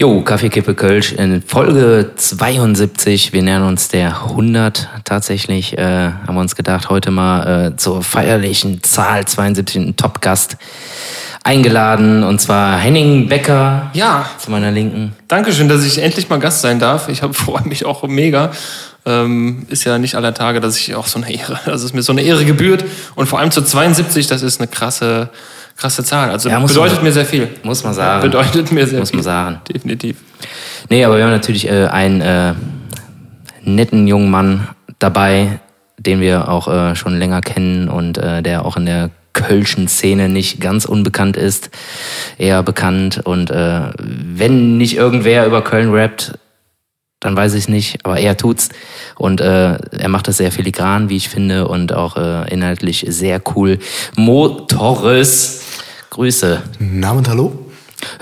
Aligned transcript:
Jo, 0.00 0.22
Kaffeekippe 0.22 0.74
Kölsch 0.74 1.12
in 1.12 1.42
Folge 1.42 2.12
72. 2.16 3.34
Wir 3.34 3.42
nähern 3.42 3.64
uns 3.64 3.88
der 3.88 4.22
100 4.22 4.88
tatsächlich. 5.04 5.76
Äh, 5.76 6.12
haben 6.26 6.34
wir 6.36 6.40
uns 6.40 6.56
gedacht, 6.56 6.88
heute 6.88 7.10
mal 7.10 7.66
äh, 7.66 7.76
zur 7.76 8.02
feierlichen 8.02 8.82
Zahl 8.82 9.26
72 9.26 9.76
einen 9.76 9.96
Top-Gast 9.96 10.56
eingeladen. 11.44 12.24
Und 12.24 12.40
zwar 12.40 12.78
Henning 12.78 13.28
Becker. 13.28 13.90
Ja. 13.92 14.24
Zu 14.38 14.50
meiner 14.50 14.70
Linken. 14.70 15.12
Dankeschön, 15.28 15.68
dass 15.68 15.84
ich 15.84 15.98
endlich 15.98 16.30
mal 16.30 16.38
Gast 16.38 16.62
sein 16.62 16.78
darf. 16.78 17.10
Ich 17.10 17.20
freue 17.32 17.68
mich 17.68 17.84
auch 17.84 18.02
mega. 18.04 18.52
Ähm, 19.04 19.66
ist 19.68 19.84
ja 19.84 19.98
nicht 19.98 20.14
aller 20.14 20.32
Tage, 20.32 20.60
dass 20.60 20.78
ich 20.78 20.94
auch 20.94 21.08
so 21.08 21.20
eine 21.20 21.30
Ehre, 21.30 21.60
dass 21.66 21.82
es 21.82 21.92
mir 21.92 22.00
so 22.00 22.12
eine 22.12 22.22
Ehre 22.22 22.46
gebührt. 22.46 22.86
Und 23.16 23.26
vor 23.26 23.38
allem 23.38 23.50
zu 23.50 23.60
72, 23.60 24.28
das 24.28 24.40
ist 24.40 24.62
eine 24.62 24.68
krasse 24.68 25.28
krasse 25.80 26.04
Zahl. 26.04 26.30
Also 26.30 26.48
ja, 26.48 26.58
bedeutet 26.58 26.96
man, 26.96 27.04
mir 27.04 27.12
sehr 27.12 27.24
viel. 27.24 27.48
Muss 27.62 27.82
man 27.82 27.94
sagen. 27.94 28.22
Bedeutet 28.22 28.70
mir 28.70 28.86
sehr 28.86 29.00
muss 29.00 29.10
viel. 29.10 29.18
Muss 29.18 29.26
man 29.26 29.34
sagen. 29.34 29.60
Definitiv. 29.72 30.16
Nee, 30.88 31.04
aber 31.04 31.16
wir 31.16 31.24
haben 31.24 31.30
natürlich 31.30 31.66
äh, 31.68 31.86
einen 31.86 32.20
äh, 32.20 32.54
netten 33.62 34.06
jungen 34.06 34.30
Mann 34.30 34.68
dabei, 34.98 35.60
den 35.98 36.20
wir 36.20 36.48
auch 36.48 36.68
äh, 36.68 36.94
schon 36.94 37.18
länger 37.18 37.40
kennen 37.40 37.88
und 37.88 38.18
äh, 38.18 38.42
der 38.42 38.64
auch 38.64 38.76
in 38.76 38.86
der 38.86 39.10
Kölschen 39.32 39.88
Szene 39.88 40.28
nicht 40.28 40.60
ganz 40.60 40.84
unbekannt 40.84 41.36
ist, 41.36 41.70
eher 42.36 42.62
bekannt. 42.62 43.20
Und 43.24 43.50
äh, 43.50 43.90
wenn 43.98 44.76
nicht 44.76 44.96
irgendwer 44.96 45.46
über 45.46 45.62
Köln 45.62 45.92
rappt, 45.92 46.34
dann 47.20 47.36
weiß 47.36 47.52
ich 47.52 47.64
es 47.64 47.68
nicht, 47.68 48.04
aber 48.04 48.18
er 48.18 48.36
tut's. 48.36 48.70
Und 49.16 49.42
äh, 49.42 49.74
er 49.74 50.08
macht 50.08 50.26
das 50.26 50.38
sehr 50.38 50.50
filigran, 50.50 51.10
wie 51.10 51.16
ich 51.16 51.28
finde, 51.28 51.68
und 51.68 51.92
auch 51.92 52.16
äh, 52.16 52.50
inhaltlich 52.52 53.04
sehr 53.08 53.42
cool. 53.54 53.78
Mo 54.16 54.48
Torres, 54.48 55.62
Grüße. 56.10 56.60
Namen 56.80 57.26
hallo? 57.28 57.66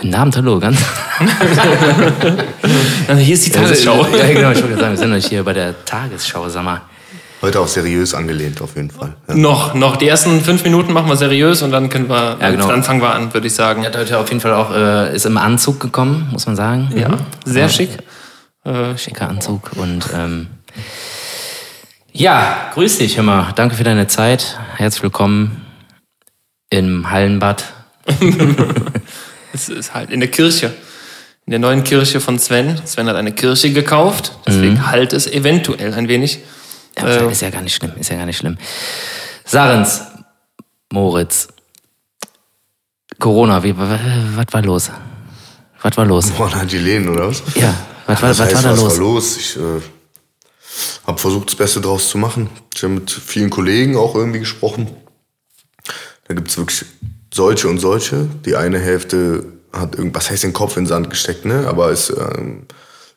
Namen 0.02 0.30
hallo, 0.36 0.60
ganz. 0.60 0.78
also 3.08 3.22
hier 3.22 3.32
ist 3.34 3.46
die 3.46 3.50
Tagesschau. 3.50 4.06
Ja, 4.14 4.26
genau, 4.26 4.50
ich 4.50 4.62
wollte 4.62 4.78
sagen, 4.78 4.90
wir 4.90 4.98
sind 4.98 5.12
euch 5.14 5.26
hier 5.26 5.42
bei 5.42 5.54
der 5.54 5.86
Tagesschau, 5.86 6.50
sag 6.50 6.64
mal. 6.64 6.82
Heute 7.40 7.60
auch 7.60 7.66
seriös 7.66 8.12
angelehnt, 8.12 8.60
auf 8.60 8.76
jeden 8.76 8.90
Fall. 8.90 9.14
Ja. 9.26 9.34
Noch, 9.36 9.72
noch. 9.72 9.96
Die 9.96 10.06
ersten 10.06 10.42
fünf 10.42 10.64
Minuten 10.64 10.92
machen 10.92 11.08
wir 11.08 11.16
seriös 11.16 11.62
und 11.62 11.70
dann 11.70 11.88
können 11.88 12.10
wir, 12.10 12.36
ja, 12.38 12.50
genau. 12.50 12.68
dann 12.68 12.84
fangen 12.84 13.00
wir 13.00 13.14
an, 13.14 13.32
würde 13.32 13.46
ich 13.46 13.54
sagen. 13.54 13.84
Er 13.84 13.88
hat 13.88 13.96
heute 13.96 14.18
auf 14.18 14.28
jeden 14.28 14.42
Fall 14.42 14.52
auch, 14.52 14.70
äh, 14.70 15.16
ist 15.16 15.24
im 15.24 15.38
Anzug 15.38 15.80
gekommen, 15.80 16.28
muss 16.30 16.44
man 16.44 16.56
sagen. 16.56 16.92
Ja, 16.94 17.08
sehr 17.46 17.62
ja. 17.62 17.68
schick. 17.70 17.90
Äh, 18.64 18.98
schicker 18.98 19.30
Anzug 19.30 19.70
und 19.76 20.04
ähm, 20.14 20.48
ja, 22.12 22.70
grüß 22.74 22.98
dich, 22.98 23.16
mal. 23.22 23.52
Danke 23.54 23.76
für 23.76 23.84
deine 23.84 24.08
Zeit. 24.08 24.58
Herzlich 24.76 25.04
willkommen 25.04 25.64
im 26.68 27.10
Hallenbad. 27.10 27.77
es 29.52 29.68
ist 29.68 29.94
halt 29.94 30.10
in 30.10 30.20
der 30.20 30.30
Kirche. 30.30 30.74
In 31.46 31.52
der 31.52 31.60
neuen 31.60 31.82
Kirche 31.82 32.20
von 32.20 32.38
Sven. 32.38 32.80
Sven 32.84 33.08
hat 33.08 33.16
eine 33.16 33.32
Kirche 33.32 33.72
gekauft, 33.72 34.32
deswegen 34.46 34.74
mhm. 34.74 34.86
halt 34.86 35.12
es 35.12 35.26
eventuell 35.26 35.94
ein 35.94 36.08
wenig. 36.08 36.40
Ja, 36.98 37.06
äh, 37.06 37.32
ist 37.32 37.42
ja 37.42 37.50
gar 37.50 37.62
nicht 37.62 37.74
schlimm, 37.74 37.92
ist 37.98 38.10
ja 38.10 38.16
gar 38.16 38.26
nicht 38.26 38.36
schlimm. 38.36 38.58
Sarens, 39.44 40.02
Moritz, 40.92 41.48
Corona, 43.18 43.62
wie, 43.62 43.74
was 43.76 44.46
war 44.52 44.62
los? 44.62 44.90
Was 45.82 45.96
war 45.96 46.04
los? 46.04 46.34
Corona, 46.36 46.64
die 46.64 46.78
Lehnen, 46.78 47.08
oder 47.08 47.28
was? 47.28 47.42
Ja, 47.54 47.74
was, 48.06 48.22
heißt, 48.22 48.40
was 48.40 48.54
war 48.54 48.62
da 48.62 48.70
was 48.72 48.80
los? 48.80 48.92
war 48.92 48.98
los? 48.98 49.36
Ich 49.36 49.56
äh, 49.56 49.80
habe 51.06 51.18
versucht, 51.18 51.48
das 51.48 51.56
Beste 51.56 51.80
draus 51.80 52.08
zu 52.08 52.18
machen. 52.18 52.50
Ich 52.74 52.82
habe 52.82 52.94
mit 52.94 53.10
vielen 53.10 53.50
Kollegen 53.50 53.96
auch 53.96 54.14
irgendwie 54.14 54.40
gesprochen. 54.40 54.88
Da 56.26 56.34
gibt 56.34 56.48
es 56.48 56.58
wirklich 56.58 56.84
solche 57.32 57.68
und 57.68 57.78
solche. 57.78 58.28
Die 58.44 58.56
eine 58.56 58.78
Hälfte 58.78 59.44
hat 59.72 59.96
irgendwas 59.96 60.30
heißt 60.30 60.44
den 60.44 60.52
Kopf 60.52 60.76
in 60.76 60.84
den 60.84 60.88
Sand 60.88 61.10
gesteckt, 61.10 61.44
ne? 61.44 61.66
aber 61.66 61.90
ist 61.90 62.10
ähm, 62.10 62.66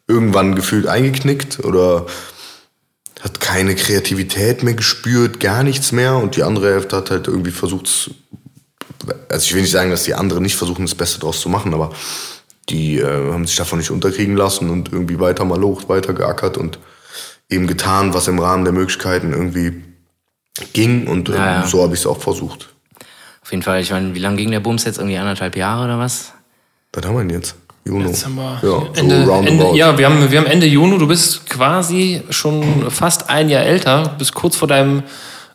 irgendwann 0.07 0.55
gefühlt 0.55 0.87
eingeknickt 0.87 1.63
oder 1.63 2.05
hat 3.21 3.39
keine 3.39 3.75
Kreativität 3.75 4.63
mehr 4.63 4.73
gespürt, 4.73 5.39
gar 5.39 5.63
nichts 5.63 5.91
mehr. 5.91 6.15
Und 6.15 6.35
die 6.35 6.43
andere 6.43 6.71
Hälfte 6.71 6.97
hat 6.97 7.11
halt 7.11 7.27
irgendwie 7.27 7.51
versucht, 7.51 8.11
also 9.29 9.43
ich 9.43 9.53
will 9.53 9.61
nicht 9.61 9.71
sagen, 9.71 9.91
dass 9.91 10.03
die 10.03 10.15
anderen 10.15 10.43
nicht 10.43 10.55
versuchen, 10.55 10.85
das 10.85 10.95
Beste 10.95 11.19
draus 11.19 11.39
zu 11.39 11.47
machen, 11.47 11.73
aber 11.73 11.91
die 12.69 12.99
äh, 12.99 13.31
haben 13.31 13.45
sich 13.45 13.55
davon 13.55 13.79
nicht 13.79 13.91
unterkriegen 13.91 14.35
lassen 14.35 14.69
und 14.69 14.91
irgendwie 14.91 15.19
weiter 15.19 15.45
mal 15.45 15.59
locht, 15.59 15.89
weiter 15.89 16.13
geackert 16.13 16.57
und 16.57 16.79
eben 17.49 17.67
getan, 17.67 18.13
was 18.13 18.27
im 18.27 18.39
Rahmen 18.39 18.63
der 18.63 18.73
Möglichkeiten 18.73 19.33
irgendwie 19.33 19.83
ging. 20.73 21.07
Und 21.07 21.29
äh, 21.29 21.33
ja, 21.33 21.45
ja. 21.61 21.67
so 21.67 21.83
habe 21.83 21.93
ich 21.93 22.01
es 22.01 22.05
auch 22.05 22.19
versucht. 22.19 22.70
Auf 23.41 23.51
jeden 23.51 23.63
Fall, 23.63 23.81
ich 23.81 23.91
meine, 23.91 24.13
wie 24.13 24.19
lange 24.19 24.37
ging 24.37 24.51
der 24.51 24.59
Bums 24.59 24.85
jetzt? 24.85 24.97
Irgendwie 24.97 25.17
anderthalb 25.17 25.55
Jahre 25.55 25.85
oder 25.85 25.99
was? 25.99 26.33
Was 26.93 27.05
haben 27.05 27.15
wir 27.15 27.21
denn 27.21 27.29
jetzt? 27.31 27.55
Juni. 27.85 28.05
Jetzt 28.05 28.25
haben 28.25 28.35
wir 28.35 28.59
ja, 28.61 28.99
Ende, 28.99 29.25
so 29.25 29.31
Ende, 29.33 29.75
ja 29.75 29.97
wir, 29.97 30.05
haben, 30.05 30.31
wir 30.31 30.39
haben 30.39 30.45
Ende 30.45 30.67
Juni. 30.67 30.99
Du 30.99 31.07
bist 31.07 31.49
quasi 31.49 32.21
schon 32.29 32.91
fast 32.91 33.29
ein 33.29 33.49
Jahr 33.49 33.63
älter. 33.63 34.15
Bist 34.17 34.35
kurz 34.35 34.55
vor 34.55 34.67
deinem 34.67 35.03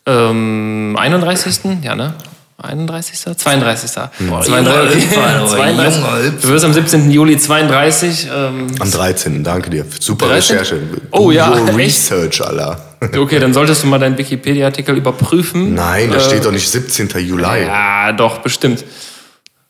ähm, 0.07 0.97
31. 0.99 1.61
Ja, 1.83 1.95
ne? 1.95 2.15
31. 2.59 3.37
32. 3.37 3.91
Boah, 4.29 4.41
32. 4.41 5.11
32. 5.11 6.03
Du 6.43 6.49
wirst 6.49 6.65
am 6.65 6.73
17. 6.73 7.11
Juli 7.11 7.39
32. 7.39 8.29
Ähm, 8.35 8.75
am 8.79 8.91
13. 8.91 9.45
Danke 9.45 9.71
dir. 9.71 9.85
Super 10.01 10.27
13? 10.29 10.59
Recherche. 10.59 10.81
Oh 11.13 11.31
ja. 11.31 11.53
Research, 11.77 12.41
Alter. 12.41 12.86
Okay, 13.17 13.39
dann 13.39 13.53
solltest 13.53 13.83
du 13.83 13.87
mal 13.87 13.99
deinen 13.99 14.17
Wikipedia-Artikel 14.19 14.97
überprüfen. 14.97 15.75
Nein, 15.75 16.11
da 16.11 16.17
äh, 16.17 16.21
steht 16.21 16.45
doch 16.45 16.53
nicht 16.53 16.69
17. 16.69 17.09
Juli. 17.19 17.43
Ja, 17.43 18.13
doch, 18.13 18.39
bestimmt. 18.39 18.85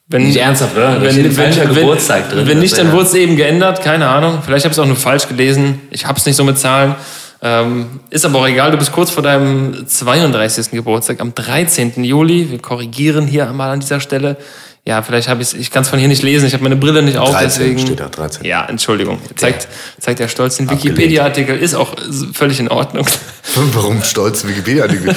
Wenn, 0.08 0.22
nicht 0.22 0.36
ernsthaft, 0.36 0.76
oder? 0.76 1.02
Wenn, 1.02 1.16
wenn, 1.16 1.36
wenn, 1.36 1.74
Geburtstag 1.74 2.30
drin. 2.30 2.46
Wenn 2.46 2.60
nicht, 2.60 2.78
dann 2.78 2.92
wurde 2.92 3.06
es 3.06 3.14
eben 3.14 3.36
geändert. 3.36 3.82
Keine 3.82 4.08
Ahnung. 4.08 4.40
Vielleicht 4.44 4.64
habe 4.64 4.72
ich 4.72 4.78
es 4.78 4.82
auch 4.82 4.86
nur 4.86 4.96
falsch 4.96 5.26
gelesen. 5.26 5.80
Ich 5.90 6.06
habe 6.06 6.16
es 6.16 6.26
nicht 6.26 6.36
so 6.36 6.44
mit 6.44 6.58
Zahlen. 6.58 6.94
Ähm, 7.42 8.00
ist 8.10 8.24
aber 8.24 8.38
auch 8.38 8.46
egal, 8.46 8.70
du 8.70 8.78
bist 8.78 8.92
kurz 8.92 9.10
vor 9.10 9.22
deinem 9.22 9.86
32. 9.86 10.70
Geburtstag 10.70 11.20
am 11.20 11.34
13. 11.34 12.04
Juli. 12.04 12.50
Wir 12.50 12.60
korrigieren 12.60 13.26
hier 13.26 13.48
einmal 13.48 13.70
an 13.70 13.80
dieser 13.80 14.00
Stelle. 14.00 14.36
Ja, 14.86 15.02
vielleicht 15.02 15.26
habe 15.26 15.42
ich 15.42 15.52
ich 15.58 15.72
kann 15.72 15.82
es 15.82 15.88
von 15.88 15.98
hier 15.98 16.06
nicht 16.06 16.22
lesen, 16.22 16.46
ich 16.46 16.52
habe 16.52 16.62
meine 16.62 16.76
Brille 16.76 17.02
nicht 17.02 17.18
auf, 17.18 17.30
13 17.30 17.48
deswegen. 17.48 17.78
steht 17.80 17.98
da, 17.98 18.08
13. 18.08 18.44
Ja, 18.44 18.66
Entschuldigung. 18.66 19.18
Zeigt, 19.34 19.66
zeigt 19.98 20.20
der 20.20 20.28
Stolz. 20.28 20.58
Den 20.58 20.70
Wikipedia-Artikel 20.70 21.58
ist 21.58 21.74
auch 21.74 21.96
völlig 22.32 22.60
in 22.60 22.68
Ordnung. 22.68 23.04
Warum 23.72 24.04
stolz 24.04 24.46
Wikipedia-Artikel? 24.46 25.12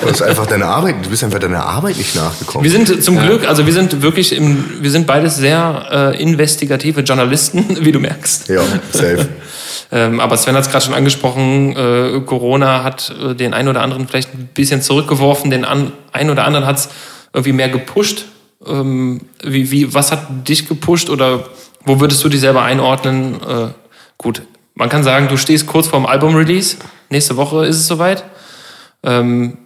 du 0.00 0.06
bist 0.06 0.22
einfach 0.22 0.46
deine 0.46 0.64
Arbeit, 0.64 0.96
du 1.04 1.10
bist 1.10 1.22
einfach 1.22 1.38
deiner 1.38 1.64
Arbeit 1.64 1.96
nicht 1.96 2.16
nachgekommen. 2.16 2.64
Wir 2.64 2.72
sind 2.72 3.04
zum 3.04 3.14
ja. 3.16 3.24
Glück, 3.24 3.48
also 3.48 3.66
wir 3.66 3.72
sind 3.72 4.02
wirklich 4.02 4.34
im, 4.36 4.64
wir 4.80 4.90
sind 4.90 5.06
beides 5.06 5.36
sehr 5.36 6.12
äh, 6.16 6.20
investigative 6.20 7.02
Journalisten, 7.02 7.76
wie 7.84 7.92
du 7.92 8.00
merkst. 8.00 8.48
Ja, 8.48 8.62
safe. 8.90 9.28
Ähm, 9.94 10.20
aber 10.20 10.38
Sven 10.38 10.54
hat 10.54 10.62
es 10.62 10.70
gerade 10.70 10.86
schon 10.86 10.94
angesprochen, 10.94 11.76
äh, 11.76 12.20
Corona 12.24 12.82
hat 12.82 13.14
äh, 13.22 13.34
den 13.34 13.52
einen 13.52 13.68
oder 13.68 13.82
anderen 13.82 14.08
vielleicht 14.08 14.32
ein 14.32 14.48
bisschen 14.54 14.80
zurückgeworfen, 14.80 15.50
den 15.50 15.66
an, 15.66 15.92
einen 16.12 16.30
oder 16.30 16.46
anderen 16.46 16.64
hat 16.64 16.78
es 16.78 16.88
irgendwie 17.34 17.52
mehr 17.52 17.68
gepusht. 17.68 18.24
Ähm, 18.66 19.22
wie, 19.42 19.70
wie, 19.70 19.94
was 19.94 20.12
hat 20.12 20.48
dich 20.48 20.68
gepusht 20.68 21.10
oder 21.10 21.48
wo 21.84 22.00
würdest 22.00 22.22
du 22.24 22.28
dich 22.28 22.40
selber 22.40 22.62
einordnen? 22.62 23.40
Äh, 23.42 23.68
gut, 24.18 24.42
man 24.74 24.88
kann 24.88 25.02
sagen, 25.02 25.28
du 25.28 25.36
stehst 25.36 25.66
kurz 25.66 25.88
vorm 25.88 26.06
Album-Release. 26.06 26.76
Nächste 27.10 27.36
Woche 27.36 27.66
ist 27.66 27.76
es 27.76 27.86
soweit. 27.86 28.24
Ähm, 29.02 29.58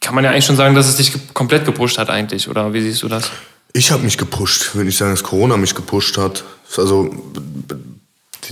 kann 0.00 0.14
man 0.14 0.24
ja 0.24 0.30
eigentlich 0.30 0.44
schon 0.44 0.56
sagen, 0.56 0.74
dass 0.74 0.88
es 0.88 0.96
dich 0.96 1.12
komplett 1.32 1.64
gepusht 1.64 1.98
hat 1.98 2.10
eigentlich, 2.10 2.48
oder 2.48 2.72
wie 2.74 2.82
siehst 2.82 3.02
du 3.02 3.08
das? 3.08 3.30
Ich 3.72 3.90
habe 3.90 4.02
mich 4.02 4.18
gepusht, 4.18 4.74
würde 4.74 4.90
ich 4.90 4.96
sagen, 4.96 5.10
dass 5.10 5.22
Corona 5.22 5.56
mich 5.56 5.74
gepusht 5.74 6.18
hat. 6.18 6.44
Also 6.76 7.10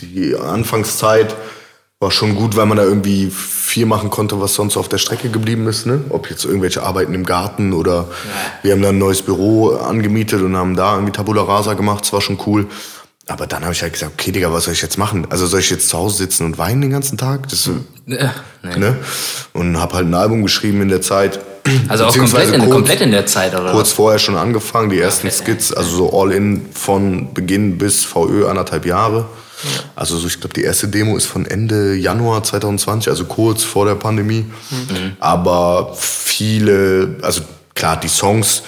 die 0.00 0.34
Anfangszeit 0.34 1.36
war 2.02 2.10
schon 2.10 2.34
gut, 2.34 2.56
weil 2.56 2.66
man 2.66 2.76
da 2.76 2.82
irgendwie 2.82 3.30
viel 3.30 3.86
machen 3.86 4.10
konnte, 4.10 4.40
was 4.40 4.54
sonst 4.54 4.76
auf 4.76 4.88
der 4.88 4.98
Strecke 4.98 5.30
geblieben 5.30 5.68
ist. 5.68 5.86
Ne? 5.86 6.00
Ob 6.10 6.28
jetzt 6.28 6.44
irgendwelche 6.44 6.82
Arbeiten 6.82 7.14
im 7.14 7.24
Garten 7.24 7.72
oder 7.72 7.92
ja. 7.94 8.04
wir 8.62 8.72
haben 8.72 8.82
da 8.82 8.88
ein 8.88 8.98
neues 8.98 9.22
Büro 9.22 9.70
angemietet 9.70 10.42
und 10.42 10.56
haben 10.56 10.74
da 10.74 10.94
irgendwie 10.94 11.12
Tabula 11.12 11.42
Rasa 11.42 11.74
gemacht. 11.74 12.02
Das 12.02 12.12
war 12.12 12.20
schon 12.20 12.38
cool. 12.46 12.66
Aber 13.28 13.46
dann 13.46 13.62
habe 13.62 13.72
ich 13.72 13.82
halt 13.82 13.92
gesagt, 13.92 14.12
okay, 14.18 14.32
Digga, 14.32 14.52
was 14.52 14.64
soll 14.64 14.74
ich 14.74 14.82
jetzt 14.82 14.98
machen? 14.98 15.28
Also 15.30 15.46
soll 15.46 15.60
ich 15.60 15.70
jetzt 15.70 15.88
zu 15.88 15.96
Hause 15.96 16.16
sitzen 16.16 16.44
und 16.44 16.58
weinen 16.58 16.80
den 16.80 16.90
ganzen 16.90 17.16
Tag? 17.16 17.48
Das, 17.48 17.70
ja, 18.06 18.34
nee. 18.64 18.76
ne? 18.76 18.96
Und 19.52 19.80
habe 19.80 19.94
halt 19.94 20.08
ein 20.08 20.14
Album 20.14 20.42
geschrieben 20.42 20.82
in 20.82 20.88
der 20.88 21.02
Zeit. 21.02 21.38
Also 21.86 22.06
auch 22.06 22.16
komplett 22.16 22.52
in, 22.52 22.60
kurz, 22.62 22.72
komplett 22.72 23.00
in 23.00 23.12
der 23.12 23.26
Zeit, 23.26 23.54
oder? 23.54 23.70
Kurz 23.70 23.92
vorher 23.92 24.18
schon 24.18 24.36
angefangen, 24.36 24.90
die 24.90 24.98
ersten 24.98 25.28
okay. 25.28 25.36
Skits, 25.36 25.72
also 25.72 25.96
so 25.96 26.20
all 26.20 26.32
in 26.32 26.66
von 26.72 27.32
Beginn 27.32 27.78
bis 27.78 28.04
VÖ 28.04 28.48
anderthalb 28.48 28.84
Jahre. 28.86 29.26
Also 29.94 30.16
so, 30.16 30.26
ich 30.26 30.40
glaube, 30.40 30.54
die 30.54 30.62
erste 30.62 30.88
Demo 30.88 31.16
ist 31.16 31.26
von 31.26 31.46
Ende 31.46 31.94
Januar 31.94 32.42
2020, 32.42 33.10
also 33.10 33.24
kurz 33.24 33.62
vor 33.62 33.86
der 33.86 33.94
Pandemie. 33.94 34.44
Mhm. 34.70 35.16
Aber 35.20 35.94
viele, 35.98 37.16
also 37.22 37.42
klar, 37.74 37.98
die 37.98 38.08
Songs 38.08 38.62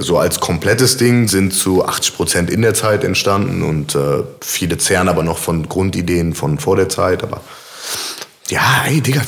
so 0.00 0.16
als 0.16 0.38
komplettes 0.38 0.96
Ding 0.96 1.26
sind 1.26 1.52
zu 1.52 1.84
80 1.84 2.14
Prozent 2.14 2.50
in 2.50 2.62
der 2.62 2.74
Zeit 2.74 3.02
entstanden 3.02 3.62
und 3.62 3.96
äh, 3.96 4.22
viele 4.40 4.78
zehren 4.78 5.08
aber 5.08 5.24
noch 5.24 5.38
von 5.38 5.68
Grundideen 5.68 6.34
von 6.34 6.58
vor 6.58 6.76
der 6.76 6.88
Zeit. 6.88 7.24
Aber 7.24 7.40
Ja, 8.50 8.84
ey, 8.86 9.02
Digga, 9.02 9.20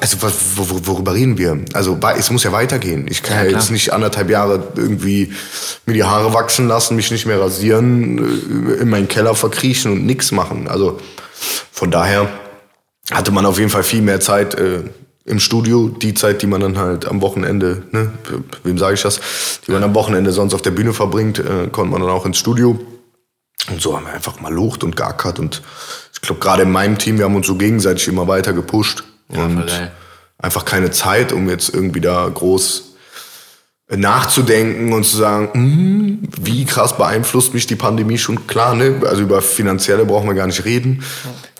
also 0.00 0.16
worüber 0.56 1.14
reden 1.14 1.38
wir? 1.38 1.60
Also 1.74 1.96
es 2.18 2.30
muss 2.30 2.42
ja 2.42 2.50
weitergehen. 2.50 3.06
Ich 3.08 3.22
kann 3.22 3.36
ja, 3.36 3.44
ja 3.44 3.50
jetzt 3.50 3.70
nicht 3.70 3.92
anderthalb 3.92 4.30
Jahre 4.30 4.72
irgendwie 4.74 5.32
mir 5.86 5.92
die 5.92 6.02
Haare 6.02 6.34
wachsen 6.34 6.66
lassen, 6.66 6.96
mich 6.96 7.12
nicht 7.12 7.24
mehr 7.24 7.40
rasieren, 7.40 8.18
äh, 8.18 8.82
in 8.82 8.90
meinen 8.90 9.06
Keller 9.06 9.36
verkriechen 9.36 9.92
und 9.92 10.06
nichts 10.06 10.32
machen. 10.32 10.66
Also 10.66 10.98
von 11.70 11.92
daher 11.92 12.28
hatte 13.12 13.30
man 13.30 13.46
auf 13.46 13.58
jeden 13.58 13.70
Fall 13.70 13.84
viel 13.84 14.02
mehr 14.02 14.18
Zeit 14.18 14.54
äh, 14.54 14.80
im 15.24 15.38
Studio. 15.38 15.88
Die 15.88 16.14
Zeit, 16.14 16.42
die 16.42 16.48
man 16.48 16.60
dann 16.60 16.76
halt 16.76 17.06
am 17.06 17.22
Wochenende, 17.22 17.84
ne, 17.92 18.10
wem 18.64 18.78
sage 18.78 18.94
ich 18.94 19.02
das, 19.02 19.20
die 19.66 19.70
man 19.70 19.84
am 19.84 19.94
Wochenende 19.94 20.32
sonst 20.32 20.52
auf 20.52 20.62
der 20.62 20.72
Bühne 20.72 20.92
verbringt, 20.92 21.38
äh, 21.38 21.68
konnte 21.70 21.92
man 21.92 22.00
dann 22.00 22.10
auch 22.10 22.26
ins 22.26 22.38
Studio. 22.38 22.80
Und 23.70 23.80
so 23.80 23.96
haben 23.96 24.06
wir 24.06 24.12
einfach 24.12 24.40
mal 24.40 24.52
locht 24.52 24.82
und 24.82 24.96
gackert 24.96 25.38
und 25.38 25.62
glaube, 26.26 26.40
gerade 26.40 26.62
in 26.62 26.70
meinem 26.70 26.98
Team, 26.98 27.18
wir 27.18 27.24
haben 27.24 27.36
uns 27.36 27.46
so 27.46 27.56
gegenseitig 27.56 28.08
immer 28.08 28.28
weiter 28.28 28.52
gepusht. 28.52 29.04
Ja, 29.32 29.44
und 29.44 29.64
einfach 30.38 30.64
keine 30.64 30.90
Zeit, 30.90 31.32
um 31.32 31.48
jetzt 31.48 31.74
irgendwie 31.74 32.00
da 32.00 32.28
groß 32.28 32.94
nachzudenken 33.90 34.92
und 34.92 35.04
zu 35.04 35.16
sagen, 35.16 35.50
hm, 35.52 36.18
wie 36.40 36.64
krass 36.64 36.96
beeinflusst 36.96 37.52
mich 37.52 37.66
die 37.66 37.76
Pandemie 37.76 38.18
schon 38.18 38.46
klar, 38.46 38.74
ne? 38.74 39.00
Also 39.06 39.22
über 39.22 39.42
finanzielle 39.42 40.04
brauchen 40.04 40.26
wir 40.26 40.34
gar 40.34 40.46
nicht 40.46 40.64
reden. 40.64 41.04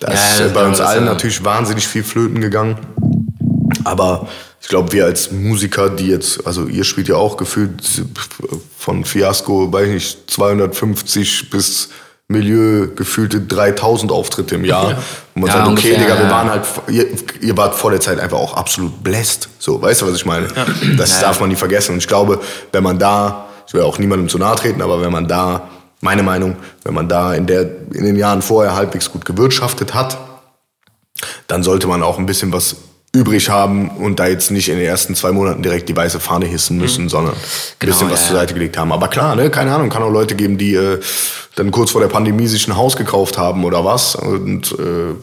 Da 0.00 0.08
ja, 0.08 0.14
ist 0.14 0.40
ja, 0.40 0.48
bei 0.48 0.66
uns 0.66 0.80
allen 0.80 1.04
natürlich 1.04 1.44
wahnsinnig 1.44 1.86
viel 1.86 2.02
flöten 2.02 2.40
gegangen. 2.40 2.78
Aber 3.84 4.28
ich 4.60 4.68
glaube, 4.68 4.92
wir 4.92 5.04
als 5.04 5.30
Musiker, 5.30 5.90
die 5.90 6.08
jetzt, 6.08 6.46
also 6.46 6.66
ihr 6.66 6.84
spielt 6.84 7.08
ja 7.08 7.16
auch 7.16 7.36
gefühlt 7.36 7.82
von 8.78 9.04
Fiasco, 9.04 9.70
weiß 9.70 9.88
ich 9.88 9.94
nicht, 9.94 10.30
250 10.30 11.50
bis 11.50 11.90
Milieu 12.28 12.88
gefühlte 12.94 13.40
3000 13.40 14.10
Auftritte 14.10 14.54
im 14.54 14.64
Jahr. 14.64 14.90
Ja. 14.90 14.98
Und 15.34 15.42
man 15.42 15.46
ja, 15.48 15.52
sagt, 15.52 15.68
okay, 15.68 15.70
ungefähr, 15.70 15.98
Digga, 15.98 16.18
wir 16.18 16.30
waren 16.30 16.50
halt, 16.50 16.66
ihr, 16.88 17.06
ihr, 17.40 17.56
wart 17.56 17.74
vor 17.74 17.90
der 17.90 18.00
Zeit 18.00 18.18
einfach 18.18 18.38
auch 18.38 18.54
absolut 18.54 19.02
blessed. 19.04 19.48
So, 19.58 19.80
weißt 19.80 20.02
du, 20.02 20.06
was 20.06 20.16
ich 20.16 20.24
meine? 20.24 20.48
Ja. 20.56 20.66
Das 20.96 21.20
darf 21.20 21.40
man 21.40 21.50
nie 21.50 21.56
vergessen. 21.56 21.92
Und 21.92 21.98
ich 21.98 22.08
glaube, 22.08 22.40
wenn 22.72 22.82
man 22.82 22.98
da, 22.98 23.48
ich 23.66 23.74
will 23.74 23.82
auch 23.82 23.98
niemandem 23.98 24.28
zu 24.28 24.38
nahe 24.38 24.56
treten, 24.56 24.80
aber 24.80 25.02
wenn 25.02 25.12
man 25.12 25.28
da, 25.28 25.68
meine 26.00 26.22
Meinung, 26.22 26.56
wenn 26.82 26.94
man 26.94 27.08
da 27.08 27.34
in, 27.34 27.46
der, 27.46 27.62
in 27.92 28.04
den 28.04 28.16
Jahren 28.16 28.40
vorher 28.40 28.74
halbwegs 28.74 29.10
gut 29.12 29.26
gewirtschaftet 29.26 29.92
hat, 29.92 30.16
dann 31.46 31.62
sollte 31.62 31.86
man 31.86 32.02
auch 32.02 32.18
ein 32.18 32.26
bisschen 32.26 32.52
was 32.52 32.76
übrig 33.14 33.48
haben 33.48 33.88
und 33.90 34.18
da 34.18 34.26
jetzt 34.26 34.50
nicht 34.50 34.68
in 34.68 34.76
den 34.76 34.86
ersten 34.86 35.14
zwei 35.14 35.30
Monaten 35.30 35.62
direkt 35.62 35.88
die 35.88 35.96
weiße 35.96 36.18
Fahne 36.18 36.46
hissen 36.46 36.78
müssen, 36.78 37.04
mhm. 37.04 37.08
sondern 37.08 37.34
ein 37.34 37.40
genau, 37.78 37.92
bisschen 37.92 38.10
was 38.10 38.22
ja, 38.22 38.26
zur 38.28 38.36
Seite 38.36 38.54
gelegt 38.54 38.76
haben. 38.76 38.92
Aber 38.92 39.08
klar, 39.08 39.36
ne, 39.36 39.50
keine 39.50 39.72
Ahnung, 39.72 39.88
kann 39.88 40.02
auch 40.02 40.10
Leute 40.10 40.34
geben, 40.34 40.58
die 40.58 40.74
äh, 40.74 41.00
dann 41.54 41.70
kurz 41.70 41.92
vor 41.92 42.00
der 42.00 42.08
Pandemie 42.08 42.48
sich 42.48 42.66
ein 42.66 42.76
Haus 42.76 42.96
gekauft 42.96 43.38
haben 43.38 43.64
oder 43.64 43.84
was 43.84 44.16
und 44.16 44.72
äh, 44.72 45.14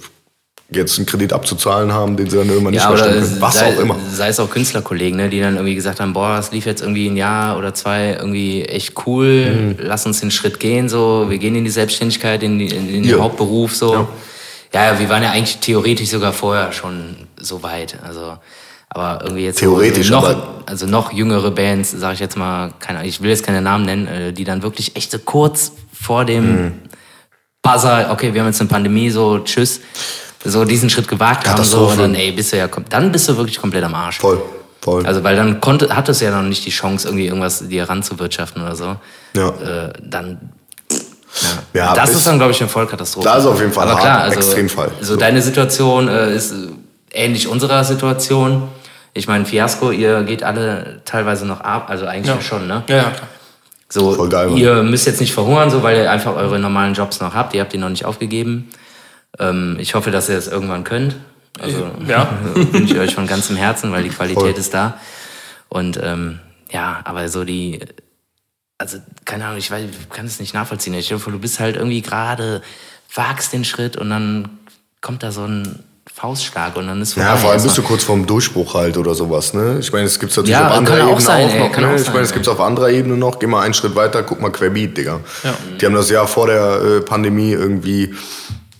jetzt 0.74 0.98
einen 0.98 1.06
Kredit 1.06 1.34
abzuzahlen 1.34 1.92
haben, 1.92 2.16
den 2.16 2.30
sie 2.30 2.38
dann 2.38 2.48
irgendwann 2.48 2.74
ja, 2.74 2.90
nicht 2.90 2.90
mehr 2.90 2.98
stellen 2.98 3.24
können. 3.24 3.42
Was 3.42 3.56
sei, 3.56 3.66
auch 3.66 3.80
immer. 3.80 3.98
Sei 4.10 4.30
es 4.30 4.40
auch 4.40 4.50
Künstlerkollegen, 4.50 5.18
ne, 5.18 5.30
die 5.30 5.42
dann 5.42 5.56
irgendwie 5.56 5.76
gesagt 5.76 6.00
haben, 6.00 6.14
boah, 6.14 6.38
es 6.40 6.52
lief 6.52 6.66
jetzt 6.66 6.82
irgendwie 6.82 7.10
ein 7.10 7.18
Jahr 7.18 7.58
oder 7.58 7.74
zwei 7.74 8.14
irgendwie 8.14 8.64
echt 8.64 8.94
cool, 9.06 9.76
mhm. 9.76 9.76
lass 9.80 10.06
uns 10.06 10.22
den 10.22 10.32
Schritt 10.32 10.62
gehen, 10.62 10.88
so, 10.88 11.26
wir 11.28 11.38
gehen 11.40 11.56
in 11.56 11.66
die 11.66 11.72
Selbstständigkeit, 11.72 12.42
in, 12.42 12.58
die, 12.58 12.68
in 12.68 12.88
den 12.88 13.04
ja. 13.04 13.18
Hauptberuf, 13.18 13.76
so. 13.76 13.94
Ja. 13.94 14.08
Ja, 14.74 14.98
wir 14.98 15.10
waren 15.10 15.22
ja 15.22 15.32
eigentlich 15.32 15.58
theoretisch 15.58 16.08
sogar 16.08 16.32
vorher 16.32 16.72
schon 16.72 17.18
so 17.42 17.64
weit. 17.64 17.98
Also, 18.06 18.38
aber 18.90 19.20
irgendwie 19.24 19.46
jetzt 19.46 19.60
theoretisch 19.60 20.08
so 20.08 20.16
noch, 20.16 20.36
also 20.66 20.86
noch 20.86 21.14
jüngere 21.14 21.52
Bands, 21.52 21.92
sage 21.92 22.16
ich 22.16 22.20
jetzt 22.20 22.38
mal, 22.38 22.72
keine, 22.80 23.06
ich 23.06 23.22
will 23.22 23.30
jetzt 23.30 23.46
keine 23.46 23.62
Namen 23.62 23.86
nennen, 23.86 24.08
äh, 24.08 24.34
die 24.34 24.44
dann 24.44 24.64
wirklich 24.64 24.96
echt 24.96 25.12
so 25.12 25.20
kurz 25.20 25.72
vor 25.94 26.26
dem 26.26 26.64
mhm. 26.64 26.72
Buzzer, 27.62 28.10
okay, 28.12 28.34
wir 28.34 28.42
haben 28.42 28.48
jetzt 28.48 28.60
eine 28.60 28.70
Pandemie, 28.70 29.10
so 29.10 29.40
tschüss, 29.40 29.82
so 30.44 30.66
diesen 30.66 30.90
Schritt 30.90 31.08
gewagt 31.08 31.48
haben, 31.48 31.64
so 31.64 31.88
und 31.88 32.00
dann, 32.00 32.16
ey, 32.16 32.32
bist 32.32 32.52
du 32.52 32.58
ja, 32.58 32.68
dann 32.90 33.12
bist 33.12 33.30
du 33.30 33.38
wirklich 33.38 33.60
komplett 33.60 33.84
am 33.84 33.94
Arsch. 33.94 34.20
Voll. 34.20 34.42
Voll. 34.82 35.06
Also 35.06 35.24
weil 35.24 35.36
dann 35.36 35.62
konnte, 35.62 35.96
hattest 35.96 36.22
du 36.22 36.26
ja 36.26 36.32
noch 36.32 36.48
nicht 36.48 36.66
die 36.66 36.72
Chance, 36.72 37.08
irgendwie 37.08 37.28
irgendwas 37.28 37.68
dir 37.68 37.88
ranzuwirtschaften 37.88 38.64
oder 38.64 38.76
so. 38.76 38.96
Ja. 39.36 39.50
Äh, 39.50 39.94
dann 40.02 40.54
ja. 41.74 41.80
ja 41.82 41.94
das 41.94 42.16
ist 42.16 42.26
dann, 42.26 42.38
glaube 42.38 42.52
ich, 42.52 42.60
eine 42.60 42.70
Vollkatastrophe. 42.70 43.28
Das 43.28 43.40
ist 43.40 43.46
auf 43.46 43.60
jeden 43.60 43.72
Fall 43.72 43.88
Aber 43.88 44.00
klar, 44.00 44.22
also, 44.22 44.38
Extremfall. 44.38 44.92
So, 45.02 45.16
deine 45.16 45.42
Situation 45.42 46.08
äh, 46.08 46.36
ist 46.36 46.54
ähnlich 47.13 47.48
unserer 47.48 47.84
Situation. 47.84 48.69
Ich 49.13 49.28
meine, 49.28 49.46
Fiasco, 49.46 49.92
ihr 49.92 50.24
geht 50.24 50.44
alle 50.44 51.02
teilweise 51.06 51.46
noch 51.46 51.62
ab, 51.62 51.90
also 51.90 52.06
eigentlich 52.06 52.36
ja. 52.36 52.42
schon, 52.42 52.68
ne? 52.68 52.84
Ja, 52.88 52.96
ja, 52.96 53.04
klar. 53.04 53.28
So, 53.90 54.13
Voll 54.13 54.30
geil, 54.30 54.58
ihr 54.58 54.84
müsst 54.84 55.06
jetzt 55.06 55.19
nicht 55.19 55.34
verhungern, 55.34 55.69
so, 55.69 55.84
weil 55.84 55.98
ihr 55.98 56.10
einfach 56.10 56.36
eure 56.38 56.60
normalen 56.60 56.94
Jobs 56.94 57.19
noch 57.19 57.34
habt. 57.34 57.54
Ihr 57.54 57.60
habt 57.60 57.74
die 57.74 57.78
noch 57.78 57.90
nicht 57.90 58.06
aufgegeben. 58.06 58.69
Ähm, 59.38 59.75
ich 59.80 59.96
hoffe, 59.96 60.12
dass 60.12 60.30
ihr 60.30 60.36
das 60.36 60.48
irgendwann 60.48 60.86
könnt. 60.86 61.18
Also 61.60 61.92
ja. 62.08 62.30
wünsche 62.54 62.94
ich 62.94 63.00
euch 63.00 63.16
von 63.16 63.28
ganzem 63.28 63.57
Herzen, 63.57 63.92
weil 63.92 64.04
die 64.04 64.10
Qualität 64.10 64.42
Voll. 64.42 64.52
ist 64.52 64.74
da. 64.74 64.98
Und 65.68 66.00
ähm, 66.02 66.40
ja, 66.72 67.02
aber 67.04 67.28
so 67.28 67.44
die 67.44 67.81
also 68.81 68.98
keine 69.25 69.46
Ahnung, 69.46 69.60
ich 69.60 69.69
weiß, 69.69 69.84
ich 69.90 70.10
kann 70.10 70.25
es 70.25 70.40
nicht 70.40 70.56
nachvollziehen. 70.56 70.96
Ich 70.96 71.14
hoffe, 71.14 71.31
du 71.31 71.40
bist 71.40 71.60
halt 71.60 71.75
irgendwie 71.75 72.02
gerade, 72.02 72.64
wagst 73.14 73.54
den 73.54 73.64
Schritt 73.64 73.96
und 73.96 74.10
dann 74.10 74.50
kommt 75.02 75.22
da 75.22 75.31
so 75.31 75.46
ein 75.46 75.84
Faustschlag 76.13 76.75
und 76.77 76.88
dann 76.88 77.01
ist 77.01 77.15
Ja, 77.15 77.36
vor 77.36 77.51
allem 77.51 77.62
bist 77.62 77.77
du 77.77 77.83
kurz 77.83 78.03
vorm 78.03 78.25
Durchbruch 78.25 78.74
halt 78.74 78.98
oder 78.98 79.13
sowas, 79.13 79.53
ne? 79.53 79.77
Ich 79.80 79.92
meine, 79.94 80.06
es 80.06 80.19
gibt 80.19 80.36
natürlich 80.36 80.51
ja, 80.51 80.68
auf 80.68 80.77
anderer 80.77 80.98
Ebene 80.98 81.13
auch, 81.13 81.19
sein, 81.19 81.48
auch 81.48 81.69
noch, 81.69 81.77
ne? 81.77 81.95
Ich 82.01 82.07
meine, 82.07 82.21
es 82.21 82.33
gibt 82.33 82.48
auf 82.48 82.59
anderer 82.59 82.89
Ebene 82.89 83.18
noch, 83.18 83.39
geh 83.39 83.48
mal 83.48 83.62
einen 83.62 83.74
Schritt 83.74 83.95
weiter, 83.95 84.24
guck 84.24 84.42
mal 84.42 84.51
Querbeat, 84.51 84.98
Digga. 84.98 85.19
Ja. 85.44 85.53
Die 85.80 85.86
haben 85.86 85.94
das 85.94 86.09
Jahr 86.09 86.27
vor 86.27 86.48
der 86.48 86.81
äh, 86.81 87.01
Pandemie 87.01 87.51
irgendwie, 87.51 88.15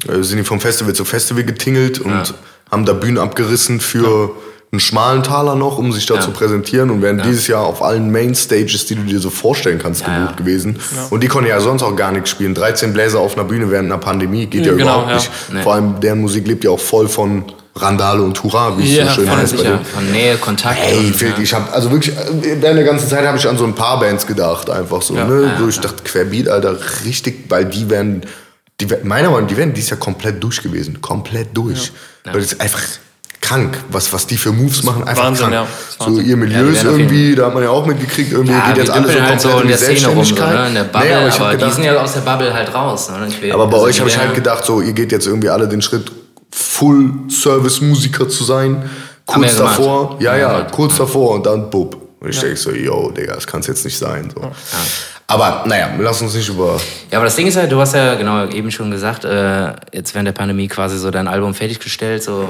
äh, 0.07 0.21
sind 0.23 0.39
die 0.39 0.44
vom 0.44 0.59
Festival 0.59 0.94
zu 0.94 1.06
Festival 1.06 1.44
getingelt 1.44 2.00
und 2.00 2.12
ja. 2.12 2.23
haben 2.71 2.85
da 2.85 2.94
Bühnen 2.94 3.18
abgerissen 3.18 3.79
für... 3.79 4.29
Ja 4.29 4.50
einen 4.71 4.79
schmalen 4.79 5.21
Taler 5.21 5.56
noch, 5.56 5.77
um 5.77 5.91
sich 5.91 6.06
da 6.06 6.15
ja. 6.15 6.21
zu 6.21 6.31
präsentieren 6.31 6.91
und 6.91 7.01
wären 7.01 7.19
ja. 7.19 7.25
dieses 7.25 7.47
Jahr 7.47 7.65
auf 7.65 7.81
allen 7.81 8.09
Mainstages, 8.09 8.85
die 8.85 8.95
du 8.95 9.03
dir 9.03 9.19
so 9.19 9.29
vorstellen 9.29 9.79
kannst, 9.79 10.01
ja, 10.01 10.19
gebucht 10.19 10.38
gewesen. 10.38 10.79
Und 11.09 11.23
die 11.23 11.27
konnten 11.27 11.50
ja 11.50 11.59
sonst 11.59 11.83
auch 11.83 11.95
gar 11.95 12.13
nichts 12.13 12.29
spielen. 12.29 12.53
13 12.53 12.94
Bläser 12.94 13.19
auf 13.19 13.38
einer 13.38 13.44
Bühne 13.44 13.69
während 13.69 13.91
einer 13.91 13.97
Pandemie 13.97 14.45
geht 14.45 14.65
ja, 14.65 14.71
genau, 14.71 15.03
überhaupt 15.03 15.13
nicht. 15.15 15.31
Nee. 15.51 15.62
Vor 15.62 15.73
allem 15.73 16.00
deren 16.00 16.21
Musik 16.21 16.47
lebt 16.47 16.63
ja 16.63 16.69
auch 16.69 16.79
voll 16.79 17.09
von 17.09 17.51
Randale 17.75 18.21
und 18.21 18.41
Hurra, 18.41 18.77
wie 18.77 18.97
es 18.97 19.07
so 19.09 19.13
schön 19.21 19.29
heißt. 19.29 19.57
Sicher. 19.57 19.79
Von 19.94 20.09
Nähe, 20.09 20.38
Kontakt. 20.38 20.77
Hey, 20.79 21.07
und, 21.07 21.39
ich, 21.39 21.53
habe 21.53 21.71
also 21.74 21.91
wirklich 21.91 22.15
während 22.15 22.63
der 22.63 22.83
ganzen 22.85 23.09
Zeit 23.09 23.25
habe 23.25 23.38
ich 23.38 23.47
an 23.47 23.57
so 23.57 23.65
ein 23.65 23.75
paar 23.75 24.00
Bands 24.00 24.25
gedacht, 24.25 24.69
einfach 24.69 25.01
so. 25.01 25.15
ne? 25.15 25.53
so 25.59 25.67
ich 25.67 25.81
dachte 25.81 26.03
Querbeat, 26.03 26.47
Alter, 26.47 26.77
richtig, 27.06 27.45
weil 27.50 27.65
die 27.65 27.89
werden, 27.89 28.21
die, 28.79 28.88
meiner 29.03 29.29
Meinung 29.29 29.41
nach, 29.41 29.47
die 29.47 29.57
werden 29.57 29.74
dieses 29.74 29.89
Jahr 29.89 30.00
komplett 30.00 30.41
durch 30.41 30.62
gewesen, 30.62 31.01
komplett 31.01 31.50
durch. 31.53 31.91
Weil 32.24 32.41
das 32.41 32.53
ist 32.53 32.62
einfach 32.62 32.81
krank, 33.51 33.77
was, 33.89 34.12
was 34.13 34.27
die 34.27 34.38
für 34.38 34.51
Moves 34.51 34.83
machen. 34.83 35.03
Einfach 35.03 35.25
Wahnsinn, 35.25 35.50
krank. 35.50 35.68
Ja. 36.00 36.06
So 36.06 36.19
ihr 36.19 36.38
Milieus 36.38 36.83
ja, 36.83 36.89
irgendwie, 36.89 37.36
da 37.36 37.48
hat 37.48 37.53
man 37.53 37.63
ja 37.63 37.69
auch 37.69 37.86
mitgekriegt, 37.86 38.31
irgendwie 38.31 38.53
ja, 38.53 38.68
geht 38.68 38.77
jetzt 38.77 38.92
alles 38.92 39.13
so 39.13 39.21
halt 39.21 39.42
so 39.42 39.59
in, 39.59 39.68
der 39.68 39.77
Szene 39.77 40.07
rum, 40.07 40.24
so, 40.24 40.36
ne? 40.36 40.68
in 40.68 40.74
der 40.74 40.83
Bubble, 40.86 41.09
nee, 41.09 41.13
aber, 41.13 41.36
aber 41.36 41.51
gedacht, 41.51 41.69
die 41.69 41.75
sind 41.75 41.83
ja 41.83 42.01
aus 42.01 42.13
der 42.13 42.21
Bubble 42.21 42.53
halt 42.53 42.74
raus. 42.74 43.09
Ne? 43.09 43.53
aber 43.53 43.68
bei 43.68 43.74
also 43.74 43.88
euch 43.88 44.00
habe 44.00 44.09
ich 44.09 44.18
halt 44.18 44.33
gedacht, 44.33 44.63
so 44.65 44.81
ihr 44.81 44.94
geht 44.94 45.12
jetzt 45.12 45.27
irgendwie 45.27 45.50
alle 45.50 45.67
den 45.67 45.81
Schritt, 45.81 46.12
Full-Service-Musiker 46.53 48.29
zu 48.29 48.43
sein. 48.43 48.89
Kurz 49.25 49.55
davor, 49.55 50.17
ja, 50.20 50.36
ja, 50.36 50.62
kurz 50.63 50.98
davor 50.98 51.36
und 51.36 51.46
dann 51.46 51.70
bub. 51.70 51.98
Und 52.20 52.29
ich 52.29 52.39
denke 52.39 52.58
so, 52.58 52.72
yo, 52.72 53.12
Digga, 53.12 53.34
das 53.34 53.48
kann 53.48 53.62
es 53.62 53.67
jetzt 53.67 53.84
nicht 53.84 53.98
sein. 53.98 54.31
So. 54.34 54.51
Aber 55.27 55.63
naja, 55.65 55.91
lass 55.98 56.22
uns 56.22 56.36
nicht 56.36 56.50
über. 56.50 56.79
Ja, 57.10 57.17
aber 57.17 57.25
das 57.25 57.36
Ding 57.36 57.48
ist 57.48 57.55
halt, 57.55 57.72
du 57.72 57.79
hast 57.79 57.96
ja 57.96 58.15
genau 58.15 58.46
eben 58.48 58.70
schon 58.70 58.91
gesagt, 58.91 59.24
äh, 59.24 59.74
jetzt 59.93 60.13
während 60.13 60.27
der 60.27 60.34
Pandemie 60.34 60.67
quasi 60.67 60.98
so 60.98 61.10
dein 61.10 61.27
Album 61.27 61.53
fertiggestellt, 61.53 62.22
so 62.22 62.48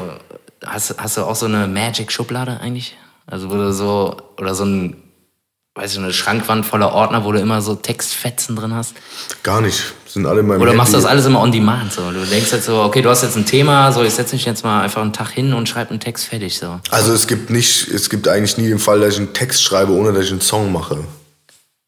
Hast, 0.66 0.96
hast 0.98 1.18
du 1.18 1.24
auch 1.24 1.36
so 1.36 1.48
eine 1.48 1.68
Magic-Schublade 1.68 2.60
eigentlich? 2.62 2.96
Also 3.26 3.50
wo 3.50 3.56
du 3.56 3.74
so, 3.74 4.18
oder 4.38 4.54
so 4.54 4.66
ein, 4.66 4.98
weiß 5.76 5.94
ich, 5.94 6.00
eine 6.00 6.14
Schrankwand 6.14 6.66
voller 6.66 6.94
Ordner, 6.94 7.24
wo 7.24 7.32
du 7.32 7.40
immer 7.40 7.62
so 7.62 7.76
Textfetzen 7.76 8.56
drin 8.56 8.74
hast? 8.76 8.94
Gar 9.44 9.62
nicht. 9.62 9.82
Sind 10.06 10.26
alle 10.26 10.42
in 10.42 10.48
meinem 10.48 10.62
Oder 10.62 10.74
machst 10.74 10.94
du 10.94 10.98
das 10.98 11.06
alles 11.06 11.26
immer 11.26 11.42
on 11.42 11.52
demand? 11.52 11.94
So? 11.94 12.12
Du 12.12 12.26
denkst 12.26 12.52
jetzt 12.52 12.66
so, 12.66 12.82
okay, 12.82 13.02
du 13.02 13.10
hast 13.10 13.24
jetzt 13.24 13.38
ein 13.38 13.46
Thema, 13.46 13.92
so 13.92 14.04
ich 14.04 14.14
setze 14.14 14.36
mich 14.36 14.46
jetzt 14.46 14.64
mal 14.64 14.82
einfach 14.82 15.02
einen 15.02 15.14
Tag 15.14 15.30
hin 15.30 15.54
und 15.54 15.70
schreibe 15.70 15.92
einen 15.92 16.00
Text 16.00 16.26
fertig. 16.26 16.58
So. 16.60 16.80
Also 16.92 17.14
es 17.14 17.28
gibt 17.28 17.50
nicht, 17.50 17.88
es 17.88 18.10
gibt 18.10 18.28
eigentlich 18.28 18.58
nie 18.58 18.68
den 18.68 18.80
Fall, 18.80 19.00
dass 19.00 19.14
ich 19.14 19.20
einen 19.20 19.34
Text 19.34 19.64
schreibe, 19.64 19.94
ohne 19.94 20.12
dass 20.12 20.26
ich 20.26 20.32
einen 20.32 20.42
Song 20.42 20.72
mache. 20.72 21.04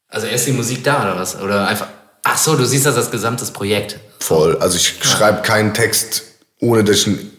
Also 0.08 0.28
erst 0.28 0.48
die 0.48 0.54
Musik 0.54 0.84
da 0.84 1.04
oder 1.04 1.20
was? 1.20 1.40
Oder 1.40 1.68
einfach. 1.68 1.88
Ach 2.24 2.38
so, 2.38 2.56
du 2.56 2.66
siehst 2.66 2.86
das 2.86 2.96
als 2.96 3.12
gesamtes 3.12 3.52
Projekt. 3.52 4.00
Voll. 4.20 4.58
Also 4.60 4.78
ich 4.78 4.96
schreibe 5.02 5.42
keinen 5.42 5.74
Text, 5.74 6.24
ohne 6.62 6.86
dass 6.86 7.00
ich 7.00 7.08
einen 7.08 7.33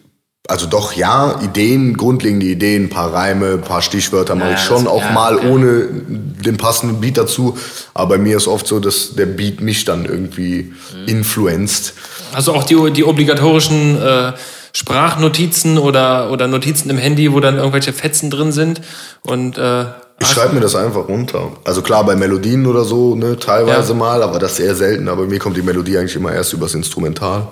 also 0.47 0.67
doch 0.67 0.93
ja, 0.93 1.41
Ideen, 1.43 1.97
grundlegende 1.97 2.45
Ideen, 2.47 2.85
ein 2.85 2.91
paar 2.91 3.13
Reime, 3.15 3.53
ein 3.53 3.63
paar 3.63 3.81
Stichwörter 3.81 4.35
mache 4.35 4.51
ja, 4.51 4.55
ich 4.57 4.61
schon 4.61 4.87
auch 4.87 5.01
ja, 5.01 5.13
mal 5.13 5.37
okay. 5.37 5.49
ohne 5.49 5.89
den 5.89 6.59
passenden 6.59 7.01
Beat 7.01 7.17
dazu. 7.17 7.57
Aber 7.95 8.17
bei 8.17 8.19
mir 8.19 8.37
ist 8.37 8.47
oft 8.47 8.67
so, 8.67 8.79
dass 8.79 9.15
der 9.15 9.27
Beat 9.27 9.63
mich 9.63 9.87
dann 9.87 10.05
irgendwie 10.05 10.75
mhm. 10.95 11.09
influenzt. 11.09 11.95
Also 12.35 12.53
auch 12.53 12.65
die, 12.65 12.91
die 12.93 13.05
obligatorischen 13.05 14.01
äh, 14.01 14.33
Sprachnotizen 14.75 15.79
oder, 15.79 16.31
oder 16.31 16.47
Notizen 16.47 16.91
im 16.91 16.99
Handy, 16.99 17.33
wo 17.33 17.41
dann 17.41 17.57
irgendwelche 17.57 17.95
Fetzen 17.95 18.29
drin 18.29 18.53
sind 18.53 18.83
und 19.23 19.57
äh 19.57 19.87
Ich 20.21 20.29
schreibe 20.29 20.55
mir 20.55 20.61
das 20.61 20.75
einfach 20.75 21.09
runter. 21.09 21.53
Also 21.65 21.83
klar, 21.83 22.05
bei 22.05 22.15
Melodien 22.17 22.67
oder 22.67 22.85
so, 22.85 23.15
ne, 23.15 23.37
teilweise 23.39 23.93
Ja. 23.93 23.99
mal, 23.99 24.23
aber 24.23 24.39
das 24.39 24.59
eher 24.61 24.75
selten. 24.75 25.09
Aber 25.09 25.27
mir 25.27 25.39
kommt 25.39 25.57
die 25.57 25.63
Melodie 25.63 25.99
eigentlich 25.99 26.17
immer 26.17 26.33
erst 26.33 26.53
übers 26.53 26.75
Instrumental 26.75 27.49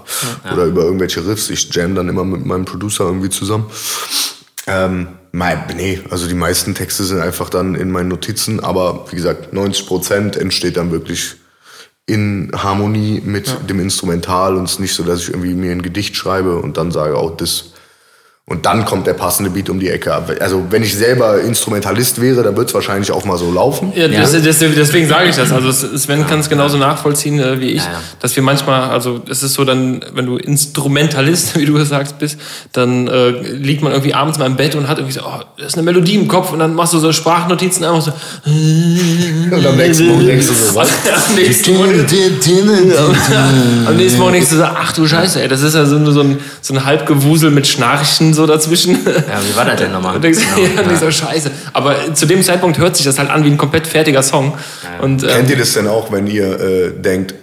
oder 0.53 0.65
über 0.65 0.83
irgendwelche 0.85 1.27
Riffs. 1.27 1.51
Ich 1.51 1.73
jam 1.75 1.95
dann 1.95 2.09
immer 2.09 2.25
mit 2.25 2.47
meinem 2.47 2.65
Producer 2.65 3.05
irgendwie 3.05 3.31
zusammen. 3.31 3.67
Ähm, 4.67 5.09
mein, 5.33 5.65
nee, 5.77 6.01
also 6.11 6.29
die 6.29 6.35
meisten 6.35 6.75
Texte 6.75 7.03
sind 7.05 7.21
einfach 7.21 7.51
dann 7.51 7.75
in 7.75 7.91
meinen 7.91 8.09
Notizen, 8.09 8.61
aber 8.61 9.07
wie 9.11 9.17
gesagt, 9.17 9.53
90% 9.53 10.39
entsteht 10.39 10.77
dann 10.77 10.93
wirklich 10.93 11.35
in 12.07 12.51
Harmonie 12.55 13.21
mit 13.25 13.69
dem 13.69 13.81
Instrumental 13.81 14.57
und 14.57 14.65
es 14.65 14.73
ist 14.73 14.81
nicht 14.81 14.95
so, 14.95 15.03
dass 15.03 15.21
ich 15.23 15.31
irgendwie 15.31 15.55
mir 15.55 15.73
ein 15.73 15.83
Gedicht 15.83 16.17
schreibe 16.17 16.57
und 16.57 16.77
dann 16.77 16.91
sage, 16.93 17.17
oh, 17.21 17.31
das. 17.31 17.72
Und 18.45 18.67
dann 18.67 18.85
kommt 18.85 19.07
der 19.07 19.15
passende 19.15 19.51
Beat 19.51 19.71
um 19.71 19.79
die 19.79 19.89
Ecke. 19.89 20.13
Also 20.41 20.65
wenn 20.71 20.83
ich 20.83 20.97
selber 20.97 21.41
Instrumentalist 21.41 22.21
wäre, 22.21 22.43
dann 22.43 22.57
wird 22.57 22.69
es 22.69 22.75
wahrscheinlich 22.75 23.13
auch 23.13 23.25
mal 23.25 23.39
so 23.39 23.53
laufen. 23.53 23.93
Ja, 23.95 24.09
das, 24.09 24.33
das, 24.33 24.59
deswegen 24.59 25.07
sage 25.07 25.29
ich 25.29 25.37
das. 25.37 25.53
Also 25.53 25.71
Sven 25.71 26.27
kann 26.27 26.41
es 26.41 26.49
genauso 26.49 26.77
nachvollziehen 26.77 27.39
äh, 27.39 27.61
wie 27.61 27.69
ich, 27.69 27.85
Ja, 27.85 27.93
ja. 27.93 28.01
dass 28.19 28.35
wir 28.35 28.43
manchmal, 28.43 28.91
also 28.91 29.23
es 29.31 29.45
ist 29.45 29.55
so 29.55 29.65
dann, 29.65 30.05
wenn 30.15 30.27
du 30.27 30.39
Instrumentalist, 30.39 31.57
wie 31.59 31.67
du 31.67 31.83
sagst, 31.85 32.19
bist, 32.19 32.37
dann 32.73 33.07
äh, 33.07 33.31
liegt 33.31 33.81
man 33.81 33.93
irgendwie 33.93 34.13
abends 34.13 34.41
mal 34.41 34.47
im 34.47 34.57
Bett 34.57 34.75
und 34.75 34.89
hat 34.89 34.99
irgendwie 34.99 35.15
so, 35.15 35.25
oh, 35.25 35.41
da 35.57 35.65
ist 35.65 35.75
eine 35.75 35.85
Melodie 35.85 36.17
im 36.17 36.27
Kopf 36.27 36.53
und 36.53 36.59
dann 36.59 36.75
machst 36.75 36.95
du 36.95 36.99
so 36.99 37.13
Sprachnotizen 37.13 37.85
einfach 37.85 38.03
so. 38.03 38.13
Und 39.53 39.67
am 39.67 39.77
nächsten 39.77 40.07
Morgen 40.07 40.27
denkst 40.27 40.47
du 40.49 40.53
so, 40.53 40.75
was? 40.75 40.89
am 41.29 41.35
nächsten 41.37 41.77
Morgen, 41.77 42.07
am 43.87 43.97
nächsten 43.97 44.19
Morgen 44.19 44.33
denkst 44.33 44.51
du 44.51 44.57
so, 44.57 44.65
ach 44.65 44.93
du 44.93 45.07
Scheiße, 45.07 45.43
ey, 45.43 45.49
das 45.49 45.63
ist 45.63 45.75
ja 45.75 45.85
so, 45.85 46.11
so 46.11 46.21
ein, 46.23 46.39
so 46.61 46.75
ein 46.75 46.85
Halbgewusel 46.85 47.51
mit 47.51 47.67
Schnarchen 47.67 48.32
so 48.35 48.47
dazwischen. 48.47 48.93
Ja, 49.05 49.41
wie 49.49 49.57
war 49.57 49.65
das 49.65 49.77
denn 49.81 49.93
nochmal? 49.93 50.15
Und 50.17 50.23
denkst, 50.25 50.41
Genau, 50.55 50.69
ja, 50.77 50.83
denkst 50.83 51.01
du, 51.01 51.13
scheiße. 51.13 51.51
Aber 51.73 52.15
zu 52.15 52.27
dem 52.27 52.43
Zeitpunkt 52.43 52.79
hört 52.79 52.97
sich 52.97 53.07
das 53.07 53.19
halt 53.19 53.31
an 53.31 53.45
wie 53.45 53.51
ein 53.51 53.59
komplett 53.59 53.87
fertiger 53.87 54.23
Song. 54.23 54.57
Und, 55.01 55.23
ähm, 55.23 55.29
Kennt 55.29 55.51
ihr 55.51 55.57
das 55.59 55.73
denn 55.75 55.89
auch, 55.89 56.11
wenn 56.13 56.27
ihr 56.27 56.61
äh, 56.61 56.91
denkt, 57.01 57.35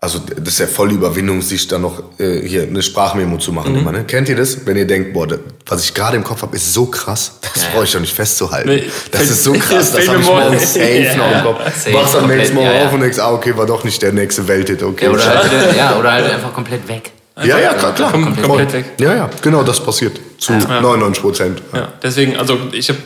also 0.00 0.18
das 0.18 0.54
ist 0.54 0.58
ja 0.58 0.66
voll 0.66 0.90
Überwindung, 0.90 1.42
sich 1.42 1.68
dann 1.68 1.82
noch 1.82 2.02
äh, 2.18 2.40
hier 2.44 2.64
eine 2.64 2.82
Sprachmemo 2.82 3.36
zu 3.38 3.52
Mhm. 3.52 3.54
machen 3.56 3.76
immer, 3.76 3.92
ne? 3.92 4.02
Kennt 4.02 4.28
ihr 4.28 4.34
das? 4.34 4.66
Wenn 4.66 4.76
ihr 4.76 4.84
denkt, 4.84 5.12
boah, 5.12 5.28
das, 5.28 5.38
was 5.66 5.84
ich 5.84 5.94
gerade 5.94 6.16
im 6.16 6.24
Kopf 6.24 6.42
habe, 6.42 6.56
ist 6.56 6.72
so 6.74 6.86
krass, 6.86 7.38
das 7.54 7.66
brauche 7.66 7.84
ich 7.84 7.92
doch 7.92 8.00
nicht 8.00 8.12
festzuhalten. 8.12 8.68
Nee, 8.68 8.82
das 9.12 9.30
ist 9.30 9.44
so 9.44 9.52
krass, 9.52 9.92
das 9.92 10.08
habe 10.08 10.18
ich 10.20 10.26
morgen- 10.26 10.58
safe 10.58 10.80
Ja, 11.04 11.14
noch 11.16 11.30
im 11.32 11.42
Kopf. 11.44 11.60
safe, 11.76 11.94
Wachst 11.94 12.16
am 12.16 12.26
nächsten 12.26 12.26
komplett, 12.26 12.54
Morgen 12.54 12.66
ja, 12.66 12.74
ja. 12.80 12.86
auf 12.88 12.92
und 12.94 13.00
denkst, 13.00 13.18
ah, 13.20 13.30
okay, 13.32 13.56
war 13.56 13.66
doch 13.66 13.84
nicht 13.84 14.02
der 14.02 14.12
nächste 14.12 14.48
Welthit, 14.48 14.82
okay. 14.82 15.04
Ja, 15.04 15.10
oder, 15.12 15.24
halt, 15.24 15.76
ja, 15.76 15.96
oder 15.96 16.10
halt 16.12 16.32
einfach 16.32 16.52
komplett 16.52 16.88
weg. 16.88 17.12
Ja, 17.44 17.58
ja, 17.58 17.74
klar, 17.74 17.94
klar. 17.94 18.12
Kom- 18.12 18.36
komplett 18.42 18.72
weg. 18.72 18.84
Ja, 18.98 19.14
ja, 19.14 19.30
genau, 19.40 19.62
das 19.62 19.80
passiert. 19.80 20.20
Zu 20.38 20.52
99 20.54 21.22
Prozent. 21.22 21.62
Ja, 21.72 21.88
deswegen, 22.02 22.36
also 22.36 22.58
ich 22.72 22.88
habe 22.88 22.98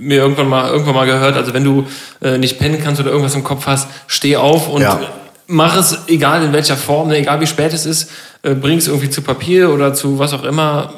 mir 0.00 0.18
irgendwann 0.18 0.48
mal 0.48 0.70
irgendwann 0.70 0.94
mal 0.94 1.06
gehört, 1.06 1.36
also 1.36 1.52
wenn 1.52 1.64
du 1.64 1.86
äh, 2.22 2.38
nicht 2.38 2.58
pennen 2.58 2.80
kannst 2.82 3.00
oder 3.00 3.10
irgendwas 3.10 3.34
im 3.34 3.44
Kopf 3.44 3.66
hast, 3.66 3.88
steh 4.06 4.36
auf 4.36 4.68
und 4.68 4.82
Ja. 4.82 5.00
Mach 5.48 5.76
es, 5.76 5.98
egal 6.06 6.44
in 6.44 6.52
welcher 6.52 6.76
Form, 6.76 7.08
ne, 7.08 7.18
egal 7.18 7.40
wie 7.40 7.46
spät 7.46 7.72
es 7.72 7.86
ist, 7.86 8.10
äh, 8.42 8.54
bring 8.54 8.78
es 8.78 8.86
irgendwie 8.86 9.10
zu 9.10 9.22
Papier 9.22 9.70
oder 9.70 9.94
zu 9.94 10.18
was 10.18 10.32
auch 10.34 10.44
immer. 10.44 10.92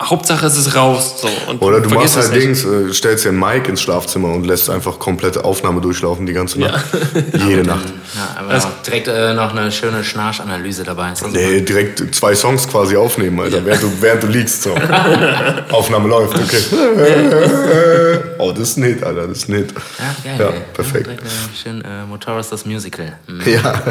Hauptsache 0.00 0.46
es 0.46 0.56
ist 0.56 0.74
raus. 0.74 1.20
So, 1.20 1.28
und 1.50 1.60
Oder 1.60 1.80
du 1.80 1.90
machst 1.90 2.16
halt. 2.16 2.34
Dings, 2.34 2.64
äh, 2.64 2.92
stellst 2.94 3.24
dir 3.24 3.30
ein 3.30 3.38
Mic 3.38 3.68
ins 3.68 3.82
Schlafzimmer 3.82 4.32
und 4.32 4.46
lässt 4.46 4.70
einfach 4.70 4.98
komplette 4.98 5.44
Aufnahme 5.44 5.80
durchlaufen 5.80 6.24
die 6.26 6.32
ganze 6.32 6.60
Nacht. 6.60 6.86
Jede 7.46 7.64
Nacht. 7.64 7.86
Ja, 8.14 8.36
aber 8.38 8.56
auch 8.56 8.82
direkt 8.86 9.08
äh, 9.08 9.34
noch 9.34 9.54
eine 9.54 9.70
schöne 9.72 10.04
Schnarchanalyse 10.04 10.84
dabei. 10.84 11.12
Ist. 11.12 11.26
Nee, 11.32 11.60
direkt 11.60 12.14
zwei 12.14 12.34
Songs 12.34 12.68
quasi 12.68 12.96
aufnehmen, 12.96 13.38
Alter, 13.40 13.64
während, 13.64 13.82
du, 13.82 13.92
während 14.00 14.22
du 14.22 14.28
liegst. 14.28 14.62
So. 14.62 14.74
Aufnahme 15.70 16.08
läuft, 16.08 16.36
okay. 16.36 18.20
oh, 18.38 18.52
das 18.52 18.70
ist 18.70 18.76
ein 18.78 18.84
Hit, 18.84 19.02
Alter, 19.02 19.26
das 19.26 19.38
ist 19.38 19.48
ein 19.48 19.56
Hit. 19.56 19.74
Ja, 19.98 20.36
geil. 20.36 20.54
Ja, 20.54 20.60
perfekt. 20.72 21.08
äh, 21.08 21.16
schön 21.60 21.82
äh, 21.82 22.06
Motoris 22.06 22.48
das 22.48 22.64
Musical. 22.64 23.18
Mhm. 23.26 23.42
Ja, 23.46 23.82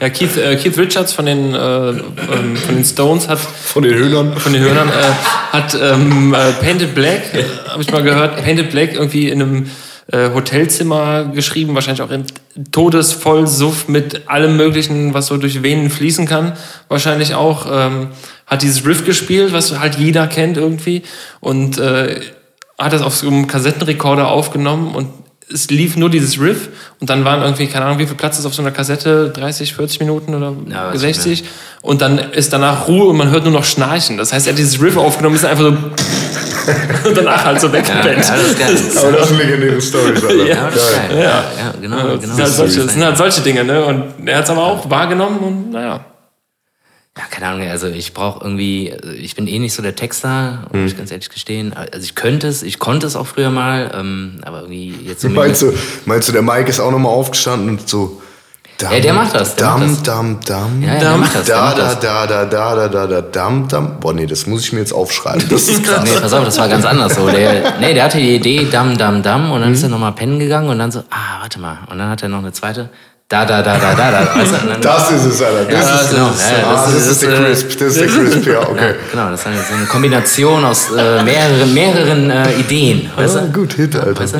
Ja, 0.00 0.08
Keith, 0.10 0.36
äh, 0.36 0.56
Keith 0.56 0.76
Richards 0.78 1.12
von 1.12 1.26
den, 1.26 1.54
äh, 1.54 1.58
ähm, 1.58 2.56
von 2.56 2.74
den 2.74 2.84
Stones 2.84 3.28
hat 3.28 3.38
von 3.38 3.82
den 3.82 3.94
Hühnern. 3.94 4.36
von 4.36 4.52
den 4.52 4.62
Hörnern, 4.62 4.88
äh, 4.88 5.52
hat 5.52 5.76
ähm, 5.80 6.34
äh, 6.34 6.52
Painted 6.64 6.94
Black, 6.94 7.34
äh, 7.34 7.44
habe 7.68 7.82
ich 7.82 7.90
mal 7.92 8.02
gehört, 8.02 8.42
Painted 8.42 8.70
Black 8.70 8.94
irgendwie 8.94 9.28
in 9.28 9.42
einem 9.42 9.70
Hotelzimmer 10.10 11.26
geschrieben, 11.34 11.74
wahrscheinlich 11.74 12.00
auch 12.00 12.10
im 12.10 12.24
Todesvollsuff 12.72 13.88
mit 13.88 14.26
allem 14.26 14.56
Möglichen, 14.56 15.12
was 15.12 15.26
so 15.26 15.36
durch 15.36 15.62
Venen 15.62 15.90
fließen 15.90 16.24
kann, 16.24 16.54
wahrscheinlich 16.88 17.34
auch. 17.34 17.66
Ähm, 17.70 18.08
hat 18.46 18.62
dieses 18.62 18.86
Riff 18.86 19.04
gespielt, 19.04 19.52
was 19.52 19.78
halt 19.78 19.96
jeder 19.96 20.26
kennt 20.26 20.56
irgendwie 20.56 21.02
und 21.40 21.78
äh, 21.78 22.20
hat 22.78 22.92
das 22.92 23.02
auf 23.02 23.14
so 23.16 23.26
einem 23.26 23.46
Kassettenrekorder 23.46 24.28
aufgenommen 24.28 24.94
und 24.94 25.08
es 25.50 25.70
lief 25.70 25.96
nur 25.96 26.10
dieses 26.10 26.38
Riff 26.38 26.68
und 27.00 27.08
dann 27.08 27.24
waren 27.24 27.40
irgendwie, 27.40 27.66
keine 27.68 27.86
Ahnung, 27.86 27.98
wie 27.98 28.06
viel 28.06 28.16
Platz 28.16 28.38
ist 28.38 28.44
auf 28.44 28.54
so 28.54 28.60
einer 28.60 28.70
Kassette, 28.70 29.30
30, 29.30 29.74
40 29.74 30.00
Minuten 30.00 30.34
oder 30.34 30.52
Ja, 30.70 30.88
weiß 30.92 30.96
ich 31.02 31.16
60 31.16 31.44
und 31.80 32.02
dann 32.02 32.18
ist 32.18 32.52
danach 32.52 32.86
Ruhe 32.86 33.06
und 33.06 33.16
man 33.16 33.30
hört 33.30 33.44
nur 33.44 33.52
noch 33.54 33.64
Schnarchen. 33.64 34.18
Das 34.18 34.30
heißt, 34.32 34.46
er 34.46 34.52
hat 34.52 34.58
dieses 34.58 34.80
Riff 34.82 34.98
aufgenommen, 34.98 35.36
ist 35.36 35.46
einfach 35.46 35.64
so 35.64 35.68
und 37.08 37.16
danach 37.16 37.46
halt 37.46 37.60
so 37.62 37.68
Ja, 37.68 37.72
weggepennt. 37.72 38.26
ja, 38.28 38.36
das 38.36 38.42
ist 38.42 38.58
geil. 38.58 38.76
Aber 39.02 39.12
das 39.12 39.28
sind 39.28 39.38
legendäre 39.38 39.80
Storys, 39.80 40.22
Alter. 40.22 40.44
Ja. 40.44 40.54
Ja, 40.54 41.18
ja, 41.18 41.44
genau, 41.80 41.96
Das 41.96 42.20
genau. 42.20 42.34
sind, 42.34 42.44
halt 42.44 42.52
solche, 42.54 42.80
das 42.82 42.92
sind 42.92 43.04
halt 43.04 43.16
solche 43.16 43.40
Dinge, 43.40 43.64
ne? 43.64 43.84
Und 43.86 44.04
er 44.26 44.36
hat 44.36 44.44
es 44.44 44.50
aber 44.50 44.64
auch 44.64 44.90
wahrgenommen 44.90 45.38
und 45.38 45.70
naja. 45.70 46.04
Ja, 47.18 47.24
keine 47.30 47.46
Ahnung, 47.48 47.68
also 47.68 47.88
ich 47.88 48.14
brauche 48.14 48.44
irgendwie, 48.44 48.92
also 48.94 49.08
ich 49.12 49.34
bin 49.34 49.48
eh 49.48 49.58
nicht 49.58 49.74
so 49.74 49.82
der 49.82 49.96
Texter, 49.96 50.60
muss 50.72 50.92
ich 50.92 50.96
ganz 50.96 51.10
ehrlich 51.10 51.28
gestehen. 51.28 51.72
Also 51.74 51.98
ich 52.04 52.14
könnte 52.14 52.46
es, 52.46 52.62
ich 52.62 52.78
konnte 52.78 53.08
es 53.08 53.16
auch 53.16 53.26
früher 53.26 53.50
mal, 53.50 53.90
ähm, 53.92 54.38
aber 54.42 54.60
irgendwie 54.60 54.94
jetzt 55.04 55.22
so 55.22 55.28
Meinst 55.28 55.62
du, 55.62 55.72
meinst 56.04 56.28
du, 56.28 56.32
der 56.32 56.42
Mike 56.42 56.70
ist 56.70 56.78
auch 56.78 56.92
nochmal 56.92 57.12
aufgestanden 57.12 57.70
und 57.70 57.88
so. 57.88 58.22
Dam, 58.78 58.92
Ja, 58.92 59.00
der 59.00 59.12
macht 59.14 59.34
das, 59.34 59.56
der 59.56 59.66
Dam, 59.66 59.80
macht 59.80 59.90
das. 59.90 60.02
dam, 60.04 60.38
dam. 60.46 60.80
Ja, 60.82 60.94
ja, 60.94 61.00
der 61.00 61.16
macht 61.16 61.34
das, 61.34 61.46
Da, 61.48 61.74
da, 61.74 61.94
da, 61.96 62.26
da, 62.28 62.46
da, 62.46 62.74
da, 62.76 62.88
da, 62.88 63.06
da, 63.08 63.20
dam, 63.22 63.66
dam. 63.66 63.98
Boah, 63.98 64.14
nee, 64.14 64.26
das 64.26 64.46
muss 64.46 64.62
ich 64.64 64.72
mir 64.72 64.78
jetzt 64.78 64.92
aufschreiben. 64.92 65.42
Das 65.50 65.68
ist 65.68 65.82
krass. 65.84 66.04
Nee, 66.04 66.20
pass 66.20 66.32
auf, 66.32 66.44
das 66.44 66.56
war 66.58 66.68
ganz 66.68 66.84
anders 66.84 67.16
so. 67.16 67.28
Der, 67.28 67.80
nee, 67.80 67.94
der 67.94 68.04
hatte 68.04 68.18
die 68.18 68.36
Idee, 68.36 68.68
dam, 68.70 68.96
dam, 68.96 69.24
dam, 69.24 69.50
und 69.50 69.60
dann 69.62 69.70
Mhm. 69.70 69.74
ist 69.74 69.82
er 69.82 69.88
nochmal 69.88 70.12
pennen 70.12 70.38
gegangen 70.38 70.68
und 70.68 70.78
dann 70.78 70.92
so, 70.92 71.00
ah, 71.10 71.40
warte 71.40 71.58
mal. 71.58 71.78
Und 71.90 71.98
dann 71.98 72.08
hat 72.10 72.22
er 72.22 72.28
noch 72.28 72.38
eine 72.38 72.52
zweite, 72.52 72.88
da, 73.28 73.44
da, 73.44 73.60
da, 73.62 73.78
da, 73.78 73.94
da, 73.94 74.10
da. 74.10 74.24
Du, 74.24 74.40
und 74.40 74.68
dann, 74.70 74.80
Das 74.80 75.10
ist 75.10 75.24
es, 75.26 75.42
Alter. 75.42 75.64
Das 75.66 75.84
Ja, 75.86 76.00
ist 76.00 76.10
genau. 76.10 76.30
es. 76.30 76.50
Ja, 76.50 76.56
ah, 76.66 76.72
das 76.72 76.84
das, 76.86 76.94
ist- 76.94 77.10
ist 77.10 77.22
der 77.22 77.30
das, 77.30 77.38
äh, 77.38 77.44
Crisp. 77.44 77.78
Das 77.78 77.88
ist 77.88 78.00
der 78.00 78.06
Crisp, 78.08 78.46
ja, 78.46 78.60
okay. 78.68 78.86
ja, 78.86 78.94
genau, 79.10 79.30
das 79.30 79.40
ist 79.40 79.46
eine 79.46 79.86
Kombination 79.86 80.64
aus 80.64 80.90
äh, 80.92 81.22
mehreren, 81.22 81.74
mehreren 81.74 82.30
äh, 82.30 82.54
Ideen. 82.54 83.10
Weißt 83.16 83.36
Ah, 83.36 83.40
du? 83.42 83.52
gut, 83.60 83.74
Hit, 83.74 83.94
Alter. 83.96 84.20
Weißt 84.22 84.34
du? 84.36 84.38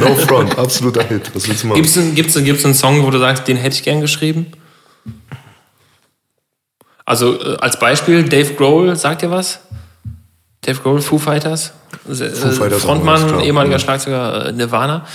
No 0.00 0.14
front, 0.16 0.58
absoluter 0.58 1.02
Hit. 1.04 1.30
Was 1.34 1.48
willst 1.48 1.62
du 1.62 1.68
machen? 1.68 1.80
Gibt's 1.82 1.96
einen, 1.96 2.14
gibt's, 2.14 2.36
einen- 2.36 2.44
gibt's 2.44 2.64
einen 2.66 2.74
Song, 2.74 3.02
wo 3.04 3.10
du 3.10 3.18
sagst, 3.18 3.48
den 3.48 3.56
hätte 3.56 3.76
ich 3.76 3.82
gern 3.82 4.02
geschrieben? 4.02 4.52
Also 7.06 7.40
äh, 7.40 7.56
als 7.58 7.78
Beispiel, 7.78 8.22
Dave 8.28 8.52
Grohl, 8.54 8.94
sagt 8.96 9.22
dir 9.22 9.30
was? 9.30 9.60
Dave 10.62 10.78
Grohl, 10.82 11.00
Foo 11.00 11.16
Fighters, 11.18 11.72
Foo 12.06 12.14
Fighters, 12.52 12.82
Frontmann, 12.82 13.40
ehemaliger 13.40 13.76
Mhm. 13.76 13.80
Schlagzeuger 13.80 14.46
äh, 14.46 14.52
Nirvana. 14.52 15.06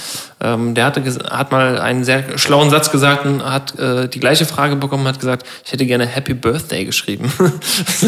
Ähm, 0.41 0.73
der 0.73 0.85
hatte, 0.85 1.03
hat 1.29 1.51
mal 1.51 1.77
einen 1.79 2.03
sehr 2.03 2.37
schlauen 2.39 2.71
Satz 2.71 2.89
gesagt 2.89 3.25
und 3.27 3.43
hat 3.45 3.77
äh, 3.77 4.09
die 4.09 4.19
gleiche 4.19 4.45
Frage 4.45 4.75
bekommen 4.75 5.03
und 5.03 5.09
hat 5.09 5.19
gesagt, 5.19 5.45
ich 5.63 5.71
hätte 5.71 5.85
gerne 5.85 6.07
Happy 6.07 6.33
Birthday 6.33 6.83
geschrieben. 6.83 7.31
Das 7.37 8.01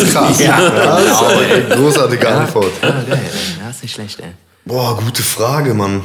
ist 0.00 0.12
krass. 0.12 0.40
Ja. 0.40 0.58
Das 0.58 1.02
ist 1.04 1.22
eine 1.22 1.76
großartige 1.76 2.28
Antwort. 2.28 2.72
Ja, 2.82 2.88
geil, 2.90 3.04
ey. 3.10 3.62
Ja, 3.62 3.70
ist 3.70 3.82
nicht 3.82 3.94
schlecht, 3.94 4.18
ey. 4.20 4.32
Boah, 4.64 4.96
gute 4.96 5.22
Frage, 5.22 5.72
Mann. 5.72 6.02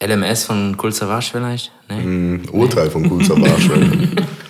LMS 0.00 0.44
von 0.44 0.76
Cool 0.80 0.92
Savage 0.92 1.28
vielleicht? 1.32 1.72
Nee. 1.88 1.96
Ein 1.96 2.48
Urteil 2.52 2.90
von 2.90 3.10
Cool 3.10 3.24
Savage. 3.24 3.70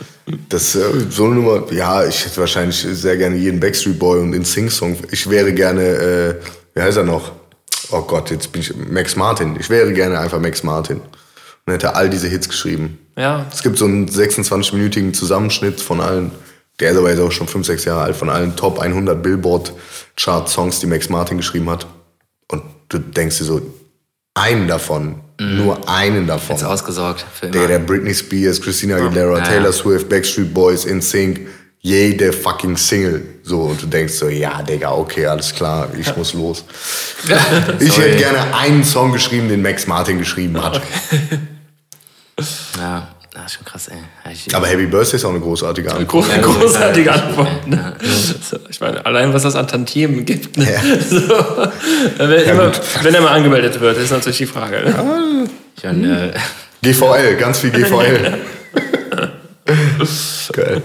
Das 0.49 0.75
äh, 0.75 0.81
so 1.11 1.25
eine 1.25 1.35
Nummer, 1.35 1.73
ja, 1.73 2.05
ich 2.07 2.25
hätte 2.25 2.39
wahrscheinlich 2.39 2.77
sehr 2.77 3.17
gerne 3.17 3.37
jeden 3.37 3.61
Backstreet 3.61 3.99
Boy 3.99 4.21
und 4.21 4.33
den 4.33 4.45
Sing-Song. 4.45 4.97
Ich 5.11 5.29
wäre 5.29 5.53
gerne, 5.53 5.83
äh, 5.83 6.35
wie 6.75 6.83
heißt 6.83 6.99
er 6.99 7.05
noch? 7.05 7.33
Oh 7.91 8.03
Gott, 8.03 8.31
jetzt 8.31 8.53
bin 8.53 8.63
ich 8.63 8.75
Max 8.75 9.17
Martin. 9.17 9.57
Ich 9.59 9.69
wäre 9.69 9.93
gerne 9.93 10.19
einfach 10.19 10.41
Max 10.41 10.63
Martin. 10.63 11.01
Und 11.67 11.73
hätte 11.73 11.95
all 11.95 12.09
diese 12.11 12.29
Hits 12.29 12.49
geschrieben. 12.49 12.99
ja, 13.17 13.47
Es 13.53 13.63
gibt 13.63 13.79
so 13.79 13.85
einen 13.85 14.09
26-minütigen 14.09 15.13
Zusammenschnitt 15.13 15.81
von 15.81 16.01
allen, 16.01 16.33
der 16.81 16.93
ist 16.93 16.97
aber 16.97 17.11
jetzt 17.11 17.21
auch 17.21 17.31
schon 17.31 17.47
5, 17.47 17.67
6 17.67 17.85
Jahre 17.85 18.03
alt, 18.03 18.17
von 18.17 18.31
allen 18.31 18.57
Top 18.57 18.81
100 18.81 19.23
Billboard-Chart-Songs, 19.23 20.81
die 20.81 20.87
Max 20.87 21.09
Martin 21.09 21.37
geschrieben 21.37 21.71
hat. 21.71 21.87
Und 22.51 22.63
du 22.89 22.99
denkst 22.99 23.39
dir 23.39 23.45
so, 23.45 23.61
einen 24.35 24.67
davon, 24.67 25.21
nur 25.43 25.89
einen 25.89 26.27
davon. 26.27 26.57
Ist 26.57 26.65
ausgesorgt 26.65 27.25
für 27.33 27.47
immer. 27.47 27.53
Der, 27.53 27.67
der 27.69 27.79
Britney 27.81 28.15
Spears, 28.15 28.61
Christina 28.61 28.97
Aguilera, 28.97 29.39
Ja, 29.39 29.45
Taylor 29.45 29.67
ja. 29.67 29.73
Swift, 29.73 30.09
Backstreet 30.09 30.53
Boys, 30.53 30.85
InSync, 30.85 31.41
jede 31.81 32.33
fucking 32.33 32.77
Single. 32.77 33.23
So, 33.43 33.63
und 33.63 33.83
du 33.83 33.87
denkst 33.87 34.15
so, 34.15 34.29
ja, 34.29 34.63
Digga, 34.63 34.93
okay, 34.93 35.27
alles 35.27 35.53
klar, 35.53 35.89
ich 35.99 36.17
muss 36.17 36.33
los. 36.33 36.65
ich 37.81 37.99
hätte 37.99 38.17
gerne 38.17 38.55
einen 38.55 38.85
Song 38.85 39.13
geschrieben, 39.13 39.49
den 39.49 39.63
Max 39.63 39.87
Martin 39.87 40.19
geschrieben 40.19 40.63
hat. 40.63 40.81
Ja. 42.79 43.12
Das 43.35 43.47
ist 43.47 43.53
schon 43.55 43.65
krass, 43.65 43.89
ey. 43.89 43.97
Aber 44.55 44.67
Happy 44.67 44.85
Birthday 44.87 45.17
ist 45.17 45.25
auch 45.25 45.31
eine 45.31 45.41
großartige 45.41 45.91
Antwort. 45.91 46.09
Groß, 46.09 46.29
Ja, 46.29 46.43
gut. 46.43 46.61
großartige 46.61 47.09
Ja, 47.09 47.15
Antwort. 47.15 47.67
Ne? 47.67 47.95
So, 48.03 48.59
ich 48.69 48.79
meine, 48.79 49.05
allein 49.07 49.33
was 49.33 49.43
das 49.43 49.57
an 49.57 49.67
Tantiemen 49.67 50.27
gibt. 50.27 50.59
Ne? 50.59 50.71
Ja. 50.71 50.81
So, 51.09 52.29
wenn, 52.29 52.43
immer, 52.43 52.67
gut. 52.67 52.81
wenn 53.03 53.15
er 53.15 53.21
mal 53.23 53.33
angemeldet 53.33 53.81
wird, 53.81 53.97
ist 53.97 54.11
natürlich 54.11 54.37
die 54.39 54.47
Frage. 54.47 54.83
Ne? 54.85 55.49
ich 55.77 55.83
meine, 55.85 56.35
äh, 56.35 56.39
GVL, 56.83 57.37
ganz 57.37 57.61
viel 57.61 57.71
GVL. 57.71 58.39
Geil. 60.53 60.83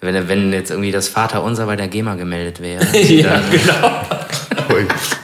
wenn, 0.00 0.28
wenn 0.28 0.52
jetzt 0.52 0.70
irgendwie 0.70 0.92
das 0.92 1.08
Vaterunser 1.08 1.66
bei 1.66 1.76
der 1.76 1.88
GEMA 1.88 2.14
gemeldet 2.14 2.62
wäre. 2.62 2.84
ja, 2.96 3.42
genau. 3.50 4.00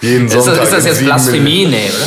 Jeden 0.03 0.27
Ist 0.27 0.35
das, 0.37 0.45
Sonntag 0.45 0.65
ist 0.65 0.73
das 0.75 0.85
jetzt 0.85 1.03
Blasphemie? 1.05 1.67
Nee, 1.67 1.89
oder? 1.89 2.07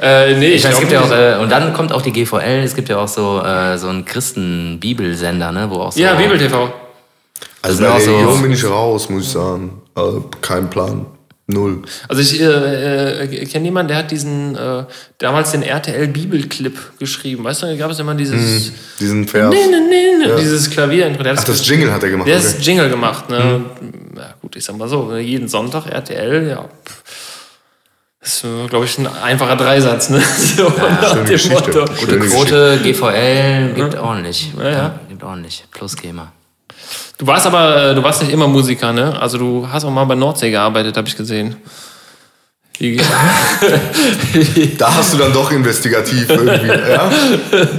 Äh, 0.00 0.34
nee, 0.38 0.48
Ich 0.54 0.62
meine, 0.62 0.74
es 0.74 0.80
gibt 0.80 0.92
ja 0.92 1.00
auch, 1.00 1.08
nicht. 1.08 1.18
äh, 1.18 1.38
und 1.42 1.50
dann 1.50 1.72
kommt 1.72 1.92
auch 1.92 2.02
die 2.02 2.12
GVL, 2.12 2.62
es 2.64 2.74
gibt 2.74 2.88
ja 2.88 2.98
auch 2.98 3.08
so, 3.08 3.42
äh, 3.42 3.76
so 3.78 3.88
einen 3.88 4.04
Christen-Bibelsender, 4.04 5.52
ne, 5.52 5.66
wo 5.70 5.76
auch 5.80 5.92
so. 5.92 6.00
Ja, 6.00 6.14
Bibel 6.14 6.38
TV. 6.38 6.72
Also 7.62 7.82
bei 7.82 8.00
so- 8.00 8.12
Religion 8.16 8.42
bin 8.42 8.52
ich 8.52 8.64
raus, 8.64 9.08
muss 9.08 9.24
ich 9.24 9.30
sagen. 9.30 9.82
Also, 9.94 10.28
kein 10.40 10.68
Plan. 10.70 11.06
Null. 11.48 11.82
Also 12.08 12.22
ich 12.22 12.40
äh, 12.40 13.22
äh, 13.22 13.46
kenne 13.46 13.66
jemanden, 13.66 13.88
der 13.90 13.98
hat 13.98 14.10
diesen, 14.10 14.56
äh, 14.56 14.82
damals 15.18 15.52
den 15.52 15.62
RTL 15.62 16.08
Bibelclip 16.08 16.98
geschrieben. 16.98 17.44
Weißt 17.44 17.62
du, 17.62 17.66
da 17.66 17.76
gab 17.76 17.92
es 17.92 18.00
immer 18.00 18.16
dieses, 18.16 18.72
Diesen 18.98 19.28
Vers. 19.28 19.54
nee, 19.54 19.60
nee, 19.70 19.76
nee, 19.88 20.26
nee, 20.26 20.40
dieses 20.40 20.68
Klavier. 20.68 21.08
Der 21.10 21.34
Ach, 21.38 21.44
das 21.44 21.68
Jingle 21.68 21.92
hat 21.92 22.02
er 22.02 22.10
gemacht. 22.10 22.26
Der 22.26 22.38
okay. 22.38 22.46
ist 22.46 22.66
Jingle 22.66 22.90
gemacht, 22.90 23.30
ne? 23.30 23.62
Ja, 24.16 24.34
gut, 24.42 24.56
ich 24.56 24.64
sag 24.64 24.76
mal 24.76 24.88
so, 24.88 25.14
jeden 25.16 25.46
Sonntag 25.46 25.86
RTL, 25.86 26.48
ja. 26.48 26.64
pff. 26.84 27.02
Das 28.26 28.42
ist, 28.42 28.70
glaube 28.70 28.86
ich, 28.86 28.98
ein 28.98 29.06
einfacher 29.06 29.54
Dreisatz, 29.54 30.10
ne? 30.10 30.20
So 30.56 30.64
nach 30.68 31.10
schöne 31.10 31.22
dem 31.22 31.26
Geschichte. 31.26 31.78
Motto. 31.78 31.84
Gute. 32.00 32.18
Quote 32.18 32.80
GVL 32.82 33.72
gibt 33.72 33.94
ordentlich. 33.94 34.52
Ja, 34.58 34.68
ja. 34.68 34.94
Gibt 35.08 35.22
ordentlich. 35.22 35.64
Plus 35.70 35.94
GEMA. 35.94 36.32
Du 37.18 37.26
warst 37.28 37.46
aber, 37.46 37.90
äh, 37.90 37.94
du 37.94 38.02
warst 38.02 38.22
nicht 38.22 38.32
immer 38.32 38.48
Musiker, 38.48 38.92
ne? 38.92 39.16
Also 39.20 39.38
du 39.38 39.68
hast 39.70 39.84
auch 39.84 39.90
mal 39.90 40.02
bei 40.06 40.16
Nordsee 40.16 40.50
gearbeitet, 40.50 40.96
habe 40.96 41.06
ich 41.06 41.16
gesehen. 41.16 41.54
Da 44.76 44.94
hast 44.94 45.14
du 45.14 45.18
dann 45.18 45.32
doch 45.32 45.50
investigativ 45.52 46.28
irgendwie, 46.28 46.66
ja? 46.90 47.08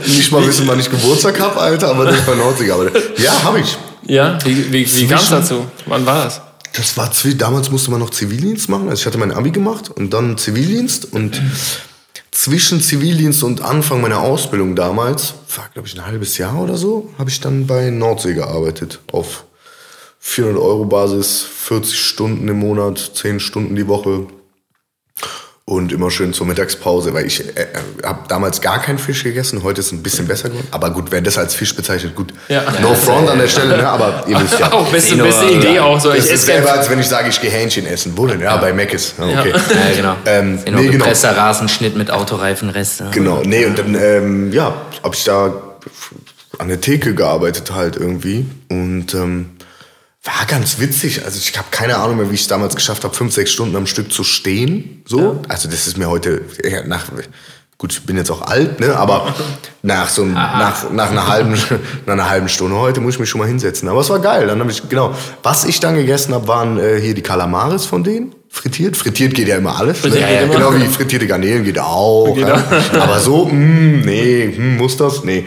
Nicht 0.08 0.32
mal 0.32 0.48
wissen, 0.48 0.66
wann 0.66 0.80
ich 0.80 0.90
Geburtstag 0.90 1.40
habe, 1.42 1.60
Alter, 1.60 1.90
aber 1.90 2.10
nicht 2.10 2.26
bei 2.26 2.36
Nordsee 2.36 2.66
gearbeitet. 2.66 3.20
Ja, 3.20 3.32
habe 3.44 3.60
ich. 3.60 3.78
ja, 4.06 4.40
wie, 4.46 4.72
wie, 4.72 4.88
wie 4.88 5.08
kam 5.08 5.20
es 5.20 5.30
dazu? 5.30 5.70
Wann 5.86 6.06
war 6.06 6.24
das? 6.24 6.42
Das 6.78 6.96
war 6.96 7.12
damals 7.38 7.72
musste 7.72 7.90
man 7.90 8.00
noch 8.00 8.12
Zivildienst 8.12 8.70
machen. 8.70 8.88
Also 8.88 9.02
ich 9.02 9.06
hatte 9.08 9.18
mein 9.18 9.32
Abi 9.32 9.50
gemacht 9.50 9.90
und 9.90 10.14
dann 10.14 10.38
Zivildienst. 10.38 11.12
Und 11.12 11.42
zwischen 12.30 12.82
Zivildienst 12.82 13.42
und 13.42 13.62
Anfang 13.62 14.00
meiner 14.00 14.20
Ausbildung 14.20 14.76
damals, 14.76 15.34
war 15.56 15.70
glaube 15.74 15.88
ich 15.88 15.96
ein 15.96 16.06
halbes 16.06 16.38
Jahr 16.38 16.62
oder 16.62 16.78
so, 16.78 17.12
habe 17.18 17.32
ich 17.32 17.40
dann 17.40 17.66
bei 17.66 17.90
Nordsee 17.90 18.36
gearbeitet. 18.36 19.00
Auf 19.12 19.46
400 20.20 20.62
Euro 20.62 20.86
Basis, 20.86 21.42
40 21.42 22.00
Stunden 22.00 22.48
im 22.48 22.60
Monat, 22.60 23.12
10 23.16 23.40
Stunden 23.40 23.76
die 23.76 23.88
Woche 23.88 24.28
und 25.70 25.92
immer 25.92 26.10
schön 26.10 26.32
zur 26.32 26.48
Mittagspause, 26.48 27.14
weil 27.14 27.26
ich 27.26 27.42
äh, 27.42 27.68
habe 28.02 28.20
damals 28.30 28.62
gar 28.62 28.82
keinen 28.82 28.98
Fisch 28.98 29.26
gegessen, 29.26 29.64
heute 29.64 29.82
ist 29.82 29.88
es 29.88 29.92
ein 29.92 30.02
bisschen 30.02 30.26
besser 30.26 30.48
geworden. 30.48 30.68
Aber 30.72 30.92
gut, 30.92 31.08
wer 31.12 31.20
das 31.20 31.38
als 31.38 31.56
Fisch 31.56 31.76
bezeichnet, 31.76 32.16
gut. 32.16 32.34
Ja. 32.48 32.64
No 32.82 32.94
front 32.94 33.30
an 33.30 33.38
der 33.38 33.50
Stelle, 33.50 33.76
ne? 33.76 33.88
aber 33.88 34.24
ihr 34.28 34.40
wisst 34.40 34.60
ja. 34.60 34.72
Auch 34.72 34.90
beste, 34.90 35.18
beste 35.18 35.46
Idee 35.48 35.80
auch 35.80 36.00
so. 36.00 36.10
Das 36.10 36.20
Ich 36.20 36.24
ist 36.26 36.32
esse 36.32 36.46
selber, 36.46 36.72
als 36.72 36.90
wenn 36.90 37.02
ich 37.02 37.08
sage, 37.10 37.28
ich 37.28 37.42
gehe 37.42 37.50
Hähnchen 37.52 37.86
essen. 37.86 38.14
Wo 38.16 38.26
denn? 38.26 38.40
Ja, 38.40 38.56
bei 38.56 38.72
Meckes. 38.72 39.16
Ja, 39.20 39.42
okay. 39.42 39.54
Ja, 39.70 39.96
genau. 39.96 40.16
Ähm, 40.26 40.60
nee, 40.72 40.88
genau. 40.88 41.06
Rasenschnitt 41.06 41.98
mit 41.98 42.12
Autoreifenrest. 42.12 43.02
ne? 43.02 43.10
Genau, 43.12 43.42
nee, 43.44 43.66
und 43.66 43.78
dann, 43.78 43.94
ähm, 43.96 44.54
ja, 44.54 44.74
habe 45.04 45.16
ich 45.16 45.26
da 45.26 45.54
an 46.60 46.70
der 46.70 46.80
Theke 46.80 47.14
gearbeitet 47.14 47.74
halt 47.74 47.98
irgendwie. 47.98 48.46
Und 48.70 49.14
ähm, 49.14 49.50
war 50.24 50.46
ganz 50.48 50.80
witzig. 50.80 51.24
Also 51.24 51.40
ich 51.40 51.58
habe 51.58 51.68
keine 51.72 51.98
Ahnung 51.98 52.18
mehr, 52.18 52.30
wie 52.30 52.36
ich 52.36 52.42
es 52.42 52.48
damals 52.48 52.76
geschafft 52.76 53.04
habe, 53.04 53.14
fünf, 53.14 53.34
sechs 53.34 53.52
Stunden 53.52 53.76
am 53.76 53.88
Stück 53.88 54.12
zu 54.12 54.24
stehen. 54.24 55.04
So. 55.06 55.42
Also 55.48 55.70
das 55.70 55.88
ist 55.88 55.98
mir 55.98 56.10
heute 56.10 56.42
ja, 56.64 56.84
nach. 56.86 57.06
Gut, 57.78 57.94
ich 57.94 58.04
bin 58.08 58.18
jetzt 58.18 58.32
auch 58.32 58.42
alt, 58.42 58.80
ne? 58.80 58.96
Aber 58.98 59.36
nach 59.84 60.10
so 60.10 60.24
einem- 60.24 60.34
nach, 60.34 60.90
nach, 60.92 61.12
einer 61.12 61.28
halben, 61.28 61.52
nach 62.08 62.14
einer 62.14 62.28
halben 62.30 62.50
Stunde 62.50 62.76
heute 62.76 63.00
muss 63.02 63.14
ich 63.14 63.20
mich 63.20 63.30
schon 63.30 63.40
mal 63.40 63.48
hinsetzen. 63.48 63.88
Aber 63.88 64.02
es 64.02 64.10
war 64.10 64.20
geil. 64.20 64.48
Dann 64.48 64.60
habe 64.60 64.72
ich, 64.72 64.90
genau. 64.90 65.14
Was 65.44 65.64
ich 65.66 65.80
dann 65.80 65.96
gegessen 65.96 66.34
habe, 66.34 66.48
waren 66.48 66.80
äh, 66.80 67.00
hier 67.00 67.14
die 67.14 67.22
Kalamaris 67.22 67.86
von 67.86 68.04
denen. 68.04 68.34
Frittiert. 68.58 68.98
Frittiert 68.98 69.36
geht 69.36 69.48
ja 69.48 69.58
immer 69.58 69.80
alles. 69.80 70.04
Ne? 70.04 70.18
immer. 70.18 70.54
Genau 70.54 70.74
wie 70.74 70.88
frittierte 70.88 71.28
Garnelen 71.28 71.64
geht 71.64 71.78
auch. 71.80 72.34
Geht 72.34 72.48
ja. 72.48 72.56
auch. 72.56 73.00
Aber 73.02 73.20
so, 73.20 73.46
mh, 73.46 74.06
nee, 74.06 74.52
hm, 74.56 74.78
muss 74.78 74.98
das? 74.98 75.24
Nee. 75.24 75.46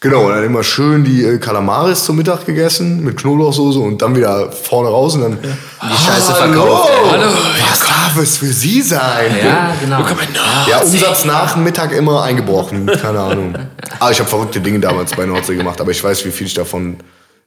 Genau, 0.00 0.26
und 0.26 0.30
dann 0.30 0.44
immer 0.44 0.62
schön 0.62 1.04
die 1.04 1.22
äh, 1.22 1.38
Kalamaris 1.38 2.04
zum 2.04 2.16
Mittag 2.16 2.46
gegessen 2.46 3.04
mit 3.04 3.16
Knoblauchsoße 3.18 3.78
und 3.78 4.00
dann 4.00 4.16
wieder 4.16 4.50
vorne 4.52 4.88
raus 4.88 5.14
und 5.16 5.22
dann 5.22 5.38
Die 5.42 5.88
Scheiße 5.88 6.34
Hallo, 6.40 6.52
verkauft. 6.52 6.90
ey. 6.90 7.10
Hallo. 7.10 7.30
was 7.70 7.80
darf 7.80 8.22
es 8.22 8.36
für 8.38 8.46
Sie 8.46 8.80
sein? 8.82 9.36
Ja, 9.44 9.74
genau. 9.80 10.04
Ja, 10.68 10.78
Umsatz 10.78 11.24
nach 11.24 11.52
dem 11.54 11.64
Mittag 11.64 11.92
immer 11.92 12.22
eingebrochen, 12.22 12.86
keine 12.86 13.20
Ahnung. 13.20 13.54
Aber 13.98 14.10
ich 14.10 14.18
habe 14.18 14.28
verrückte 14.28 14.60
Dinge 14.60 14.80
damals 14.80 15.12
bei 15.14 15.26
Nordsee 15.26 15.56
gemacht, 15.56 15.80
aber 15.80 15.90
ich 15.90 16.02
weiß, 16.02 16.24
wie 16.24 16.30
viel 16.30 16.46
ich 16.46 16.54
davon, 16.54 16.96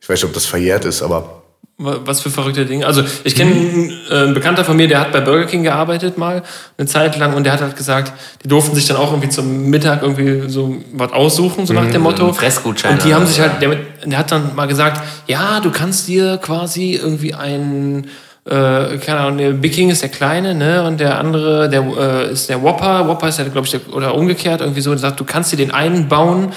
ich 0.01 0.07
weiß 0.07 0.21
nicht, 0.21 0.25
ob 0.25 0.33
das 0.33 0.45
verjährt 0.45 0.85
ist, 0.85 1.01
aber 1.01 1.38
Was 1.81 2.19
für 2.19 2.29
verrückte 2.29 2.65
Dinge. 2.65 2.85
Also 2.85 3.03
ich 3.23 3.35
kenne 3.35 3.89
äh, 4.09 4.13
einen 4.13 4.33
Bekannter 4.33 4.65
von 4.65 4.75
mir, 4.75 4.89
der 4.89 4.99
hat 4.99 5.13
bei 5.13 5.21
Burger 5.21 5.45
King 5.45 5.63
gearbeitet 5.63 6.17
mal 6.17 6.43
eine 6.77 6.87
Zeit 6.87 7.17
lang 7.17 7.33
und 7.35 7.45
der 7.45 7.53
hat 7.53 7.61
halt 7.61 7.77
gesagt, 7.77 8.11
die 8.43 8.49
durften 8.49 8.75
sich 8.75 8.85
dann 8.85 8.97
auch 8.97 9.11
irgendwie 9.11 9.29
zum 9.29 9.69
Mittag 9.69 10.01
irgendwie 10.01 10.49
so 10.49 10.75
was 10.91 11.13
aussuchen, 11.13 11.65
so 11.65 11.73
nach 11.73 11.89
dem 11.89 12.01
Motto. 12.01 12.33
Fressgutschein 12.33 12.91
Und 12.91 13.05
die 13.05 13.13
haben 13.13 13.25
sich 13.25 13.39
halt, 13.39 13.61
der, 13.61 13.77
der 14.03 14.17
hat 14.17 14.29
dann 14.29 14.55
mal 14.55 14.65
gesagt, 14.65 15.01
ja, 15.27 15.61
du 15.61 15.71
kannst 15.71 16.09
dir 16.09 16.35
quasi 16.35 16.99
irgendwie 17.01 17.33
einen 17.33 18.09
äh, 18.45 18.97
keine 18.97 19.19
Ahnung, 19.19 19.37
der 19.37 19.51
Big 19.51 19.73
King 19.73 19.89
ist 19.89 20.01
der 20.01 20.09
Kleine, 20.09 20.55
ne? 20.55 20.83
Und 20.83 20.99
der 20.99 21.17
andere, 21.17 21.69
der 21.69 21.81
äh, 21.81 22.31
ist 22.31 22.49
der 22.49 22.61
Whopper. 22.61 23.07
Whopper 23.07 23.29
ist 23.29 23.39
ja, 23.39 23.45
glaube 23.45 23.67
ich, 23.67 23.71
der, 23.71 23.93
oder 23.93 24.15
umgekehrt, 24.15 24.61
irgendwie 24.61 24.81
so. 24.81 24.89
Der 24.89 24.99
sagt, 24.99 25.19
du 25.19 25.23
kannst 25.23 25.51
dir 25.53 25.57
den 25.57 25.71
einen 25.71 26.09
bauen 26.09 26.51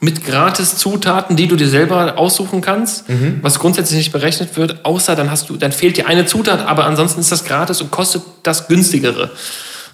mit 0.00 0.24
gratis 0.26 0.76
Zutaten, 0.76 1.36
die 1.36 1.48
du 1.48 1.56
dir 1.56 1.68
selber 1.68 2.18
aussuchen 2.18 2.60
kannst, 2.60 3.08
Mhm. 3.08 3.38
was 3.42 3.58
grundsätzlich 3.58 3.98
nicht 3.98 4.12
berechnet 4.12 4.56
wird, 4.56 4.84
außer 4.84 5.16
dann 5.16 5.30
hast 5.30 5.48
du, 5.48 5.56
dann 5.56 5.72
fehlt 5.72 5.96
dir 5.96 6.06
eine 6.06 6.26
Zutat, 6.26 6.66
aber 6.66 6.84
ansonsten 6.84 7.20
ist 7.20 7.32
das 7.32 7.44
gratis 7.44 7.80
und 7.80 7.90
kostet 7.90 8.22
das 8.42 8.68
günstigere. 8.68 9.30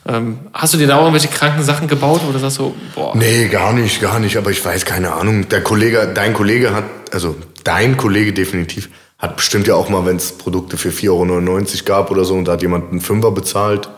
Ähm, 0.08 0.40
hast 0.52 0.74
du 0.74 0.78
dir 0.78 0.88
da 0.88 0.96
auch 0.96 1.02
irgendwelche 1.02 1.28
kranken 1.28 1.62
Sachen 1.62 1.86
gebaut, 1.86 2.22
du 2.30 2.36
sagst 2.36 2.56
so, 2.56 2.74
boah, 2.96 3.16
Nee, 3.16 3.46
gar 3.46 3.72
nicht, 3.72 4.00
gar 4.00 4.18
nicht. 4.18 4.36
Aber 4.36 4.50
ich 4.50 4.64
weiß 4.64 4.84
keine 4.84 5.12
Ahnung. 5.12 5.48
Der 5.48 5.62
Kollege, 5.62 6.10
dein 6.12 6.34
Kollege 6.34 6.74
hat, 6.74 6.84
also 7.12 7.36
dein 7.62 7.96
Kollege 7.96 8.32
definitiv, 8.32 8.88
hat 9.18 9.36
bestimmt 9.36 9.68
ja 9.68 9.76
auch 9.76 9.88
mal, 9.88 10.04
wenn 10.04 10.16
es 10.16 10.32
Produkte 10.32 10.76
für 10.76 10.88
4,99 10.90 11.08
Euro 11.10 11.84
gab 11.84 12.10
oder 12.10 12.24
so 12.24 12.34
und 12.34 12.46
da 12.48 12.52
hat 12.52 12.62
jemand 12.62 12.90
einen 12.90 13.00
Fünfer 13.00 13.30
bezahlt 13.30 13.88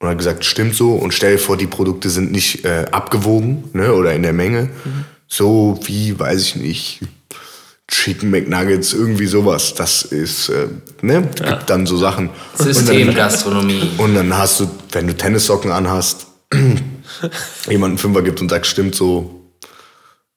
und 0.00 0.08
hat 0.08 0.16
gesagt, 0.16 0.46
stimmt 0.46 0.74
so. 0.74 0.94
Und 0.94 1.12
stell 1.12 1.32
dir 1.32 1.38
vor, 1.38 1.58
die 1.58 1.66
Produkte 1.66 2.08
sind 2.08 2.32
nicht 2.32 2.64
äh, 2.64 2.86
abgewogen 2.90 3.64
ne, 3.74 3.92
oder 3.92 4.14
in 4.14 4.22
der 4.22 4.32
Menge. 4.32 4.70
So 5.34 5.80
wie, 5.84 6.18
weiß 6.18 6.42
ich 6.42 6.56
nicht, 6.56 7.00
Chicken 7.88 8.30
McNuggets, 8.30 8.92
irgendwie 8.92 9.26
sowas. 9.26 9.72
Das 9.72 10.02
ist, 10.02 10.50
äh, 10.50 10.66
ne, 11.00 11.22
gibt 11.22 11.70
dann 11.70 11.86
so 11.86 11.96
Sachen. 11.96 12.28
Und 12.28 12.34
dann- 12.58 12.74
Systemgastronomie. 12.74 13.92
und 13.96 14.14
dann 14.14 14.36
hast 14.36 14.60
du, 14.60 14.70
wenn 14.90 15.06
du 15.06 15.16
Tennissocken 15.16 15.70
anhast, 15.72 16.26
jemanden 17.68 17.96
Fünfer 17.96 18.20
gibt 18.20 18.42
und 18.42 18.50
sagt, 18.50 18.66
stimmt 18.66 18.94
so, 18.94 19.40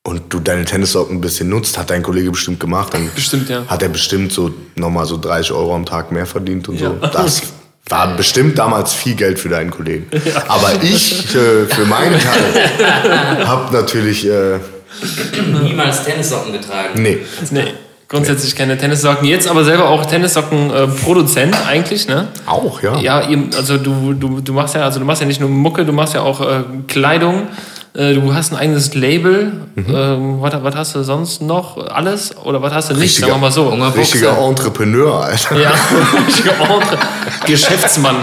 und 0.03 0.21
du 0.33 0.39
deine 0.39 0.63
Tennissocken 0.63 1.17
ein 1.17 1.21
bisschen 1.21 1.49
nutzt, 1.49 1.77
hat 1.77 1.89
dein 1.89 2.01
Kollege 2.01 2.31
bestimmt 2.31 2.61
gemacht, 2.61 2.93
dann 2.93 3.09
Bestimmt, 3.15 3.49
ja. 3.49 3.65
hat 3.67 3.81
er 3.81 3.89
bestimmt 3.89 4.31
so 4.31 4.53
nochmal 4.75 5.05
so 5.05 5.17
30 5.17 5.51
Euro 5.51 5.75
am 5.75 5.85
Tag 5.85 6.13
mehr 6.13 6.25
verdient 6.25 6.69
und 6.69 6.77
so. 6.79 6.85
Ja. 6.85 7.07
Das 7.09 7.41
war 7.89 8.15
bestimmt 8.15 8.57
damals 8.57 8.93
viel 8.93 9.15
Geld 9.15 9.39
für 9.39 9.49
deinen 9.49 9.71
Kollegen. 9.71 10.07
Aber 10.47 10.81
ich, 10.83 11.35
äh, 11.35 11.65
für 11.65 11.85
meinen 11.85 12.17
Teil, 12.19 13.45
habe 13.47 13.73
natürlich, 13.75 14.25
äh, 14.25 14.59
Niemals 15.63 16.03
Tennissocken 16.03 16.53
getragen. 16.53 17.01
nee, 17.01 17.19
nee, 17.51 17.73
grundsätzlich 18.07 18.55
keine 18.55 18.77
Tennissocken. 18.77 19.27
Jetzt 19.27 19.47
aber 19.47 19.63
selber 19.63 19.89
auch 19.89 20.05
Tennissocken-Produzent 20.05 21.55
eigentlich, 21.67 22.07
ne? 22.07 22.27
auch, 22.45 22.81
ja. 22.81 22.97
Ja, 22.99 23.21
also 23.57 23.77
du, 23.77 24.13
du, 24.13 24.41
du 24.41 24.53
machst 24.53 24.75
ja, 24.75 24.81
also 24.83 24.99
du 24.99 25.05
machst 25.05 25.21
ja 25.21 25.27
nicht 25.27 25.39
nur 25.39 25.49
Mucke, 25.49 25.85
du 25.85 25.93
machst 25.93 26.13
ja 26.13 26.21
auch 26.21 26.41
äh, 26.41 26.63
Kleidung. 26.87 27.47
Äh, 27.93 28.13
du 28.13 28.33
hast 28.33 28.51
ein 28.51 28.57
eigenes 28.57 28.93
Label. 28.93 29.53
Mhm. 29.75 29.85
Ähm, 29.95 30.41
was, 30.41 30.53
was 30.63 30.75
hast 30.75 30.95
du 30.95 31.03
sonst 31.03 31.41
noch? 31.41 31.77
Alles? 31.87 32.35
Oder 32.43 32.61
was 32.61 32.73
hast 32.73 32.89
du 32.89 32.93
nicht? 32.95 33.03
Richtiger- 33.03 33.27
Sagen 33.27 33.39
wir 33.41 33.45
mal 33.47 33.51
so. 33.53 33.69
Richtiger 33.69 34.37
Entrepreneur, 34.37 35.23
Alter. 35.23 35.57
Ja, 35.57 35.71
richtiger 36.27 36.59
Entre 36.59 36.97
Geschäftsmann. 37.45 38.17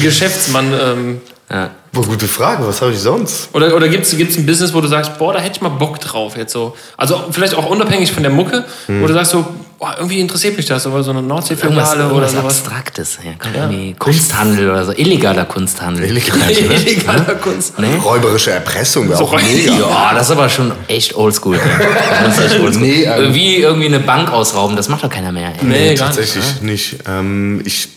Geschäftsmann. 0.00 0.66
Ähm, 0.72 1.20
Ja. 1.50 1.70
Boah, 1.94 2.06
gute 2.06 2.26
Frage, 2.26 2.66
was 2.66 2.80
habe 2.80 2.92
ich 2.92 2.98
sonst? 3.00 3.50
oder 3.52 3.74
oder 3.76 3.86
gibt 3.88 4.04
es 4.06 4.12
ein 4.14 4.46
Business, 4.46 4.72
wo 4.72 4.80
du 4.80 4.88
sagst, 4.88 5.18
boah, 5.18 5.34
da 5.34 5.40
hätte 5.40 5.56
ich 5.56 5.60
mal 5.60 5.68
Bock 5.68 6.00
drauf 6.00 6.38
jetzt 6.38 6.52
so. 6.52 6.74
Also 6.96 7.22
vielleicht 7.30 7.54
auch 7.54 7.66
unabhängig 7.68 8.10
von 8.12 8.22
der 8.22 8.32
Mucke, 8.32 8.64
Hm. 8.86 9.02
wo 9.02 9.06
du 9.06 9.12
sagst 9.12 9.32
so, 9.32 9.44
boah, 9.78 9.94
irgendwie 9.98 10.20
interessiert 10.20 10.56
mich 10.56 10.64
das, 10.64 10.86
aber 10.86 11.02
so 11.02 11.10
eine 11.10 11.20
Nordseefiliale 11.20 12.06
oder 12.06 12.22
irgendwas 12.28 12.32
sowas. 12.32 12.44
Abstraktes. 12.64 13.18
Ja, 13.22 13.32
komm, 13.38 13.50
irgendwie 13.54 13.92
Kunsthandel 13.98 14.70
oder 14.70 14.86
so. 14.86 14.92
Illegaler 14.92 15.44
Kunsthandel. 15.44 16.06
Illegal. 16.06 16.38
Vielleicht, 16.40 16.66
ne? 16.66 16.74
Illegaler 16.76 17.34
Kunst. 17.34 17.78
Nee? 17.78 17.88
Räuberische 18.02 18.52
Erpressung 18.52 19.10
wäre 19.10 19.22
auch 19.22 19.30
So- 19.38 19.46
mega. 19.46 19.72
Ja, 19.74 20.12
das 20.14 20.22
ist 20.26 20.30
aber 20.32 20.48
schon 20.48 20.72
echt 20.88 21.14
oldschool. 21.14 21.56
ey. 21.56 21.60
Das 22.24 22.38
ist 22.38 22.44
echt 22.52 22.60
oldschool. 22.60 22.82
Nee, 22.86 23.04
ähm, 23.04 23.34
Wie 23.34 23.56
irgendwie 23.56 23.86
eine 23.88 24.00
Bank 24.00 24.32
ausrauben, 24.32 24.76
das 24.76 24.88
macht 24.88 25.04
doch 25.04 25.10
keiner 25.10 25.30
mehr. 25.32 25.48
Ey. 25.60 25.66
Nee, 25.66 25.94
gar 25.94 26.06
nicht. 26.08 26.16
Tatsächlich 26.16 26.62
nicht. 26.62 26.96
Ähm, 27.06 27.60
ich, 27.66 27.88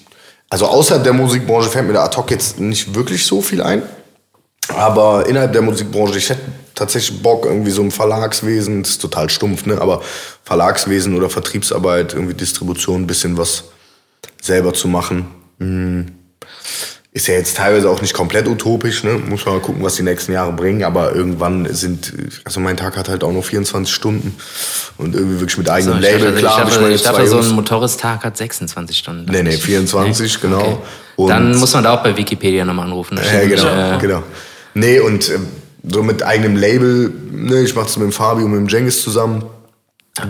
also 0.49 0.67
außerhalb 0.67 1.03
der 1.03 1.13
Musikbranche 1.13 1.69
fällt 1.69 1.87
mir 1.87 1.93
da 1.93 2.03
ad 2.03 2.17
hoc 2.17 2.31
jetzt 2.31 2.59
nicht 2.59 2.93
wirklich 2.95 3.25
so 3.25 3.41
viel 3.41 3.61
ein. 3.61 3.83
Aber 4.69 5.27
innerhalb 5.27 5.53
der 5.53 5.61
Musikbranche, 5.61 6.17
ich 6.17 6.29
hätte 6.29 6.41
tatsächlich 6.73 7.21
Bock, 7.21 7.45
irgendwie 7.45 7.71
so 7.71 7.81
im 7.81 7.91
Verlagswesen, 7.91 8.83
das 8.83 8.93
ist 8.93 9.01
total 9.01 9.29
stumpf, 9.29 9.65
ne? 9.65 9.79
aber 9.79 10.01
Verlagswesen 10.43 11.15
oder 11.15 11.29
Vertriebsarbeit, 11.29 12.13
irgendwie 12.13 12.33
Distribution, 12.33 13.03
ein 13.03 13.07
bisschen 13.07 13.37
was 13.37 13.65
selber 14.41 14.73
zu 14.73 14.87
machen. 14.87 15.27
Hm. 15.59 16.15
Ist 17.15 17.27
ja 17.27 17.35
jetzt 17.35 17.55
teilweise 17.55 17.89
auch 17.89 18.01
nicht 18.01 18.13
komplett 18.13 18.45
utopisch, 18.45 19.05
ne? 19.05 19.13
muss 19.13 19.45
man 19.45 19.55
mal 19.55 19.61
gucken, 19.61 19.81
was 19.81 19.95
die 19.95 20.03
nächsten 20.03 20.33
Jahre 20.33 20.51
bringen, 20.51 20.83
aber 20.83 21.15
irgendwann 21.15 21.65
sind, 21.73 22.11
also 22.43 22.59
mein 22.59 22.75
Tag 22.75 22.97
hat 22.97 23.07
halt 23.07 23.23
auch 23.23 23.31
nur 23.31 23.41
24 23.41 23.95
Stunden 23.95 24.35
und 24.97 25.15
irgendwie 25.15 25.39
wirklich 25.39 25.57
mit 25.57 25.69
eigenem 25.69 25.95
ich 25.95 26.01
Label, 26.01 26.19
dachte, 26.31 26.39
klar, 26.39 26.57
ich 26.57 26.63
dachte, 26.65 26.81
meine 26.81 26.95
ich 26.95 27.01
dachte 27.03 27.25
so 27.27 27.39
ein 27.39 27.49
Motoristag 27.51 28.21
hat 28.25 28.35
26 28.35 28.97
Stunden. 28.97 29.31
Nee, 29.31 29.43
nee, 29.43 29.51
24, 29.53 30.41
genau. 30.41 30.81
Und- 31.15 31.29
Dann 31.29 31.57
muss 31.57 31.73
man 31.73 31.85
da 31.85 31.93
auch 31.93 32.03
bei 32.03 32.17
Wikipedia 32.17 32.65
nochmal 32.65 32.87
anrufen. 32.87 33.15
Da 33.15 33.21
Ja, 33.23 33.29
steht 33.29 33.49
genau, 33.61 33.95
äh, 33.95 33.97
genau. 33.97 34.23
Nee, 34.73 34.99
und 34.99 35.29
ähm, 35.29 35.47
so 35.87 36.03
mit 36.03 36.21
eigenem 36.21 36.57
Label, 36.57 37.13
ne, 37.31 37.61
ich 37.61 37.73
mach's 37.75 37.95
mit 37.95 38.03
dem 38.07 38.11
Fabi 38.11 38.43
und 38.43 38.51
mit 38.51 38.59
dem 38.59 38.67
Jengis 38.67 39.01
zusammen. 39.01 39.45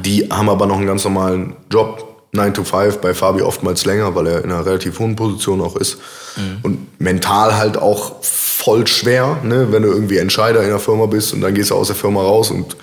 Die 0.03 0.29
haben 0.29 0.49
aber 0.49 0.67
noch 0.67 0.77
einen 0.77 0.85
ganz 0.85 1.03
normalen 1.03 1.55
Job, 1.71 2.14
9 2.35 2.53
to 2.53 2.63
5, 2.63 2.97
bei 2.99 3.13
Fabi 3.13 3.41
oftmals 3.41 3.85
länger, 3.85 4.13
weil 4.15 4.27
er 4.27 4.43
in 4.43 4.51
einer 4.51 4.65
relativ 4.65 4.99
hohen 4.99 5.15
Position 5.15 5.61
auch 5.61 5.75
ist. 5.75 5.97
Mhm. 6.35 6.57
Und 6.63 7.01
mental 7.01 7.57
halt 7.57 7.77
auch 7.77 8.23
voll 8.23 8.87
schwer, 8.87 9.39
ne, 9.43 9.67
wenn 9.71 9.83
du 9.83 9.89
irgendwie 9.89 10.17
Entscheider 10.17 10.61
in 10.63 10.69
der 10.69 10.79
Firma 10.79 11.05
bist 11.05 11.33
und 11.33 11.41
dann 11.41 11.53
gehst 11.53 11.71
du 11.71 11.75
aus 11.75 11.87
der 11.87 11.95
Firma 11.95 12.21
raus 12.21 12.51
und 12.51 12.75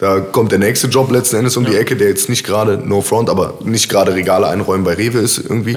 da 0.00 0.18
kommt 0.18 0.50
der 0.50 0.58
nächste 0.58 0.86
Job 0.86 1.10
letzten 1.10 1.36
Endes 1.36 1.58
um 1.58 1.66
die 1.66 1.76
Ecke, 1.76 1.94
der 1.94 2.08
jetzt 2.08 2.30
nicht 2.30 2.42
gerade, 2.42 2.78
no 2.78 3.02
front, 3.02 3.28
aber 3.28 3.58
nicht 3.62 3.90
gerade 3.90 4.14
Regale 4.14 4.48
einräumen 4.48 4.82
bei 4.82 4.94
Rewe 4.94 5.18
ist 5.18 5.36
irgendwie. 5.36 5.74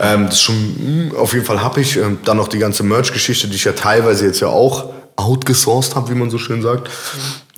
ähm, 0.00 0.26
das 0.26 0.34
ist 0.34 0.42
schon 0.42 1.10
mh, 1.10 1.16
auf 1.16 1.34
jeden 1.34 1.44
Fall 1.44 1.62
happig. 1.62 1.96
Ähm, 1.96 2.18
dann 2.24 2.36
noch 2.36 2.48
die 2.48 2.58
ganze 2.58 2.82
Merch-Geschichte, 2.82 3.46
die 3.46 3.54
ich 3.54 3.62
ja 3.62 3.72
teilweise 3.72 4.26
jetzt 4.26 4.40
ja 4.40 4.48
auch 4.48 4.90
outgesourced 5.14 5.94
habe, 5.94 6.10
wie 6.10 6.16
man 6.16 6.30
so 6.30 6.38
schön 6.38 6.62
sagt. 6.62 6.90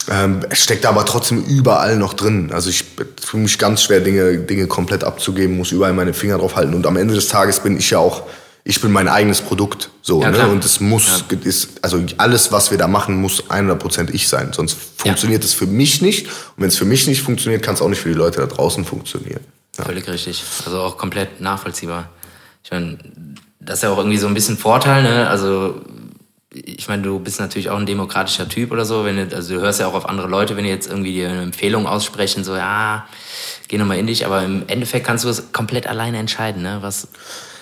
Ähm, 0.09 0.41
es 0.49 0.63
steckt 0.63 0.87
aber 0.87 1.05
trotzdem 1.05 1.45
überall 1.45 1.97
noch 1.97 2.15
drin. 2.15 2.51
Also 2.53 2.71
ich 2.71 2.85
tue 3.25 3.41
mich 3.41 3.59
ganz 3.59 3.83
schwer, 3.83 4.01
Dinge, 4.01 4.39
Dinge 4.39 4.67
komplett 4.67 5.05
abzugeben, 5.05 5.57
muss 5.57 5.73
überall 5.73 5.93
meine 5.93 6.15
Finger 6.15 6.39
drauf 6.39 6.57
halten. 6.57 6.75
Und 6.75 6.87
am 6.87 6.97
Ende 6.97 7.15
des 7.15 7.29
Tages 7.29 7.61
bin 7.61 7.79
ich 7.79 7.91
ja 7.91 7.99
auch, 7.99 8.23
ich 8.65 8.81
bin 8.81 8.93
mein 8.93 9.09
eigenes 9.09 9.41
Produkt. 9.41 9.91
So, 10.03 10.23
Ja, 10.23 10.31
ne? 10.31 10.49
Und 10.49 10.65
es 10.65 10.81
muss, 10.81 11.25
ist, 11.45 11.83
also 11.83 12.03
alles, 12.17 12.51
was 12.53 12.71
wir 12.71 12.79
da 12.79 12.89
machen, 12.89 13.17
muss 13.21 13.45
100% 13.45 14.11
ich 14.13 14.29
sein. 14.29 14.53
Sonst 14.53 14.77
funktioniert 14.97 15.45
es 15.45 15.55
für 15.55 15.67
mich 15.67 16.03
nicht. 16.03 16.27
Und 16.27 16.59
wenn 16.59 16.69
es 16.69 16.77
für 16.77 16.85
mich 16.85 17.07
nicht 17.07 17.23
funktioniert, 17.23 17.63
kann 17.63 17.75
es 17.75 17.83
auch 17.83 17.89
nicht 17.89 18.01
für 18.01 18.09
die 18.09 18.15
Leute 18.15 18.41
da 18.41 18.47
draußen 18.47 18.85
funktionieren. 18.85 19.41
Ja. 19.79 19.85
Völlig 19.85 20.09
richtig. 20.09 20.43
Also 20.67 20.81
auch 20.81 20.97
komplett 20.97 21.41
nachvollziehbar. 21.41 22.11
Ich 22.65 22.71
meine, 22.71 22.99
das 23.61 23.79
ist 23.79 23.83
ja 23.83 23.91
auch 23.91 23.99
irgendwie 23.99 24.19
so 24.19 24.27
ein 24.27 24.35
bisschen 24.35 24.57
Vorteil, 24.57 25.03
ne? 25.03 25.29
Also, 25.29 25.81
ich 26.53 26.89
meine, 26.89 27.03
du 27.03 27.19
bist 27.21 27.39
natürlich 27.39 27.71
auch 27.71 27.79
ein 27.79 27.87
demokratischer 27.87 28.49
Typ 28.49 28.73
oder 28.73 28.85
so. 28.85 29.05
Wenn 29.05 29.29
du, 29.29 29.37
also 29.37 29.55
du 29.55 29.61
hörst 29.61 29.81
ja 29.81 29.87
auch 29.87 29.95
auf 29.95 30.09
andere 30.09 30.27
Leute, 30.27 30.57
wenn 30.57 30.65
die 30.65 30.71
jetzt 30.71 30.89
irgendwie 30.89 31.13
dir 31.13 31.29
eine 31.29 31.43
Empfehlung 31.43 31.87
aussprechen, 31.87 32.43
so, 32.43 32.57
ja, 32.57 33.07
geh 33.69 33.79
nochmal 33.79 33.99
in 33.99 34.07
dich, 34.09 34.27
aber 34.27 34.43
im 34.43 34.65
Endeffekt 34.67 35.07
kannst 35.07 35.25
du 35.25 35.29
es 35.29 35.53
komplett 35.53 35.87
alleine 35.87 36.19
entscheiden, 36.19 36.63
ne? 36.63 36.79
Was 36.81 37.07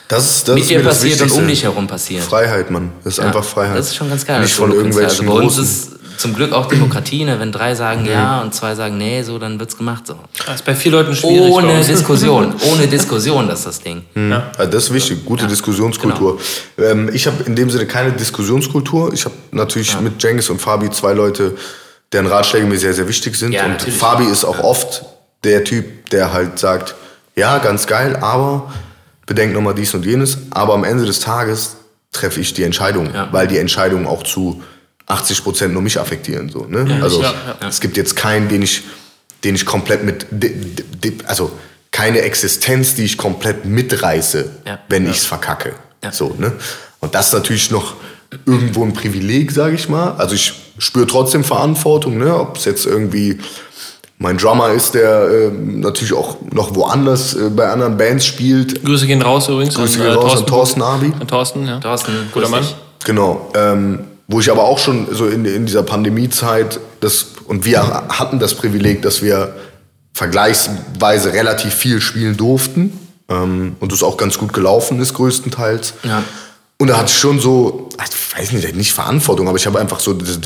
Das, 0.09 0.45
das 0.45 0.55
mit 0.55 0.71
dir 0.71 0.83
passiert 0.83 1.21
und 1.21 1.31
um 1.33 1.47
dich 1.47 1.65
herum 1.65 1.87
passiert. 1.87 2.25
Freiheit, 2.25 2.71
Mann. 2.71 2.93
Das 3.05 3.15
ist 3.15 3.19
Ja, 3.19 3.27
einfach 3.27 3.45
Freiheit. 3.45 3.77
Das 3.79 3.89
ist 3.89 3.97
schon 3.97 4.09
ganz 4.09 4.25
geil. 4.25 4.41
Nicht 4.41 4.55
von 4.55 4.73
irgendwelchen 4.73 5.29
also 5.29 5.35
bei 5.35 5.43
uns 5.45 5.57
großen. 5.57 5.65
ist 5.65 5.98
zum 6.19 6.35
Glück 6.35 6.53
auch 6.53 6.67
Demokratie, 6.67 7.25
ne? 7.25 7.39
wenn 7.41 7.53
drei 7.53 7.75
sagen 7.75 8.05
ja 8.05 8.41
und 8.41 8.53
zwei 8.53 8.75
sagen 8.75 8.99
nee, 8.99 9.23
so, 9.23 9.39
dann 9.39 9.59
wird's 9.61 9.77
gemacht 9.77 10.07
so. 10.07 10.17
Das 10.47 10.57
ist 10.57 10.65
bei 10.65 10.75
vier 10.75 10.93
Leuten 10.93 11.15
schwierig. 11.15 11.51
Ohne. 11.53 11.83
Diskussion, 11.83 12.55
ohne 12.73 12.87
Diskussion, 12.89 13.49
das 13.49 13.61
ist 13.61 13.67
das 13.67 13.81
Ding. 13.81 14.03
Ja. 14.15 14.51
Also 14.59 14.71
das 14.71 14.85
ist 14.85 14.93
wichtig, 14.93 15.25
gute 15.25 15.47
Diskussionskultur. 15.47 16.39
Genau. 16.77 16.89
Ähm, 16.91 17.11
ich 17.13 17.27
habe 17.27 17.45
in 17.45 17.55
dem 17.55 17.71
Sinne 17.71 17.87
keine 17.87 18.13
Diskussionskultur. 18.13 19.13
Ich 19.13 19.25
habe 19.25 19.35
natürlich 19.53 19.99
mit 20.01 20.23
Jengis 20.23 20.51
und 20.51 20.61
Fabi 20.61 20.91
zwei 20.91 21.13
Leute, 21.13 21.57
deren 22.13 22.27
Ratschläge 22.27 22.67
mir 22.67 22.79
sehr, 22.79 22.95
sehr 22.95 23.09
wichtig 23.09 23.37
sind. 23.37 23.53
Ja, 23.53 23.65
und 23.65 23.73
natürlich. 23.73 23.97
Fabi 23.97 24.25
ist 24.25 24.45
auch 24.45 24.59
oft 24.59 25.05
der 25.45 25.63
Typ, 25.65 26.11
der 26.11 26.33
halt 26.33 26.59
sagt, 26.59 26.97
ja, 27.37 27.59
ganz 27.59 27.87
geil, 27.87 28.17
aber 28.21 28.73
bedenk 29.27 29.55
nochmal 29.55 29.75
dies 29.75 29.95
und 29.95 30.05
jenes. 30.05 30.39
Aber 30.51 30.75
am 30.75 30.83
Ende 30.83 31.07
des 31.07 31.21
Tages 31.21 31.77
treffe 32.11 32.41
ich 32.41 32.55
die 32.55 32.65
Entscheidung, 32.65 33.15
Ja. 33.15 33.29
weil 33.31 33.47
die 33.47 33.59
Entscheidungen 33.59 34.07
auch 34.07 34.25
zu 34.25 34.63
80 35.09 35.43
Prozent 35.43 35.73
nur 35.73 35.83
mich 35.83 35.99
affektieren. 35.99 36.49
So, 36.49 36.67
ne? 36.67 37.01
also 37.03 37.23
ja, 37.23 37.35
ja. 37.61 37.69
es 37.69 37.81
gibt 37.81 37.97
jetzt 37.97 38.15
keinen, 38.15 38.49
den 38.49 38.63
ich, 38.63 38.83
den 39.43 39.55
ich 39.55 39.65
komplett 39.65 40.05
mit, 40.05 40.27
also 41.27 41.51
keine 41.91 42.21
Existenz, 42.21 42.95
die 42.95 43.05
ich 43.05 43.17
komplett 43.17 43.65
mitreiße, 43.65 44.51
Ja. 44.67 44.79
wenn 44.89 45.09
ich's 45.09 45.25
verkacke. 45.27 45.75
Ja. 46.05 46.13
So, 46.13 46.35
ne? 46.39 46.53
Und 47.01 47.15
das 47.15 47.29
ist 47.29 47.33
natürlich 47.33 47.71
noch 47.71 47.95
irgendwo 48.45 48.85
ein 48.85 48.93
Privileg, 48.93 49.51
sage 49.51 49.75
ich 49.75 49.89
mal. 49.89 50.13
Also 50.19 50.35
ich 50.35 50.53
spüre 50.79 51.07
trotzdem 51.07 51.45
Verantwortung, 51.45 52.19
ne? 52.19 52.39
ob 52.39 52.59
es 52.59 52.67
jetzt 52.67 52.87
irgendwie 52.87 53.39
mein 54.19 54.37
Drummer 54.37 54.71
ist, 54.71 54.95
der 54.95 55.31
ähm, 55.31 55.81
natürlich 55.81 56.13
auch 56.13 56.37
noch 56.53 56.75
woanders 56.75 57.35
äh, 57.35 57.51
bei 57.51 57.71
anderen 57.71 57.97
Bands 57.97 58.27
spielt. 58.27 58.85
Grüße 58.85 59.07
gehen 59.07 59.23
raus 59.23 59.49
übrigens. 59.49 59.75
Grüße 59.75 60.01
an, 60.01 60.07
gehen 60.07 60.13
äh, 60.13 60.15
raus 60.17 60.39
an 60.39 60.47
Thorsten 60.47 60.83
Abi. 60.83 61.13
An 61.19 61.27
Thorsten, 61.29 61.67
ja. 61.67 61.79
Thorsten, 61.79 62.13
Guter 62.33 62.49
Mann. 62.49 62.67
Genau. 63.05 63.51
Ähm, 63.55 64.01
wo 64.29 64.41
ich 64.41 64.51
aber 64.51 64.65
auch 64.65 64.79
schon 64.79 65.09
so 65.13 65.27
in, 65.27 65.45
in 65.45 65.67
dieser 65.67 65.83
Pandemiezeit, 65.83 66.79
das, 67.01 67.27
und 67.47 67.65
wir 67.65 67.83
hatten 67.83 68.39
das 68.39 68.55
Privileg, 68.55 69.03
dass 69.03 69.23
wir 69.23 69.55
vergleichsweise 70.13 71.33
relativ 71.33 71.75
viel 71.75 72.01
spielen 72.01 72.37
durften 72.37 72.93
ähm, 73.29 73.77
und 73.81 73.93
es 73.93 74.03
auch 74.03 74.17
ganz 74.17 74.37
gut 74.39 74.53
gelaufen 74.53 75.01
ist, 75.01 75.15
größtenteils. 75.15 75.95
Ja. 76.03 76.23
Und 76.81 76.89
da 76.89 76.99
hatte 76.99 77.11
ich 77.11 77.19
schon 77.19 77.41
so, 77.41 77.89
also 77.97 78.13
ich 78.15 78.39
weiß 78.39 78.53
nicht, 78.53 78.77
nicht 78.77 78.93
Verantwortung, 78.93 79.49
aber 79.49 79.57
ich 79.57 79.67
habe 79.67 79.81
einfach 79.81 79.99
so 80.01 80.13
das, 80.13 80.39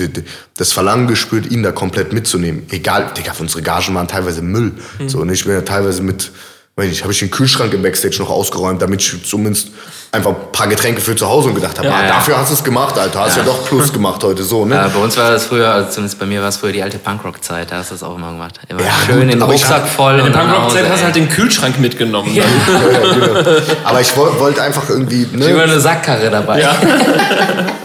das- 0.56 0.72
Verlangen 0.72 1.06
gespürt, 1.06 1.50
ihn 1.50 1.62
da 1.62 1.72
komplett 1.72 2.12
mitzunehmen. 2.12 2.64
Egal, 2.70 3.12
Digga, 3.16 3.32
unsere 3.38 3.62
Gagen 3.62 3.94
waren 3.94 4.08
teilweise 4.08 4.40
Müll. 4.42 4.72
So, 5.08 5.18
und 5.18 5.30
ich 5.30 5.44
bin 5.44 5.52
ja 5.54 5.60
teilweise 5.62 6.02
mit, 6.02 6.30
weiß 6.76 6.88
nicht, 6.88 7.02
habe 7.02 7.12
ich 7.12 7.18
den 7.18 7.30
Kühlschrank 7.30 7.74
im 7.74 7.82
Backstage 7.82 8.16
noch 8.20 8.30
ausgeräumt, 8.30 8.80
damit 8.80 9.00
ich 9.02 9.28
zumindest 9.28 9.68
einfach 10.12 10.30
ein 10.30 10.52
paar 10.52 10.66
Getränke 10.66 11.00
für 11.00 11.16
zu 11.16 11.26
Hause 11.26 11.48
und 11.48 11.54
gedacht 11.54 11.78
habe, 11.78 11.88
Ja, 11.88 11.94
ah, 11.94 12.02
ja. 12.02 12.08
dafür 12.08 12.36
hast 12.38 12.50
du 12.50 12.54
es 12.54 12.62
gemacht, 12.62 12.98
Alter. 12.98 13.20
Hast 13.20 13.38
ja, 13.38 13.42
doch 13.44 13.64
Plus 13.64 13.90
gemacht 13.92 14.22
heute, 14.22 14.42
so, 14.44 14.66
ne? 14.66 14.74
Ja, 14.74 14.88
bei 14.88 15.00
uns 15.00 15.16
war 15.16 15.30
das 15.30 15.46
früher, 15.46 15.70
also 15.70 15.90
zumindest 15.90 16.18
bei 16.18 16.26
mir 16.26 16.42
war 16.42 16.48
es 16.50 16.58
früher 16.58 16.72
die 16.72 16.82
alte 16.82 16.98
Punkrock-Zeit, 16.98 17.70
da 17.70 17.76
hast 17.78 17.90
du 17.90 17.94
das 17.94 18.02
auch 18.02 18.14
immer 18.16 18.30
gemacht. 18.30 18.60
Immer 18.68 18.82
Ja, 18.82 18.90
schön 19.06 19.20
gut, 19.20 19.32
den 19.32 19.38
ich 19.38 19.42
Rucksack 19.46 19.82
hab- 19.82 19.88
voll 19.88 20.18
In 20.18 20.26
und 20.26 20.34
der 20.34 20.40
Punkrock-Zeit 20.40 20.90
hast 20.90 21.00
du 21.00 21.04
halt 21.06 21.16
den 21.16 21.28
Kühlschrank 21.30 21.80
mitgenommen. 21.80 22.32
Ja. 22.34 22.44
dann. 22.66 22.92
Ja, 22.92 23.34
genau. 23.34 23.60
Aber 23.84 24.00
ich 24.02 24.14
wollte 24.16 24.38
wollt 24.38 24.58
einfach 24.58 24.86
irgendwie, 24.90 25.22
Immer 25.32 25.46
ne? 25.48 25.62
eine 25.62 25.80
Sackkarre 25.80 26.30
dabei. 26.30 26.60
Ja. 26.60 26.74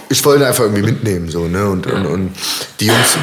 Ich 0.10 0.24
wollte 0.24 0.44
ihn 0.44 0.48
einfach 0.48 0.64
irgendwie 0.64 0.84
mitnehmen, 0.84 1.30
so, 1.30 1.50
ne? 1.50 1.68
Und, 1.68 1.86
und, 1.86 2.06
und 2.06 2.32
die 2.80 2.86
Jungs, 2.86 3.18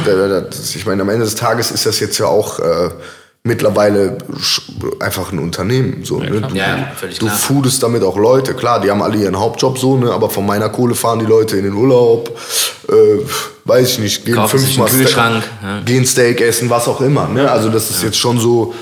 ich 0.75 0.85
meine, 0.85 1.01
am 1.01 1.09
Ende 1.09 1.25
des 1.25 1.35
Tages 1.35 1.71
ist 1.71 1.87
das 1.87 1.99
jetzt 1.99 2.19
ja 2.19 2.27
auch 2.27 2.59
äh, 2.59 2.91
mittlerweile 3.47 4.17
einfach 5.01 5.31
ein 5.31 5.39
Unternehmen, 5.39 6.03
so, 6.03 6.19
ne? 6.19 6.41
Du, 6.41 6.57
Ja, 6.57 6.77
ja, 6.77 6.93
völlig 6.97 7.19
du 7.19 7.27
klar. 7.27 7.39
foodest 7.39 7.83
damit 7.83 8.03
auch 8.03 8.17
Leute, 8.17 8.55
klar, 8.55 8.81
die 8.81 8.91
haben 8.91 9.03
alle 9.03 9.19
ihren 9.19 9.39
Hauptjob 9.39 9.79
so, 9.79 9.99
ne? 9.99 10.11
Aber 10.11 10.31
von 10.31 10.47
meiner 10.47 10.71
Kohle 10.71 10.95
fahren 10.95 11.19
die 11.19 11.27
Leute 11.27 11.59
in 11.59 11.65
den 11.65 11.75
Urlaub, 11.75 12.35
äh, 12.89 12.93
weiß 13.67 13.91
ich 13.91 13.99
nicht, 13.99 14.25
gehen 14.25 14.37
Kaufen 14.37 14.59
fünfmal 14.59 14.89
Kühlschrank, 14.89 15.45
ja. 15.63 15.81
gehen 15.81 16.07
Steak 16.07 16.41
essen, 16.41 16.71
was 16.71 16.89
auch 16.89 17.03
immer, 17.03 17.29
ne? 17.29 17.51
Also 17.51 17.69
das 17.69 17.91
ist 17.91 18.03
jetzt 18.03 18.19
schon 18.19 18.39
so, 18.39 18.75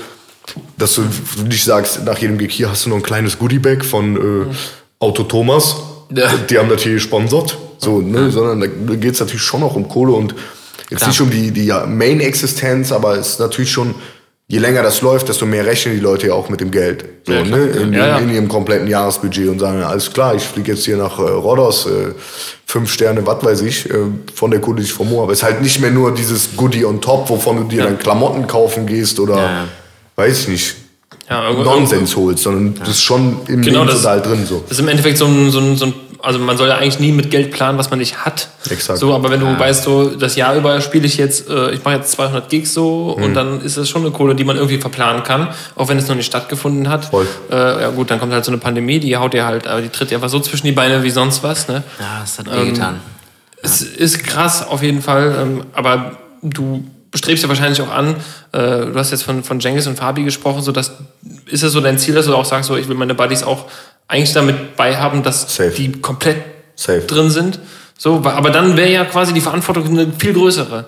dass 0.77 0.93
du 0.95 1.03
nicht 1.45 1.65
sagst, 1.65 2.05
nach 2.05 2.17
jedem 2.17 2.37
Gig 2.37 2.51
hier 2.53 2.69
hast 2.71 2.85
du 2.85 2.89
noch 2.89 2.97
ein 2.97 3.03
kleines 3.03 3.37
Goodiebag 3.37 3.83
von 3.83 4.15
äh, 4.49 4.55
Auto 4.99 5.23
Thomas. 5.23 5.75
Ja. 6.09 6.29
Die 6.49 6.57
haben 6.57 6.69
das 6.69 6.83
hier 6.83 6.93
gesponsert. 6.93 7.57
So, 7.79 7.99
ne? 7.99 8.31
Sondern 8.31 8.61
da 8.61 8.67
geht 8.95 9.13
es 9.15 9.19
natürlich 9.19 9.41
schon 9.41 9.61
auch 9.61 9.75
um 9.75 9.89
Kohle 9.89 10.13
und 10.13 10.33
jetzt 10.89 10.99
Klar. 10.99 11.09
nicht 11.09 11.21
um 11.21 11.29
die, 11.29 11.51
die 11.51 11.73
Main-Existenz, 11.87 12.91
aber 12.93 13.17
es 13.17 13.29
ist 13.31 13.39
natürlich 13.39 13.71
schon, 13.71 13.95
je 14.47 14.59
länger 14.59 14.83
das 14.83 15.01
läuft, 15.01 15.29
desto 15.29 15.45
mehr 15.45 15.65
rechnen 15.65 15.95
die 15.95 16.01
Leute 16.01 16.27
ja 16.27 16.33
auch 16.33 16.49
mit 16.49 16.59
dem 16.59 16.69
Geld. 16.71 17.05
So, 17.25 17.33
Ja, 17.33 17.43
ne? 17.43 17.65
in, 17.67 17.93
Ja, 17.93 18.07
ja. 18.07 18.17
in 18.19 18.29
ihrem 18.33 18.47
kompletten 18.47 18.87
Jahresbudget 18.87 19.47
und 19.49 19.59
sagen, 19.59 19.81
alles 19.83 20.11
klar, 20.11 20.35
ich 20.35 20.43
fliege 20.43 20.73
jetzt 20.73 20.85
hier 20.85 20.97
nach 20.97 21.17
äh, 21.17 21.21
Rhodos, 21.23 21.85
äh, 21.85 22.13
fünf 22.65 22.91
Sterne, 22.91 23.25
was 23.25 23.43
weiß 23.43 23.61
ich, 23.61 23.89
äh, 23.89 23.93
von 24.33 24.51
der 24.51 24.59
Kunde, 24.59 24.81
die 24.81 24.87
ich 24.87 24.93
vermute. 24.93 25.21
Aber 25.23 25.31
es 25.31 25.39
ist 25.39 25.43
halt 25.43 25.61
nicht 25.61 25.79
mehr 25.79 25.91
nur 25.91 26.13
dieses 26.13 26.55
Goodie 26.55 26.85
on 26.85 26.99
top, 27.01 27.29
wovon 27.29 27.57
du 27.57 27.63
dir 27.63 27.83
dann 27.83 27.97
Klamotten 27.97 28.45
kaufen 28.47 28.85
gehst 28.85 29.19
oder 29.19 29.67
weiß 30.15 30.41
ich 30.41 30.47
nicht, 30.49 30.75
Ja, 31.29 31.51
Nonsens 31.51 32.15
holst, 32.15 32.43
sondern 32.43 32.75
das 32.79 32.89
ist 32.89 33.03
schon 33.03 33.37
im 33.47 33.61
Genau, 33.61 33.79
Leben 33.79 33.87
das- 33.87 34.01
total 34.01 34.21
drin 34.21 34.45
so. 34.45 34.61
Das 34.67 34.73
ist 34.73 34.79
im 34.79 34.87
Endeffekt 34.89 35.17
so 35.17 35.25
ein, 35.25 35.51
so 35.51 35.59
ein, 35.59 35.75
so 35.77 35.85
ein 35.85 35.93
also 36.21 36.39
man 36.39 36.55
soll 36.55 36.69
ja 36.69 36.77
eigentlich 36.77 36.99
nie 36.99 37.11
mit 37.11 37.29
Geld 37.31 37.51
planen, 37.51 37.77
was 37.77 37.89
man 37.89 37.99
nicht 37.99 38.23
hat. 38.23 38.47
Exakt. 38.69 38.97
So, 38.99 39.13
aber 39.13 39.29
wenn 39.29 39.41
du 39.41 39.59
weißt, 39.59 39.83
so 39.83 40.05
das 40.09 40.37
Jahr 40.37 40.55
über 40.55 40.79
spiele 40.79 41.05
ich 41.05 41.17
jetzt, 41.17 41.49
äh, 41.49 41.71
ich 41.71 41.83
mache 41.83 41.95
jetzt 41.95 42.11
200 42.13 42.47
Gigs 42.49 42.73
so 42.73 43.15
Mhm. 43.17 43.23
und 43.25 43.33
dann 43.33 43.59
ist 43.61 43.75
das 43.75 43.89
schon 43.89 44.03
eine 44.03 44.11
Kohle, 44.11 44.33
die 44.33 44.45
man 44.45 44.55
irgendwie 44.55 44.77
verplanen 44.77 45.23
kann, 45.23 45.49
auch 45.75 45.89
wenn 45.89 45.97
es 45.97 46.07
noch 46.07 46.15
nicht 46.15 46.25
stattgefunden 46.27 46.87
hat. 46.87 47.05
Voll. 47.05 47.27
Äh, 47.51 47.55
ja 47.81 47.89
gut, 47.89 48.09
dann 48.09 48.21
kommt 48.21 48.31
halt 48.31 48.45
so 48.45 48.51
eine 48.51 48.57
Pandemie, 48.57 49.01
die 49.01 49.17
haut 49.17 49.33
dir 49.33 49.45
halt, 49.45 49.67
aber 49.67 49.81
die 49.81 49.89
tritt 49.89 50.11
dir 50.11 50.15
einfach 50.15 50.29
so 50.29 50.39
zwischen 50.39 50.65
die 50.65 50.71
Beine 50.71 51.03
wie 51.03 51.09
sonst 51.09 51.43
was. 51.43 51.67
Ne? 51.67 51.83
Ja, 51.99 52.21
das 52.21 52.39
hat 52.39 52.49
wehgetan. 52.49 53.01
Es 53.61 53.81
ist 53.81 54.23
krass 54.23 54.65
auf 54.65 54.81
jeden 54.81 55.01
Fall, 55.01 55.35
ähm, 55.41 55.63
aber 55.73 56.17
du 56.41 56.85
strebst 57.17 57.43
ja 57.43 57.49
wahrscheinlich 57.49 57.81
auch 57.81 57.91
an, 57.91 58.15
äh, 58.51 58.85
du 58.85 58.95
hast 58.95 59.11
jetzt 59.11 59.23
von, 59.23 59.43
von 59.43 59.59
Jengis 59.59 59.87
und 59.87 59.97
Fabi 59.97 60.23
gesprochen, 60.23 60.61
so 60.61 60.71
dass, 60.71 60.93
ist 61.45 61.63
es 61.63 61.71
so 61.71 61.81
dein 61.81 61.97
Ziel, 61.97 62.15
dass 62.15 62.25
du 62.25 62.35
auch 62.35 62.45
sagst, 62.45 62.67
so 62.67 62.75
ich 62.75 62.87
will 62.87 62.95
meine 62.95 63.15
Buddies 63.15 63.43
auch 63.43 63.65
eigentlich 64.07 64.33
damit 64.33 64.75
beihaben, 64.75 65.23
dass 65.23 65.55
Safe. 65.55 65.71
die 65.71 65.91
komplett 65.91 66.37
Safe. 66.75 67.01
drin 67.01 67.29
sind. 67.29 67.59
So, 67.97 68.23
aber 68.25 68.49
dann 68.49 68.75
wäre 68.75 68.91
ja 68.91 69.05
quasi 69.05 69.33
die 69.33 69.41
Verantwortung 69.41 69.87
eine 69.87 70.11
viel 70.17 70.33
größere. 70.33 70.85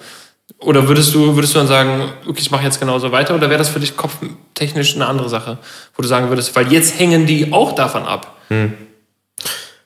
Oder 0.59 0.87
würdest 0.87 1.13
du, 1.13 1.35
würdest 1.35 1.53
du 1.53 1.59
dann 1.59 1.67
sagen, 1.67 2.11
okay, 2.27 2.39
ich 2.39 2.51
mache 2.51 2.63
jetzt 2.63 2.79
genauso 2.79 3.11
weiter, 3.11 3.35
oder 3.35 3.49
wäre 3.49 3.57
das 3.57 3.69
für 3.69 3.79
dich 3.79 3.97
kopftechnisch 3.97 4.95
eine 4.95 5.07
andere 5.07 5.29
Sache, 5.29 5.57
wo 5.95 6.01
du 6.01 6.07
sagen 6.07 6.29
würdest, 6.29 6.55
weil 6.55 6.71
jetzt 6.71 6.99
hängen 6.99 7.25
die 7.25 7.51
auch 7.51 7.73
davon 7.73 8.03
ab. 8.03 8.37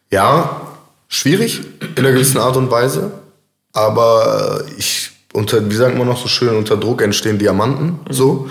Ja, 0.09 0.61
schwierig 1.07 1.61
in 1.81 2.05
einer 2.05 2.11
gewissen 2.13 2.39
Art 2.39 2.57
und 2.57 2.69
Weise. 2.71 3.11
Aber 3.73 4.63
ich, 4.77 4.98
unter, 5.33 5.69
wie 5.69 5.75
sagt 5.75 5.97
man 5.97 6.07
noch 6.07 6.21
so 6.21 6.27
schön, 6.27 6.55
unter 6.55 6.77
Druck 6.77 7.01
entstehen 7.01 7.37
Diamanten. 7.37 7.99
So. 8.09 8.49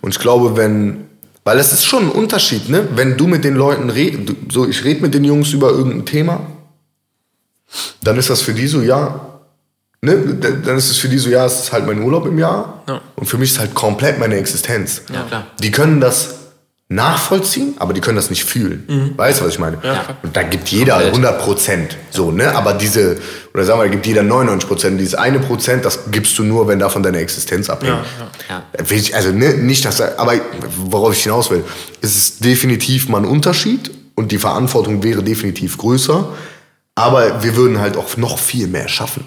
Und 0.00 0.10
ich 0.10 0.18
glaube, 0.18 0.56
wenn, 0.56 1.06
weil 1.44 1.58
es 1.58 1.72
ist 1.72 1.84
schon 1.84 2.04
ein 2.04 2.10
Unterschied, 2.10 2.68
ne? 2.68 2.88
Wenn 2.94 3.16
du 3.16 3.26
mit 3.26 3.44
den 3.44 3.54
Leuten 3.54 3.90
redest, 3.90 4.34
so 4.50 4.66
ich 4.66 4.84
rede 4.84 5.02
mit 5.02 5.14
den 5.14 5.24
Jungs 5.24 5.52
über 5.52 5.70
irgendein 5.70 6.04
Thema, 6.04 6.40
dann 8.02 8.16
ist 8.16 8.30
das 8.30 8.42
für 8.42 8.54
die 8.54 8.66
so, 8.66 8.82
ja, 8.82 9.40
ne? 10.00 10.16
Dann 10.40 10.76
ist 10.76 10.90
es 10.90 10.98
für 10.98 11.08
die 11.08 11.18
so, 11.18 11.30
ja, 11.30 11.46
es 11.46 11.60
ist 11.60 11.72
halt 11.72 11.86
mein 11.86 12.02
Urlaub 12.02 12.26
im 12.26 12.38
Jahr. 12.38 12.82
Ja. 12.88 13.00
Und 13.14 13.26
für 13.26 13.38
mich 13.38 13.52
ist 13.52 13.60
halt 13.60 13.74
komplett 13.74 14.18
meine 14.18 14.36
Existenz. 14.36 15.02
Ja, 15.12 15.22
klar. 15.22 15.46
Die 15.60 15.70
können 15.70 16.00
das 16.00 16.45
nachvollziehen, 16.88 17.74
aber 17.78 17.92
die 17.92 18.00
können 18.00 18.14
das 18.16 18.30
nicht 18.30 18.44
fühlen. 18.44 19.12
Weißt 19.16 19.40
du, 19.40 19.44
was 19.44 19.54
ich 19.54 19.58
meine? 19.58 19.78
Ja. 19.82 20.04
Und 20.22 20.36
da 20.36 20.42
gibt 20.44 20.68
jeder 20.68 20.92
Komplett. 20.94 21.12
100 21.14 21.38
Prozent. 21.40 21.96
So, 22.10 22.30
ne? 22.30 22.54
Aber 22.54 22.74
diese, 22.74 23.16
oder 23.52 23.64
sagen 23.64 23.80
wir, 23.80 23.84
da 23.86 23.90
gibt 23.90 24.06
jeder 24.06 24.22
99 24.22 24.68
Prozent. 24.68 25.00
Dieses 25.00 25.14
eine 25.16 25.40
Prozent, 25.40 25.84
das 25.84 26.10
gibst 26.12 26.38
du 26.38 26.44
nur, 26.44 26.68
wenn 26.68 26.78
davon 26.78 27.02
deine 27.02 27.18
Existenz 27.18 27.68
abhängt. 27.70 27.98
Ja. 28.48 28.62
Will 28.86 28.98
ich- 28.98 29.14
Also 29.16 29.32
ne, 29.32 29.54
nicht, 29.54 29.84
dass, 29.84 30.00
aber 30.00 30.34
worauf 30.84 31.12
ich 31.12 31.24
hinaus 31.24 31.50
will, 31.50 31.64
es 32.02 32.16
ist 32.16 32.44
definitiv 32.44 33.08
mal 33.08 33.18
ein 33.18 33.24
Unterschied 33.24 33.90
und 34.14 34.30
die 34.30 34.38
Verantwortung 34.38 35.02
wäre 35.02 35.22
definitiv 35.24 35.78
größer. 35.78 36.28
Aber 36.98 37.42
wir 37.42 37.54
würden 37.56 37.78
halt 37.78 37.96
auch 37.96 38.16
noch 38.16 38.38
viel 38.38 38.66
mehr 38.68 38.88
schaffen. 38.88 39.22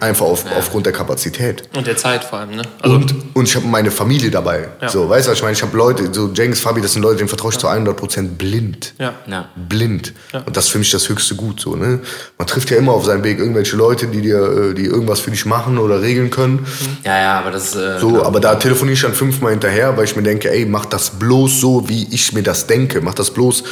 Einfach 0.00 0.24
auf, 0.24 0.44
aufgrund 0.56 0.86
der 0.86 0.94
Kapazität. 0.94 1.68
Und 1.76 1.86
der 1.86 1.98
Zeit 1.98 2.24
vor 2.24 2.38
allem, 2.38 2.56
ne? 2.56 2.62
Also, 2.80 2.96
Und, 2.96 3.14
und 3.34 3.44
ich 3.46 3.54
habe 3.56 3.66
meine 3.66 3.90
Familie 3.90 4.30
dabei. 4.30 4.68
Ja. 4.80 4.88
So, 4.88 5.06
weißt 5.06 5.26
du, 5.26 5.30
was 5.32 5.36
ich 5.36 5.42
meine? 5.42 5.52
Ich 5.54 5.62
habe 5.62 5.76
Leute, 5.76 6.08
so 6.14 6.30
Jengs, 6.32 6.60
Fabi, 6.60 6.80
das 6.80 6.94
sind 6.94 7.02
Leute, 7.02 7.18
denen 7.18 7.28
vertraue 7.28 7.52
ich 7.52 7.58
zu 7.58 7.68
100% 7.68 8.36
blind. 8.38 8.94
ja. 8.98 9.12
Ja. 9.26 9.50
Blind. 9.68 10.14
Und 10.46 10.56
das 10.56 10.64
ist 10.66 10.70
für 10.70 10.78
mich 10.78 10.90
das 10.90 11.10
höchste 11.10 11.34
Gut. 11.34 11.60
So, 11.60 11.76
ne? 11.76 12.00
Man 12.38 12.46
trifft 12.46 12.70
ja 12.70 12.78
immer 12.78 12.92
auf 12.92 13.04
seinem 13.04 13.22
Weg 13.22 13.38
irgendwelche 13.38 13.76
Leute, 13.76 14.06
die 14.06 14.22
dir, 14.22 14.70
äh, 14.70 14.74
die 14.74 14.86
irgendwas 14.86 15.20
für 15.20 15.30
dich 15.30 15.44
machen 15.44 15.76
oder 15.76 16.00
regeln 16.00 16.30
können. 16.30 16.66
ja, 17.04 17.20
ja, 17.20 17.38
aber 17.38 17.50
das 17.50 17.76
äh, 17.76 17.98
So, 18.00 18.24
aber 18.24 18.40
da 18.40 18.54
telefoniere 18.54 18.94
ich 18.94 19.02
dann 19.02 19.12
fünfmal 19.12 19.50
hinterher, 19.50 19.94
weil 19.98 20.04
ich 20.04 20.16
mir 20.16 20.22
denke, 20.22 20.50
ey, 20.50 20.64
mach 20.64 20.86
das 20.86 21.10
bloß 21.18 21.60
so, 21.60 21.86
wie 21.86 22.08
ich 22.14 22.32
mir 22.32 22.42
das 22.42 22.66
denke. 22.66 23.02
Mach 23.02 23.14
das 23.14 23.30
bloß 23.30 23.62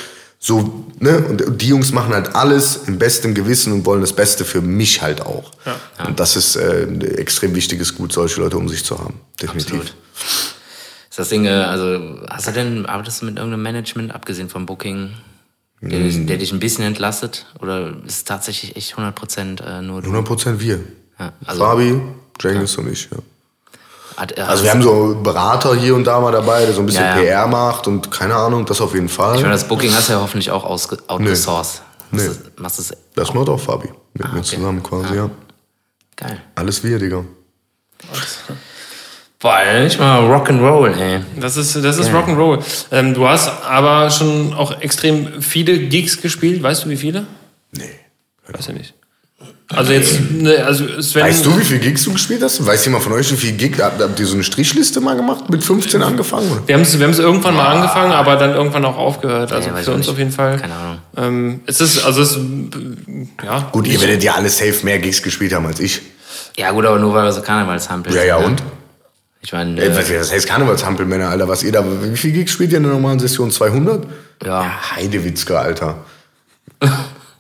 so, 0.47 0.85
ne? 1.01 1.25
Und 1.27 1.61
die 1.63 1.69
Jungs 1.69 1.91
machen 1.93 2.13
halt 2.13 2.35
alles 2.35 2.81
im 2.87 2.99
besten 2.99 3.33
Gewissen 3.35 3.73
und 3.73 3.87
wollen 3.87 4.03
das 4.03 4.13
Beste 4.13 4.45
für 4.45 4.61
mich 4.61 5.01
halt 5.01 5.23
auch. 5.23 5.53
Und 6.07 6.21
das 6.21 6.37
ist 6.37 6.57
äh, 6.57 6.83
ein 6.87 7.01
extrem 7.01 7.55
wichtiges 7.55 7.95
Gut, 7.95 8.13
solche 8.13 8.41
Leute 8.41 8.59
um 8.59 8.69
sich 8.69 8.85
zu 8.85 8.99
haben. 8.99 9.21
Definitiv. 9.41 9.73
Absolut. 9.75 9.95
Ist 11.09 11.19
das 11.19 11.29
Ding, 11.31 11.47
äh, 11.47 11.49
also 11.49 12.21
hast 12.29 12.49
du 12.49 12.53
denn, 12.53 12.85
arbeitest 12.85 13.23
du 13.23 13.27
mit 13.27 13.37
irgendeinem 13.37 13.63
Management, 13.63 14.15
abgesehen 14.15 14.51
vom 14.51 14.67
Booking, 14.67 15.13
der, 15.81 16.01
Mm. 16.01 16.03
dich- 16.03 16.27
der 16.27 16.37
dich 16.37 16.53
ein 16.53 16.61
bisschen 16.61 16.85
entlastet? 16.85 17.47
Oder 17.61 17.95
ist 18.05 18.17
es 18.17 18.25
tatsächlich 18.25 18.77
echt 18.77 18.97
100% 18.99 19.63
äh, 19.63 19.81
nur 19.81 20.03
du? 20.03 20.11
100% 20.11 20.61
wir. 20.61 20.81
Ja, 21.19 21.33
also- 21.47 21.65
Fabi, 21.65 22.01
Jengis 22.43 22.77
und 22.77 22.93
ich, 22.93 23.09
ja. 23.11 23.19
Hat, 24.17 24.39
Also 24.39 24.63
wir 24.63 24.71
haben 24.71 24.83
so 24.83 25.17
Berater 25.23 25.75
hier 25.75 25.95
und 25.95 26.05
da 26.05 26.21
mal 26.21 26.31
dabei, 26.31 26.65
der 26.65 26.73
so 26.75 26.81
ein 26.81 26.87
bisschen 26.87 27.03
Ja, 27.05 27.17
ja. 27.19 27.23
PR 27.43 27.47
macht 27.49 27.87
und 27.89 28.11
keine 28.11 28.35
Ahnung, 28.37 28.65
das 28.65 28.81
auf 28.81 28.95
jeden 28.95 29.09
Fall. 29.09 29.35
ich 29.37 29.43
meine, 29.43 29.55
das 29.55 29.67
Booking 29.67 29.93
hast 29.93 30.09
du 30.09 30.13
ja 30.13 30.21
hoffentlich 30.21 30.51
auch 30.51 30.65
outgesourced. 30.65 31.83
Nee. 32.13 32.23
Machst 32.23 32.41
du- 32.57 32.63
Machst 32.63 32.79
du 32.79 32.83
es 32.83 32.93
das 33.17 33.35
macht 33.35 33.49
auch 33.49 33.59
Fabi. 33.59 33.89
Mit 34.13 34.23
mir 34.25 34.31
Ah, 34.31 34.33
okay. 34.35 34.43
zusammen 34.43 34.83
quasi, 34.83 35.17
ja. 35.17 35.31
geil. 36.17 36.41
Alles 36.55 36.85
wir, 36.85 36.99
Digga. 37.01 37.25
Boah, 39.41 39.59
nicht 39.83 39.99
mal 39.99 40.21
Rock'n'Roll, 40.23 40.97
ey. 40.97 41.21
Das 41.39 41.57
ist, 41.57 41.77
das 41.77 41.99
ist 41.99 42.09
Ja. 42.09 42.15
Rock'n'Roll. 42.21 42.63
Ähm, 42.93 43.13
du 43.15 43.29
hast 43.29 43.49
aber 43.65 44.09
schon 44.11 44.55
auch 44.55 44.81
extrem 44.81 45.43
viele 45.43 45.79
Gigs 45.81 46.21
gespielt. 46.23 46.63
Weißt 46.63 46.85
du, 46.85 46.89
wie 46.89 46.97
viele? 46.97 47.27
Nee. 47.73 47.91
Weiß 48.47 48.69
ich 48.69 48.75
nicht. 48.75 48.95
Also 49.71 49.93
jetzt, 49.93 50.21
ne, 50.31 50.63
also 50.65 51.01
Sven. 51.01 51.23
Weißt 51.25 51.47
du, 51.47 51.59
wie 51.59 51.65
viel 51.65 51.79
Gigs 51.79 52.05
du 52.05 52.13
gespielt 52.13 52.43
hast? 52.43 52.65
Weiß 52.65 52.85
jemand 52.85 53.03
von 53.03 53.13
euch, 53.15 53.33
wie 53.33 53.37
viel 53.37 53.53
Gigs? 53.53 53.81
Habt, 53.83 54.01
habt 54.01 54.21
ihr 54.21 54.27
so 54.27 54.35
eine 54.35 54.45
Strichliste 54.45 55.01
mal 55.01 55.17
gemacht? 55.17 55.49
Mit 55.49 55.65
15 55.65 56.03
angefangen? 56.03 56.51
Oder? 56.53 56.69
Wir 56.69 56.75
haben 56.75 56.83
es 56.83 56.99
wir 56.99 57.07
haben's 57.07 57.19
irgendwann 57.19 57.55
mal 57.57 57.67
angefangen, 57.77 58.13
aber 58.13 58.37
dann 58.37 58.53
irgendwann 58.55 58.85
auch 58.85 58.99
aufgehört. 58.99 59.53
Also 59.53 59.71
Ja, 59.71 59.77
für 59.77 59.93
uns 59.93 60.01
nicht. 60.01 60.11
auf 60.11 60.19
jeden 60.19 60.33
Fall. 60.33 60.59
Keine 60.59 60.75
Ahnung. 60.75 60.99
Ähm, 61.17 61.61
es 61.67 61.81
ist, 61.81 62.05
also 62.05 62.21
es 62.23 62.39
ja. 63.43 63.69
Gut, 63.73 63.87
ihr 63.89 63.99
werdet 64.03 64.23
ja 64.23 64.35
alle 64.35 64.51
safe 64.51 64.75
mehr 64.85 64.99
Gigs 64.99 65.23
gespielt 65.23 65.55
haben 65.55 65.67
als 65.67 65.81
ich. 65.81 66.03
Ja 66.57 66.71
gut, 66.71 66.85
aber 66.85 66.99
nur 66.99 67.15
weil 67.15 67.25
wir 67.25 67.33
so 67.33 67.41
Karnevalshampel 67.41 68.15
Ja, 68.15 68.23
ja, 68.23 68.37
und? 68.37 68.63
Ich 69.41 69.53
meine, 69.53 69.81
äh, 69.83 69.97
was- 69.97 70.09
das 70.09 70.31
heißt 70.33 70.47
Karnevalshampelmänner, 70.47 71.29
Alter. 71.31 71.49
Was 71.49 71.63
ihr 71.63 71.73
da, 71.73 71.83
wie 72.03 72.17
viel 72.17 72.33
Gigs 72.33 72.53
spielt 72.53 72.71
ihr 72.73 72.77
in 72.79 72.85
der 72.85 72.93
normalen 72.93 73.19
Session? 73.19 73.51
200? 73.51 74.07
ja. 74.45 74.71
Heidewitzke, 74.95 75.59
Alter. 75.59 75.97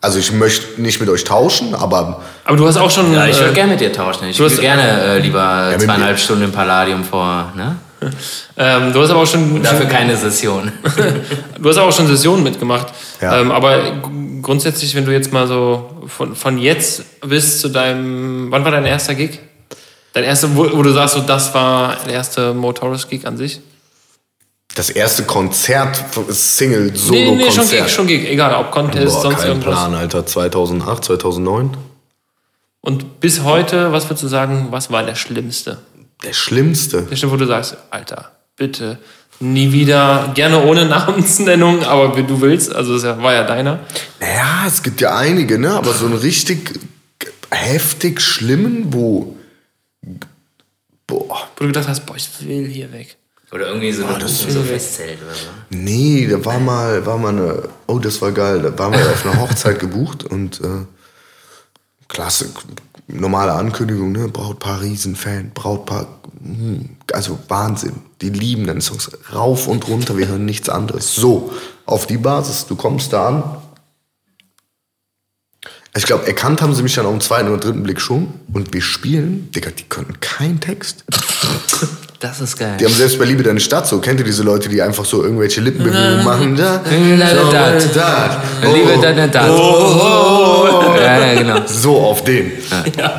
Also 0.04 0.18
ich 0.18 0.32
möchte 0.32 0.82
nicht 0.82 1.00
mit 1.00 1.08
euch 1.08 1.24
tauschen, 1.24 1.74
aber 1.74 2.20
Aber 2.44 2.58
du 2.58 2.66
hast 2.66 2.76
auch 2.76 2.90
schon. 2.90 3.14
Ja, 3.14 3.26
ich 3.26 3.38
würde 3.38 3.52
äh, 3.52 3.54
gerne 3.54 3.72
mit 3.72 3.80
dir 3.80 3.90
tauschen. 3.90 4.28
Ich 4.28 4.38
würde 4.38 4.54
gerne 4.56 4.82
äh, 4.82 5.18
lieber 5.18 5.70
mit 5.70 5.80
zweieinhalb 5.80 6.18
Stunden 6.18 6.44
im 6.44 6.52
Palladium 6.52 7.02
vor, 7.02 7.50
ne? 7.56 7.76
ähm, 8.58 8.92
du 8.92 9.00
hast 9.00 9.08
aber 9.08 9.22
auch 9.22 9.26
schon. 9.26 9.62
Dafür 9.62 9.86
keine 9.86 10.14
Session. 10.14 10.70
Du 11.58 11.70
hast 11.70 11.78
auch 11.78 11.90
schon 11.90 12.06
Sessionen 12.06 12.42
mitgemacht. 12.42 12.88
Ja. 13.22 13.40
Ähm, 13.40 13.50
aber 13.50 14.02
grundsätzlich, 14.42 14.94
wenn 14.94 15.06
du 15.06 15.12
jetzt 15.12 15.32
mal 15.32 15.46
so 15.46 16.02
von, 16.06 16.36
von 16.36 16.58
jetzt 16.58 17.22
bis 17.22 17.62
zu 17.62 17.70
deinem. 17.70 18.48
Wann 18.50 18.62
war 18.62 18.72
dein 18.72 18.84
erster 18.84 19.14
Gig? 19.14 19.38
Dein 20.12 20.24
erster, 20.24 20.54
wo, 20.54 20.70
wo 20.70 20.82
du 20.82 20.92
sagst, 20.92 21.14
so, 21.14 21.20
das 21.20 21.54
war 21.54 21.96
der 22.04 22.12
erste 22.12 22.52
Motorist-Gig 22.52 23.26
an 23.26 23.38
sich? 23.38 23.62
Das 24.74 24.90
erste 24.90 25.22
Konzert, 25.24 26.04
Single, 26.28 26.86
Nee, 26.86 26.90
nee, 26.90 27.44
schon 27.44 27.64
Solo-Konzert. 27.64 27.84
Gig, 27.86 27.94
schon 27.94 28.06
Gig. 28.06 28.28
Egal, 28.28 28.54
ob 28.54 28.70
Contest, 28.70 29.14
Boah, 29.14 29.22
sonst 29.22 29.38
kein 29.38 29.48
irgendwas. 29.48 29.74
Plan, 29.74 29.94
Alter. 29.94 30.26
2008, 30.26 31.04
2009. 31.04 31.76
Und 32.80 33.20
bis 33.20 33.42
heute, 33.42 33.92
was 33.92 34.06
würdest 34.06 34.24
du 34.24 34.28
sagen, 34.28 34.68
was 34.70 34.90
war 34.90 35.04
der 35.04 35.14
schlimmste? 35.14 35.78
Der 36.24 36.32
schlimmste. 36.32 37.02
Der 37.02 37.16
Stimme, 37.16 37.32
wo 37.32 37.36
du 37.36 37.46
sagst, 37.46 37.76
Alter, 37.90 38.32
bitte, 38.56 38.98
nie 39.40 39.72
wieder, 39.72 40.32
gerne 40.34 40.62
ohne 40.64 40.84
Namensnennung, 40.86 41.84
aber 41.84 42.16
wie 42.16 42.24
du 42.24 42.40
willst, 42.40 42.74
also 42.74 42.98
das 42.98 43.04
war 43.22 43.32
ja 43.32 43.44
deiner. 43.44 43.80
Naja, 44.20 44.64
es 44.66 44.82
gibt 44.82 45.00
ja 45.00 45.16
einige, 45.16 45.58
ne? 45.58 45.70
Aber 45.72 45.92
so 45.92 46.06
einen 46.06 46.16
richtig 46.16 46.78
heftig 47.50 48.20
schlimmen, 48.20 48.92
wo. 48.92 49.36
Boah. 51.06 51.48
Wo 51.56 51.60
du 51.60 51.66
gedacht 51.68 51.88
hast, 51.88 52.06
boah, 52.06 52.16
ich 52.16 52.28
will 52.40 52.66
hier 52.66 52.92
weg. 52.92 53.16
Oder 53.54 53.68
irgendwie 53.68 53.92
so 53.92 54.04
ein 54.04 54.18
das 54.18 54.40
so 54.40 54.62
Festzelt 54.62 55.22
oder 55.22 55.32
so. 55.32 55.46
Nee, 55.70 56.26
da 56.26 56.44
war 56.44 56.58
mal, 56.58 57.06
war 57.06 57.16
mal 57.18 57.28
eine. 57.28 57.68
Oh, 57.86 58.00
das 58.00 58.20
war 58.20 58.32
geil. 58.32 58.60
Da 58.60 58.76
waren 58.76 58.92
wir 58.92 59.08
auf 59.08 59.24
einer 59.24 59.40
Hochzeit 59.40 59.78
gebucht 59.78 60.24
und 60.24 60.60
äh, 60.60 60.86
klasse, 62.08 62.48
normale 63.06 63.52
Ankündigung, 63.52 64.10
ne? 64.10 64.26
Brautpaar 64.26 64.82
Riesenfan, 64.82 65.52
Brautpaar, 65.54 66.20
hm, 66.42 66.96
also 67.12 67.38
Wahnsinn. 67.46 68.02
Die 68.22 68.30
lieben 68.30 68.66
deine 68.66 68.80
Songs 68.80 69.08
rauf 69.32 69.68
und 69.68 69.86
runter, 69.86 70.18
wir 70.18 70.26
hören 70.26 70.44
nichts 70.44 70.68
anderes. 70.68 71.14
So, 71.14 71.52
auf 71.86 72.08
die 72.08 72.18
Basis, 72.18 72.66
du 72.66 72.74
kommst 72.74 73.12
da 73.12 73.28
an. 73.28 73.44
Ich 75.96 76.06
glaube, 76.06 76.26
erkannt 76.26 76.60
haben 76.60 76.74
sie 76.74 76.82
mich 76.82 76.94
dann 76.94 77.06
auf 77.06 77.12
dem 77.12 77.20
zweiten 77.20 77.48
oder 77.50 77.58
dritten 77.58 77.84
Blick 77.84 78.00
schon. 78.00 78.34
Und 78.52 78.72
wir 78.72 78.82
spielen, 78.82 79.52
Digga, 79.52 79.70
die 79.70 79.84
können 79.84 80.18
keinen 80.18 80.58
Text. 80.58 81.04
Das 82.24 82.40
ist 82.40 82.56
geil. 82.56 82.78
Die 82.80 82.86
haben 82.86 82.94
selbst 82.94 83.18
bei 83.18 83.26
Liebe 83.26 83.42
deine 83.42 83.60
Stadt 83.60 83.86
so. 83.86 84.00
Kennt 84.00 84.18
ihr 84.18 84.24
diese 84.24 84.42
Leute, 84.42 84.70
die 84.70 84.80
einfach 84.80 85.04
so 85.04 85.22
irgendwelche 85.22 85.60
Lippenbewegungen 85.60 86.24
machen? 86.24 86.56
Da, 86.56 86.80
Da, 86.82 87.34
da, 87.52 87.78
so, 87.78 87.88
da. 87.92 88.42
Liebe 88.62 88.94
Oh. 88.96 89.02
da, 89.02 89.12
da, 89.12 89.26
da. 89.26 89.46
Ja, 90.96 91.18
ja, 91.26 91.34
genau. 91.38 91.60
So 91.66 92.00
auf 92.00 92.24
den. 92.24 92.50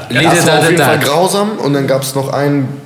Liebe 0.10 0.24
Das 0.24 0.48
war 0.48 0.58
auf 0.58 0.70
jeden 0.72 0.82
Fall 0.84 1.00
grausam. 1.00 1.60
Und 1.60 1.74
dann 1.74 1.86
gab 1.86 2.02
es 2.02 2.16
noch 2.16 2.30
einen, 2.30 2.82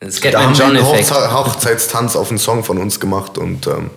Da 0.00 0.42
haben 0.42 0.58
wir 0.58 0.64
einen. 0.64 0.84
Hochze 0.84 1.32
Hochzeitstanz 1.32 2.16
auf 2.16 2.30
einen 2.30 2.40
Song 2.40 2.64
von 2.64 2.78
uns 2.78 2.98
gemacht 2.98 3.38
und 3.38 3.68
ähm, 3.68 3.90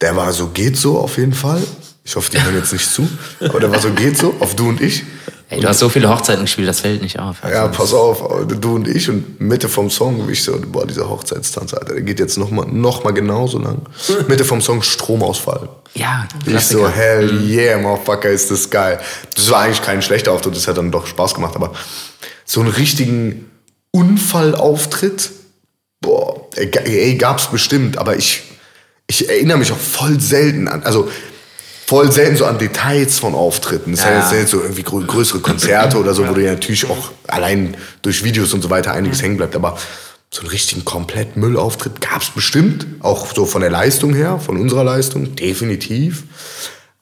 der 0.00 0.16
war 0.16 0.32
so, 0.32 0.46
geht 0.46 0.78
so 0.78 0.98
auf 1.00 1.18
jeden 1.18 1.34
Fall. 1.34 1.62
Ich 2.10 2.16
hoffe, 2.16 2.28
die 2.32 2.42
hören 2.42 2.56
jetzt 2.56 2.72
nicht 2.72 2.92
zu, 2.92 3.08
aber 3.38 3.60
der 3.60 3.70
war 3.70 3.78
so, 3.78 3.92
geht 3.92 4.18
so, 4.18 4.34
auf 4.40 4.56
du 4.56 4.68
und 4.68 4.80
ich. 4.80 5.04
Ey, 5.48 5.60
du 5.60 5.68
hast 5.68 5.78
so 5.78 5.88
viele 5.88 6.08
Hochzeiten 6.10 6.42
gespielt, 6.42 6.66
das 6.66 6.80
fällt 6.80 7.02
nicht 7.02 7.20
auf. 7.20 7.36
Also, 7.40 7.54
Ja, 7.54 7.68
pass 7.68 7.94
auf, 7.94 8.46
du 8.48 8.74
und 8.74 8.88
ich 8.88 9.08
und 9.08 9.40
Mitte 9.40 9.68
vom 9.68 9.88
Song, 9.90 10.26
wie 10.26 10.32
ich 10.32 10.42
so, 10.42 10.60
boah, 10.60 10.84
dieser 10.84 11.08
Hochzeitstanz, 11.08 11.72
Alter, 11.72 11.94
der 11.94 12.02
geht 12.02 12.18
jetzt 12.18 12.36
nochmal 12.36 12.66
noch 12.66 13.04
mal 13.04 13.12
genauso 13.12 13.60
lang. 13.60 13.82
Mitte 14.26 14.44
vom 14.44 14.60
Song 14.60 14.82
Stromausfall. 14.82 15.68
Ja, 15.94 16.26
Ich 16.46 16.60
so, 16.62 16.88
hell 16.88 17.48
yeah, 17.48 17.78
motherfucker, 17.78 18.28
ist 18.28 18.50
das 18.50 18.68
geil. 18.68 18.98
Das 19.36 19.48
war 19.48 19.60
eigentlich 19.60 19.82
kein 19.82 20.02
schlechter 20.02 20.32
Auftritt, 20.32 20.56
das 20.56 20.66
hat 20.66 20.78
dann 20.78 20.90
doch 20.90 21.06
Spaß 21.06 21.34
gemacht, 21.34 21.54
aber 21.54 21.74
so 22.44 22.58
einen 22.58 22.70
richtigen 22.70 23.48
Unfallauftritt, 23.92 25.30
boah, 26.00 26.48
ey, 26.56 26.72
ey, 26.86 27.14
gab's 27.14 27.46
bestimmt, 27.46 27.98
aber 27.98 28.16
ich, 28.16 28.42
ich 29.06 29.28
erinnere 29.28 29.58
mich 29.58 29.70
auch 29.70 29.78
voll 29.78 30.18
selten 30.18 30.66
an, 30.66 30.82
also 30.82 31.08
voll 31.90 32.12
selten 32.12 32.36
so 32.36 32.44
an 32.46 32.56
Details 32.56 33.18
von 33.18 33.34
Auftritten. 33.34 33.90
Das 33.90 34.04
Ja. 34.04 34.12
ja. 34.12 34.28
sind 34.28 34.38
jetzt 34.38 34.50
so 34.52 34.60
irgendwie 34.62 34.82
grö- 34.82 35.04
größere 35.04 35.40
Konzerte 35.40 35.98
oder 35.98 36.14
so, 36.14 36.26
wo 36.28 36.34
dir 36.34 36.52
natürlich 36.52 36.88
auch 36.88 37.10
allein 37.26 37.76
durch 38.02 38.22
Videos 38.22 38.54
und 38.54 38.62
so 38.62 38.70
weiter 38.70 38.92
einiges 38.92 39.20
hängen 39.22 39.36
bleibt, 39.36 39.56
aber 39.56 39.76
so 40.32 40.42
einen 40.42 40.50
richtigen 40.50 40.84
komplett 40.84 41.36
Müllauftritt 41.36 42.00
gab's 42.00 42.30
bestimmt, 42.30 42.86
auch 43.00 43.26
so 43.34 43.44
von 43.44 43.60
der 43.62 43.70
Leistung 43.70 44.14
her, 44.14 44.38
von 44.38 44.56
unserer 44.56 44.84
Leistung, 44.84 45.34
definitiv. 45.34 46.22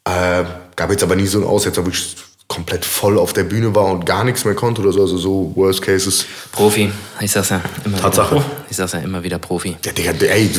Äh, 0.05 0.44
gab 0.74 0.90
jetzt 0.90 1.03
aber 1.03 1.16
nie 1.16 1.27
so 1.27 1.37
einen 1.37 1.46
Aussetzer, 1.46 1.85
wo 1.85 1.90
ich 1.90 2.16
komplett 2.48 2.87
voll 2.87 3.18
auf 3.18 3.34
der 3.34 3.44
Bühne 3.44 3.74
war 3.74 3.84
und 3.87 4.06
gar 4.06 4.24
nichts 4.24 4.44
mehr 4.46 4.54
konnte 4.54 4.80
oder 4.80 4.92
so. 4.92 5.02
Also 5.02 5.18
so 5.18 5.52
Worst 5.54 5.82
Cases. 5.82 6.24
Profi, 6.50 6.90
ich 7.20 7.30
sag's 7.30 7.50
ja 7.50 7.61
immer 7.84 8.00
Tatsache. 8.00 8.37
wieder. 8.37 8.44
Ich 8.70 8.76
sag's 8.76 8.92
ja 8.92 9.00
immer 9.00 9.22
wieder 9.22 9.38
Profi. 9.38 9.76
Ja, 9.84 9.92
Digga, 9.92 10.12
ey, 10.12 10.50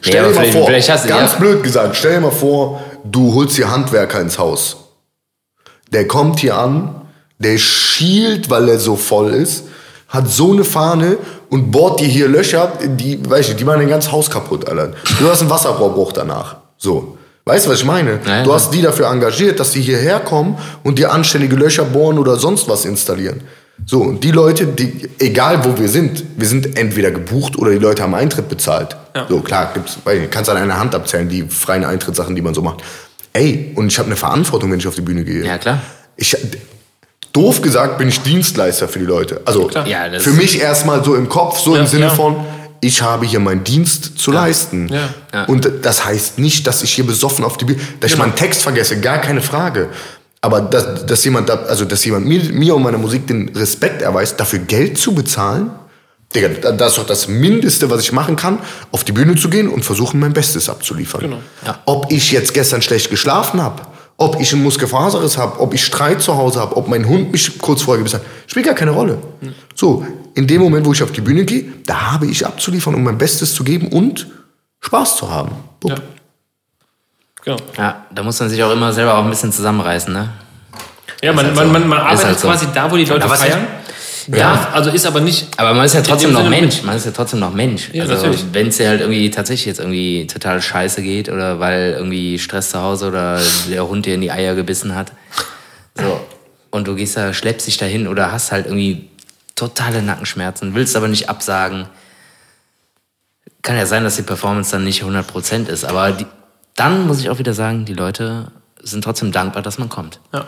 stell 0.00 0.24
aber 0.24 0.32
dir 0.32 0.34
mal 0.34 0.52
vor, 0.52 0.72
hast 0.72 1.06
ganz 1.06 1.32
ja. 1.32 1.38
blöd 1.38 1.62
gesagt, 1.62 1.96
stell 1.96 2.14
dir 2.14 2.20
mal 2.22 2.30
vor, 2.30 2.82
du 3.04 3.34
holst 3.34 3.58
dir 3.58 3.70
Handwerker 3.70 4.20
ins 4.22 4.38
Haus. 4.38 4.76
Der 5.92 6.08
kommt 6.08 6.40
hier 6.40 6.56
an, 6.56 7.02
der 7.38 7.58
schielt, 7.58 8.48
weil 8.48 8.68
er 8.70 8.80
so 8.80 8.96
voll 8.96 9.34
ist, 9.34 9.64
hat 10.08 10.30
so 10.30 10.52
eine 10.52 10.64
Fahne 10.64 11.18
und 11.50 11.70
bohrt 11.70 12.00
dir 12.00 12.08
hier 12.08 12.26
Löcher, 12.26 12.72
die, 12.82 13.18
weißt 13.28 13.50
du, 13.50 13.54
die 13.54 13.64
machen 13.64 13.80
dein 13.80 13.88
ganzes 13.90 14.10
Haus 14.10 14.30
kaputt, 14.30 14.66
Alter. 14.66 14.94
Du 15.20 15.28
hast 15.28 15.42
einen 15.42 15.50
Wasserrohrbruch 15.50 16.12
danach. 16.12 16.56
So. 16.78 17.18
Weißt 17.46 17.66
du, 17.66 17.70
was 17.70 17.80
ich 17.80 17.84
meine? 17.84 18.20
Ja. 18.26 18.42
Du 18.42 18.54
hast 18.54 18.72
die 18.72 18.80
dafür 18.80 19.10
engagiert, 19.10 19.60
dass 19.60 19.72
die 19.72 19.82
hierher 19.82 20.20
kommen 20.20 20.56
und 20.82 20.98
dir 20.98 21.12
anständige 21.12 21.56
Löcher 21.56 21.84
bohren 21.84 22.18
oder 22.18 22.36
sonst 22.36 22.68
was 22.68 22.86
installieren. 22.86 23.42
So, 23.86 24.00
und 24.00 24.22
die 24.24 24.30
Leute, 24.30 24.66
die, 24.66 25.08
egal 25.18 25.64
wo 25.64 25.76
wir 25.78 25.88
sind, 25.88 26.24
wir 26.36 26.46
sind 26.46 26.78
entweder 26.78 27.10
gebucht 27.10 27.58
oder 27.58 27.72
die 27.72 27.78
Leute 27.78 28.02
haben 28.02 28.14
Eintritt 28.14 28.48
bezahlt. 28.48 28.96
Ja. 29.14 29.26
So, 29.28 29.40
klar, 29.40 29.72
gibt's, 29.74 29.98
kannst 30.30 30.48
an 30.48 30.56
einer 30.56 30.78
Hand 30.78 30.94
abzählen, 30.94 31.28
die 31.28 31.42
freien 31.42 31.84
Eintrittssachen, 31.84 32.34
die 32.34 32.40
man 32.40 32.54
so 32.54 32.62
macht. 32.62 32.82
Ey, 33.32 33.72
und 33.74 33.88
ich 33.88 33.98
habe 33.98 34.06
eine 34.06 34.16
Verantwortung, 34.16 34.70
wenn 34.70 34.78
ich 34.78 34.86
auf 34.86 34.94
die 34.94 35.00
Bühne 35.02 35.24
gehe. 35.24 35.44
Ja, 35.44 35.58
klar. 35.58 35.80
Ich, 36.16 36.36
doof 37.32 37.60
gesagt 37.60 37.98
bin 37.98 38.08
ich 38.08 38.22
Dienstleister 38.22 38.88
für 38.88 39.00
die 39.00 39.06
Leute. 39.06 39.42
Also. 39.44 39.68
Ja, 39.86 40.08
für 40.18 40.30
mich 40.30 40.60
erstmal 40.60 41.04
so 41.04 41.14
im 41.16 41.28
Kopf, 41.28 41.58
so 41.58 41.74
Ja, 41.74 41.80
im 41.80 41.86
Sinne 41.88 42.06
ja. 42.06 42.10
von, 42.10 42.36
ich 42.84 43.02
habe 43.02 43.26
hier 43.26 43.40
meinen 43.40 43.64
Dienst 43.64 44.18
zu 44.18 44.30
leisten. 44.30 44.88
Ja. 44.88 45.08
Ja. 45.32 45.44
Und 45.46 45.68
das 45.82 46.04
heißt 46.04 46.38
nicht, 46.38 46.66
dass 46.66 46.82
ich 46.82 46.92
hier 46.92 47.06
besoffen 47.06 47.44
auf 47.44 47.56
die 47.56 47.64
Bühne, 47.64 47.80
dass 48.00 48.10
ich 48.10 48.16
Genau. 48.16 48.26
meinen 48.28 48.36
Text 48.36 48.62
vergesse, 48.62 49.00
gar 49.00 49.18
keine 49.18 49.40
Frage. 49.40 49.88
Aber 50.40 50.60
dass, 50.60 51.06
dass 51.06 51.24
jemand, 51.24 51.48
da, 51.48 51.54
also 51.54 51.84
dass 51.86 52.04
jemand 52.04 52.26
mir, 52.26 52.42
mir 52.52 52.74
und 52.74 52.82
meiner 52.82 52.98
Musik 52.98 53.26
den 53.26 53.48
Respekt 53.54 54.02
erweist, 54.02 54.38
dafür 54.38 54.58
Geld 54.60 54.98
zu 54.98 55.14
bezahlen, 55.14 55.70
Digga, 56.34 56.48
da- 56.48 56.72
das 56.72 56.92
ist 56.92 56.98
doch 56.98 57.06
das 57.06 57.28
Mindeste, 57.28 57.88
was 57.90 58.00
ich 58.02 58.12
machen 58.12 58.34
kann, 58.36 58.58
auf 58.90 59.04
die 59.04 59.12
Bühne 59.12 59.36
zu 59.36 59.48
gehen 59.48 59.68
und 59.68 59.84
versuchen, 59.84 60.18
mein 60.20 60.32
Bestes 60.32 60.68
abzuliefern. 60.68 61.20
Genau. 61.20 61.38
Ja. 61.64 61.78
Ob 61.86 62.10
ich 62.12 62.32
jetzt 62.32 62.52
gestern 62.52 62.82
schlecht 62.82 63.08
geschlafen 63.08 63.62
habe, 63.62 63.82
ob 64.16 64.40
ich 64.40 64.52
einen 64.52 64.62
Muskelfaserriss 64.64 65.38
habe, 65.38 65.60
ob 65.60 65.72
ich 65.74 65.84
Streit 65.84 66.20
zu 66.22 66.36
Hause 66.36 66.60
habe, 66.60 66.76
ob 66.76 66.88
mein 66.88 67.08
Hund 67.08 67.32
mich 67.32 67.58
kurz 67.58 67.82
vorher 67.82 67.98
gebissen 67.98 68.16
hat, 68.20 68.26
spielt 68.48 68.66
gar 68.66 68.74
keine 68.74 68.90
Rolle. 68.90 69.18
So, 69.74 70.04
in 70.34 70.46
dem 70.46 70.60
Moment, 70.60 70.84
wo 70.86 70.92
ich 70.92 71.02
auf 71.02 71.12
die 71.12 71.20
Bühne 71.20 71.44
gehe, 71.44 71.64
da 71.86 72.12
habe 72.12 72.26
ich 72.26 72.46
abzuliefern, 72.46 72.94
um 72.94 73.02
mein 73.02 73.18
Bestes 73.18 73.54
zu 73.54 73.64
geben 73.64 73.88
und 73.88 74.26
Spaß 74.80 75.16
zu 75.16 75.30
haben. 75.30 75.52
Ja. 75.84 75.96
Genau. 77.44 77.56
Ja, 77.76 78.06
da 78.12 78.22
muss 78.22 78.40
man 78.40 78.48
sich 78.48 78.62
auch 78.62 78.72
immer 78.72 78.92
selber 78.92 79.18
auch 79.18 79.24
ein 79.24 79.30
bisschen 79.30 79.52
zusammenreißen, 79.52 80.12
ne? 80.12 80.30
Ja, 81.22 81.32
man, 81.32 81.46
halt 81.46 81.56
man, 81.56 81.66
so. 81.66 81.72
man, 81.72 81.88
man 81.88 81.98
Ist 81.98 82.04
arbeitet 82.04 82.24
halt 82.26 82.40
so. 82.40 82.48
quasi 82.48 82.66
da, 82.74 82.90
wo 82.90 82.96
die 82.96 83.04
Leute 83.04 83.26
Ja, 83.26 83.34
feiern. 83.34 83.66
Ja. 84.32 84.68
Also 84.72 84.90
ist 84.90 85.06
aber 85.06 85.20
nicht. 85.20 85.48
Aber 85.58 85.74
man 85.74 85.84
ist 85.84 85.94
ja 85.94 86.00
trotzdem 86.00 86.30
dem 86.30 86.34
noch 86.34 86.44
Sinne 86.44 86.56
Mensch. 86.56 86.82
Man 86.82 86.96
ist 86.96 87.04
ja 87.04 87.12
trotzdem 87.12 87.40
noch 87.40 87.52
Mensch. 87.52 87.90
Ja, 87.92 88.04
also 88.04 88.28
wenn 88.52 88.68
es 88.68 88.78
dir 88.78 88.88
halt 88.88 89.00
irgendwie 89.02 89.30
tatsächlich 89.30 89.66
jetzt 89.66 89.80
irgendwie 89.80 90.26
total 90.26 90.62
scheiße 90.62 91.02
geht 91.02 91.28
oder 91.28 91.60
weil 91.60 91.94
irgendwie 91.98 92.38
Stress 92.38 92.70
zu 92.70 92.80
Hause 92.80 93.08
oder 93.08 93.38
der 93.70 93.86
Hund 93.86 94.06
dir 94.06 94.14
in 94.14 94.22
die 94.22 94.30
Eier 94.30 94.54
gebissen 94.54 94.94
hat. 94.94 95.12
So. 95.94 96.20
Und 96.70 96.88
du 96.88 96.94
gehst 96.94 97.16
da, 97.16 97.32
schleppst 97.32 97.66
dich 97.66 97.76
dahin 97.76 98.08
oder 98.08 98.32
hast 98.32 98.50
halt 98.50 98.66
irgendwie 98.66 99.10
totale 99.54 100.02
Nackenschmerzen, 100.02 100.74
willst 100.74 100.96
aber 100.96 101.08
nicht 101.08 101.28
absagen. 101.28 101.86
Kann 103.62 103.76
ja 103.76 103.86
sein, 103.86 104.04
dass 104.04 104.16
die 104.16 104.22
Performance 104.22 104.72
dann 104.72 104.84
nicht 104.84 105.02
100% 105.02 105.68
ist. 105.68 105.84
Aber 105.84 106.12
die, 106.12 106.26
dann 106.76 107.06
muss 107.06 107.20
ich 107.20 107.30
auch 107.30 107.38
wieder 107.38 107.54
sagen, 107.54 107.84
die 107.84 107.94
Leute 107.94 108.50
sind 108.82 109.02
trotzdem 109.04 109.32
dankbar, 109.32 109.62
dass 109.62 109.78
man 109.78 109.88
kommt. 109.88 110.20
Ja. 110.32 110.46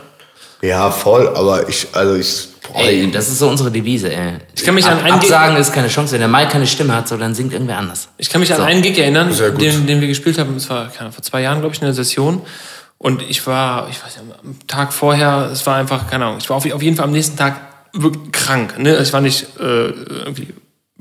Ja, 0.63 0.91
voll, 0.91 1.29
aber 1.29 1.69
ich, 1.69 1.87
also 1.93 2.15
ich, 2.15 2.49
boah, 2.67 2.81
Ey, 2.81 3.11
das 3.11 3.29
ist 3.29 3.39
so 3.41 3.49
unsere 3.49 3.71
Devise, 3.71 4.11
ey. 4.11 4.39
Ich 4.55 4.65
kann 4.65 4.75
mich 4.75 4.87
an 4.87 4.99
einen 5.01 5.13
Absagen 5.13 5.55
ist 5.59 5.71
keine 5.73 5.89
Chance. 5.89 6.13
Wenn 6.13 6.21
der 6.21 6.29
Mike 6.29 6.51
keine 6.51 6.67
Stimme 6.67 6.95
hat, 6.95 7.09
so, 7.09 7.19
dann 7.19 7.35
singt 7.35 7.53
irgendwer 7.53 7.77
anders. 7.77 8.09
Ich 8.17 8.31
kann 8.31 8.41
mich 8.41 8.51
an 8.53 8.59
So. 8.61 8.63
einen 8.65 8.81
Gig 8.81 8.97
erinnern, 8.99 9.31
den, 9.59 9.87
den 9.87 10.01
wir 10.01 10.09
gespielt 10.09 10.39
haben. 10.39 10.57
Es 10.57 10.71
war 10.71 10.89
keine 10.89 11.13
vor 11.13 11.23
zwei 11.23 11.43
Jahren, 11.43 11.61
glaube 11.61 11.75
ich, 11.75 11.83
in 11.83 11.87
der 11.87 11.95
Session. 11.95 12.41
Und 12.97 13.21
ich 13.21 13.47
war, 13.47 13.89
ich 13.91 14.03
weiß 14.03 14.17
nicht, 14.17 14.35
am 14.43 14.67
Tag 14.67 14.95
vorher, 14.95 15.51
es 15.53 15.67
war 15.67 15.77
einfach, 15.77 16.09
keine 16.09 16.25
Ahnung, 16.25 16.39
ich 16.39 16.49
war 16.49 16.57
auf, 16.57 16.73
auf 16.73 16.83
jeden 16.83 16.97
Fall 16.97 17.05
am 17.05 17.13
nächsten 17.13 17.37
Tag 17.37 17.66
wirklich 18.03 18.33
krank. 18.33 18.79
Ne? 18.79 18.99
Ich 18.99 19.13
war 19.13 19.21
nicht 19.21 19.47
äh, 19.59 19.89
irgendwie 19.89 20.49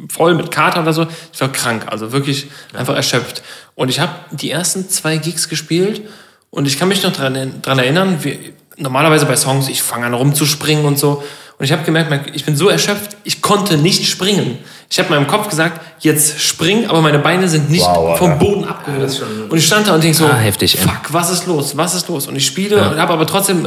voll 0.09 0.35
mit 0.35 0.51
Kater 0.51 0.81
oder 0.81 0.93
so, 0.93 1.07
ich 1.33 1.39
war 1.41 1.51
krank, 1.51 1.83
also 1.87 2.11
wirklich 2.11 2.47
einfach 2.73 2.95
erschöpft. 2.95 3.41
Und 3.75 3.89
ich 3.89 3.99
habe 3.99 4.11
die 4.31 4.51
ersten 4.51 4.89
zwei 4.89 5.17
Gigs 5.17 5.47
gespielt 5.49 6.01
und 6.49 6.67
ich 6.67 6.77
kann 6.77 6.87
mich 6.89 7.01
noch 7.03 7.13
dran, 7.13 7.61
dran 7.61 7.79
erinnern, 7.79 8.17
wie, 8.21 8.53
normalerweise 8.77 9.25
bei 9.25 9.35
Songs, 9.37 9.69
ich 9.69 9.81
fange 9.81 10.05
an 10.05 10.13
rumzuspringen 10.13 10.85
und 10.85 10.99
so. 10.99 11.23
Und 11.57 11.63
ich 11.63 11.71
habe 11.71 11.83
gemerkt, 11.83 12.31
ich 12.35 12.43
bin 12.43 12.57
so 12.57 12.67
erschöpft, 12.67 13.15
ich 13.23 13.41
konnte 13.41 13.77
nicht 13.77 14.05
springen. 14.05 14.57
Ich 14.89 14.99
habe 14.99 15.09
meinem 15.09 15.25
Kopf 15.27 15.47
gesagt, 15.47 15.79
jetzt 16.01 16.41
spring, 16.41 16.85
aber 16.87 17.01
meine 17.01 17.19
Beine 17.19 17.47
sind 17.47 17.69
nicht 17.69 17.85
Wow, 17.85 18.17
vom 18.17 18.37
Boden 18.37 18.65
abgehoben. 18.65 19.07
und 19.49 19.57
ich 19.57 19.65
stand 19.65 19.87
da 19.87 19.95
und 19.95 20.03
denk 20.03 20.15
so, 20.15 20.25
Ah, 20.25 20.35
heftig, 20.35 20.77
fuck, 20.77 21.13
was 21.13 21.31
ist 21.31 21.45
los, 21.47 21.77
was 21.77 21.95
ist 21.95 22.09
los? 22.09 22.27
Und 22.27 22.35
ich 22.35 22.45
spiele 22.45 22.89
und 22.89 22.99
habe 22.99 23.13
aber 23.13 23.25
trotzdem, 23.25 23.65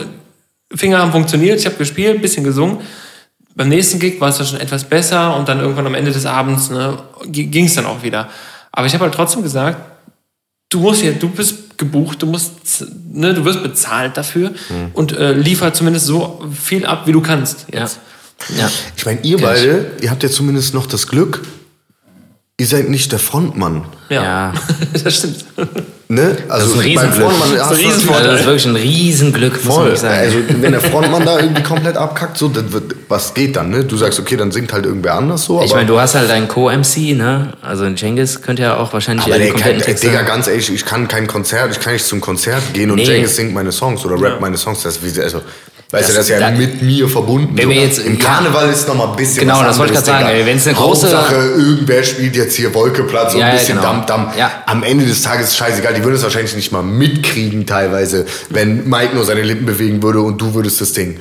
Finger 0.74 0.98
haben 0.98 1.12
funktioniert, 1.12 1.58
ich 1.58 1.64
habe 1.64 1.76
gespielt, 1.76 2.16
ein 2.16 2.20
bisschen 2.20 2.44
gesungen. 2.44 2.80
Beim 3.58 3.70
nächsten 3.70 3.98
Gig 3.98 4.20
war 4.20 4.28
es 4.28 4.38
dann 4.38 4.46
schon 4.46 4.60
etwas 4.60 4.84
besser 4.84 5.34
und 5.34 5.48
dann 5.48 5.58
irgendwann 5.58 5.84
am 5.84 5.96
Ende 5.96 6.12
des 6.12 6.26
Abends 6.26 6.70
ne, 6.70 6.96
ging 7.26 7.64
es 7.64 7.74
dann 7.74 7.86
auch 7.86 8.04
wieder. 8.04 8.28
Aber 8.70 8.86
ich 8.86 8.94
habe 8.94 9.02
halt 9.02 9.12
trotzdem 9.12 9.42
gesagt, 9.42 9.80
du 10.68 10.78
musst 10.78 11.00
hier, 11.00 11.12
du 11.14 11.28
bist 11.28 11.76
gebucht, 11.76 12.22
du 12.22 12.26
musst, 12.26 12.84
ne, 13.10 13.34
du 13.34 13.44
wirst 13.44 13.60
bezahlt 13.64 14.16
dafür 14.16 14.52
und 14.92 15.10
äh, 15.10 15.32
liefer 15.32 15.74
zumindest 15.74 16.06
so 16.06 16.40
viel 16.56 16.86
ab, 16.86 17.08
wie 17.08 17.12
du 17.12 17.20
kannst. 17.20 17.66
Ja. 17.72 17.80
Jetzt. 17.80 17.98
ja. 18.56 18.70
ich 18.96 19.04
meine, 19.04 19.18
ihr 19.22 19.38
beide, 19.38 19.90
ihr 20.02 20.12
habt 20.12 20.22
ja 20.22 20.30
zumindest 20.30 20.72
noch 20.72 20.86
das 20.86 21.08
Glück, 21.08 21.42
ihr 22.58 22.66
seid 22.66 22.88
nicht 22.90 23.12
der 23.12 23.18
Frontmann. 23.18 23.84
Ja, 24.08 24.22
Ja. 24.22 24.52
das 25.04 25.16
stimmt. 25.16 25.44
Ne? 26.10 26.38
Also 26.48 26.68
ist 26.68 26.74
ein 26.74 26.80
Riesenglück. 26.80 27.20
Frontmann 27.20 27.54
Das 27.54 27.70
ist 27.72 28.08
ein. 28.08 28.14
Also 28.14 28.30
das 28.30 28.40
ist 28.40 28.46
wirklich 28.46 28.66
ein 28.66 28.76
Riesenglück, 28.76 29.64
muss 29.64 29.76
man 29.76 29.96
Voll. 29.96 30.08
Also 30.08 30.38
wenn 30.60 30.72
der 30.72 30.80
Frontmann 30.80 31.26
da 31.26 31.38
irgendwie 31.38 31.62
komplett 31.62 31.98
abkackt, 31.98 32.38
so, 32.38 32.48
das 32.48 32.72
wird, 32.72 32.94
was 33.08 33.34
geht 33.34 33.56
dann, 33.56 33.68
ne? 33.68 33.84
Du 33.84 33.94
sagst, 33.98 34.18
okay, 34.18 34.36
dann 34.38 34.50
singt 34.50 34.72
halt 34.72 34.86
irgendwer 34.86 35.14
anders 35.14 35.44
so, 35.44 35.62
ich 35.62 35.74
meine, 35.74 35.86
du 35.86 36.00
hast 36.00 36.14
halt 36.14 36.30
deinen 36.30 36.48
Co-MC, 36.48 37.14
ne? 37.14 37.52
Also 37.60 37.84
ein 37.84 37.98
Cengiz 37.98 38.40
könnte 38.40 38.62
ja 38.62 38.78
auch 38.78 38.90
wahrscheinlich 38.94 39.26
aber 39.26 39.38
der 39.38 39.52
kann, 39.52 39.78
Texte... 39.78 40.08
Digga, 40.08 40.22
ganz 40.22 40.48
ehrlich, 40.48 40.72
ich 40.72 40.86
kann 40.86 41.08
kein 41.08 41.26
Konzert, 41.26 41.72
ich 41.72 41.80
kann 41.80 41.92
nicht 41.92 42.06
zum 42.06 42.22
Konzert 42.22 42.72
gehen 42.72 42.90
und 42.90 42.96
Nee. 42.96 43.04
Cengiz 43.04 43.36
singt 43.36 43.52
meine 43.52 43.70
Songs 43.70 44.02
oder 44.06 44.18
rappt 44.18 44.40
meine 44.40 44.56
Songs, 44.56 44.82
das 44.82 44.96
ist 44.96 45.16
wie, 45.16 45.20
also, 45.20 45.42
weißt 45.90 46.08
du, 46.10 46.12
das 46.12 46.28
ist 46.28 46.38
ja 46.38 46.50
mit 46.50 46.82
mir 46.82 47.08
verbunden. 47.08 47.56
Wenn 47.56 47.70
wir 47.70 47.76
jetzt- 47.82 47.98
Im 48.00 48.18
ja. 48.18 48.24
Karneval 48.24 48.68
ist 48.68 48.86
noch 48.88 48.94
mal 48.94 49.08
ein 49.10 49.16
bisschen 49.16 49.40
Genau, 49.40 49.58
was 49.60 49.68
das 49.68 49.78
wollte 49.78 49.92
ich 49.94 49.98
grad 49.98 50.06
sagen, 50.06 50.26
ey, 50.28 50.44
wenn's 50.44 50.66
eine 50.66 50.76
große- 50.76 50.80
Hauptsache, 50.80 51.34
irgendwer 51.56 52.02
spielt 52.04 52.36
jetzt 52.36 52.56
hier 52.56 52.74
Wolkeplatz 52.74 53.32
und 53.34 53.40
Ja, 53.40 53.46
ein 53.46 53.52
ja, 53.54 53.58
bisschen 53.58 53.76
genau. 53.78 54.26
Ja. 54.38 54.50
Am 54.66 54.82
Ende 54.82 55.06
des 55.06 55.22
Tages 55.22 55.48
ist 55.48 55.56
scheißegal, 55.56 55.94
die 55.94 56.04
würden 56.04 56.16
es 56.16 56.22
wahrscheinlich 56.22 56.54
nicht 56.56 56.72
mal 56.72 56.82
mitkriegen 56.82 57.64
teilweise, 57.66 58.26
wenn 58.50 58.88
Mike 58.88 59.14
nur 59.14 59.24
seine 59.24 59.42
Lippen 59.42 59.64
bewegen 59.66 60.02
würde 60.02 60.20
und 60.20 60.38
du 60.40 60.54
würdest 60.54 60.80
das 60.80 60.92
Ding. 60.92 61.18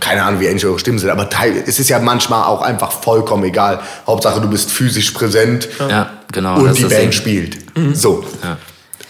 Keine 0.00 0.22
Ahnung, 0.22 0.40
wie 0.40 0.46
ähnlich 0.46 0.66
eure 0.66 0.78
Stimmen 0.78 0.98
sind, 0.98 1.08
aber 1.08 1.30
teil, 1.30 1.62
es 1.66 1.78
ist 1.78 1.88
ja 1.88 1.98
manchmal 1.98 2.44
auch 2.44 2.62
einfach 2.62 2.92
vollkommen 2.92 3.44
egal. 3.44 3.80
Hauptsache, 4.06 4.40
du 4.40 4.48
bist 4.48 4.70
physisch 4.70 5.12
präsent 5.12 5.68
Ja, 5.88 6.10
genau. 6.30 6.56
und 6.58 6.66
das 6.66 6.76
die 6.76 6.82
das 6.82 6.90
Band 6.92 7.02
Ding. 7.04 7.12
spielt. 7.12 7.56
So. 7.94 8.24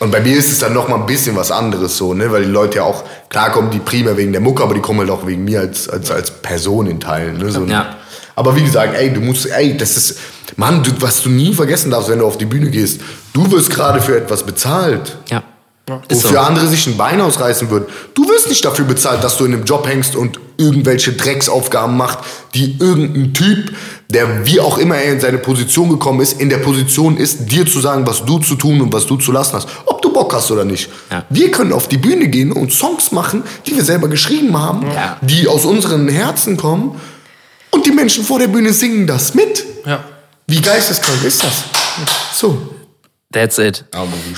Und 0.01 0.13
bei 0.13 0.21
mir 0.21 0.37
ist 0.37 0.53
es 0.53 0.59
dann 0.59 0.75
noch 0.75 0.89
mal 0.89 0.97
ein 0.97 1.07
bisschen 1.07 1.35
was 1.35 1.51
anderes 1.51 1.97
so, 1.97 2.15
ne, 2.15 2.31
weil 2.31 2.45
die 2.45 2.51
Leute 2.51 2.79
ja 2.79 2.85
auch 2.85 3.05
klar 3.29 3.51
kommen 3.51 3.71
die 3.71 3.81
primär 3.81 4.17
wegen 4.17 4.33
der 4.33 4.41
Mucke, 4.41 4.63
aber 4.63 4.75
die 4.75 4.81
kommen 4.81 5.01
halt 5.01 5.11
auch 5.11 5.27
wegen 5.27 5.45
mir 5.45 5.61
als 5.61 5.89
als 5.89 6.11
als 6.11 6.31
Person 6.31 6.87
in 6.87 7.01
Teilen, 7.01 7.39
ne, 7.39 7.51
so. 7.51 7.65
Ja. 7.65 7.97
Aber 8.37 8.55
wie 8.55 8.63
gesagt, 8.63 8.95
ey, 8.97 9.13
du 9.13 9.21
musst, 9.21 9.47
ey, 9.47 9.77
das 9.77 9.97
ist, 9.97 10.21
Mann, 10.55 10.85
du, 10.85 10.93
was 11.01 11.23
du 11.23 11.29
nie 11.29 11.53
vergessen 11.53 11.91
darfst, 11.91 12.09
wenn 12.09 12.21
du 12.21 12.27
auf 12.27 12.39
die 12.39 12.45
Bühne 12.45 12.71
gehst, 12.71 13.01
du 13.33 13.51
wirst 13.51 13.71
gerade 13.71 14.01
für 14.01 14.17
etwas 14.17 14.45
bezahlt. 14.45 15.19
Ja. 15.29 15.43
Ist 16.09 16.25
Wofür 16.25 16.39
so. 16.41 16.47
andere 16.47 16.67
sich 16.69 16.87
ein 16.87 16.97
Bein 16.97 17.21
ausreißen 17.21 17.71
würden. 17.71 17.87
Du 18.15 18.29
wirst 18.29 18.49
nicht 18.49 18.65
dafür 18.65 18.85
bezahlt, 18.85 19.23
dass 19.25 19.37
du 19.37 19.45
in 19.45 19.55
einem 19.55 19.65
Job 19.65 19.87
hängst 19.89 20.17
und 20.17 20.39
irgendwelche 20.57 21.13
Drecksaufgaben 21.13 21.97
macht, 21.97 22.19
die 22.55 22.77
irgendein 22.81 23.33
Typ, 23.33 23.73
der 24.09 24.45
wie 24.47 24.59
auch 24.61 24.79
immer 24.79 24.97
er 24.97 25.13
in 25.13 25.21
seine 25.21 25.39
Position 25.39 25.89
gekommen 25.89 26.21
ist, 26.21 26.41
in 26.41 26.49
der 26.49 26.59
Position 26.59 27.17
ist, 27.17 27.47
dir 27.53 27.65
zu 27.67 27.81
sagen, 27.81 28.07
was 28.07 28.25
du 28.25 28.39
zu 28.39 28.57
tun 28.57 28.81
und 28.81 28.93
was 28.93 29.07
du 29.07 29.17
zu 29.17 29.31
lassen 29.33 29.55
hast. 29.55 29.69
Ob 29.87 30.03
du 30.03 30.13
Bock 30.13 30.35
hast 30.35 30.51
oder 30.51 30.65
nicht. 30.65 30.89
Ja. 31.11 31.25
Wir 31.31 31.51
können 31.51 31.73
auf 31.73 31.87
die 31.89 31.99
Bühne 31.99 32.29
gehen 32.29 32.51
und 32.53 32.73
Songs 32.73 33.13
machen, 33.13 33.45
die 33.67 33.77
wir 33.77 33.85
selber 33.85 34.09
geschrieben 34.09 34.59
haben, 34.59 34.87
Ja. 34.93 35.17
die 35.21 35.47
aus 35.47 35.65
unseren 35.65 36.09
Herzen 36.09 36.57
kommen 36.57 37.01
und 37.71 37.87
die 37.87 37.93
Menschen 37.93 38.25
vor 38.25 38.39
der 38.41 38.49
Bühne 38.49 38.73
singen 38.73 39.07
das 39.07 39.35
mit. 39.35 39.65
Ja. 39.87 40.03
Wie 40.49 40.61
geisteskrank 40.61 41.23
ist 41.25 41.45
das? 41.45 41.53
So. 42.35 42.59
That's 43.33 43.59
it. 43.59 43.85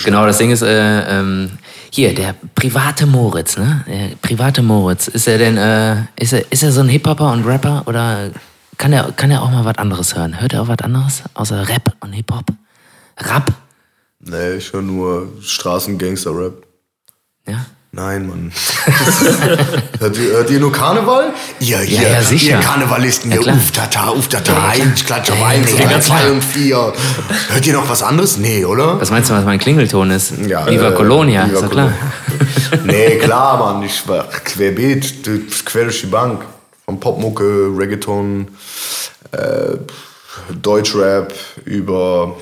Genau, 0.05 0.27
das 0.27 0.39
Ding 0.39 0.51
ist, 0.51 0.63
äh, 0.63 1.21
ähm, 1.21 1.59
hier, 1.91 2.13
der 2.13 2.35
private 2.55 3.07
Moritz, 3.07 3.57
ne? 3.57 3.85
Der 3.87 4.17
private 4.17 4.63
Moritz, 4.63 5.07
ist 5.07 5.29
er 5.29 5.39
denn, 5.39 5.57
äh, 5.57 6.03
ist 6.17 6.33
er, 6.33 6.51
ist 6.51 6.63
er 6.63 6.73
so 6.73 6.81
ein 6.81 6.89
Hip-Hopper 6.89 7.33
und 7.33 7.47
Rapper 7.47 7.85
oder 7.87 8.31
kann 8.79 8.93
er, 8.93 9.13
kann 9.13 9.31
er 9.31 9.43
auch 9.43 9.51
mal 9.51 9.65
was 9.65 9.79
anderes 9.79 10.17
hören? 10.17 10.41
Hört 10.41 10.55
er 10.55 10.63
auch 10.63 10.69
was 10.69 10.79
anderes 10.81 11.23
außer 11.35 11.69
Rap 11.69 11.95
und 12.01 12.13
Hip-Hop? 12.15 12.47
Rap? 13.19 13.53
Nee, 14.21 14.55
ich 14.55 14.73
höre 14.73 14.83
nur 14.83 15.29
Straßengangster-Rap. 15.41 16.67
Ja? 17.47 17.67
Nein, 17.93 18.29
Mann. 18.29 18.53
hört, 19.99 20.17
ihr, 20.17 20.31
hört 20.31 20.51
ihr 20.51 20.61
nur 20.61 20.71
Karneval? 20.71 21.33
Ihr, 21.59 21.83
ihr, 21.83 22.03
ja, 22.03 22.23
sicher. 22.23 22.59
ihr 22.59 22.61
Karnevalisten, 22.61 23.33
Ja, 23.33 23.41
ihr. 23.41 23.53
Uftata, 23.53 24.11
Uftata, 24.11 24.53
Ja, 24.53 24.69
eins, 24.69 25.05
Klatsch 25.05 25.31
auf 25.33 25.41
Ja, 25.41 25.47
eins, 25.47 25.77
ja, 25.77 26.01
zwei 26.01 26.31
und 26.31 26.43
vier. 26.43 26.93
Hört 27.49 27.67
ihr 27.67 27.73
noch 27.73 27.89
was 27.89 28.05
anderes? 28.05 28.37
Nee, 28.37 28.65
oder? 28.65 29.01
Was 29.01 29.11
meinst 29.11 29.29
du, 29.29 29.35
was 29.35 29.45
mein 29.45 29.59
Klingelton 29.59 30.13
ist? 30.13 30.35
Ja, 30.47 30.67
Viva 30.69 30.91
äh, 30.91 30.95
Colonia, 30.95 31.47
Viva 31.47 31.55
ist 31.55 31.65
doch 31.65 31.71
klar. 31.71 31.93
nee, 32.85 33.17
klar, 33.19 33.59
Mann. 33.59 33.83
Ich 33.83 34.07
war 34.07 34.29
querbeet, 34.29 35.25
quer 35.65 35.85
durch 35.85 36.01
die 36.03 36.07
Bank. 36.07 36.43
Von 36.85 37.01
Popmucke, 37.01 37.73
Reggaeton, 37.77 38.49
äh, 39.33 39.77
Deutschrap 40.63 41.33
über, 41.65 42.37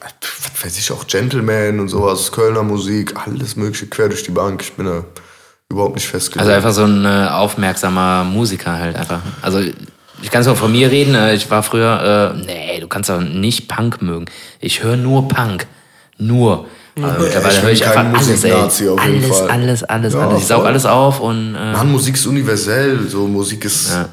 was 0.00 0.64
weiß 0.64 0.78
ich, 0.78 0.90
auch 0.92 1.06
Gentleman 1.06 1.80
und 1.80 1.88
sowas, 1.88 2.30
Kölner 2.32 2.62
Musik, 2.62 3.14
alles 3.16 3.56
mögliche 3.56 3.86
quer 3.86 4.08
durch 4.08 4.22
die 4.22 4.30
Bank. 4.30 4.62
Ich 4.62 4.72
bin 4.72 4.86
da 4.86 5.04
überhaupt 5.70 5.94
nicht 5.96 6.06
festgelegt. 6.08 6.40
Also 6.40 6.52
einfach 6.52 6.72
so 6.72 6.84
ein 6.84 7.04
äh, 7.04 7.28
aufmerksamer 7.30 8.24
Musiker 8.24 8.78
halt 8.78 8.96
einfach. 8.96 9.20
Also 9.42 9.60
ich 9.60 10.30
kann 10.30 10.40
es 10.40 10.46
nur 10.46 10.56
von 10.56 10.72
mir 10.72 10.90
reden. 10.90 11.14
äh, 11.14 11.34
Ich 11.34 11.50
war 11.50 11.62
früher, 11.62 12.34
äh, 12.34 12.38
nee, 12.46 12.80
du 12.80 12.88
kannst 12.88 13.10
doch 13.10 13.20
nicht 13.20 13.68
Punk 13.68 14.02
mögen. 14.02 14.26
Ich 14.60 14.82
höre 14.82 14.96
nur 14.96 15.28
Punk. 15.28 15.66
Nur. 16.18 16.66
Aber 17.00 17.16
mittlerweile 17.20 17.54
ich 17.54 17.62
höre 17.62 17.70
ich 17.70 17.86
einfach 17.86 18.04
alles, 18.20 18.42
ey. 18.44 18.52
Auf 18.52 18.80
jeden 18.80 18.98
alles, 18.98 19.38
Fall. 19.38 19.50
alles, 19.50 19.84
alles, 19.84 20.14
Ja, 20.14 20.20
alles. 20.28 20.40
Ich 20.40 20.46
saug 20.48 20.58
voll. 20.62 20.66
alles 20.66 20.84
auf 20.86 21.20
und 21.20 21.54
äh, 21.54 21.72
Mann, 21.72 21.92
Musik 21.92 22.16
ist 22.16 22.26
universell. 22.26 23.06
So, 23.08 23.28
Musik 23.28 23.64
ist. 23.64 23.90
Ja. 23.90 24.08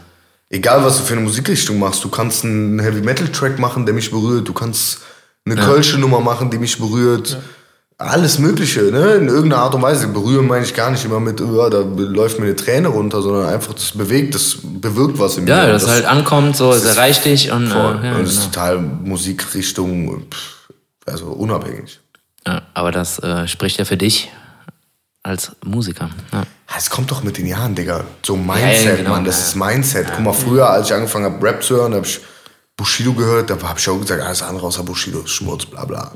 Egal, 0.51 0.83
was 0.83 0.97
du 0.97 1.03
für 1.03 1.13
eine 1.13 1.21
Musikrichtung 1.23 1.79
machst. 1.79 2.03
Du 2.03 2.09
kannst 2.09 2.43
einen 2.45 2.79
Heavy-Metal-Track 2.79 3.57
machen, 3.57 3.85
der 3.87 3.95
mich 3.95 4.11
berührt. 4.11 4.47
Du 4.47 4.53
kannst 4.53 4.99
eine 5.45 5.55
Kölsche 5.55 5.97
Nummer 5.97 6.19
machen, 6.21 6.49
die 6.49 6.57
mich 6.57 6.77
berührt. 6.79 7.37
Alles 7.97 8.39
Mögliche, 8.39 8.81
ne? 8.91 9.13
In 9.13 9.29
irgendeiner 9.29 9.61
Art 9.63 9.73
und 9.75 9.81
Weise. 9.81 10.07
Berühren 10.09 10.47
meine 10.47 10.65
ich 10.65 10.73
gar 10.73 10.91
nicht 10.91 11.05
immer 11.05 11.21
mit, 11.21 11.39
oh, 11.39 11.69
da 11.69 11.79
läuft 11.79 12.39
mir 12.39 12.45
eine 12.47 12.55
Träne 12.55 12.89
runter, 12.89 13.21
sondern 13.21 13.47
einfach, 13.47 13.73
das 13.73 13.91
bewegt, 13.91 14.35
das 14.35 14.57
bewirkt 14.61 15.17
was 15.17 15.37
in 15.37 15.45
mir. 15.45 15.51
ja, 15.51 15.63
Und 15.65 15.71
das, 15.73 15.87
halt 15.87 16.05
ankommt, 16.05 16.57
so, 16.57 16.73
es 16.73 16.83
erreicht 16.83 17.23
dich 17.23 17.51
und, 17.51 17.67
äh, 17.67 17.69
voll. 17.69 18.01
ja, 18.03 18.15
und 18.15 18.23
das 18.23 18.31
ist 18.33 18.51
genau. 18.51 18.65
total 18.67 18.79
Musikrichtung, 18.81 20.25
also 21.05 21.27
unabhängig. 21.27 22.01
ja, 22.45 22.63
aber 22.73 22.91
das 22.91 23.19
äh, 23.19 23.47
spricht 23.47 23.77
ja 23.79 23.85
für 23.85 23.97
dich 23.97 24.29
als 25.23 25.53
Musiker. 25.63 26.09
Ja. 26.33 26.41
Ah, 26.67 26.73
Es 26.77 26.89
kommt 26.89 27.09
doch 27.11 27.23
mit 27.23 27.37
den 27.37 27.45
Jahren, 27.47 27.75
Digga. 27.75 28.03
So 28.25 28.35
Ja, 28.35 28.41
Mindset, 28.41 28.85
ja, 28.85 28.95
genau, 28.97 29.09
Mann. 29.11 29.23
Das 29.25 29.39
ja. 29.39 29.45
ist 29.45 29.55
Mindset. 29.55 30.07
Guck 30.13 30.23
mal, 30.23 30.33
früher, 30.33 30.69
als 30.69 30.87
ich 30.87 30.93
angefangen 30.93 31.25
habe, 31.25 31.43
Rap 31.45 31.63
zu 31.63 31.75
hören, 31.75 31.93
habe 31.93 32.05
ich 32.05 32.19
Bushido 32.77 33.13
gehört. 33.13 33.49
Da 33.49 33.61
habe 33.61 33.79
ich 33.79 33.87
auch 33.89 33.99
gesagt, 33.99 34.21
alles 34.21 34.41
andere 34.41 34.65
außer 34.67 34.83
Bushido 34.83 35.21
ist 35.21 35.31
Schmutz, 35.31 35.65
bla 35.65 35.85
bla. 35.85 36.11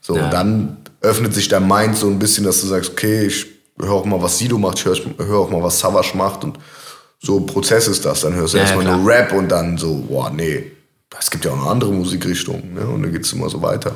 So, 0.00 0.16
Ja. 0.16 0.28
dann 0.30 0.78
öffnet 1.00 1.34
sich 1.34 1.48
dein 1.48 1.66
Mind 1.68 1.96
so 1.96 2.06
ein 2.08 2.18
bisschen, 2.18 2.44
dass 2.44 2.60
du 2.60 2.66
sagst, 2.66 2.90
okay, 2.90 3.26
ich 3.26 3.46
höre 3.78 3.92
auch 3.92 4.04
mal, 4.04 4.20
was 4.20 4.38
Sido 4.38 4.58
macht, 4.58 4.78
ich 4.78 4.84
höre 4.84 4.96
hör 5.18 5.38
auch 5.38 5.50
mal, 5.50 5.62
was 5.62 5.78
Savage 5.78 6.12
macht. 6.16 6.44
Und 6.44 6.58
so 7.22 7.38
ein 7.38 7.46
Prozess 7.46 7.86
ist 7.88 8.04
das. 8.04 8.22
Dann 8.22 8.34
hörst 8.34 8.54
du 8.54 8.58
Ja, 8.58 8.64
erstmal 8.64 8.84
klar. 8.84 8.96
nur 8.96 9.06
Rap 9.10 9.32
und 9.32 9.48
dann 9.48 9.78
so, 9.78 9.94
boah, 10.08 10.30
nee. 10.30 10.72
Es 11.18 11.30
gibt 11.30 11.44
ja 11.44 11.50
auch 11.52 11.56
noch 11.56 11.66
andere 11.70 11.92
Musikrichtungen. 11.92 12.74
Ne? 12.74 12.80
Und 12.86 13.02
dann 13.02 13.12
geht 13.12 13.24
es 13.24 13.32
immer 13.32 13.48
so 13.50 13.60
weiter. 13.62 13.92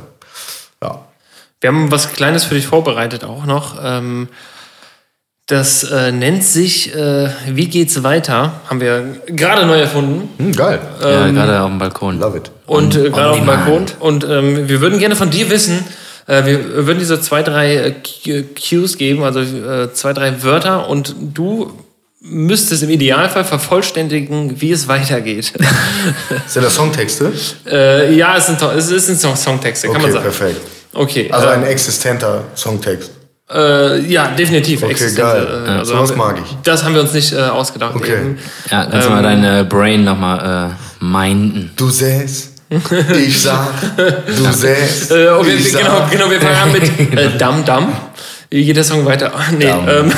Ja. 0.82 1.04
Wir 1.60 1.68
haben 1.68 1.90
was 1.90 2.12
Kleines 2.12 2.44
für 2.44 2.54
dich 2.54 2.66
vorbereitet 2.66 3.24
auch 3.24 3.46
noch. 3.46 3.76
Ähm, 3.82 4.28
das 5.46 5.84
äh, 5.84 6.10
nennt 6.10 6.42
sich 6.42 6.94
äh, 6.94 7.28
Wie 7.48 7.68
geht's 7.68 8.02
weiter? 8.02 8.60
Haben 8.68 8.80
wir 8.80 9.04
gerade 9.26 9.66
neu 9.66 9.78
erfunden. 9.78 10.28
Hm, 10.38 10.52
geil. 10.52 10.80
ja, 11.02 11.30
gerade 11.30 11.60
auf 11.60 11.68
dem 11.68 11.78
Balkon. 11.78 12.18
Love 12.18 12.38
it. 12.38 12.50
Und 12.66 12.96
äh, 12.96 13.10
gerade 13.10 13.30
auf 13.30 13.36
dem. 13.36 13.46
Balkon. 13.46 13.86
Und 14.00 14.24
ähm, 14.24 14.68
wir 14.68 14.80
würden 14.80 14.98
gerne 14.98 15.16
von 15.16 15.28
dir 15.30 15.50
wissen, 15.50 15.84
äh, 16.26 16.44
wir 16.46 16.86
würden 16.86 16.98
dir 16.98 17.04
so 17.04 17.18
zwei, 17.18 17.42
drei 17.42 17.74
äh, 17.76 17.90
Q- 17.92 18.44
Cues 18.58 18.96
geben, 18.96 19.22
also 19.22 19.40
äh, 19.40 19.92
zwei, 19.92 20.14
drei 20.14 20.42
Wörter 20.42 20.88
und 20.88 21.14
du 21.34 21.70
müsstest 22.26 22.82
im 22.82 22.88
Idealfall 22.88 23.44
vervollständigen, 23.44 24.58
wie 24.62 24.72
es 24.72 24.88
weitergeht. 24.88 25.52
Sind 26.46 26.64
das 26.64 26.74
Songtexte? 26.74 27.30
äh, 27.70 28.14
ja, 28.14 28.38
es 28.38 28.46
sind, 28.46 28.62
es 28.62 28.90
ist 28.90 29.10
ein 29.10 29.16
Song 29.18 29.36
Songtexte, 29.36 29.88
kann 29.88 29.96
Okay, 29.96 30.02
man 30.04 30.12
sagen. 30.12 30.24
perfekt. 30.24 30.60
Okay. 30.94 31.28
Also 31.30 31.48
äh, 31.48 31.50
ein 31.50 31.64
existenter 31.64 32.44
Songtext. 32.56 33.10
Äh, 33.54 34.00
ja, 34.10 34.28
definitiv. 34.28 34.82
Okay, 34.82 34.90
existente, 34.92 35.22
geil. 35.22 35.46
Äh, 35.64 35.70
Ja, 35.70 35.78
also 35.78 35.94
sowas 35.96 36.16
mag 36.16 36.36
ich. 36.44 36.56
Das 36.64 36.82
haben 36.82 36.94
wir 36.94 37.02
uns 37.02 37.12
nicht 37.12 37.32
äh, 37.32 37.36
ausgedacht. 37.42 37.94
Okay. 37.94 38.12
Eben. 38.20 38.38
Ja, 38.70 38.86
kannst 38.90 39.06
du 39.06 39.12
mal 39.12 39.22
dein 39.22 39.44
äh, 39.44 39.64
Brain 39.68 40.02
nochmal 40.04 40.74
äh, 41.00 41.04
minden. 41.04 41.70
Du 41.76 41.88
säst, 41.88 42.50
ich 42.70 43.40
sag, 43.40 43.68
du 43.96 44.52
säst, 44.52 45.12
Äh, 45.12 45.14
wir, 45.44 45.54
ich 45.54 45.70
sag. 45.72 45.82
genau, 45.82 46.06
genau, 46.10 46.30
wir 46.30 46.40
fangen 46.40 46.56
an 46.56 46.72
mit 46.72 46.82
äh, 47.18 47.38
Dam 47.38 47.64
Dam. 47.64 47.92
Wie 48.50 48.64
geht 48.64 48.76
der 48.76 48.84
Song 48.84 49.04
weiter? 49.04 49.32
Ah, 49.34 49.52
nee, 49.56 49.64
Damm. 49.66 49.88
ähm, 49.88 50.12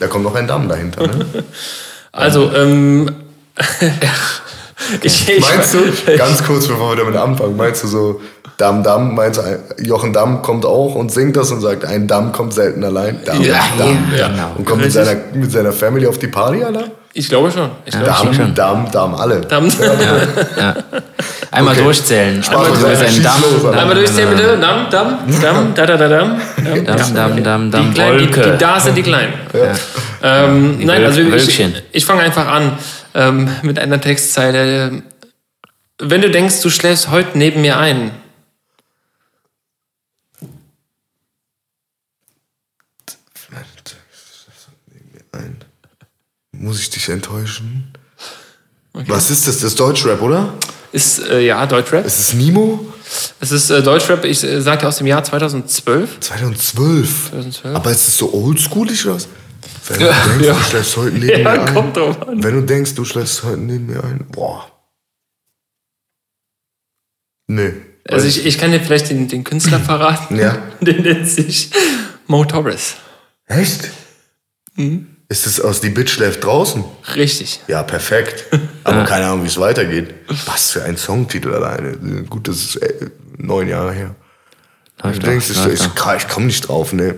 Da 0.00 0.06
kommt 0.08 0.24
noch 0.24 0.34
ein 0.34 0.46
Damm 0.48 0.68
dahinter, 0.68 1.06
ne? 1.06 1.24
also, 2.12 2.50
ähm, 2.54 3.08
ich, 5.02 5.28
ich, 5.28 5.40
Meinst 5.40 5.74
du, 5.74 6.16
ganz 6.16 6.42
kurz 6.44 6.66
bevor 6.66 6.90
wir 6.92 6.96
damit 7.04 7.16
anfangen, 7.16 7.56
meinst 7.56 7.84
du 7.84 7.88
so, 7.88 8.20
Damm, 8.60 8.82
Damm, 8.82 9.14
meinst 9.14 9.38
du, 9.40 9.44
ein- 9.44 9.58
Jochen 9.84 10.12
Damm 10.12 10.42
kommt 10.42 10.64
auch 10.66 10.94
und 10.94 11.10
singt 11.10 11.36
das 11.36 11.50
und 11.50 11.60
sagt, 11.60 11.84
ein 11.84 12.06
Damm 12.06 12.32
kommt 12.32 12.52
selten 12.52 12.84
allein. 12.84 13.20
Damm, 13.24 13.40
Ja, 13.42 13.60
Damm. 13.78 14.04
ja, 14.16 14.28
genau. 14.28 14.52
Und 14.56 14.64
kommt 14.66 14.82
mit 14.82 14.92
seiner, 14.92 15.14
mit 15.32 15.50
seiner 15.50 15.72
Family 15.72 16.06
auf 16.06 16.18
die 16.18 16.26
Party, 16.28 16.62
Alter? 16.62 16.84
ich 17.12 17.28
glaube 17.28 17.50
schon. 17.50 17.70
Ich 17.84 17.92
glaube 17.92 18.06
Damm, 18.06 18.34
schon. 18.34 18.54
Damm, 18.54 18.86
Damm, 18.92 19.14
alle. 19.16 19.40
Dam. 19.40 19.68
Einmal 21.52 21.74
Okay. 21.74 21.82
durchzählen. 21.82 22.42
Spaß 22.42 22.56
Also, 22.56 22.70
beiseite. 22.86 22.98
du 22.98 23.04
bist 23.06 23.18
ein 23.18 23.22
Damm, 23.24 23.44
Alter. 23.66 23.80
Einmal 23.80 23.94
durchzählen 23.96 24.30
bitte. 24.30 24.58
Dam, 24.58 24.86
Dam, 24.90 25.18
Dam, 25.42 25.74
da, 25.74 25.86
da, 25.86 25.96
da, 25.96 26.08
Dam. 26.08 26.40
Dam, 26.56 26.84
Damm, 26.84 27.14
Damm, 27.14 27.42
Damm, 27.42 27.70
Damm, 27.70 27.88
Die 27.88 27.94
kleinen, 27.94 28.18
die, 28.18 28.26
die 28.26 28.58
da 28.58 28.78
sind 28.78 28.96
die 28.96 29.02
Kleinen. 29.02 29.32
Ähm, 30.22 30.78
nein, 30.84 31.00
Wölk- 31.02 31.06
also 31.06 31.20
ich, 31.22 31.30
Wölkchen. 31.32 31.74
ich 31.92 32.04
fange 32.04 32.20
einfach 32.22 32.46
an 32.46 32.72
ähm, 33.14 33.48
mit 33.62 33.78
einer 33.78 34.00
Textzeile. 34.00 35.02
Wenn 35.98 36.20
du 36.22 36.30
denkst, 36.30 36.60
du 36.62 36.70
schläfst 36.70 37.10
heute 37.10 37.36
neben 37.36 37.60
mir 37.62 37.78
Ein. 37.78 38.10
Muss 46.60 46.78
ich 46.80 46.90
dich 46.90 47.08
enttäuschen? 47.08 47.90
Was 48.92 49.30
ist 49.30 49.46
das? 49.48 49.56
Das 49.60 49.64
ist 49.72 49.80
Deutschrap, 49.80 50.20
oder? 50.20 50.54
ist 50.92 51.20
äh, 51.20 51.40
ja 51.40 51.64
Deutschrap. 51.66 52.04
Ist 52.04 52.18
es 52.18 52.34
Nemo? 52.34 52.84
Es 53.40 53.50
ist 53.52 53.70
äh, 53.70 53.82
Deutschrap, 53.82 54.24
ich 54.24 54.42
äh, 54.44 54.60
sagte 54.60 54.86
aus 54.88 54.98
dem 54.98 55.06
Jahr 55.06 55.22
2012. 55.24 56.20
2012. 56.20 57.30
2012. 57.30 57.76
Aber 57.76 57.90
ist 57.90 58.08
es 58.08 58.16
so 58.16 58.34
oldschoolig 58.34 59.06
oder 59.06 59.14
was? 59.14 59.28
Wenn 59.88 59.98
du 60.00 60.04
Ja, 60.06 60.12
denkst, 60.26 60.46
ja. 60.46 60.52
du 60.54 60.60
schläfst 60.64 60.96
heute 60.96 61.16
neben 61.16 61.28
Ja, 61.30 61.38
mir 61.38 61.62
ein. 61.62 61.74
kommt 61.74 61.96
drauf 61.96 62.28
an. 62.28 62.42
Wenn 62.42 62.54
du 62.54 62.62
denkst, 62.62 62.94
du 62.94 63.04
schläfst 63.04 63.42
heute 63.44 63.58
neben 63.60 63.86
mir 63.86 64.02
ein. 64.04 64.26
Boah. 64.30 64.70
Nee. 67.46 67.72
Also 68.08 68.26
ich, 68.26 68.44
ich 68.44 68.58
kann 68.58 68.72
dir 68.72 68.80
vielleicht 68.80 69.10
den, 69.10 69.28
den 69.28 69.44
Künstler 69.44 69.78
verraten. 69.80 70.36
Ja. 70.38 70.58
Den 70.80 71.02
nennt 71.02 71.28
sich 71.28 71.70
Mo 72.26 72.44
Torres. 72.44 72.94
Echt? 73.46 73.90
Mhm. 74.74 75.09
Ist 75.30 75.46
es 75.46 75.60
aus 75.60 75.80
Die 75.80 75.90
Bitch 75.90 76.10
schläft 76.10 76.42
draußen? 76.42 76.84
Richtig. 77.14 77.60
Ja, 77.68 77.84
perfekt. 77.84 78.46
Aber 78.82 79.04
keine 79.04 79.26
Ahnung, 79.26 79.44
wie 79.44 79.46
es 79.46 79.60
weitergeht. 79.60 80.12
Was 80.46 80.72
für 80.72 80.82
ein 80.82 80.96
Songtitel 80.96 81.54
alleine. 81.54 81.92
Gut, 82.28 82.48
das 82.48 82.56
ist 82.56 82.76
äh, 82.76 83.10
neun 83.36 83.68
Jahre 83.68 83.92
her. 83.92 84.16
Läuft 85.00 85.22
du 85.22 85.26
denkst, 85.26 85.50
ich, 85.50 85.66
ich, 85.66 85.82
ich 85.84 86.28
komme 86.28 86.46
nicht 86.46 86.66
drauf, 86.66 86.92
ne. 86.92 87.14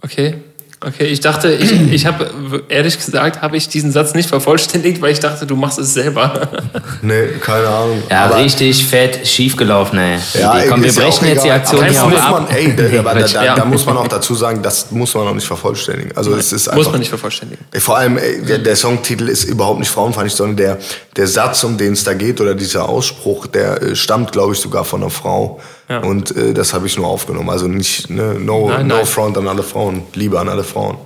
Okay. 0.00 0.42
Okay, 0.84 1.04
ich 1.04 1.20
dachte, 1.20 1.52
ich, 1.52 1.92
ich 1.92 2.06
habe, 2.06 2.62
ehrlich 2.68 2.96
gesagt, 2.96 3.40
habe 3.40 3.56
ich 3.56 3.68
diesen 3.68 3.92
Satz 3.92 4.14
nicht 4.14 4.28
vervollständigt, 4.28 5.00
weil 5.00 5.12
ich 5.12 5.20
dachte, 5.20 5.46
du 5.46 5.56
machst 5.56 5.78
es 5.78 5.94
selber. 5.94 6.48
Nee, 7.04 7.26
keine 7.40 7.66
Ahnung. 7.66 8.02
Ja, 8.08 8.26
Aber- 8.26 8.36
richtig 8.36 8.86
fett 8.86 9.26
schiefgelaufen, 9.26 9.98
ey. 9.98 10.18
Ja, 10.34 10.56
ey, 10.56 10.68
Komm, 10.68 10.82
wir 10.82 10.88
ist 10.88 10.98
ja 10.98 11.04
brechen 11.04 11.26
jetzt 11.26 11.44
die. 11.44 11.50
Aktion 11.50 11.80
Aber 11.82 11.90
hier 11.90 12.04
muss 12.04 12.20
ab. 12.20 12.30
Man, 12.48 12.56
ey, 12.56 12.76
da, 12.76 12.98
aber 13.00 13.14
da, 13.20 13.26
da, 13.26 13.54
da 13.56 13.64
muss 13.64 13.84
man 13.86 13.96
auch 13.96 14.06
dazu 14.06 14.34
sagen, 14.34 14.62
das 14.62 14.90
muss 14.92 15.12
man 15.14 15.26
auch 15.26 15.34
nicht 15.34 15.46
vervollständigen. 15.46 16.16
Also 16.16 16.34
es 16.34 16.52
ist 16.52 16.66
Muss 16.66 16.76
einfach, 16.76 16.92
man 16.92 17.00
nicht 17.00 17.08
vervollständigen. 17.08 17.64
Ey, 17.72 17.80
Vor 17.80 17.96
allem, 17.96 18.18
ey, 18.18 18.42
der, 18.42 18.58
der 18.58 18.76
Songtitel 18.76 19.28
ist 19.28 19.44
überhaupt 19.44 19.80
nicht 19.80 19.90
frauenfeindlich, 19.90 20.34
sondern 20.34 20.56
der, 20.56 20.78
der 21.16 21.26
Satz, 21.26 21.64
um 21.64 21.76
den 21.76 21.94
es 21.94 22.04
da 22.04 22.14
geht, 22.14 22.40
oder 22.40 22.54
dieser 22.54 22.88
Ausspruch, 22.88 23.46
der 23.48 23.82
äh, 23.82 23.96
stammt, 23.96 24.30
glaube 24.32 24.52
ich, 24.52 24.60
sogar 24.60 24.84
von 24.84 25.02
einer 25.02 25.10
Frau. 25.10 25.60
Ja. 25.88 25.98
Und 25.98 26.34
äh, 26.36 26.54
das 26.54 26.72
habe 26.74 26.86
ich 26.86 26.96
nur 26.96 27.06
aufgenommen. 27.06 27.50
Also 27.50 27.68
nicht, 27.68 28.08
ne, 28.10 28.34
no, 28.38 28.68
Nein, 28.68 28.86
no 28.86 28.96
nein. 28.96 29.06
front 29.06 29.36
an 29.38 29.48
alle 29.48 29.62
Frauen. 29.62 30.02
Liebe 30.14 30.38
an 30.40 30.48
alle 30.48 30.64
Frauen. 30.64 30.96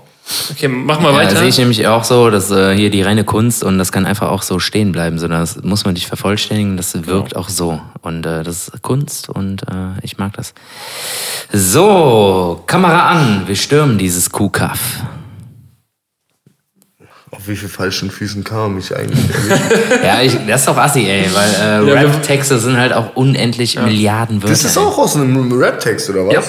Okay, 0.51 0.67
mach 0.67 0.99
mal 1.01 1.13
Ja, 1.13 1.19
weiter. 1.19 1.37
sehe 1.39 1.47
ich 1.49 1.59
nämlich 1.59 1.87
auch 1.87 2.03
so, 2.03 2.31
dass 2.31 2.51
äh, 2.51 2.75
hier 2.75 2.91
die 2.91 3.01
reine 3.03 3.23
Kunst 3.23 3.63
und 3.63 3.79
das 3.79 3.93
kann 3.93 4.07
einfach 4.07 4.31
auch 4.31 4.43
so 4.43 4.59
stehen 4.59 4.91
bleiben, 4.91 5.21
sondern 5.21 5.39
das 5.41 5.63
muss 5.63 5.85
man 5.85 5.95
nicht 5.95 6.07
vervollständigen, 6.09 6.77
das 6.77 6.95
wirkt 7.07 7.31
Genau. 7.31 7.41
auch 7.41 7.49
so. 7.49 7.81
Und 8.03 8.27
äh, 8.27 8.43
das 8.43 8.67
ist 8.69 8.83
Kunst 8.83 9.29
und 9.29 9.63
äh, 9.63 10.01
ich 10.03 10.19
mag 10.19 10.33
das. 10.33 10.53
So, 11.53 12.63
Kamera 12.67 13.09
an, 13.11 13.43
wir 13.47 13.55
stürmen 13.55 13.99
dieses 13.99 14.31
Kuhkaff. 14.31 14.81
Auf 17.37 17.49
wie 17.49 17.57
viel 17.57 17.69
falschen 17.69 18.11
Füßen 18.11 18.43
kam 18.45 18.79
ich 18.79 18.95
eigentlich? 18.97 19.19
Ja, 20.03 20.23
ich, 20.23 20.37
das 20.47 20.61
ist 20.61 20.69
doch 20.69 20.77
assi, 20.77 21.01
ey, 21.07 21.29
weil 21.35 21.51
äh, 21.85 21.89
Ja, 21.89 22.01
Rap-Texte 22.01 22.59
sind 22.59 22.77
halt 22.77 22.93
auch 22.93 23.15
unendlich 23.17 23.79
Milliarden 23.79 24.37
Wörter. 24.43 24.53
das 24.53 24.65
ist 24.65 24.77
auch 24.79 24.97
aus 24.99 25.17
einem 25.17 25.53
Rap-Text, 25.53 26.09
oder 26.11 26.27
was? 26.27 26.35
Ja. 26.35 26.43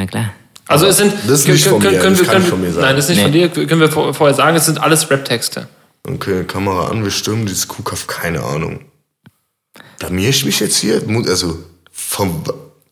Ja, 0.00 0.06
klar. 0.06 0.32
Also 0.68 0.86
es 0.86 0.96
sind. 0.96 1.12
Das 1.28 1.40
ist 1.40 1.48
nicht 1.48 1.64
von 1.66 1.78
mir, 1.80 1.92
das 1.92 1.92
wir, 1.92 2.00
kann 2.00 2.16
können, 2.26 2.40
nicht 2.40 2.50
von 2.50 2.60
mir 2.60 2.72
sein. 2.72 2.82
Nein, 2.82 2.96
das 2.96 3.04
ist 3.04 3.10
nicht 3.10 3.22
von 3.22 3.30
Nee. 3.30 3.48
dir. 3.48 3.66
Können 3.66 3.80
wir 3.80 3.88
vor- 3.90 4.12
vorher 4.14 4.34
sagen, 4.34 4.56
es 4.56 4.66
sind 4.66 4.82
alles 4.82 5.08
Rap-Texte. 5.10 5.68
Okay, 6.08 6.42
Kamera 6.44 6.88
an, 6.88 7.04
wir 7.04 7.10
stürmen 7.12 7.46
dieses 7.46 7.68
Kuhkaff, 7.68 8.06
keine 8.08 8.42
Ahnung. 8.42 8.80
Blamier 10.00 10.28
ich 10.30 10.44
mich 10.44 10.58
jetzt 10.60 10.76
hier? 10.76 11.00
Also, 11.28 11.58
vom, 11.92 12.42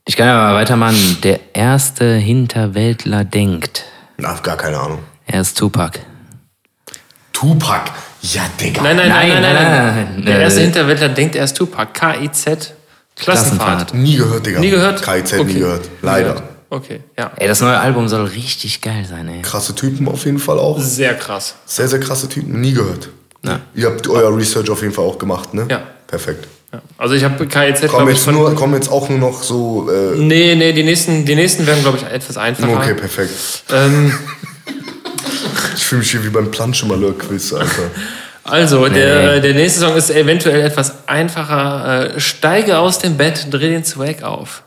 Ich 0.06 0.16
kann 0.16 0.26
ja 0.28 0.34
mal 0.34 0.54
weitermachen. 0.54 1.18
Der 1.24 1.40
erste 1.52 2.14
Hinterwäldler 2.14 3.24
denkt. 3.24 3.84
na, 4.18 4.34
gar 4.42 4.56
keine 4.56 4.78
Ahnung. 4.78 5.00
Er 5.26 5.40
ist 5.40 5.58
Tupac. 5.58 5.98
Tupac. 7.34 7.90
Ja, 8.22 8.42
Digga. 8.58 8.80
Nein, 8.82 8.96
nein, 8.96 9.08
nein, 9.10 9.28
nein, 9.28 9.42
nein. 9.42 9.54
nein, 9.54 10.08
nein. 10.16 10.24
Der 10.24 10.38
Äh, 10.38 10.42
erste 10.44 10.60
Hinterwäldler 10.62 11.10
denkt, 11.10 11.36
er 11.36 11.44
ist 11.44 11.54
Tupac. 11.58 11.92
K-I-Z. 11.92 12.72
Klassenfahrt. 13.16 13.88
Klassenfahrt. 13.90 13.94
Nie 13.94 14.16
gehört, 14.16 14.46
Digga. 14.46 14.60
Nie 14.60 14.70
gehört? 14.70 15.02
KIZ 15.02 15.34
Okay. 15.34 15.44
nie 15.44 15.58
gehört. 15.60 15.88
Leider. 16.00 16.42
Okay, 16.70 17.00
ja. 17.18 17.30
Ey, 17.36 17.46
das 17.46 17.60
neue 17.60 17.78
Album 17.78 18.08
soll 18.08 18.24
richtig 18.24 18.80
geil 18.80 19.04
sein, 19.08 19.28
ey. 19.28 19.42
Krasse 19.42 19.74
Typen 19.74 20.08
auf 20.08 20.24
jeden 20.24 20.38
Fall 20.38 20.58
auch. 20.58 20.80
Sehr 20.80 21.14
krass. 21.14 21.54
Sehr, 21.66 21.86
sehr 21.86 22.00
krasse 22.00 22.28
Typen. 22.28 22.60
Nie 22.60 22.72
gehört. 22.72 23.10
Ja. 23.44 23.60
Ihr 23.74 23.86
habt 23.86 24.08
euer 24.08 24.34
Research 24.36 24.70
auf 24.70 24.80
jeden 24.80 24.94
Fall 24.94 25.04
auch 25.04 25.18
gemacht, 25.18 25.52
ne? 25.54 25.66
Ja. 25.70 25.82
Perfekt. 26.06 26.48
Ja. 26.72 26.80
Also 26.98 27.14
ich 27.14 27.22
habe 27.22 27.46
KIZ, 27.46 27.86
Kommen 27.88 28.08
jetzt, 28.08 28.24
von... 28.24 28.34
nur, 28.34 28.52
kommen 28.56 28.74
jetzt 28.74 28.90
auch 28.90 29.08
nur 29.08 29.18
noch 29.18 29.42
so. 29.42 29.88
Äh, 29.90 30.16
Nee, 30.16 30.56
nee, 30.56 30.72
die 30.72 30.82
nächsten, 30.82 31.24
die 31.24 31.34
nächsten 31.36 31.66
werden, 31.66 31.82
glaube 31.82 31.98
ich, 31.98 32.04
etwas 32.04 32.36
einfacher. 32.36 32.72
okay, 32.76 32.94
perfekt. 32.94 33.30
Ähm, 33.70 34.12
Ich 35.76 35.84
fühle 35.86 36.00
mich 36.00 36.10
hier 36.10 36.24
wie 36.24 36.28
beim 36.30 36.50
Planschemalheur-Quiz, 36.50 37.52
Alter. 37.52 37.90
also, 38.44 38.86
Nee. 38.86 38.94
der, 38.94 39.40
der 39.40 39.54
nächste 39.54 39.80
Song 39.80 39.96
ist 39.96 40.10
eventuell 40.10 40.60
etwas 40.62 40.92
einfacher. 41.06 42.14
Äh, 42.16 42.20
steige 42.20 42.78
aus 42.78 42.98
dem 42.98 43.16
Bett, 43.16 43.46
dreh 43.50 43.70
den 43.70 43.84
Swag 43.84 44.22
auf. 44.22 44.62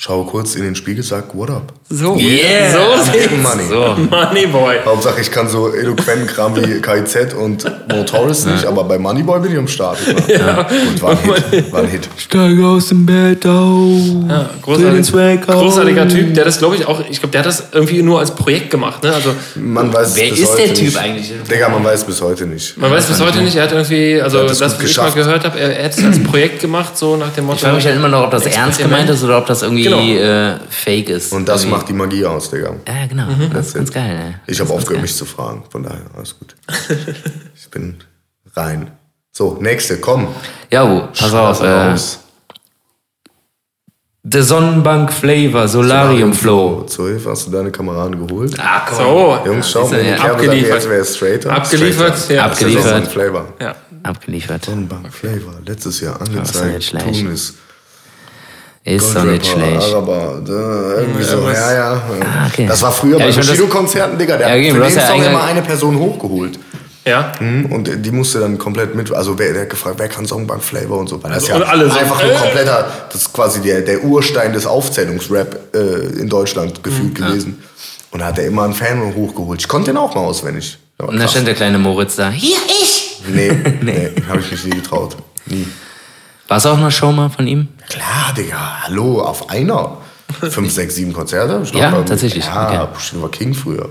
Schau 0.00 0.22
kurz 0.22 0.54
in 0.54 0.62
den 0.62 0.76
Spiegel, 0.76 1.02
sag, 1.02 1.34
what 1.34 1.50
up? 1.50 1.72
So, 1.90 2.14
Yeah. 2.16 2.70
so 2.70 3.02
sieht's. 3.10 3.32
money. 3.42 3.64
So. 3.68 3.96
Moneyboy. 4.08 4.76
Hauptsache, 4.84 5.20
ich 5.20 5.28
kann 5.32 5.48
so 5.48 5.72
eloquenten 5.74 6.28
Kram 6.28 6.54
wie 6.54 6.80
KIZ 6.80 7.34
und 7.34 7.64
Mo 7.88 8.04
Torres 8.04 8.46
nicht, 8.46 8.64
aber 8.64 8.84
bei 8.84 8.96
Moneyboy 8.96 9.40
bin 9.40 9.50
ich 9.54 9.58
am 9.58 9.66
Start. 9.66 9.98
Ja. 10.28 10.68
Und 10.88 11.02
war 11.02 11.10
ein 11.10 11.18
Hit. 11.50 11.72
War 11.72 11.80
ein 11.80 11.88
Hit. 11.88 12.08
Steig 12.16 12.60
aus 12.62 12.90
dem 12.90 13.06
Bett 13.06 13.44
auf. 13.44 13.98
Ja, 14.28 14.48
großartig, 14.62 15.46
großartiger 15.48 16.06
Typ, 16.08 16.32
der 16.32 16.44
das, 16.44 16.58
glaube 16.58 16.76
ich, 16.76 16.86
auch, 16.86 17.00
ich 17.10 17.18
glaube, 17.18 17.32
der 17.32 17.40
hat 17.40 17.46
das 17.46 17.64
irgendwie 17.72 18.00
nur 18.00 18.20
als 18.20 18.30
Projekt 18.30 18.70
gemacht. 18.70 19.02
Ne? 19.02 19.12
Also, 19.12 19.30
Man 19.56 19.92
weiß 19.92 20.14
Wer 20.14 20.30
bis 20.30 20.38
ist 20.38 20.48
heute 20.52 20.62
der 20.62 20.74
Typ 20.74 20.84
nicht. 20.84 20.96
eigentlich? 20.96 21.32
Digga, 21.50 21.68
man 21.70 21.82
weiß 21.82 22.04
bis 22.04 22.22
heute 22.22 22.46
nicht. 22.46 22.78
man 22.78 22.92
weiß 22.92 23.06
bis 23.06 23.20
heute 23.20 23.38
nicht, 23.40 23.56
er 23.56 23.64
hat 23.64 23.72
irgendwie, 23.72 24.20
also 24.22 24.38
hat 24.42 24.50
es 24.50 24.58
das, 24.60 24.74
gut 24.74 24.84
was 24.84 24.90
ich 24.90 24.96
mal 24.96 25.04
geschafft. 25.06 25.16
gehört 25.16 25.44
habe, 25.44 25.58
er, 25.58 25.76
er 25.76 25.84
hat 25.86 25.98
es 25.98 26.04
als 26.04 26.22
Projekt 26.22 26.60
gemacht, 26.60 26.96
so 26.96 27.16
nach 27.16 27.32
dem 27.32 27.46
Motto. 27.46 27.56
Ich 27.56 27.62
frage 27.62 27.74
mich 27.76 27.84
halt 27.86 27.96
immer 27.96 28.08
noch, 28.08 28.22
ob 28.22 28.30
das 28.30 28.46
ernst 28.46 28.78
gemeint 28.78 29.10
ist 29.10 29.24
oder 29.24 29.38
ob 29.38 29.46
das 29.46 29.62
irgendwie 29.62 29.87
Genau. 29.90 30.54
äh, 30.54 30.58
fake 30.68 31.08
ist. 31.10 31.32
Und 31.32 31.48
das 31.48 31.62
irgendwie. 31.62 31.76
macht 31.76 31.88
die 31.88 31.92
Magie 31.92 32.24
aus, 32.24 32.50
Digga. 32.50 32.74
Ja, 32.86 33.06
genau. 33.06 33.26
Mhm. 33.26 33.50
Das 33.52 33.68
ist 33.68 33.74
ganz 33.74 33.92
geil, 33.92 34.18
ey. 34.26 34.52
Ich 34.52 34.60
habe 34.60 34.70
aufgehört, 34.70 35.00
ganz 35.00 35.02
mich 35.02 35.16
zu 35.16 35.24
fragen. 35.24 35.64
Von 35.70 35.82
daher, 35.82 36.02
alles 36.16 36.36
gut. 36.38 36.54
Ich 37.54 37.70
bin 37.70 37.96
rein. 38.54 38.90
So, 39.32 39.58
nächste, 39.60 39.98
komm. 39.98 40.24
geil. 40.24 40.34
Ja, 40.70 40.84
oh, 40.84 41.08
pass 41.16 41.34
auf. 41.34 41.62
Äh. 41.62 41.96
The 44.30 44.42
Sonnenbank 44.42 45.12
Flavor 45.12 45.68
Solarium 45.68 46.34
Flow. 46.34 46.82
Zur 46.82 47.08
Hilfe 47.08 47.30
hast 47.30 47.46
du 47.46 47.50
deine 47.50 47.70
Kameraden 47.70 48.26
geholt. 48.26 48.54
Ah, 48.58 48.82
komm. 48.86 48.96
So, 48.98 49.38
Jungs, 49.46 49.70
schau 49.70 49.88
mal, 49.88 50.04
ja. 50.04 50.14
die 50.16 50.20
Kerbe 50.20 50.20
sagt, 50.20 50.34
Abgeliefert. 50.34 50.74
jetzt 50.74 50.90
wäre 50.90 51.04
straighter. 51.04 51.52
Abgeliefert, 51.52 52.18
Straighter. 52.18 52.34
ja. 52.34 52.44
Abgeliefert. 52.44 53.06
Flavor. 53.08 53.54
ja. 53.60 53.74
Abgeliefert. 54.02 54.64
Sonnenbank 54.64 55.12
Flavor, 55.12 55.54
letztes 55.64 56.00
Jahr 56.00 56.20
angezeigt. 56.20 56.94
Tunis. 56.98 57.54
Ist 58.96 59.14
doch 59.14 59.24
nicht 59.24 59.46
schlecht. 59.46 59.82
Araber, 59.82 60.40
da, 60.44 61.00
irgendwie 61.00 61.22
so, 61.24 61.44
was- 61.44 61.56
ja, 61.58 61.74
ja. 61.74 61.92
Ah, 62.20 62.46
okay. 62.48 62.66
Das 62.66 62.80
war 62.82 62.92
früher 62.92 63.18
Ja, 63.18 63.26
bei 63.26 63.32
Bushido-Konzerten, 63.32 64.18
Digga. 64.18 64.36
Der 64.36 64.48
Ja, 64.48 64.54
hat 64.68 64.72
für 64.72 64.78
den 64.80 64.84
hast 64.84 64.94
ja 64.96 65.06
Song 65.06 65.20
eingang- 65.20 65.30
immer 65.30 65.44
eine 65.44 65.62
Person 65.62 65.98
hochgeholt. 65.98 66.58
Ja. 67.04 67.32
Hm, 67.38 67.66
Und 67.72 67.90
die 68.04 68.10
musste 68.10 68.38
dann 68.40 68.58
komplett 68.58 68.94
mit, 68.94 69.10
also 69.12 69.38
wer, 69.38 69.52
der 69.54 69.62
hat 69.62 69.70
gefragt, 69.70 69.96
wer 69.98 70.08
kann 70.08 70.26
Songbank 70.26 70.62
Flavor 70.62 70.98
und 70.98 71.08
so, 71.08 71.22
weil 71.22 71.30
das 71.32 71.44
ist 71.44 71.48
ja 71.48 71.56
Und 71.56 71.62
alle 71.62 71.88
so, 71.90 71.98
einfach 71.98 72.22
nur 72.22 72.32
kompletter, 72.34 72.86
das 73.10 73.22
ist 73.22 73.32
quasi 73.32 73.60
der, 73.62 73.80
der 73.80 74.04
Urstein 74.04 74.52
des 74.52 74.66
Aufzählungsrap 74.66 75.74
äh, 75.74 75.78
in 76.20 76.28
Deutschland 76.28 76.82
gefühlt 76.84 77.14
gewesen. 77.14 77.62
Und 78.10 78.20
da 78.20 78.26
hat 78.26 78.38
er 78.38 78.46
immer 78.46 78.64
einen 78.64 78.74
Fan 78.74 79.14
hochgeholt. 79.14 79.60
Ich 79.60 79.68
konnte 79.68 79.90
den 79.90 79.96
auch 79.96 80.14
mal 80.14 80.20
auswendig. 80.22 80.78
Ja, 81.00 81.06
Und 81.06 81.18
da 81.18 81.28
stand 81.28 81.46
der 81.46 81.54
kleine 81.54 81.78
Moritz 81.78 82.16
da. 82.16 82.30
Hier, 82.30 82.56
ich! 82.82 83.22
Nee, 83.26 83.52
nee, 83.80 84.10
habe 84.28 84.40
ich 84.40 84.50
mich 84.50 84.64
nie 84.64 84.70
getraut. 84.70 85.16
Nie. 85.46 85.66
War 86.48 86.56
es 86.56 86.66
auch 86.66 86.78
eine 86.78 86.90
Show 86.90 87.12
mal 87.12 87.28
von 87.28 87.46
ihm? 87.46 87.68
Klar, 87.88 88.32
Digga, 88.36 88.82
hallo, 88.84 89.22
auf 89.22 89.50
einer. 89.50 89.98
Fünf, 90.50 90.70
sechs, 90.72 90.94
sieben 90.94 91.12
Konzerte. 91.12 91.60
Ich 91.62 91.72
Ja, 91.72 91.90
tatsächlich, 92.02 92.44
Ja, 92.44 92.82
okay. 92.84 92.92
Bushido 92.92 93.22
war 93.22 93.30
King 93.30 93.54
früher. 93.54 93.88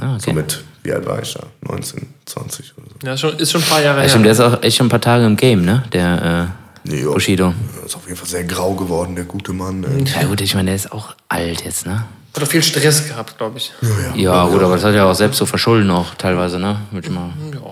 Ah, 0.00 0.18
So 0.18 0.30
okay. 0.30 0.32
mit, 0.34 0.64
wie 0.82 0.92
alt 0.92 1.06
war 1.06 1.20
ich 1.22 1.32
da? 1.34 1.40
19, 1.62 2.06
20 2.26 2.74
oder 2.76 2.86
so. 3.00 3.06
Ja, 3.06 3.16
schon, 3.16 3.36
ist 3.38 3.52
schon 3.52 3.62
ein 3.62 3.68
paar 3.68 3.80
Jahre 3.82 3.96
Ja, 3.98 4.02
her. 4.02 4.08
stimmt, 4.08 4.24
der 4.26 4.32
ist 4.32 4.40
auch 4.40 4.62
echt 4.62 4.76
schon 4.76 4.86
ein 4.86 4.90
paar 4.90 5.00
Tage 5.00 5.24
im 5.24 5.36
Game, 5.36 5.64
ne? 5.64 5.82
Der 5.92 6.48
Nee, 6.84 6.96
äh, 6.96 7.02
jo. 7.02 7.12
Bushido. 7.14 7.54
Ist 7.84 7.96
auf 7.96 8.04
jeden 8.06 8.16
Fall 8.18 8.28
sehr 8.28 8.44
grau 8.44 8.74
geworden, 8.74 9.14
der 9.16 9.24
gute 9.24 9.52
Mann. 9.52 9.84
Ey. 9.84 10.04
Ja 10.04 10.26
gut, 10.28 10.40
ich 10.40 10.54
meine, 10.54 10.66
der 10.66 10.76
ist 10.76 10.92
auch 10.92 11.14
alt 11.28 11.64
jetzt, 11.64 11.86
ne? 11.86 12.04
Hat 12.34 12.42
doch 12.42 12.46
viel 12.48 12.62
Stress 12.62 13.08
gehabt, 13.08 13.38
glaube 13.38 13.58
ich. 13.58 13.72
Ja, 14.14 14.44
gut, 14.46 14.62
aber 14.62 14.74
das 14.74 14.84
hat 14.84 14.94
er 14.94 15.06
auch 15.06 15.14
selbst 15.14 15.38
zu 15.38 15.46
verschulden 15.46 15.90
auch 15.90 16.14
teilweise, 16.16 16.58
ne? 16.58 16.76
Würde 16.90 17.08
ich 17.08 17.14
mal 17.14 17.30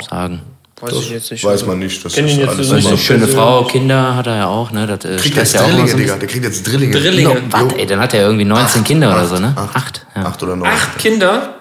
sagen. 0.09 0.41
Weiß 0.85 0.93
ich 1.01 1.11
jetzt 1.11 1.31
nicht. 1.31 1.45
Weiß 1.45 1.67
man 1.67 1.79
nicht. 1.79 2.05
Das 2.05 2.17
ist 2.17 2.37
jetzt 2.37 2.49
alles 2.49 2.71
nicht 2.73 2.87
Eine 2.89 2.99
schöne. 2.99 3.27
Frau, 3.29 3.65
Kinder 3.65 4.17
hat 4.17 4.27
er 4.27 4.37
ja 4.37 4.47
auch, 4.47 4.71
ne? 4.71 4.87
Das 4.87 5.05
äh, 5.05 5.17
Kriegt 5.17 5.37
jetzt 5.37 5.55
ja 5.55 5.61
auch 5.63 5.67
Drillinge, 5.67 5.89
so 5.89 5.97
Digga. 5.97 6.17
Der 6.17 6.29
kriegt 6.29 6.45
jetzt 6.45 6.67
Drillinge. 6.67 6.93
Drillinge. 6.99 7.43
Was, 7.51 7.73
ey, 7.75 7.87
dann 7.87 8.01
hat 8.01 8.15
er 8.15 8.23
irgendwie 8.27 8.45
19 8.45 8.85
Kinder 8.85 9.11
oder 9.13 9.27
so, 9.27 9.39
ne? 9.39 9.53
Acht. 9.57 9.77
Acht, 9.77 10.07
ja. 10.15 10.23
Acht 10.27 10.43
oder 10.43 10.57
neun. 10.57 10.69
Acht 10.69 10.99
Kinder? 10.99 11.55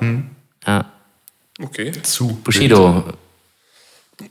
ja. 0.68 0.86
Okay. 1.62 1.92
Zu. 2.02 2.40
Bushido. 2.44 3.04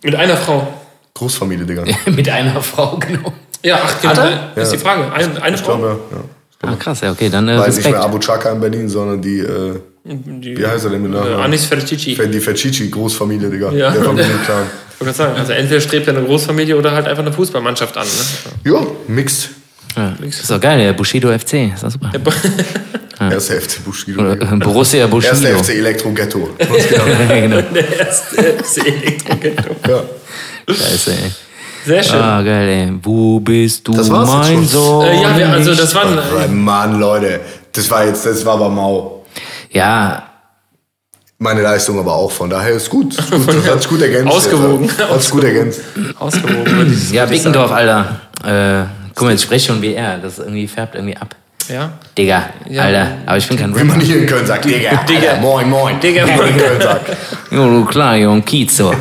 Mit 0.02 0.14
einer 0.14 0.36
Frau. 0.36 0.72
Großfamilie, 1.14 1.64
Digga. 1.66 1.84
Mit 2.10 2.28
einer 2.28 2.60
Frau, 2.62 2.96
genau. 2.98 3.32
Ja, 3.62 3.76
acht 3.76 4.00
Kinder. 4.00 4.50
er? 4.56 4.62
Ist 4.62 4.72
die 4.72 4.78
Frage. 4.78 5.12
Ein, 5.12 5.36
eine 5.40 5.56
Ich 5.56 5.62
Frau? 5.62 5.76
glaube, 5.76 6.00
ja. 6.10 6.68
Ah, 6.68 6.76
krass, 6.76 7.00
ja, 7.00 7.10
okay, 7.10 7.28
dann 7.28 7.48
äh, 7.48 7.52
Weil 7.58 7.68
nicht 7.68 7.78
Respekt. 7.78 7.94
mehr 7.96 8.02
Abu 8.04 8.18
Chaka 8.18 8.52
in 8.52 8.60
Berlin, 8.60 8.88
sondern 8.88 9.20
die, 9.20 9.38
äh, 9.40 9.80
Die, 10.04 10.56
wie 10.56 10.66
heißt 10.66 10.84
er 10.84 10.90
denn 10.90 11.02
mit 11.02 11.12
äh, 11.12 11.14
Nachnamen? 11.14 11.40
Anis 11.40 11.66
Fertici. 11.66 12.16
die 12.16 12.40
Fercici, 12.40 12.88
Großfamilie, 12.90 13.48
Digga. 13.48 13.70
Ja. 13.72 13.90
Der 13.92 14.02
Familienclan. 14.02 14.64
Ich 14.94 15.00
wollte 15.00 15.04
gerade 15.04 15.12
sagen, 15.12 15.36
also 15.38 15.52
entweder 15.52 15.80
strebt 15.80 16.08
er 16.08 16.16
eine 16.16 16.26
Großfamilie 16.26 16.76
oder 16.76 16.92
halt 16.92 17.06
einfach 17.06 17.22
eine 17.22 17.32
Fußballmannschaft 17.32 17.96
an. 17.96 18.06
Ne? 18.06 18.72
Ja, 18.72 18.86
mixed. 19.06 19.50
Ja, 19.96 20.16
ist 20.26 20.50
doch 20.50 20.60
geil, 20.60 20.78
der 20.78 20.92
Bushido 20.94 21.28
FC, 21.36 21.72
ist 21.74 21.82
doch 21.82 21.90
super. 21.90 22.10
Erste 23.30 23.60
FC 23.60 23.84
Bushido. 23.84 24.20
Oder, 24.22 24.40
äh, 24.40 24.56
Borussia 24.56 25.06
Bushido. 25.06 25.34
Erste 25.34 25.64
FC 25.64 25.78
Elektro 25.78 26.10
Ghetto. 26.10 26.50
genau. 26.58 27.60
Der 27.60 27.98
erste 27.98 28.36
FC 28.36 28.86
Elektro-Ghetto. 28.86 29.76
ja. 29.88 30.02
Scheiße, 30.66 31.12
ey. 31.12 31.30
Sehr 31.84 32.02
schön. 32.02 32.20
Ah, 32.20 32.42
geil, 32.42 32.68
ey. 32.68 32.92
Wo 33.02 33.38
bist 33.40 33.86
du, 33.86 33.92
Das 33.94 34.10
war's 34.10 34.28
mein. 34.28 34.64
Sohn? 34.64 35.06
Äh, 35.06 35.22
ja, 35.22 35.36
wir, 35.38 35.48
also 35.50 35.74
das 35.74 35.94
waren. 35.94 36.18
Oh, 36.18 36.48
Mann, 36.52 36.98
Leute. 36.98 37.40
Das 37.72 37.90
war 37.90 38.06
jetzt, 38.06 38.26
das 38.26 38.44
war 38.44 38.54
aber 38.54 38.68
mau. 38.68 39.21
Ja, 39.72 40.22
Meine 41.38 41.62
Leistung 41.62 41.98
aber 41.98 42.14
auch, 42.14 42.30
von 42.30 42.48
daher 42.50 42.70
ist 42.72 42.88
gut. 42.90 43.18
Ist 43.18 43.30
gut. 43.30 43.48
Das 43.48 43.68
hat 43.70 43.80
sich 43.82 43.90
gut 43.90 44.02
ergänzt. 44.02 44.32
Ausgewogen. 44.32 44.84
Jetzt. 44.84 44.98
Hat 45.10 45.22
sich 45.22 45.30
gut 45.30 45.44
ergänzt. 45.44 45.80
Ausgewogen, 46.18 47.08
ja, 47.12 47.26
Bickendorf, 47.26 47.72
Alter. 47.72 48.20
Äh, 48.44 48.84
guck 49.14 49.24
mal, 49.24 49.30
jetzt 49.32 49.42
spreche 49.42 49.56
ich 49.56 49.64
schon 49.66 49.82
wie 49.82 49.94
er. 49.94 50.18
Das 50.18 50.38
irgendwie 50.38 50.68
färbt 50.68 50.94
irgendwie 50.94 51.16
ab. 51.16 51.34
Ja. 51.68 51.92
Digga, 52.18 52.50
Ja. 52.68 52.82
Alter. 52.82 53.06
Aber 53.26 53.36
ich 53.38 53.48
bin 53.48 53.56
kein 53.56 53.74
Wie 53.74 53.82
man 53.84 53.90
Rapper. 53.96 54.04
hier 54.04 54.18
in 54.18 54.26
Köln 54.26 54.46
sagt, 54.46 54.64
Digga, 54.66 55.04
Digga. 55.08 55.28
Alter, 55.30 55.40
moin, 55.40 55.70
moin. 55.70 55.98
Digga, 56.00 56.26
Wie 56.26 56.36
man 56.36 56.48
in 56.48 56.56
Köln 56.58 56.80
sagt. 56.80 57.16
Jo, 57.50 57.66
du 57.68 57.84
klar, 57.86 58.16
jo, 58.16 58.32
ein 58.32 58.44
Kiez 58.44 58.76
so. 58.76 58.92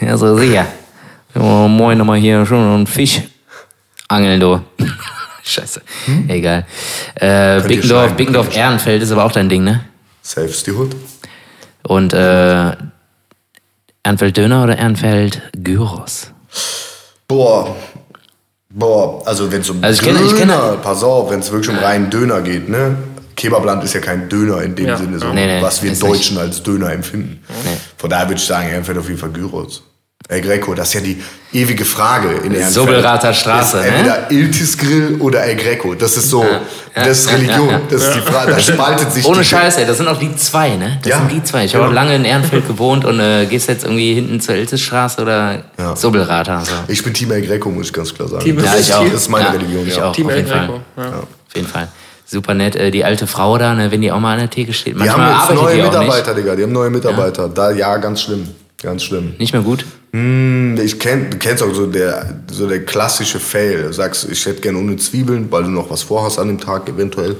Ja, 0.00 0.16
so 0.16 0.36
sicher. 0.36 0.66
Jo, 1.34 1.68
moin 1.68 1.96
nochmal 1.98 2.18
hier 2.18 2.44
schon 2.46 2.58
einen 2.74 2.86
Fisch 2.86 3.20
angeln, 4.08 4.40
du. 4.40 4.60
Scheiße. 5.44 5.80
Egal. 6.28 6.64
Äh, 7.14 7.60
Bickendorf, 7.62 8.12
Bickendorf 8.14 8.54
Ehrenfeld 8.56 9.02
ist 9.02 9.12
aber 9.12 9.24
auch 9.24 9.32
dein 9.32 9.48
Ding, 9.48 9.62
ne? 9.64 9.80
Saves 10.22 10.62
die 10.64 10.72
Hood. 10.72 10.94
Und 11.82 12.12
äh, 12.12 12.72
Ehrenfeld 14.04 14.36
Döner 14.36 14.64
oder 14.64 14.76
Ehrenfeld 14.78 15.42
Gyros? 15.56 16.32
Boah. 17.26 17.74
Boah, 18.70 19.26
also 19.26 19.50
wenn 19.50 19.62
es 19.62 19.70
um 19.70 19.82
Also 19.82 20.02
ich 20.02 20.06
Döner, 20.08 20.20
kenne- 20.20 20.30
ich 20.30 20.36
kenne- 20.38 20.78
pass 20.82 21.02
auf, 21.02 21.30
wenn 21.30 21.40
es 21.40 21.50
wirklich 21.50 21.70
um 21.70 21.78
reinen 21.82 22.10
Döner 22.10 22.42
geht, 22.42 22.68
ne? 22.68 22.96
Kebabland 23.34 23.84
ist 23.84 23.94
ja 23.94 24.00
kein 24.00 24.28
Döner 24.28 24.62
in 24.62 24.74
dem 24.74 24.86
Ja. 24.88 24.96
Sinne, 24.96 25.18
so, 25.18 25.32
Nee, 25.32 25.46
nee, 25.46 25.62
was 25.62 25.82
wir 25.82 25.92
ist 25.92 26.02
Deutschen 26.02 26.36
als 26.38 26.62
Döner 26.62 26.92
empfinden. 26.92 27.42
Nee. 27.64 27.76
Von 27.96 28.10
daher 28.10 28.26
würde 28.28 28.40
ich 28.40 28.46
sagen, 28.46 28.68
Ehrenfeld 28.68 28.98
auf 28.98 29.06
jeden 29.08 29.18
Fall 29.20 29.30
Gyros. 29.30 29.82
El 30.30 30.42
Greco, 30.42 30.74
das 30.74 30.88
ist 30.88 30.94
ja 30.94 31.00
die 31.00 31.22
ewige 31.54 31.86
Frage 31.86 32.28
in 32.28 32.52
Ehrenfeld. 32.52 32.70
Sobelrather 32.72 33.32
Straße, 33.32 33.78
ist 33.78 33.84
ne? 33.84 33.90
Entweder 33.90 34.30
Iltis 34.30 34.76
Grill 34.76 35.16
oder 35.20 35.42
El 35.44 35.56
Greco. 35.56 35.94
Das 35.94 36.18
ist 36.18 36.28
so, 36.28 36.44
das 36.94 37.20
ist 37.20 37.32
Religion. 37.32 37.70
Das 37.88 38.02
ist 38.02 38.14
die 38.14 38.20
Frage, 38.20 38.52
da 38.52 38.58
spaltet 38.60 39.10
sich 39.10 39.24
Ohne 39.24 39.38
die 39.38 39.44
Scheiß, 39.46 39.78
ey, 39.78 39.86
das 39.86 39.96
sind 39.96 40.06
auch 40.06 40.18
die 40.18 40.36
zwei, 40.36 40.76
ne? 40.76 40.98
Das 41.00 41.10
Ja, 41.12 41.16
sind 41.18 41.32
die 41.32 41.42
zwei. 41.42 41.64
Ich 41.64 41.74
habe 41.74 41.86
auch 41.86 41.92
lange 41.92 42.14
in 42.14 42.26
Ehrenfeld 42.26 42.66
gewohnt 42.66 43.06
und 43.06 43.18
äh, 43.20 43.46
gehst 43.46 43.68
jetzt 43.68 43.84
irgendwie 43.84 44.12
hinten 44.14 44.38
zur 44.42 44.54
Ilzesstraße 44.56 45.22
oder 45.22 45.64
Ja. 45.78 45.96
Sobelrather. 45.96 46.62
So. 46.62 46.72
Ich 46.88 47.02
bin 47.02 47.14
Team 47.14 47.30
El 47.32 47.46
Greco, 47.46 47.70
muss 47.70 47.86
ich 47.86 47.92
ganz 47.94 48.12
klar 48.12 48.28
sagen. 48.28 48.44
Team- 48.44 48.56
das, 48.56 48.66
Ja, 48.66 48.72
ist, 48.74 48.88
ich 48.90 48.94
auch. 48.94 49.04
das 49.04 49.14
ist 49.14 49.28
meine 49.30 49.46
Ja, 49.46 49.50
Religion, 49.52 49.86
ich 49.88 49.96
ja. 49.96 50.04
auch. 50.10 50.12
Team 50.14 50.26
auf 50.26 50.32
El 50.32 50.38
jeden 50.40 50.50
Fall. 50.50 50.66
Greco. 50.66 50.80
Ja. 50.98 51.04
Auf 51.20 51.54
jeden 51.56 51.68
Fall. 51.68 51.88
Super 52.26 52.52
nett. 52.52 52.76
Äh, 52.76 52.90
die 52.90 53.02
alte 53.02 53.26
Frau 53.26 53.56
da, 53.56 53.72
ne, 53.72 53.90
wenn 53.90 54.02
die 54.02 54.12
auch 54.12 54.20
mal 54.20 54.34
an 54.34 54.40
der 54.40 54.50
Theke 54.50 54.74
steht. 54.74 54.92
Die 54.94 54.98
Manchmal 54.98 55.34
haben 55.38 55.54
jetzt 55.54 55.62
neue 55.62 55.76
die 55.76 55.82
Mitarbeiter, 55.82 56.34
Digga. 56.34 56.54
Die 56.54 56.62
haben 56.64 56.72
neue 56.72 56.90
Mitarbeiter. 56.90 57.48
Da, 57.48 57.70
ja, 57.70 57.96
ganz 57.96 58.20
schlimm. 58.20 58.46
Ganz 58.82 59.02
schlimm. 59.04 59.34
Nicht 59.38 59.54
mehr 59.54 59.62
gut. 59.62 59.86
Hm, 60.12 60.78
Ich 60.82 60.98
kenn, 60.98 61.30
du 61.30 61.38
kennst 61.38 61.62
auch 61.62 61.74
so 61.74 61.86
der, 61.86 62.40
so 62.50 62.66
der 62.66 62.84
klassische 62.84 63.38
Fail. 63.40 63.82
Du 63.82 63.92
sagst, 63.92 64.28
ich 64.30 64.44
hätte 64.46 64.60
gerne 64.60 64.78
ohne 64.78 64.96
Zwiebeln, 64.96 65.50
weil 65.50 65.64
du 65.64 65.70
noch 65.70 65.90
was 65.90 66.02
vorhast 66.02 66.38
an 66.38 66.48
dem 66.48 66.58
Tag 66.60 66.88
eventuell. 66.88 67.36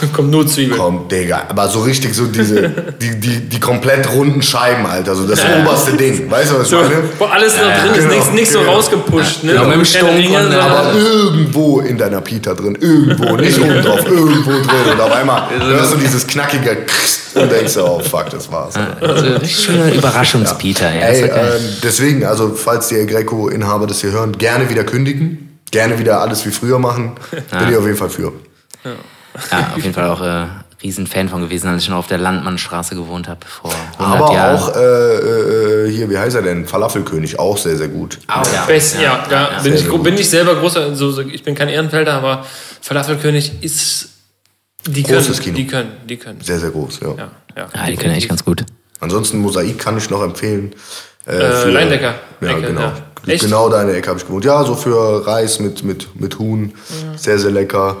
Kommt 0.12 0.30
nur 0.30 0.46
Zwiebeln. 0.46 0.78
Komm, 0.78 1.08
Digga. 1.08 1.42
Aber 1.48 1.68
so 1.68 1.80
richtig 1.82 2.14
so 2.14 2.26
diese, 2.26 2.68
die, 3.00 3.18
die, 3.20 3.40
die 3.48 3.60
komplett 3.60 4.10
runden 4.12 4.42
Scheiben, 4.42 4.86
Alter. 4.86 5.14
So 5.14 5.26
das 5.26 5.40
oberste 5.44 5.92
Ding. 5.96 6.30
Weißt 6.30 6.50
du, 6.52 6.56
was 6.58 6.62
ich 6.64 6.68
So, 6.70 6.76
meine? 6.76 7.02
wo 7.18 7.24
alles 7.26 7.54
noch 7.56 7.62
drin 7.62 7.90
ist, 7.92 7.96
genau, 7.98 8.14
nichts, 8.14 8.30
nichts 8.32 8.52
so 8.52 8.60
genau. 8.60 8.72
rausgepusht. 8.74 9.44
Ne? 9.44 9.52
Genau, 9.52 9.64
mit 9.66 9.76
dem 9.76 9.84
sondern- 9.84 10.52
Aber 10.60 10.92
irgendwo 10.94 11.80
in 11.80 11.98
deiner 11.98 12.20
Pita 12.20 12.54
drin, 12.54 12.76
irgendwo, 12.80 13.36
nicht 13.36 13.58
oben 13.60 13.82
drauf, 13.82 14.04
irgendwo 14.06 14.50
drin. 14.50 14.92
Und 14.92 15.00
auf 15.00 15.12
einmal 15.12 15.48
hörst 15.58 15.92
du 15.94 15.98
dieses 15.98 16.26
knackige 16.26 16.76
Krst 16.86 17.36
und 17.36 17.50
denkst 17.50 17.72
so, 17.72 17.84
oh 17.86 18.00
fuck, 18.00 18.28
das 18.30 18.50
war's. 18.52 18.74
Also, 19.00 19.26
richtig 19.26 19.56
schöner 19.64 19.92
Überraschungspieter. 19.92 20.92
Ja. 20.94 21.00
Das 21.08 21.16
Ey, 21.16 21.20
ja 21.22 21.26
geil. 21.28 21.52
ähm, 21.60 21.64
deswegen, 21.82 22.24
also 22.24 22.54
falls 22.54 22.88
die 22.88 22.96
El 22.96 23.06
Greco-Inhaber 23.06 23.86
das 23.86 24.00
hier 24.00 24.12
hören, 24.12 24.32
gerne 24.36 24.68
wieder 24.68 24.84
kündigen, 24.84 25.58
gerne 25.70 25.98
wieder 25.98 26.20
alles 26.20 26.44
wie 26.46 26.50
früher 26.50 26.78
machen, 26.78 27.12
bin 27.30 27.70
ich 27.70 27.76
auf 27.76 27.86
jeden 27.86 27.96
Fall 27.96 28.10
für. 28.10 28.32
ja, 28.84 28.90
auf 29.34 29.76
jeden 29.82 29.94
Fall 29.94 30.08
auch 30.08 30.20
äh, 30.22 30.46
Riesenfan 30.82 31.28
von 31.28 31.40
gewesen, 31.42 31.68
als 31.68 31.82
ich 31.84 31.88
noch 31.88 31.98
auf 31.98 32.06
der 32.08 32.18
Landmannstraße 32.18 32.94
gewohnt 32.94 33.28
habe 33.28 33.40
vor 33.46 33.72
100 33.98 34.20
Aber 34.20 34.34
Jahren. 34.34 34.56
auch 34.58 34.76
äh, 34.76 35.86
äh, 35.86 35.90
hier, 35.92 36.10
wie 36.10 36.18
heißt 36.18 36.34
er 36.36 36.42
denn? 36.42 36.66
Falafelkönig, 36.66 37.38
auch 37.38 37.56
sehr, 37.56 37.76
sehr 37.76 37.88
gut. 37.88 38.18
Ah, 38.26 38.42
ja. 38.52 38.64
Best, 38.66 38.96
ja, 39.00 39.24
ja, 39.30 39.44
bin, 39.54 39.62
Sehr, 39.62 39.74
ich, 39.74 39.80
sehr 39.82 39.90
gut. 39.90 40.02
bin 40.02 40.14
ich 40.18 40.28
selber 40.28 40.56
großer, 40.56 40.94
so, 40.96 41.10
so, 41.12 41.22
ich 41.22 41.42
bin 41.44 41.54
kein 41.54 41.68
Ehrenfelder, 41.68 42.14
aber 42.14 42.44
Falafelkönig 42.80 43.62
ist, 43.62 44.08
die 44.86 45.02
können, 45.04 45.18
Großes 45.18 45.40
Kino. 45.40 45.56
die 45.56 45.66
können, 45.66 45.92
die 46.08 46.16
können. 46.16 46.40
Sehr, 46.40 46.58
sehr 46.58 46.70
groß, 46.70 47.00
ja. 47.00 47.08
Ja, 47.10 47.30
ja. 47.56 47.68
Ja, 47.74 47.86
die 47.86 47.96
können 47.96 48.14
echt 48.14 48.28
ganz 48.28 48.44
gut. 48.44 48.64
Ansonsten 48.98 49.38
Mosaik 49.38 49.78
kann 49.78 49.96
ich 49.98 50.10
noch 50.10 50.22
empfehlen. 50.22 50.74
Äh, 51.26 51.36
Äh, 51.36 51.70
Leindecker. 51.70 52.14
Ja, 52.40 52.48
Ecke, 52.48 52.62
genau. 52.62 52.80
ja. 52.80 52.94
Echt? 53.28 53.44
Genau 53.44 53.68
deine 53.68 53.92
Ecke 53.92 54.08
habe 54.08 54.18
ich 54.18 54.26
gewohnt. 54.26 54.44
Ja, 54.44 54.64
so 54.64 54.74
für 54.74 55.24
Reis 55.24 55.60
mit, 55.60 55.84
mit, 55.84 56.20
mit 56.20 56.40
Huhn. 56.40 56.74
Sehr, 57.16 57.38
sehr 57.38 57.52
lecker. 57.52 57.98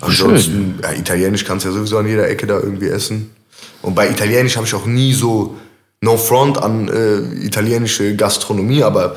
Ansonsten, 0.00 0.78
ja, 0.82 0.92
Italienisch 0.92 1.44
kannst 1.44 1.64
du 1.64 1.70
ja 1.70 1.74
sowieso 1.74 1.98
an 1.98 2.06
jeder 2.06 2.28
Ecke 2.28 2.46
da 2.46 2.58
irgendwie 2.58 2.88
essen. 2.88 3.30
Und 3.82 3.94
bei 3.94 4.08
Italienisch 4.08 4.56
habe 4.56 4.66
ich 4.66 4.74
auch 4.74 4.86
nie 4.86 5.12
so 5.12 5.56
no 6.00 6.16
front 6.16 6.58
an 6.58 6.88
äh, 6.88 7.44
italienische 7.44 8.16
Gastronomie, 8.16 8.82
aber 8.82 9.16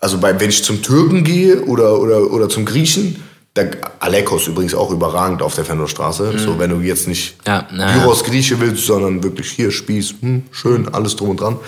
also 0.00 0.18
bei, 0.18 0.38
wenn 0.38 0.50
ich 0.50 0.64
zum 0.64 0.82
Türken 0.82 1.22
gehe 1.22 1.62
oder, 1.62 2.00
oder, 2.00 2.30
oder 2.32 2.48
zum 2.48 2.64
Griechen, 2.64 3.22
da, 3.54 3.64
Alekos 4.00 4.48
übrigens 4.48 4.74
auch 4.74 4.90
überragend 4.90 5.42
auf 5.42 5.54
der 5.54 5.64
Fenderstraße. 5.64 6.38
So, 6.38 6.58
wenn 6.58 6.70
du 6.70 6.80
jetzt 6.80 7.06
nicht 7.06 7.36
ja. 7.46 7.68
Gyros 7.70 8.24
Grieche 8.24 8.58
willst, 8.60 8.86
sondern 8.86 9.22
wirklich 9.22 9.50
hier 9.50 9.70
Spieß, 9.70 10.14
hm, 10.20 10.44
schön, 10.50 10.92
alles 10.92 11.16
drum 11.16 11.30
und 11.30 11.40
dran. 11.40 11.58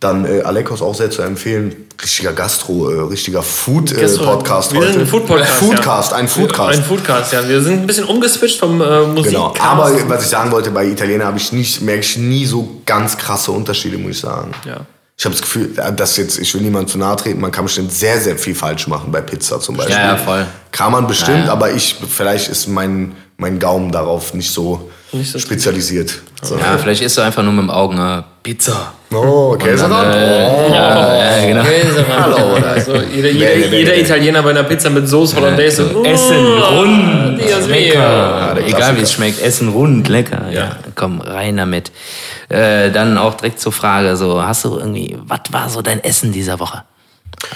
Dann 0.00 0.24
äh, 0.24 0.42
Alekos 0.42 0.80
auch 0.80 0.94
sehr 0.94 1.10
zu 1.10 1.22
empfehlen. 1.22 1.74
Richtiger 2.00 2.32
Gastro, 2.32 2.88
äh, 2.88 3.00
richtiger 3.00 3.42
Food-Podcast 3.42 4.72
wir 4.72 4.82
sind 4.82 5.00
ein 5.00 5.06
Food-Podcast. 5.06 5.52
Foodcast, 5.54 6.10
ja. 6.12 6.16
ein 6.18 6.28
Foodcast. 6.28 6.78
Ein 6.78 6.84
Foodcast, 6.84 7.32
ja. 7.32 7.48
Wir 7.48 7.60
sind 7.60 7.80
ein 7.80 7.86
bisschen 7.86 8.04
umgeswitcht 8.04 8.60
vom 8.60 8.80
äh, 8.80 9.02
Musik. 9.06 9.32
Genau. 9.32 9.52
Aber 9.58 9.90
was 10.08 10.22
ich 10.22 10.28
sagen 10.28 10.52
wollte, 10.52 10.70
bei 10.70 10.86
Italiener 10.86 11.26
habe 11.26 11.38
ich 11.38 11.52
nicht, 11.52 11.82
merke 11.82 12.00
ich 12.02 12.16
nie 12.16 12.46
so 12.46 12.80
ganz 12.86 13.16
krasse 13.18 13.50
Unterschiede, 13.50 13.98
muss 13.98 14.12
ich 14.12 14.20
sagen. 14.20 14.52
Ja. 14.64 14.86
Ich 15.16 15.24
habe 15.24 15.34
das 15.34 15.42
Gefühl, 15.42 15.74
dass 15.96 16.16
jetzt, 16.16 16.38
ich 16.38 16.54
will 16.54 16.62
niemandem 16.62 16.92
zu 16.92 16.98
nahe 16.98 17.16
treten, 17.16 17.40
man 17.40 17.50
kann 17.50 17.64
bestimmt 17.64 17.90
sehr, 17.90 18.20
sehr 18.20 18.38
viel 18.38 18.54
falsch 18.54 18.86
machen 18.86 19.10
bei 19.10 19.20
Pizza 19.20 19.58
zum 19.58 19.76
Beispiel. 19.76 19.96
Ja, 19.96 20.12
ja, 20.12 20.16
voll. 20.16 20.46
Kann 20.70 20.92
man 20.92 21.08
bestimmt, 21.08 21.38
Ja, 21.38 21.46
ja. 21.46 21.52
aber 21.52 21.72
ich, 21.72 21.96
vielleicht 22.08 22.48
ist 22.48 22.68
mein, 22.68 23.16
mein 23.40 23.58
Gaumen 23.60 23.92
darauf 23.92 24.34
nicht 24.34 24.50
so, 24.50 24.90
Nicht 25.12 25.30
so 25.30 25.38
spezialisiert. 25.38 26.12
So. 26.42 26.56
Ja, 26.58 26.76
vielleicht 26.76 27.02
isst 27.02 27.16
du 27.18 27.22
einfach 27.22 27.42
nur 27.44 27.52
mit 27.52 27.62
dem 27.62 27.70
Augen 27.70 27.96
äh, 27.96 28.22
Pizza. 28.42 28.92
Oh, 29.12 29.56
Käserand? 29.56 30.12
oh. 30.12 30.74
Ja, 30.74 31.46
genau. 31.46 31.62
Hallo. 32.20 32.54
Also, 32.56 32.96
jeder, 32.96 33.30
jeder, 33.30 33.30
Nee, 33.30 33.56
nee, 33.56 33.66
nee, 33.70 33.78
jeder 33.78 33.92
nee. 33.92 34.00
Italiener 34.00 34.42
bei 34.42 34.50
einer 34.50 34.64
Pizza 34.64 34.90
mit 34.90 35.08
Soße 35.08 35.36
Hollandaise. 35.36 35.88
so, 35.92 36.04
Essen 36.04 36.36
oh, 36.36 36.78
rund, 36.80 37.38
lecker. 37.68 38.54
der 38.56 38.66
Egal 38.66 38.96
wie 38.96 39.02
es 39.02 39.12
schmeckt, 39.12 39.40
Essen 39.40 39.68
rund, 39.68 40.08
lecker. 40.08 40.50
Ja. 40.50 40.60
Ja. 40.60 40.76
Komm, 40.96 41.20
rein 41.20 41.56
damit. 41.56 41.92
Äh, 42.48 42.90
dann 42.90 43.16
auch 43.18 43.34
direkt 43.34 43.60
zur 43.60 43.72
Frage, 43.72 44.16
so, 44.16 44.42
hast 44.42 44.64
du 44.64 44.78
irgendwie, 44.78 45.16
was 45.26 45.40
war 45.52 45.70
so 45.70 45.80
dein 45.80 46.02
Essen 46.02 46.32
dieser 46.32 46.58
Woche? 46.58 46.82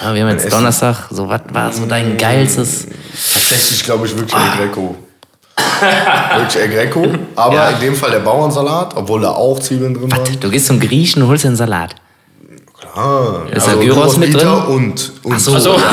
Ja, 0.00 0.14
wir 0.14 0.22
haben 0.22 0.30
jetzt? 0.30 0.52
Donnerstag, 0.52 1.08
so, 1.10 1.28
was 1.28 1.40
war 1.50 1.72
so 1.72 1.86
dein 1.86 2.16
geilstes? 2.16 2.86
Tatsächlich 3.32 3.82
glaube 3.82 4.06
ich 4.06 4.16
wirklich 4.16 4.40
El 4.40 4.66
Greco. 4.68 4.96
Wirklich 5.56 6.62
El 6.62 6.68
Greco. 6.70 7.06
Aber 7.36 7.54
Ja. 7.54 7.68
in 7.70 7.80
dem 7.80 7.94
Fall 7.94 8.10
der 8.10 8.20
Bauernsalat, 8.20 8.96
obwohl 8.96 9.20
da 9.20 9.30
auch 9.30 9.58
Zwiebeln 9.60 9.94
drin 9.94 10.10
waren. 10.10 10.40
Du 10.40 10.50
gehst 10.50 10.66
zum 10.66 10.80
Griechen 10.80 11.22
und 11.22 11.28
holst 11.28 11.44
dir 11.44 11.48
einen 11.48 11.56
Salat. 11.56 11.94
Ah, 12.94 13.42
Ist 13.50 13.66
da 13.66 13.74
Gyros 13.74 14.16
mit 14.18 14.32
Pita 14.32 14.44
drin? 14.64 14.74
Und, 14.74 15.12
und 15.22 15.40
so. 15.40 15.54
Also, 15.54 15.70
und, 15.74 15.78
und, 15.78 15.84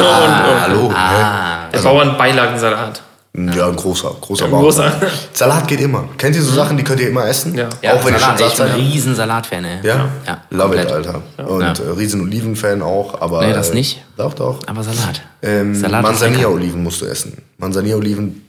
Hallo. 0.62 0.92
Ah, 0.94 1.70
der 1.74 1.80
Bauernbeilagensalat. 1.80 3.02
ne? 3.34 3.56
Ja, 3.56 3.68
ein 3.68 3.76
großer, 3.78 4.12
großer 4.20 4.46
Ein 4.46 4.52
Bauern. 4.52 4.64
großer. 4.64 4.92
Salat 5.32 5.66
geht 5.68 5.80
immer. 5.80 6.04
Kennt 6.18 6.36
ihr 6.36 6.42
so 6.42 6.52
Sachen, 6.54 6.76
die 6.76 6.84
könnt 6.84 7.00
ihr 7.00 7.08
immer 7.10 7.26
essen? 7.26 7.56
Ja. 7.56 7.70
Ja, 7.82 7.94
auch 7.94 8.04
wenn 8.04 8.16
ihr 8.16 8.20
schon 8.20 8.36
Salat, 8.38 8.52
ich 8.52 8.58
satt 8.58 8.58
bin 8.58 8.66
ein 8.66 8.72
seid. 8.82 8.92
riesen 8.94 9.16
Salatfan, 9.16 9.64
ey. 9.66 9.78
Ja? 9.84 10.10
Ja, 10.28 10.42
Love 10.50 10.76
it, 10.76 10.90
komplett. 10.90 10.92
Alter. 11.38 11.50
Und 11.50 11.62
Ja. 11.62 11.86
äh, 11.86 11.92
riesen 11.98 12.22
Oliven-Fan 12.22 12.82
auch. 12.82 13.22
Aber, 13.22 13.46
Nee, 13.46 13.54
das 13.54 13.70
äh, 13.70 13.76
nicht. 13.76 14.04
Doch, 14.18 14.34
doch. 14.34 14.60
Aber 14.68 14.84
Salat. 14.84 15.22
Ähm, 15.42 15.76
Salat. 15.76 16.02
Manzanilla-Oliven 16.02 16.84
musst 16.84 17.02
du 17.02 17.06
essen. 17.06 17.38
Manzanilla-Oliven 17.60 18.46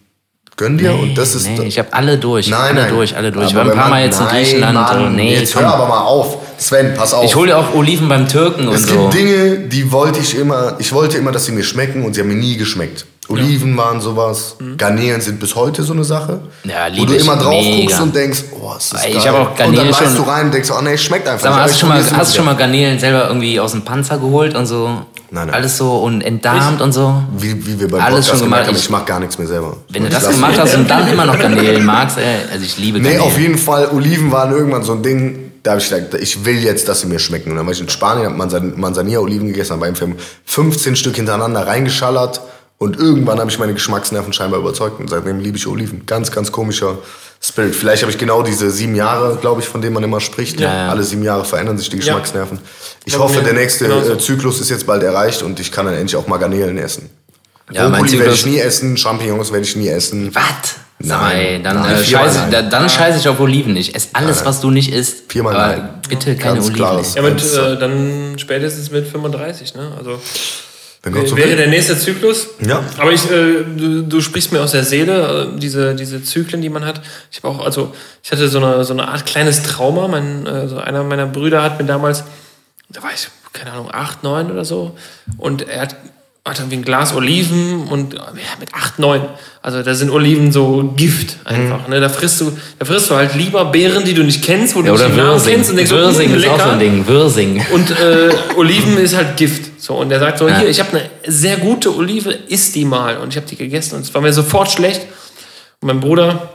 gönn 0.57 0.79
dir 0.79 0.95
und 0.95 1.17
das 1.17 1.35
ist... 1.35 1.47
Nee, 1.49 1.67
ich 1.67 1.79
habe 1.79 1.93
alle 1.93 2.19
durch. 2.19 2.49
Nein, 2.49 2.61
alle 2.61 2.81
nein. 2.83 2.91
durch, 2.91 3.17
alle 3.17 3.33
durch. 3.33 3.51
Ich 3.51 3.57
Aber 3.57 3.67
war 3.67 3.73
ein 3.73 3.79
paar 3.79 3.91
Mal 3.91 4.05
jetzt 4.05 4.21
in 4.21 4.27
Griechenland. 4.27 4.75
Mann, 4.75 5.05
und 5.07 5.17
nee, 5.17 5.35
jetzt 5.35 5.55
komm. 5.55 5.63
hör 5.63 5.75
aber 5.75 5.89
mal 5.89 6.01
auf. 6.01 6.39
Sven, 6.59 6.95
pass 6.95 7.15
auf. 7.15 7.25
Ich 7.25 7.35
hole 7.35 7.49
dir 7.49 7.59
auch 7.59 7.75
Oliven 7.75 8.09
beim 8.09 8.29
Türken 8.29 8.69
und 8.69 8.75
es 8.75 8.87
so. 8.87 9.09
gibt 9.09 9.15
Dinge, 9.15 9.59
die 9.69 9.91
wollte 9.91 10.21
ich 10.21 10.37
immer, 10.37 10.77
ich 10.79 10.93
wollte 10.93 11.17
immer, 11.17 11.33
dass 11.33 11.47
sie 11.47 11.53
mir 11.53 11.65
schmecken 11.65 12.05
und 12.05 12.15
sie 12.15 12.21
haben 12.21 12.29
mir 12.29 12.35
nie 12.35 12.57
geschmeckt. 12.57 13.07
Oliven 13.31 13.77
waren 13.77 14.01
sowas, 14.01 14.57
Garnelen 14.77 15.21
sind 15.21 15.39
bis 15.41 15.55
heute 15.55 15.83
so 15.83 15.93
eine 15.93 16.05
Sache. 16.05 16.41
Mhm. 16.65 16.71
Ja, 16.71 16.87
wo 16.97 17.05
du 17.05 17.15
ich 17.15 17.23
immer 17.23 17.37
drauf 17.37 17.53
mega. 17.63 17.83
guckst 17.87 18.01
und 18.01 18.15
denkst, 18.17 18.45
oh, 18.61 18.73
ist 18.77 18.93
das 18.93 19.05
Ey, 19.05 19.13
geil. 19.13 19.19
ich 19.21 19.29
hab 19.29 19.35
auch 19.37 19.51
Und 19.51 19.59
dann 19.59 19.73
Garnelen 19.75 19.91
beißt 19.99 20.19
du 20.19 20.23
rein 20.23 20.45
und 20.47 20.55
denkst, 20.55 20.71
oh 20.77 20.83
nee, 20.83 20.99
schmeckt 20.99 21.29
einfach 21.29 21.43
Sag 21.45 21.51
mal, 21.53 21.57
nicht. 21.63 21.65
hast 21.65 21.75
du 21.75 21.79
schon 21.81 21.89
mal, 21.89 22.19
hast 22.19 22.33
du 22.33 22.37
schon 22.37 22.45
mal 22.45 22.57
Garnelen 22.57 22.99
selber 22.99 23.29
irgendwie 23.29 23.61
aus 23.61 23.73
dem 23.73 23.83
Panzer 23.83 24.19
geholt 24.19 24.55
und 24.55 24.67
so? 24.67 24.87
Nein, 25.33 25.47
nein. 25.47 25.51
Alles 25.51 25.77
so 25.77 25.99
und 25.99 26.23
entdarmt 26.23 26.81
und 26.81 26.93
so? 26.93 27.23
Wie, 27.39 27.65
wie 27.67 27.79
wir 27.79 27.89
beim 27.89 28.01
Alles 28.01 28.27
Podcast 28.27 28.31
schon 28.41 28.41
gemacht. 28.51 28.67
haben, 28.67 28.75
Ich- 28.75 28.83
ich 28.83 28.91
mach 28.91 29.05
gar 29.07 29.21
nichts 29.21 29.39
mehr 29.39 29.47
selber. 29.47 29.77
Wenn 29.89 30.03
du 30.03 30.09
Ich 30.09 30.15
das 30.15 30.29
gemacht 30.29 30.59
hast 30.59 30.75
und 30.75 30.91
dann 30.91 31.09
immer 31.09 31.25
noch 31.25 31.39
Garnelen 31.39 31.85
magst, 31.87 32.19
ey, 32.19 32.25
also 32.53 32.65
ich 32.65 32.77
liebe 32.79 32.99
Nee, 32.99 33.05
Garnelen. 33.05 33.23
auf 33.27 33.39
jeden 33.39 33.59
Fall, 33.59 33.89
Oliven 33.95 34.33
waren 34.33 34.51
irgendwann 34.53 34.83
so 34.83 34.93
ein 34.95 35.03
Ding, 35.05 35.53
da 35.63 35.73
habe 35.73 35.81
ich 35.81 35.89
gedacht, 35.89 36.21
ich 36.21 36.45
will 36.45 36.57
jetzt, 36.65 36.89
dass 36.89 37.03
sie 37.03 37.07
mir 37.07 37.19
schmecken. 37.19 37.51
Und 37.53 37.59
dann 37.59 37.67
war 37.67 37.73
ich 37.73 37.81
in 37.81 37.89
Spanien, 37.89 38.25
habe 38.27 38.35
Manzan 38.37 38.73
Manzanilla-Oliven 38.77 39.47
gegessen, 39.49 39.75
habe 39.81 39.93
beim 39.93 40.17
15 40.47 40.97
Stück 40.97 41.15
hintereinander 41.17 41.67
reingeschallert 41.67 42.41
und 42.81 42.99
irgendwann 42.99 43.39
habe 43.39 43.51
ich 43.51 43.59
meine 43.59 43.75
Geschmacksnerven 43.75 44.33
scheinbar 44.33 44.59
überzeugt 44.59 44.99
und 45.01 45.09
seitdem 45.11 45.39
liebe 45.39 45.59
ich 45.59 45.67
Oliven. 45.67 46.07
Ganz, 46.07 46.33
ganz 46.33 46.51
komischer 46.51 46.97
Spirit. 47.43 47.75
Vielleicht 47.75 48.03
habe 48.03 48.11
ich 48.11 48.17
genau 48.19 48.43
diese 48.43 48.71
sieben 48.71 48.95
Jahre, 48.95 49.37
glaube 49.37 49.61
ich, 49.61 49.69
von 49.69 49.83
denen 49.83 49.93
man 49.93 50.03
immer 50.03 50.21
spricht. 50.21 50.59
Ja, 50.59 50.75
ja. 50.75 50.89
Alle 50.89 51.03
sieben 51.05 51.23
Jahre 51.23 51.45
verändern 51.45 51.77
sich 51.77 51.91
die 51.91 51.97
Geschmacksnerven. 51.99 52.59
Ich 53.05 53.13
Ja, 53.13 53.19
bei 53.19 53.25
hoffe, 53.27 53.43
der 53.43 53.53
nächste 53.53 53.85
genauso. 53.87 54.15
äh, 54.15 54.19
Zyklus 54.19 54.61
ist 54.63 54.71
jetzt 54.71 54.87
bald 54.87 55.03
erreicht 55.03 55.43
und 55.43 55.61
ich 55.61 55.71
kann 55.71 55.85
dann 55.85 55.95
endlich 55.95 56.17
auch 56.17 56.27
mal 56.27 56.39
Garnelen 56.39 56.79
essen. 56.79 57.11
Ja, 57.71 57.89
Brokkoli 57.89 58.19
werde 58.19 58.33
ich 58.33 58.47
nie 58.47 58.59
essen, 58.59 58.97
Champignons 58.97 59.53
werde 59.53 59.65
ich 59.65 59.77
nie 59.77 59.89
essen. 59.89 60.35
Was? 60.35 60.75
Ey, 61.33 61.63
dann, 61.63 61.77
Nein, 61.81 61.97
äh, 61.97 62.05
scheiße, 62.05 62.39
nein. 62.41 62.51
da, 62.51 62.63
dann 62.63 62.89
scheiße 62.91 63.19
ich 63.21 63.29
auf 63.29 63.39
Oliven. 63.41 63.77
Ich 63.77 63.95
esse 63.95 64.09
alles, 64.15 64.45
was 64.45 64.61
du 64.61 64.71
nicht 64.71 64.93
isst. 64.93 65.31
Viermal 65.33 65.55
aber 65.57 65.77
nein. 65.77 65.89
bitte 66.09 66.35
keine 66.37 66.55
Ganz 66.55 66.65
Oliven. 66.67 66.75
klares. 66.77 67.15
Ja, 67.15 67.23
mit, 67.23 67.43
äh, 67.43 67.79
dann 67.79 68.39
spätestens 68.39 68.91
mit 68.91 69.07
35, 69.07 69.75
ne? 69.77 69.93
Also 69.99 70.19
Wenn 71.03 71.15
Gott 71.15 71.29
so 71.29 71.37
wäre 71.37 71.51
will. 71.51 71.57
der 71.57 71.69
nächste 71.69 71.99
Zyklus. 71.99 72.49
Ja. 72.67 72.83
Aber 72.99 73.13
ich, 73.13 73.25
äh, 73.31 73.65
du, 73.77 74.03
du 74.03 74.21
sprichst 74.21 74.53
mir 74.53 74.61
aus 74.61 74.73
der 74.73 74.85
Seele, 74.85 75.51
äh, 75.55 75.59
diese, 75.59 75.95
diese 75.95 76.23
Zyklen, 76.23 76.61
die 76.61 76.69
man 76.69 76.85
hat. 76.85 77.01
Ich 77.31 77.39
habe 77.43 77.49
auch, 77.49 77.65
also 77.65 77.95
ich 78.23 78.31
hatte 78.31 78.49
so 78.49 78.59
eine, 78.59 78.85
so 78.85 78.93
eine 78.93 79.09
Art 79.09 79.25
kleines 79.25 79.63
Trauma. 79.63 80.09
Mein, 80.09 80.47
äh, 80.47 80.69
so 80.69 80.77
einer 80.77 81.03
meiner 81.03 81.27
Brüder 81.27 81.63
hat 81.63 81.81
mir 81.81 81.87
damals, 81.87 82.25
da 82.91 83.03
war 83.03 83.11
ich, 83.15 83.29
keine 83.55 83.73
Ahnung, 83.73 83.89
acht, 83.91 84.23
neun 84.23 84.51
oder 84.51 84.67
so. 84.67 84.95
Und 85.39 85.67
er 85.67 85.81
hat, 85.83 85.97
hat 86.45 86.59
irgendwie 86.59 86.77
ein 86.77 86.83
Glas 86.83 87.15
Oliven 87.15 87.89
und 87.89 88.13
ja, 88.13 88.21
mit 88.59 88.75
acht, 88.75 88.99
neun. 88.99 89.23
Also 89.63 89.83
da 89.83 89.95
sind 89.95 90.11
Oliven 90.11 90.53
so 90.53 90.93
Gift 90.97 91.39
einfach. 91.45 91.87
Mhm. 91.87 91.95
Ne? 91.95 92.01
Da 92.01 92.11
frisst 92.11 92.43
du, 92.43 92.53
da 92.79 92.85
frisst 92.85 93.09
du 93.09 93.15
halt 93.15 93.35
lieber 93.35 93.65
Beeren, 93.65 94.05
die 94.05 94.13
du 94.13 94.23
nicht 94.23 94.45
kennst, 94.45 94.75
wo 94.77 94.83
du 94.83 94.89
Ja, 94.89 94.93
nicht 94.93 95.01
oder 95.01 95.09
den 95.11 95.17
Namen 95.17 95.33
Würsing. 95.33 95.55
kennst 95.55 95.71
und 95.71 95.77
denkst, 95.77 95.91
so, 95.91 95.97
Würsing 95.97 96.29
hm, 96.31 96.37
ist 96.37 96.49
auch 96.49 96.61
so 96.61 96.69
ein 96.69 96.79
Ding. 96.79 97.07
Würsing. 97.07 97.65
Und 97.73 97.91
äh, 97.91 98.31
Oliven 98.57 98.99
ist 98.99 99.17
halt 99.17 99.39
Gift. 99.39 99.70
So, 99.81 99.95
und 99.95 100.11
er 100.13 100.21
sagt 100.21 100.39
so, 100.39 100.47
Ja. 100.49 100.59
hier, 100.59 100.69
ich 100.69 100.79
habe 100.79 100.91
eine 100.91 101.11
sehr 101.27 101.57
gute 101.57 101.95
Olive, 101.97 102.31
isst 102.31 102.75
die 102.75 102.85
mal. 102.85 103.17
Und 103.17 103.31
ich 103.31 103.37
habe 103.37 103.47
die 103.47 103.57
gegessen 103.57 103.97
und 103.97 104.03
es 104.03 104.13
war 104.15 104.21
mir 104.21 104.33
sofort 104.33 104.71
schlecht. 104.71 105.03
Und 105.81 105.87
mein 105.89 106.01
Bruder 106.01 106.51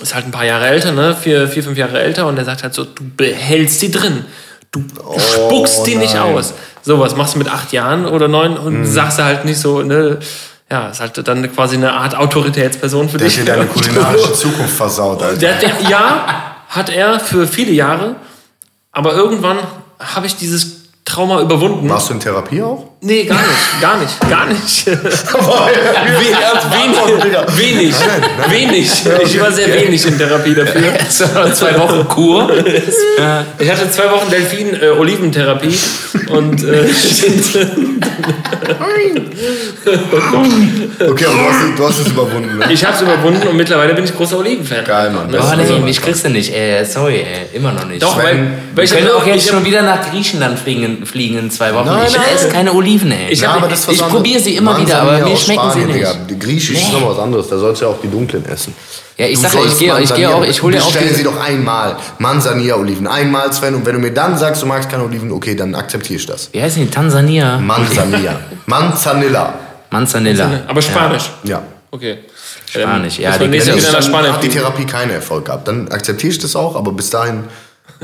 ist 0.00 0.14
halt 0.14 0.24
ein 0.24 0.30
paar 0.30 0.46
Jahre 0.46 0.66
älter, 0.66 0.92
ne? 0.92 1.14
vier, 1.14 1.46
vier 1.48 1.62
fünf 1.62 1.76
Jahre 1.78 2.00
älter. 2.00 2.26
Und 2.26 2.38
er 2.38 2.44
sagt 2.44 2.62
halt 2.62 2.72
so, 2.74 2.84
du 2.84 3.04
behältst 3.16 3.82
die 3.82 3.90
drin. 3.90 4.24
Du 4.72 4.82
spuckst 5.18 5.86
die 5.86 5.96
nicht 5.96 6.14
nein. 6.14 6.34
aus. 6.34 6.54
So, 6.82 6.98
was 6.98 7.14
machst 7.16 7.34
du 7.34 7.38
mit 7.38 7.48
acht 7.48 7.72
Jahren 7.72 8.06
oder 8.06 8.26
neun 8.28 8.56
und 8.56 8.84
sagst 8.86 9.18
du 9.18 9.24
halt 9.24 9.44
nicht 9.44 9.58
so, 9.60 9.82
ne? 9.82 10.18
Ja, 10.70 10.88
ist 10.88 11.00
halt 11.00 11.28
dann 11.28 11.54
quasi 11.54 11.76
eine 11.76 11.92
Art 11.92 12.16
Autoritätsperson 12.16 13.08
für 13.08 13.18
Der 13.18 13.28
dich. 13.28 13.38
hat 13.38 13.46
dir 13.46 13.52
deine 13.54 13.66
kulinarische 13.72 14.32
Zukunft 14.32 14.74
versaut, 14.74 15.22
Alter. 15.22 15.36
Der, 15.38 15.58
der, 15.58 15.70
ja, 15.88 16.56
hat 16.68 16.88
er 16.90 17.20
für 17.20 17.46
viele 17.46 17.70
Jahre, 17.72 18.16
aber 18.90 19.12
irgendwann 19.14 19.58
habe 20.00 20.26
ich 20.26 20.34
dieses 20.36 20.83
Trauma 21.14 21.40
überwunden. 21.42 21.88
Warst 21.88 22.08
du 22.10 22.14
in 22.14 22.20
Therapie 22.20 22.60
auch? 22.60 22.86
Nee, 23.00 23.22
gar 23.24 23.36
nicht, 23.38 23.80
gar 23.80 23.96
nicht, 23.98 24.18
gar 24.28 24.46
nicht. 24.46 24.86
wenig, 26.76 27.06
wenig, 27.56 27.94
wenig. 28.48 28.90
Ich 29.22 29.40
war 29.40 29.52
sehr 29.52 29.72
wenig 29.72 30.04
in 30.06 30.18
Therapie 30.18 30.54
dafür. 30.56 30.82
Zwei 31.52 31.78
Wochen 31.78 32.08
Kur. 32.08 32.50
Ich 33.58 33.70
hatte 33.70 33.88
zwei 33.90 34.10
Wochen 34.10 34.28
Delfin-Oliventherapie 34.28 35.78
und 36.30 36.64
äh, 36.64 36.88
Okay, 41.06 41.24
aber 41.26 41.34
du 41.36 41.48
hast, 41.48 41.78
du 41.78 41.86
hast 41.86 41.98
es 42.00 42.06
überwunden, 42.08 42.58
ne? 42.58 42.72
ich 42.72 42.84
habe 42.84 42.94
es 42.96 43.02
überwunden 43.02 43.46
und 43.48 43.56
mittlerweile 43.56 43.94
bin 43.94 44.04
ich 44.04 44.14
großer 44.16 44.38
Oliven-Fan. 44.38 44.84
Geil, 44.84 45.10
Mann. 45.10 45.30
Das 45.30 45.44
Oh, 45.46 45.60
ist 45.60 45.68
nee, 45.70 45.78
mich 45.80 46.00
kriegst 46.00 46.24
du 46.24 46.30
nicht. 46.30 46.52
Ey, 46.54 46.84
sorry, 46.84 47.16
ey, 47.20 47.56
immer 47.56 47.72
noch 47.72 47.86
nicht. 47.86 48.02
Doch, 48.02 48.16
weil, 48.16 48.24
weil 48.24 48.56
wir 48.76 48.84
ich 48.84 48.90
können 48.90 49.10
auch 49.10 49.26
jetzt 49.26 49.48
schon 49.48 49.64
wieder 49.64 49.82
nach 49.82 50.10
Griechenland 50.10 50.58
fliegen, 50.58 51.03
fliegen 51.06 51.38
in 51.38 51.50
zwei 51.50 51.74
Wochen. 51.74 51.86
Nein, 51.86 52.06
ich 52.08 52.16
nein. 52.16 52.24
esse 52.34 52.48
keine 52.48 52.72
Oliven, 52.72 53.10
ey. 53.12 53.30
Ich 53.32 53.40
Ja, 53.40 53.50
hab- 53.50 53.58
aber 53.58 53.68
das 53.68 53.80
ist 53.80 53.88
was 53.88 53.94
ich 53.96 54.02
anderes. 54.02 54.16
probiere 54.22 54.40
sie 54.40 54.56
immer 54.56 54.78
wieder, 54.80 55.02
aber 55.02 55.12
mir 55.18 55.26
aus 55.26 55.42
schmecken 55.44 55.62
sie 55.72 55.80
Spanien, 55.80 55.86
nicht. 55.88 55.96
Digga. 55.98 56.14
Die 56.30 56.38
Griechisch 56.38 56.70
ist 56.80 56.92
Nee. 56.92 57.00
noch 57.00 57.10
was 57.10 57.18
anderes. 57.18 57.48
Da 57.48 57.58
sollst 57.58 57.80
du 57.82 57.86
ja 57.86 57.90
auch 57.92 58.00
die 58.02 58.08
dunklen 58.10 58.44
essen. 58.46 58.74
Ja, 59.16 59.26
ich 59.26 59.34
Du 59.36 59.42
sag 59.42 59.54
ja, 59.54 59.60
ich 59.66 59.78
gehe 59.78 60.00
ich 60.00 60.14
geh 60.14 60.26
auch, 60.26 60.44
ich 60.44 60.62
hole 60.62 60.76
ja 60.76 60.82
auch 60.82 60.86
Bestell 60.86 61.08
die, 61.08 61.14
sie 61.14 61.22
doch 61.24 61.40
einmal. 61.40 61.96
Manzanilla-Oliven. 62.18 63.06
Einmal, 63.06 63.52
Sven. 63.52 63.74
Und 63.76 63.86
wenn 63.86 63.94
du 63.94 64.00
mir 64.00 64.10
dann 64.12 64.36
sagst, 64.36 64.62
du 64.62 64.66
magst 64.66 64.90
keine 64.90 65.04
Oliven, 65.04 65.30
okay, 65.30 65.54
dann 65.54 65.74
akzeptiere 65.74 66.18
ich 66.18 66.26
das. 66.26 66.48
Wie 66.52 66.60
heißt 66.60 66.76
die? 66.76 66.86
Tansania? 66.86 67.58
Manzanilla. 67.62 68.40
Manzanilla. 68.66 69.54
Manzanilla. 69.90 70.62
Aber 70.66 70.82
Spanisch. 70.82 71.30
Ja. 71.44 71.62
Okay. 71.90 72.18
Spanisch, 72.68 73.18
ja, 73.20 73.30
Ja, 73.30 73.38
die 73.38 73.44
die 73.48 73.58
die 73.60 73.60
fliegen. 73.60 74.50
Therapie 74.50 74.84
keinen 74.84 75.10
Erfolg 75.12 75.44
gehabt. 75.44 75.68
Dann 75.68 75.86
akzeptiere 75.92 76.32
ich 76.32 76.38
das 76.40 76.56
auch, 76.56 76.74
aber 76.74 76.90
bis 76.92 77.08
dahin 77.10 77.44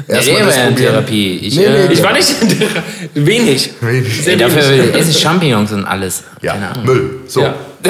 erstmal 0.09 0.43
das 0.47 0.57
in 0.57 0.63
probieren. 0.63 0.77
Therapie. 0.77 1.37
Ich, 1.43 1.57
Nee, 1.57 1.69
nee, 1.69 1.77
äh, 1.87 1.93
Ich 1.93 2.03
war 2.03 2.13
nicht 2.13 2.29
in 2.43 2.49
der, 2.59 2.69
wenig. 3.27 3.71
Wenig. 3.81 4.23
Sehr 4.25 4.33
Ey, 4.35 4.39
dafür 4.39 4.69
wenig. 4.71 4.95
esse 4.95 5.11
ich 5.11 5.19
Champignons 5.19 5.73
und 5.73 5.85
alles. 5.85 6.23
Ja, 6.43 6.53
Keine 6.55 6.71
Ahnung. 6.71 6.85
Müll. 6.87 7.11
So. 7.27 7.43
Ja. 7.43 7.55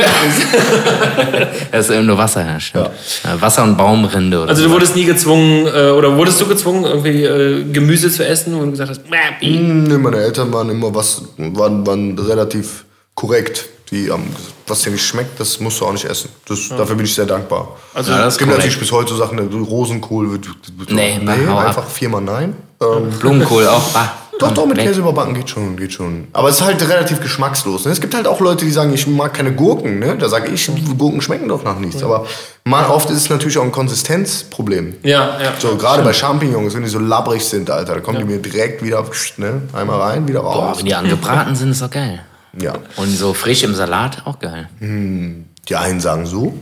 Das 1.73 1.89
ist 1.89 1.95
eben 1.95 2.07
nur 2.07 2.17
Wasser, 2.19 2.45
ja, 2.47 2.61
stimmt. 2.61 2.91
Ja, 3.25 3.41
Wasser 3.41 3.65
und 3.65 3.77
Baumrinde 3.77 4.39
oder 4.41 4.51
Also 4.51 4.65
du 4.65 4.71
wurdest 4.71 4.95
nie 4.97 5.05
gezwungen, 5.05 5.67
äh, 5.67 5.91
oder 5.91 6.17
wurdest 6.17 6.41
du 6.41 6.47
gezwungen, 6.47 6.85
irgendwie 6.85 7.25
äh, 7.25 7.65
Gemüse 7.73 8.11
zu 8.11 8.25
essen, 8.25 8.53
du 8.53 8.71
gesagt 8.71 8.91
hast, 8.91 9.11
"Mäh, 9.11 9.17
i." 9.43 9.57
Nee, 9.59 9.99
meine 9.99 10.19
Eltern 10.19 10.53
waren 10.53 10.71
immer 10.71 10.95
was, 10.95 11.23
waren, 11.39 11.85
waren 11.87 12.19
relativ 12.19 12.85
korrekt. 13.15 13.67
Die 13.91 14.11
haben 14.11 14.25
gesagt, 14.29 14.55
was 14.69 14.83
dir 14.83 14.91
nicht 14.91 15.05
schmeckt, 15.05 15.41
das 15.41 15.59
musst 15.59 15.81
du 15.81 15.87
auch 15.87 15.93
nicht 15.93 16.05
essen. 16.05 16.31
Das, 16.47 16.69
Dafür 16.69 16.95
bin 16.95 17.05
ich 17.05 17.15
sehr 17.15 17.27
dankbar. 17.27 17.77
Also, 17.93 18.13
Ja, 18.13 18.19
das 18.19 18.39
gibt 18.39 18.51
natürlich 18.51 18.79
bis 18.79 18.93
heute 18.93 19.11
so 19.11 19.17
Sachen, 19.17 19.37
ne, 19.37 19.43
Rosenkohl 19.65 20.31
wird, 20.31 20.47
wird 20.79 20.91
Nee, 20.93 21.19
nee 21.23 21.47
hau 21.49 21.59
ab. 21.59 21.67
einfach 21.69 21.89
viermal 21.89 22.21
nein. 22.21 22.55
Ähm, 22.81 23.11
Blumenkohl 23.19 23.67
auch. 23.67 23.83
Bah, 23.93 24.13
doch, 24.39 24.53
doch, 24.55 24.65
mit 24.67 24.77
weg. 24.77 24.87
Käse 24.87 25.01
überbacken 25.01 25.35
geht 25.35 25.51
schon, 25.51 25.77
geht 25.77 25.93
schon. 25.93 26.29
Aber 26.33 26.49
es 26.49 26.61
ist 26.61 26.65
halt 26.65 26.89
relativ 26.89 27.21
geschmackslos. 27.21 27.85
Ne? 27.85 27.91
Es 27.91 28.01
gibt 28.01 28.15
halt 28.15 28.27
auch 28.29 28.41
Leute, 28.41 28.65
die 28.65 28.71
sagen, 28.71 28.95
ich 28.95 29.07
mag 29.09 29.35
keine 29.35 29.53
Gurken. 29.53 29.99
Ne? 29.99 30.17
Da 30.17 30.29
sage 30.29 30.51
ich, 30.53 30.71
Gurken 30.97 31.21
schmecken 31.21 31.49
doch 31.49 31.65
nach 31.65 31.79
nichts. 31.79 32.03
Aber 32.05 32.27
mal 32.65 32.87
oft 32.87 33.11
ist 33.11 33.17
es 33.17 33.29
natürlich 33.29 33.59
auch 33.59 33.65
ein 33.65 33.73
Konsistenzproblem. 33.73 34.95
ja, 35.03 35.37
ja. 35.43 35.53
So, 35.59 35.77
gerade 35.77 36.03
bei 36.03 36.13
Champignons, 36.13 36.75
wenn 36.75 36.85
die 36.85 36.89
so 36.89 37.01
labbrig 37.01 37.45
sind, 37.45 37.69
Alter, 37.71 37.95
da 37.95 38.01
kommen 38.01 38.19
die 38.19 38.25
mir 38.25 38.39
direkt 38.39 38.83
wieder, 38.85 39.05
ne? 39.37 39.63
einmal 39.73 40.01
rein, 40.01 40.29
wieder 40.29 40.43
Boah, 40.43 40.69
raus. 40.69 40.79
wenn 40.79 40.87
die 40.87 40.95
angebraten 40.95 41.57
sind, 41.57 41.71
ist 41.73 41.83
doch 41.83 41.91
geil. 41.91 42.25
Ja. 42.59 42.75
Und 42.97 43.09
so 43.17 43.35
frisch 43.35 43.63
im 43.63 43.75
Salat, 43.75 44.23
auch 44.27 44.39
geil. 44.39 44.69
Die 44.81 45.77
einen 45.77 46.01
sagen 46.01 46.27
so, 46.27 46.55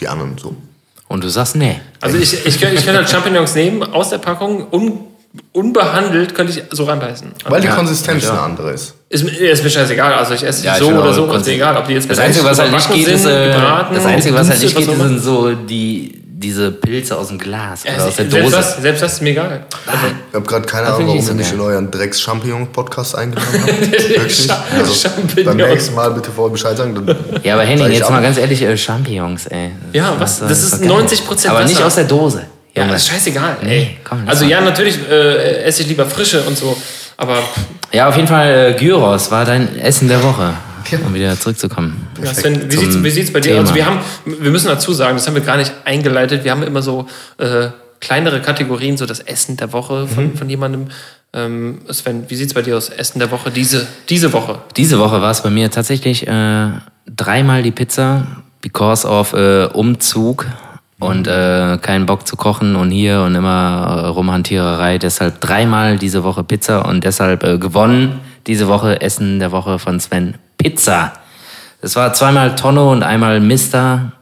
die 0.00 0.08
anderen 0.08 0.36
so. 0.38 0.56
Und 1.08 1.24
du 1.24 1.28
sagst, 1.28 1.56
nee. 1.56 1.80
Also 2.00 2.18
ich, 2.18 2.44
ich, 2.46 2.60
könnte, 2.60 2.76
ich 2.76 2.84
könnte 2.84 2.98
halt 3.00 3.08
Champignons 3.10 3.54
nehmen, 3.54 3.82
aus 3.82 4.10
der 4.10 4.18
Packung, 4.18 4.66
un, 4.72 5.00
unbehandelt 5.52 6.34
könnte 6.34 6.52
ich 6.52 6.62
so 6.70 6.84
reinbeißen. 6.84 7.32
Weil 7.46 7.60
die 7.60 7.68
Ja, 7.68 7.74
Konsistenz 7.76 8.24
ja. 8.24 8.30
eine 8.32 8.40
andere 8.42 8.72
ist. 8.72 8.94
Ist, 9.08 9.24
mir- 9.24 9.30
ist 9.50 9.62
mir 9.64 9.70
scheißegal, 9.70 10.12
also 10.14 10.34
ich 10.34 10.42
esse 10.42 10.62
die 10.62 10.66
Ja, 10.66 10.76
so 10.76 10.88
oder 10.90 11.12
so, 11.14 11.32
ist 11.32 11.46
mir 11.46 11.52
egal, 11.54 11.76
ob 11.76 11.86
die 11.86 11.94
jetzt 11.94 12.10
Das 12.10 12.18
Einzige, 12.18 12.44
was 12.44 12.58
halt 12.58 12.72
nicht 12.72 12.92
geht, 12.92 13.06
ist, 13.08 13.22
sind, 13.22 13.30
äh, 13.32 13.46
gebraten, 13.52 13.94
das 13.94 14.04
Einzige, 14.04 14.34
was 14.34 14.48
halt 14.50 14.62
nicht 14.62 14.76
geht, 14.76 14.86
sind 14.86 15.18
so 15.20 15.54
die, 15.54 16.17
diese 16.40 16.70
Pilze 16.70 17.16
aus 17.16 17.28
dem 17.28 17.38
Glas 17.38 17.82
oder 17.84 17.96
Ja, 17.96 18.04
aus 18.06 18.14
der 18.16 18.30
selbst, 18.30 18.44
Dose. 18.46 18.56
das, 18.56 18.76
selbst 18.76 19.02
das 19.02 19.12
ist 19.14 19.22
mir 19.22 19.30
egal. 19.30 19.64
Also, 19.86 20.06
Ich 20.28 20.34
habe 20.36 20.46
gerade 20.46 20.66
keine 20.66 20.86
Das 20.86 20.94
Ahnung, 20.94 21.06
warum 21.08 21.16
nicht 21.18 21.28
ihr 21.28 21.34
mich 21.34 21.52
in 21.52 21.60
euren 21.60 21.90
Drecks-Champignon-Podcast 21.90 23.16
eingeladen 23.16 23.48
habt. 23.62 23.90
Wirklich. 24.08 24.48
Also, 24.78 25.08
beim 25.44 25.56
nächsten 25.56 25.94
Mal 25.96 26.12
bitte 26.12 26.30
vorher 26.30 26.52
Bescheid 26.52 26.76
sagen. 26.76 26.94
Dann 26.94 27.16
Ja, 27.42 27.54
aber 27.54 27.64
Henning, 27.64 27.90
jetzt 27.90 28.04
ab. 28.04 28.10
mal 28.10 28.22
ganz 28.22 28.38
ehrlich, 28.38 28.62
äh, 28.62 28.76
Champignons, 28.76 29.46
ey. 29.48 29.72
Ja, 29.92 30.14
was? 30.18 30.38
Das 30.38 30.62
ist 30.62 30.74
doch 30.74 30.80
geil. 30.80 30.90
90% 30.90 31.48
Aber 31.48 31.64
nicht 31.64 31.82
aus 31.82 31.96
der 31.96 32.04
Dose. 32.04 32.42
ja, 32.74 32.86
das 32.86 33.02
ist 33.02 33.08
scheißegal. 33.08 33.56
Nee, 33.62 33.96
komm, 34.08 34.22
also 34.26 34.44
ja, 34.44 34.60
natürlich 34.60 34.96
äh, 35.10 35.64
esse 35.64 35.82
ich 35.82 35.88
lieber 35.88 36.06
frische 36.06 36.40
und 36.42 36.56
so, 36.56 36.76
aber 37.16 37.38
Ja, 37.90 38.08
auf 38.08 38.14
jeden 38.14 38.28
Fall, 38.28 38.74
äh, 38.76 38.78
Gyros 38.78 39.30
war 39.32 39.44
dein 39.44 39.76
Essen 39.80 40.06
der 40.06 40.22
Woche. 40.22 40.52
Um 41.04 41.14
wieder 41.14 41.38
zurückzukommen. 41.38 42.08
Ja, 42.22 42.32
Sven, 42.32 42.70
wie 42.70 43.04
wie 43.04 43.10
sieht's 43.10 43.32
bei 43.32 43.40
dir 43.40 43.60
aus? 43.60 43.74
Wir, 43.74 43.86
haben, 43.86 44.00
wir 44.24 44.50
müssen 44.50 44.68
dazu 44.68 44.92
sagen, 44.92 45.16
das 45.16 45.26
haben 45.26 45.34
wir 45.34 45.42
gar 45.42 45.56
nicht 45.56 45.72
eingeleitet, 45.84 46.44
wir 46.44 46.50
haben 46.50 46.62
immer 46.62 46.82
so 46.82 47.06
äh, 47.38 47.68
kleinere 48.00 48.40
Kategorien, 48.40 48.96
so 48.96 49.06
das 49.06 49.20
Essen 49.20 49.56
der 49.56 49.72
Woche 49.72 50.06
von, 50.06 50.36
von 50.36 50.48
jemandem. 50.48 50.88
Ähm, 51.32 51.80
Sven, 51.90 52.24
wie 52.28 52.36
sieht's 52.36 52.54
bei 52.54 52.62
dir 52.62 52.76
aus? 52.76 52.88
Essen 52.88 53.18
der 53.18 53.30
Woche, 53.30 53.50
diese, 53.50 53.86
diese 54.08 54.32
Woche. 54.32 54.60
Diese 54.76 54.98
Woche 54.98 55.20
war 55.20 55.30
es 55.30 55.42
bei 55.42 55.50
mir 55.50 55.70
tatsächlich 55.70 56.26
äh, 56.26 56.68
dreimal 57.06 57.62
die 57.62 57.70
Pizza, 57.70 58.26
because 58.60 59.06
of 59.06 59.34
äh, 59.34 59.66
Umzug 59.66 60.46
und 60.98 61.28
äh, 61.28 61.78
keinen 61.80 62.06
Bock 62.06 62.26
zu 62.26 62.36
kochen 62.36 62.76
und 62.76 62.90
hier 62.90 63.20
und 63.22 63.34
immer 63.34 64.02
äh, 64.04 64.06
Rumhantiererei. 64.06 64.98
Deshalb 64.98 65.40
dreimal 65.40 65.98
diese 65.98 66.24
Woche 66.24 66.42
Pizza 66.44 66.86
und 66.86 67.04
deshalb 67.04 67.44
äh, 67.44 67.58
gewonnen 67.58 68.20
diese 68.46 68.66
Woche 68.66 69.00
Essen 69.00 69.38
der 69.38 69.52
Woche 69.52 69.78
von 69.78 70.00
Sven 70.00 70.34
Pizza. 70.68 71.12
Das 71.80 71.96
war 71.96 72.12
zweimal 72.12 72.54
Tonno 72.54 72.92
und 72.92 73.02
einmal 73.02 73.40
Mister. 73.40 74.12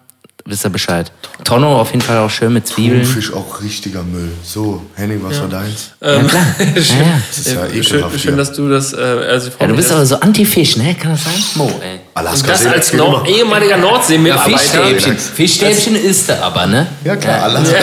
Wisst 0.44 0.64
ihr 0.64 0.70
Bescheid? 0.70 1.10
Tonno 1.42 1.80
auf 1.80 1.90
jeden 1.90 2.02
Fall 2.02 2.18
auch 2.18 2.30
schön 2.30 2.52
mit 2.52 2.68
Zwiebeln. 2.68 3.02
Thunfisch 3.02 3.32
auch 3.32 3.60
richtiger 3.62 4.04
Müll. 4.04 4.30
So, 4.44 4.80
Henning, 4.94 5.20
was 5.24 5.40
war 5.40 5.48
deins? 5.48 5.90
Ja, 6.00 6.22
klar. 6.22 6.46
Ja, 6.58 6.66
ja. 6.66 7.20
Das 7.26 7.38
ist 7.38 7.52
ja 7.52 7.66
schön, 7.68 7.80
ekelhaft 7.80 8.20
schön, 8.20 8.30
hier. 8.30 8.36
dass 8.36 8.52
du 8.52 8.68
das. 8.68 8.92
Äh, 8.92 8.96
also 9.28 9.50
ja, 9.58 9.66
du 9.66 9.74
bist 9.74 9.90
aber 9.90 10.06
so 10.06 10.20
Anti-Fisch, 10.20 10.76
ne? 10.76 10.94
Kann 10.94 11.12
das 11.12 11.24
sein? 11.24 11.34
Mo, 11.56 11.68
ey. 11.82 12.00
Alaska 12.16 12.52
das 12.52 12.66
als 12.66 12.92
Nord 12.94 13.28
immer. 13.28 13.36
ehemaliger 13.36 13.76
Nordsee-Mitarbeiter. 13.76 14.58
Fischstäbchen. 14.58 15.18
Fischstäbchen 15.18 15.96
isst 15.96 16.30
er 16.30 16.42
aber, 16.42 16.66
ne? 16.66 16.86
Ja 17.04 17.14
klar, 17.16 17.42
Alaska. 17.42 17.76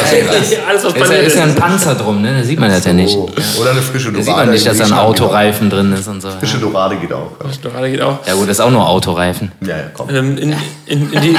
Alles, 0.67 0.83
was 0.83 0.93
Ist 0.95 1.11
ja, 1.11 1.17
ist 1.17 1.35
ja 1.35 1.43
ein 1.43 1.49
ist. 1.49 1.59
Panzer 1.59 1.93
drum, 1.93 2.19
ne? 2.21 2.39
Da 2.39 2.43
sieht 2.43 2.59
man 2.59 2.71
das 2.71 2.83
ja 2.83 2.93
nicht. 2.93 3.15
Oder 3.15 3.71
eine 3.71 3.81
frische 3.83 4.11
Da 4.11 4.19
Dorade. 4.19 4.23
sieht 4.25 4.35
man 4.35 4.49
nicht, 4.49 4.65
dass 4.65 4.77
da 4.79 4.85
ein 4.85 4.93
Autoreifen 4.93 5.69
drin 5.69 5.93
ist 5.93 6.07
und 6.07 6.21
so. 6.21 6.31
Frische 6.31 6.57
Dorade 6.57 6.95
geht 6.95 7.13
auch. 7.13 7.31
Gerade 7.61 7.91
geht 7.91 8.01
auch. 8.01 8.25
Ja 8.25 8.33
gut, 8.33 8.49
das 8.49 8.57
ist 8.57 8.61
auch 8.61 8.71
nur 8.71 8.89
Autoreifen. 8.89 9.51
Ja, 9.61 9.77
ja, 9.77 9.83
komm. 9.93 10.09
Ähm, 10.09 10.37
in, 10.39 10.55
in, 10.87 11.13
in, 11.13 11.21
die, 11.21 11.35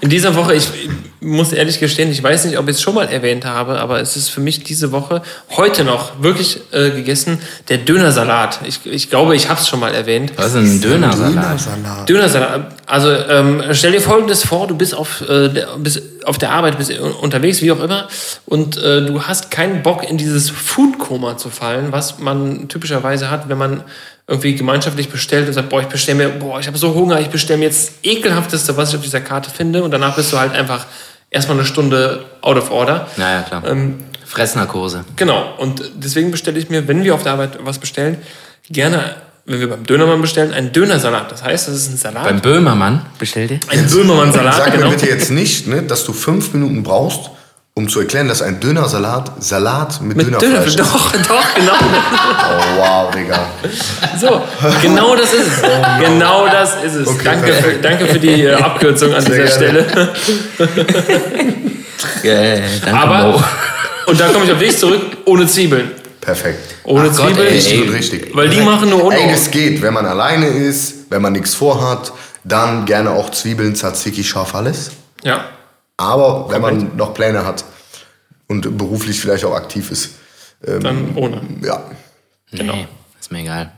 in 0.00 0.08
dieser 0.08 0.34
Woche, 0.36 0.54
ich, 0.54 0.68
muss 1.20 1.52
ehrlich 1.52 1.80
gestehen, 1.80 2.10
ich 2.10 2.22
weiß 2.22 2.44
nicht, 2.44 2.58
ob 2.58 2.68
ich 2.68 2.76
es 2.76 2.82
schon 2.82 2.94
mal 2.94 3.08
erwähnt 3.08 3.44
habe, 3.44 3.80
aber 3.80 4.00
es 4.00 4.16
ist 4.16 4.28
für 4.28 4.40
mich 4.40 4.62
diese 4.62 4.92
Woche 4.92 5.22
heute 5.56 5.84
noch 5.84 6.22
wirklich 6.22 6.60
äh, 6.72 6.90
gegessen 6.90 7.40
der 7.68 7.78
Dönersalat. 7.78 8.60
Ich, 8.64 8.80
ich 8.84 9.10
glaube, 9.10 9.34
ich 9.34 9.48
habe 9.48 9.60
es 9.60 9.68
schon 9.68 9.80
mal 9.80 9.94
erwähnt. 9.94 10.32
Was 10.36 10.46
ist 10.46 10.54
denn 10.54 10.64
ein 10.64 10.80
Dönersalat? 10.80 11.34
Dönersalat. 11.34 12.08
Dönersalat. 12.08 12.74
Also 12.86 13.10
ähm, 13.10 13.62
stell 13.72 13.92
dir 13.92 14.00
Folgendes 14.00 14.44
vor: 14.44 14.66
Du 14.66 14.76
bist 14.76 14.94
auf, 14.94 15.22
äh, 15.22 15.48
der, 15.48 15.76
bist 15.78 16.02
auf 16.24 16.38
der 16.38 16.52
Arbeit, 16.52 16.78
bist 16.78 16.92
unterwegs, 17.20 17.62
wie 17.62 17.72
auch 17.72 17.80
immer, 17.80 18.08
und 18.46 18.76
äh, 18.76 19.04
du 19.04 19.22
hast 19.22 19.50
keinen 19.50 19.82
Bock 19.82 20.08
in 20.08 20.18
dieses 20.18 20.50
Foodkoma 20.50 21.36
zu 21.36 21.50
fallen, 21.50 21.90
was 21.90 22.18
man 22.18 22.68
typischerweise 22.68 23.30
hat, 23.30 23.48
wenn 23.48 23.58
man 23.58 23.82
irgendwie 24.28 24.54
gemeinschaftlich 24.54 25.08
bestellt 25.08 25.48
und 25.48 25.54
sagt, 25.54 25.70
boah, 25.70 25.80
ich 25.80 25.86
bestelle 25.86 26.18
mir, 26.18 26.28
boah, 26.28 26.60
ich 26.60 26.66
habe 26.66 26.76
so 26.76 26.94
Hunger, 26.94 27.18
ich 27.18 27.28
bestelle 27.28 27.58
mir 27.58 27.64
jetzt 27.64 27.92
ekelhafteste, 28.02 28.76
was 28.76 28.90
ich 28.90 28.96
auf 28.96 29.02
dieser 29.02 29.22
Karte 29.22 29.50
finde, 29.50 29.82
und 29.82 29.90
danach 29.90 30.16
bist 30.16 30.32
du 30.32 30.38
halt 30.38 30.52
einfach 30.52 30.86
erstmal 31.30 31.58
eine 31.58 31.66
Stunde 31.66 32.24
out 32.40 32.56
of 32.56 32.70
order. 32.70 33.06
Naja, 33.16 33.42
klar. 33.42 33.66
Ähm, 33.66 34.04
Fressnarkose. 34.24 35.04
Genau, 35.16 35.54
und 35.58 35.82
deswegen 35.94 36.30
bestelle 36.30 36.58
ich 36.58 36.68
mir, 36.68 36.86
wenn 36.86 37.02
wir 37.02 37.14
auf 37.14 37.22
der 37.22 37.32
Arbeit 37.32 37.58
was 37.62 37.78
bestellen, 37.78 38.18
gerne, 38.68 39.16
wenn 39.46 39.60
wir 39.60 39.70
beim 39.70 39.84
Dönermann 39.84 40.20
bestellen, 40.20 40.52
einen 40.52 40.72
Dönersalat. 40.72 41.32
Das 41.32 41.42
heißt, 41.42 41.68
das 41.68 41.74
ist 41.74 41.90
ein 41.90 41.96
Salat. 41.96 42.24
Beim 42.24 42.40
Böhmermann 42.40 43.06
bestellt 43.18 43.50
ihr? 43.50 43.60
ein 43.68 43.88
Böhmermann-Salat, 43.88 44.54
Sag 44.54 44.72
genau. 44.72 44.86
mir 44.86 44.96
bitte 44.96 45.06
jetzt 45.06 45.30
nicht, 45.30 45.66
ne, 45.66 45.82
dass 45.82 46.04
du 46.04 46.12
fünf 46.12 46.52
Minuten 46.52 46.82
brauchst, 46.82 47.30
um 47.78 47.88
zu 47.88 48.00
erklären, 48.00 48.26
dass 48.26 48.42
ein 48.42 48.58
Dönersalat 48.58 49.30
Salat 49.38 50.00
mit, 50.00 50.16
Mit 50.16 50.26
Dönerfleisch 50.26 50.50
Döner, 50.50 50.66
ist. 50.66 50.80
doch, 50.80 51.12
doch, 51.12 51.54
genau. 51.54 51.72
Oh, 51.78 52.80
wow, 52.80 53.10
Digga. 53.14 53.38
So, 54.20 54.42
genau 54.82 55.14
das 55.14 55.32
ist 55.32 55.46
es. 55.46 55.62
Genau 56.04 56.48
das 56.48 56.82
ist 56.82 56.94
es. 56.94 57.06
Okay, 57.06 57.20
danke, 57.22 57.46
für, 57.46 57.52
perfekt. 57.62 57.84
danke 57.84 58.06
für 58.06 58.18
die 58.18 58.42
äh, 58.46 58.52
Abkürzung 58.60 59.14
an 59.14 59.22
Sehr 59.22 59.44
dieser 59.46 59.58
gerne. 59.60 59.86
Stelle. 59.86 60.12
Äh, 62.22 62.60
danke, 62.84 62.96
Aber, 63.00 63.32
Mo. 63.32 63.42
und 64.06 64.20
dann 64.20 64.32
komme 64.32 64.44
ich 64.44 64.52
auf 64.52 64.58
dich 64.58 64.76
zurück, 64.78 65.00
ohne 65.24 65.46
Zwiebeln. 65.46 65.90
Perfekt. 66.20 66.74
Ohne 66.84 67.10
Ach 67.12 67.16
Gott, 67.16 67.26
Zwiebeln. 67.28 67.46
ey, 67.48 67.54
Richtig 67.54 67.72
ey. 67.74 67.82
und 67.82 67.94
richtig. 67.94 68.30
Weil 68.36 68.48
die 68.50 68.60
machen 68.60 68.88
nur 68.90 69.04
ohne. 69.04 69.18
Ey, 69.18 69.30
das 69.30 69.50
geht. 69.50 69.82
Wenn 69.82 69.94
man 69.94 70.06
alleine 70.06 70.46
ist, 70.46 71.10
wenn 71.10 71.22
man 71.22 71.32
nichts 71.32 71.54
vorhat, 71.54 72.12
dann 72.44 72.84
gerne 72.86 73.10
auch 73.10 73.30
Zwiebeln, 73.30 73.74
Tzatziki, 73.74 74.22
scharf 74.24 74.54
alles. 74.54 74.90
Ja. 75.22 75.44
Aber 75.98 76.46
wenn 76.50 76.62
man 76.62 76.96
noch 76.96 77.12
Pläne 77.12 77.44
hat 77.44 77.64
und 78.46 78.78
beruflich 78.78 79.20
vielleicht 79.20 79.44
auch 79.44 79.54
aktiv 79.54 79.90
ist, 79.90 80.12
ähm, 80.66 80.80
Dann 80.82 81.16
ohne. 81.16 81.42
ja. 81.62 81.82
Genau. 82.50 82.72
Nee, 82.74 82.88
ist 83.20 83.30
mir 83.30 83.40
egal. 83.40 83.72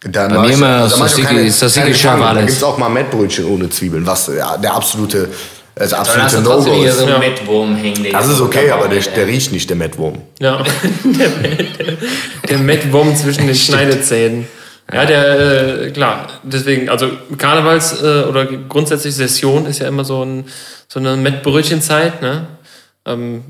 Dann 0.00 0.32
Bei 0.34 0.40
mir 0.40 0.52
immer 0.54 0.88
scharf 0.90 1.12
Pfanne. 1.12 2.20
Da 2.20 2.28
alles. 2.28 2.46
gibt 2.46 2.50
es 2.58 2.62
auch 2.64 2.78
mal 2.78 2.88
Mettbrötchen 2.88 3.44
ohne 3.46 3.70
Zwiebeln, 3.70 4.06
was 4.06 4.28
ja, 4.28 4.56
der 4.56 4.74
absolute, 4.74 5.28
das 5.74 5.92
absolute 5.92 6.40
No-Go 6.40 6.82
ist. 6.82 6.98
so 6.98 7.06
Ja. 7.08 7.18
Mettwurm 7.18 7.76
hängen. 7.76 8.06
Das 8.12 8.28
ist 8.28 8.40
okay, 8.40 8.70
aber 8.70 8.88
der, 8.88 9.00
der 9.00 9.26
riecht 9.26 9.52
nicht, 9.52 9.68
der 9.68 9.76
Mettwurm. 9.76 10.18
Ja. 10.38 10.62
der, 11.04 11.28
der 12.48 12.58
Mettwurm 12.58 13.14
zwischen 13.16 13.46
den 13.46 13.56
Schneidezähnen. 13.56 14.48
Ja, 14.92 15.04
der, 15.04 15.82
äh, 15.86 15.90
klar, 15.90 16.28
deswegen, 16.44 16.88
also 16.88 17.06
Karnevals- 17.36 18.02
äh, 18.02 18.24
oder 18.24 18.46
grundsätzlich 18.46 19.14
Session 19.14 19.66
ist 19.66 19.80
ja 19.80 19.88
immer 19.88 20.04
so, 20.04 20.24
ein, 20.24 20.44
so 20.86 21.00
eine 21.00 21.16
Mettbrötchenzeit, 21.16 22.22
ne? 22.22 22.46
Ähm, 23.04 23.42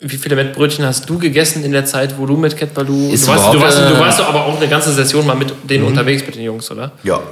wie 0.00 0.16
viele 0.16 0.36
Mettbrötchen 0.36 0.84
hast 0.84 1.08
du 1.08 1.18
gegessen 1.18 1.64
in 1.64 1.72
der 1.72 1.84
Zeit, 1.84 2.18
wo 2.18 2.26
du 2.26 2.36
mit 2.36 2.56
Cat 2.56 2.74
Baloo... 2.74 3.12
Ist 3.12 3.26
Du 3.26 3.32
warst, 3.32 3.54
du, 3.54 3.60
warst, 3.60 3.78
du 3.78 3.82
äh, 3.94 4.00
warst 4.00 4.20
doch 4.20 4.28
aber 4.28 4.44
auch 4.46 4.56
eine 4.56 4.68
ganze 4.68 4.92
Session 4.92 5.26
mal 5.26 5.36
mit 5.36 5.52
denen 5.68 5.84
unterwegs, 5.84 6.24
mit 6.26 6.34
den 6.34 6.42
Jungs, 6.44 6.70
oder? 6.70 6.92
Ja, 7.02 7.22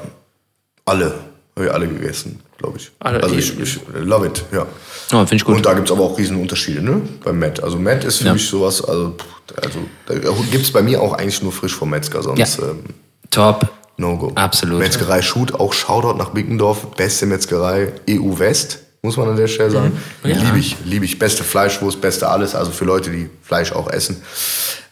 alle. 0.84 1.14
Habe 1.54 1.66
ich 1.66 1.72
alle 1.72 1.86
gegessen, 1.88 2.40
glaube 2.56 2.78
ich. 2.78 2.90
Alle, 3.00 3.22
also 3.22 3.34
ich, 3.34 3.58
ich 3.58 3.78
love 3.94 4.26
it, 4.26 4.42
ja. 4.52 4.66
Ja, 5.10 5.18
finde 5.26 5.36
ich 5.36 5.44
gut. 5.44 5.56
Und 5.56 5.66
da 5.66 5.74
gibt 5.74 5.88
es 5.88 5.92
aber 5.94 6.04
auch 6.04 6.16
riesen 6.18 6.36
Unterschiede, 6.40 6.80
ne? 6.82 7.02
Beim 7.22 7.38
Matt. 7.38 7.62
Also 7.62 7.78
Matt 7.78 8.04
ist 8.04 8.18
für 8.18 8.26
Ja. 8.26 8.32
mich 8.32 8.48
sowas, 8.48 8.82
also, 8.82 9.16
also 9.56 9.78
da 10.06 10.14
gibt 10.50 10.64
es 10.64 10.72
bei 10.72 10.80
mir 10.80 11.02
auch 11.02 11.12
eigentlich 11.12 11.42
nur 11.42 11.52
frisch 11.52 11.74
vom 11.74 11.90
Metzger, 11.90 12.22
sonst 12.22 12.58
Ja. 12.58 12.64
ähm, 12.68 12.84
Top. 13.32 13.68
No-Go. 13.96 14.32
Absolut. 14.36 14.78
Metzgerei 14.78 15.20
Schut, 15.22 15.54
auch 15.54 15.72
Shoutout 15.72 16.16
nach 16.16 16.30
Bickendorf, 16.30 16.86
beste 16.96 17.26
Metzgerei 17.26 17.92
EU 18.08 18.38
West, 18.38 18.78
muss 19.02 19.16
man 19.16 19.28
an 19.28 19.36
der 19.36 19.48
Stelle 19.48 19.70
sagen. 19.70 19.92
Liebe 20.22 20.58
ich, 20.58 20.76
liebe 20.84 21.04
ich. 21.04 21.18
Beste 21.18 21.42
Fleischwurst, 21.44 22.00
beste 22.00 22.28
alles, 22.28 22.54
also 22.54 22.70
für 22.70 22.84
Leute, 22.84 23.10
die 23.10 23.28
Fleisch 23.42 23.72
auch 23.72 23.90
essen. 23.90 24.22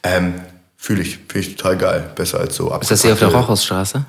Ähm, 0.02 0.34
Fühle 0.82 1.02
ich, 1.02 1.18
finde 1.28 1.40
ich 1.40 1.56
total 1.56 1.76
geil. 1.76 2.10
Besser 2.16 2.40
als 2.40 2.56
so 2.56 2.74
Ist 2.80 2.90
das 2.90 3.02
hier 3.02 3.12
auf 3.12 3.18
der 3.18 3.28
Rochhausstraße? 3.28 4.02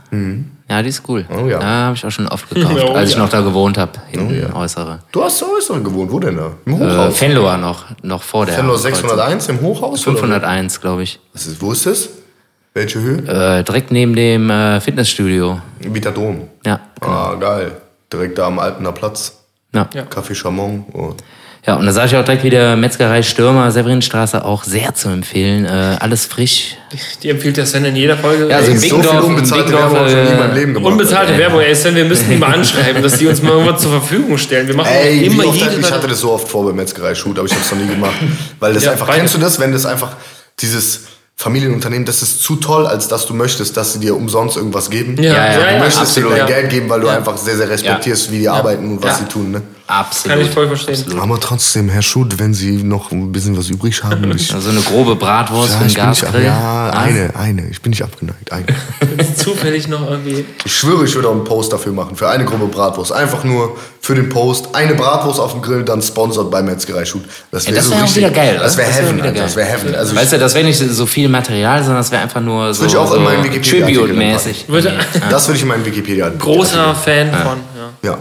Ja, 0.69 0.81
die 0.81 0.87
ist 0.87 1.03
cool. 1.09 1.25
Oh 1.29 1.45
ja. 1.45 1.59
Da 1.59 1.65
habe 1.67 1.97
ich 1.97 2.05
auch 2.05 2.11
schon 2.11 2.29
oft 2.29 2.49
gekauft, 2.49 2.77
Oh 2.87 2.93
als 2.93 3.09
ich 3.09 3.15
ja. 3.17 3.21
noch 3.21 3.27
da 3.29 3.41
gewohnt 3.41 3.77
habe, 3.77 3.91
hinten 4.09 4.29
Oh 4.29 4.31
ja. 4.31 4.55
äußere. 4.55 4.99
Du 5.11 5.21
hast 5.21 5.39
zu 5.39 5.53
Äußeren 5.53 5.83
gewohnt, 5.83 6.09
wo 6.09 6.19
denn 6.21 6.37
da? 6.37 6.53
Im 6.65 6.73
Äh, 6.81 6.85
Hochhaus? 6.85 7.17
Fenloher 7.17 7.57
noch, 7.57 7.87
noch 8.03 8.23
vor 8.23 8.45
der. 8.45 8.55
Fenlo 8.55 8.71
Kreuzung. 8.75 8.93
601 8.93 9.49
im 9.49 9.59
Hochhaus? 9.59 10.07
oder? 10.07 10.17
501, 10.17 10.79
glaube 10.79 11.03
ich. 11.03 11.19
Was 11.33 11.45
ist, 11.47 11.61
wo 11.61 11.73
ist 11.73 11.85
das? 11.85 12.07
Welche 12.73 12.99
Höhe? 13.01 13.17
Äh, 13.59 13.63
direkt 13.63 13.91
neben 13.91 14.15
dem 14.15 14.49
äh, 14.49 14.79
Fitnessstudio. 14.79 15.61
Vita 15.79 16.11
Dom. 16.11 16.47
Ja. 16.65 16.79
Ah, 17.01 17.35
geil. 17.39 17.73
Direkt 18.11 18.37
da 18.37 18.47
am 18.47 18.59
Altener 18.59 18.91
Platz. 18.93 19.33
Ja. 19.73 19.89
Ja. 19.93 20.03
Café 20.03 20.33
Chamon. 20.35 20.85
Oh. 20.93 21.13
Ja, 21.67 21.75
und 21.75 21.85
da 21.85 21.91
sage 21.91 22.07
ich 22.07 22.15
auch 22.15 22.23
direkt 22.25 22.43
wieder 22.43 22.75
Metzgerei 22.75 23.21
Stürmer, 23.21 23.69
Severinstraße, 23.71 24.43
auch 24.43 24.63
sehr 24.63 24.95
zu 24.95 25.09
empfehlen. 25.09 25.65
Äh, 25.65 25.97
alles 25.99 26.25
frisch. 26.25 26.75
Die 27.21 27.29
empfiehlt 27.29 27.55
der 27.57 27.65
Sven 27.67 27.85
in 27.85 27.95
jeder 27.95 28.17
Folge. 28.17 28.47
Ja, 28.49 28.55
also 28.57 28.69
Ey, 28.71 28.73
in 28.75 28.79
so 28.79 28.87
viel 28.87 28.97
Bickendorf- 29.03 29.23
unbezahlte 29.25 29.63
Bickendorf, 29.65 29.91
Werbung 29.93 29.99
habe 29.99 30.09
ich 30.09 30.15
noch 30.15 30.23
nie 30.23 30.29
in 30.29 30.33
äh, 30.35 30.39
meinem 30.39 30.55
Leben 30.55 30.73
gemacht. 30.73 30.91
Unbezahlte 30.91 31.37
Werbung, 31.37 31.59
ey 31.59 31.75
Sven, 31.75 31.95
wir 31.95 32.05
müssen 32.05 32.29
die 32.31 32.37
mal 32.37 32.53
anschreiben, 32.55 33.03
dass 33.03 33.17
die 33.19 33.27
uns 33.27 33.43
mal 33.43 33.51
irgendwas 33.51 33.81
zur 33.81 33.91
Verfügung 33.91 34.37
stellen. 34.39 34.67
Wir 34.67 34.75
machen 34.75 34.89
Ey, 34.91 35.25
immer 35.27 35.45
oft, 35.45 35.59
jede 35.59 35.79
ich 35.79 35.91
hatte 35.91 36.07
das 36.07 36.19
so 36.21 36.31
oft 36.31 36.47
vor 36.47 36.65
bei 36.65 36.73
Metzgerei 36.73 37.13
Shoot, 37.13 37.37
aber 37.37 37.45
ich 37.47 37.53
habe 37.53 37.63
es 37.63 37.71
noch 37.71 37.77
nie 37.79 37.87
gemacht. 37.87 38.15
Weil 38.59 38.73
das 38.73 38.83
Ja, 38.85 38.93
einfach, 38.93 39.13
kennst 39.13 39.35
du 39.35 39.37
das, 39.39 39.59
wenn 39.59 39.71
das 39.71 39.85
einfach 39.85 40.13
dieses 40.59 41.01
Familienunternehmen, 41.41 42.05
das 42.05 42.21
ist 42.21 42.43
zu 42.43 42.55
toll, 42.57 42.85
als 42.85 43.07
dass 43.07 43.25
du 43.25 43.33
möchtest, 43.33 43.75
dass 43.75 43.93
sie 43.93 43.99
dir 43.99 44.15
umsonst 44.15 44.57
irgendwas 44.57 44.91
geben. 44.91 45.15
Ja, 45.21 45.33
Ja, 45.33 45.45
ja, 45.47 45.53
du 45.53 45.59
ja, 45.73 45.79
möchtest 45.79 45.97
dir 45.97 46.21
absolut, 46.21 46.37
dein. 46.37 46.45
Geld 46.47 46.69
geben, 46.69 46.89
weil 46.89 47.01
du 47.01 47.07
einfach 47.07 47.35
sehr, 47.37 47.57
sehr 47.57 47.67
respektierst, 47.67 48.31
wie 48.31 48.37
die 48.39 48.49
arbeiten 48.49 48.85
und 48.91 49.03
was 49.03 49.19
Ja. 49.19 49.25
sie 49.25 49.31
tun. 49.33 49.51
Ne? 49.51 49.61
Absolut. 49.91 50.37
Kann 50.37 50.45
ich 50.45 50.51
voll 50.53 50.67
verstehen. 50.67 51.19
Aber 51.19 51.39
trotzdem, 51.39 51.89
Herr 51.89 52.01
Schut, 52.01 52.39
wenn 52.39 52.53
Sie 52.53 52.81
noch 52.83 53.11
ein 53.11 53.31
bisschen 53.31 53.57
was 53.57 53.69
übrig 53.69 54.03
haben, 54.03 54.31
ich, 54.35 54.53
Also 54.53 54.69
eine 54.69 54.79
grobe 54.81 55.15
Bratwurst 55.15 55.73
ja, 55.73 55.83
nicht, 55.83 55.95
Gasgrill. 55.97 56.45
ja, 56.45 56.89
eine, 56.91 57.35
eine, 57.35 57.67
ich 57.69 57.81
bin 57.81 57.89
nicht 57.89 58.03
abgeneigt, 58.03 58.51
eine. 58.51 58.65
Zufällig 59.35 59.87
noch 59.87 60.09
irgendwie. 60.09 60.45
Ich 60.63 60.73
schwöre, 60.75 61.03
ich 61.05 61.13
würde 61.15 61.27
auch 61.27 61.33
einen 61.33 61.43
Post 61.43 61.73
dafür 61.73 61.91
machen, 61.93 62.15
für 62.15 62.29
eine 62.29 62.45
Gruppe 62.45 62.67
Bratwurst. 62.67 63.11
Einfach 63.11 63.43
nur 63.43 63.75
für 63.99 64.15
den 64.15 64.29
Post, 64.29 64.73
eine 64.73 64.95
Bratwurst 64.95 65.39
auf 65.39 65.51
dem 65.51 65.61
Grill, 65.61 65.83
dann 65.83 66.01
sponsored 66.01 66.49
bei 66.49 66.61
Metzgerei 66.63 67.05
Shoot. 67.05 67.23
Das 67.51 67.65
Ja, 67.65 67.71
wäre 67.71 67.81
das 67.81 67.89
so 67.89 67.95
richtig, 67.95 68.15
wieder 68.17 68.29
geil. 68.31 68.57
Das 68.59 68.77
wäre 68.77 68.87
wär 68.87 68.95
Heaven, 68.95 69.15
wieder 69.17 69.25
Alter, 69.25 69.35
geil. 69.35 69.43
das 69.43 69.55
wäre 69.55 69.67
Heaven. 69.67 69.95
Also 69.95 70.15
weißt 70.15 70.33
du, 70.33 70.37
das 70.39 70.53
wäre 70.55 70.65
nicht 70.65 70.77
so 70.79 71.05
viel 71.05 71.27
Material, 71.29 71.79
sondern 71.79 71.97
das 71.97 72.11
wäre 72.11 72.21
einfach 72.23 72.41
nur 72.41 72.73
so, 72.73 72.81
würde 72.81 72.91
ich 72.93 72.97
auch 72.97 73.07
so 73.09 73.15
in 73.15 73.23
meinen 73.23 73.43
Wikipedia-Artikel 73.43 74.07
Tribute-mäßig. 74.07 74.65
Das 75.29 75.47
würde 75.47 75.57
ich 75.57 75.61
in 75.63 75.67
meinen 75.67 75.85
Wikipedia. 75.85 76.29
großer 76.29 76.95
Fan 76.95 77.31
von. 77.31 77.59
Ja. 78.03 78.17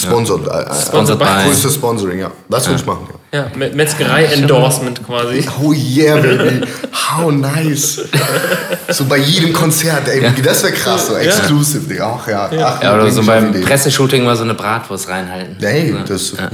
Ja. 0.00 0.08
Sponsored. 0.08 0.46
Ja. 0.46 0.74
Sponsored 0.74 1.18
by- 1.18 1.44
Größtes 1.46 1.74
Sponsoring, 1.74 2.18
ja. 2.20 2.30
Das 2.48 2.66
würde 2.66 2.80
ich 2.80 2.86
machen, 2.86 3.06
ja. 3.32 3.40
Ja, 3.40 3.46
Me- 3.54 3.70
Metzgerei-Endorsement 3.74 5.06
quasi. 5.06 5.44
Oh 5.62 5.72
yeah, 5.72 6.16
baby. 6.16 6.60
How 6.92 7.30
nice. 7.30 8.00
So 8.88 9.04
bei 9.04 9.18
jedem 9.18 9.52
Konzert, 9.52 10.08
ey. 10.08 10.22
Das 10.42 10.62
wäre 10.62 10.72
krass, 10.72 11.08
so 11.08 11.14
exclusive, 11.16 11.86
Digga. 11.88 12.18
Ach 12.22 12.26
ja. 12.28 12.50
Ach, 12.64 12.82
Ja, 12.82 12.94
oder 12.94 13.10
so 13.10 13.22
beim. 13.22 13.52
Presseshooting 13.62 14.24
mal 14.24 14.36
so 14.36 14.44
eine 14.44 14.54
Bratwurst 14.54 15.08
reinhalten. 15.08 15.56
Ey, 15.62 15.94
das, 16.06 16.32
ja. 16.32 16.48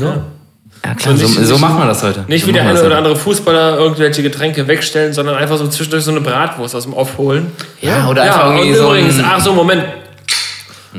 Ja, 0.84 0.94
klar, 0.94 1.14
nicht- 1.14 1.26
so, 1.26 1.42
so 1.42 1.52
nicht- 1.54 1.60
machen 1.60 1.78
wir 1.78 1.86
das 1.86 2.02
heute. 2.02 2.24
Nicht 2.28 2.42
so 2.42 2.48
wie 2.48 2.52
der 2.52 2.62
eine 2.62 2.82
oder 2.82 2.98
andere 2.98 3.16
Fußballer 3.16 3.78
irgendwelche 3.78 4.22
Getränke 4.22 4.66
wegstellen, 4.68 5.12
sondern 5.12 5.36
einfach 5.36 5.58
so 5.58 5.66
zwischendurch 5.68 6.04
so 6.04 6.10
eine 6.12 6.20
Bratwurst 6.20 6.74
aus 6.74 6.84
dem 6.84 6.92
Off 6.94 7.18
holen. 7.18 7.50
Ja, 7.80 8.06
oder 8.08 8.22
einfach 8.22 8.40
Ja, 8.44 8.48
und 8.50 8.56
irgendwie 8.58 8.76
so 8.78 8.84
übrigens, 8.86 9.18
ein, 9.18 9.24
ach 9.26 9.40
so, 9.40 9.52
Moment. 9.54 9.84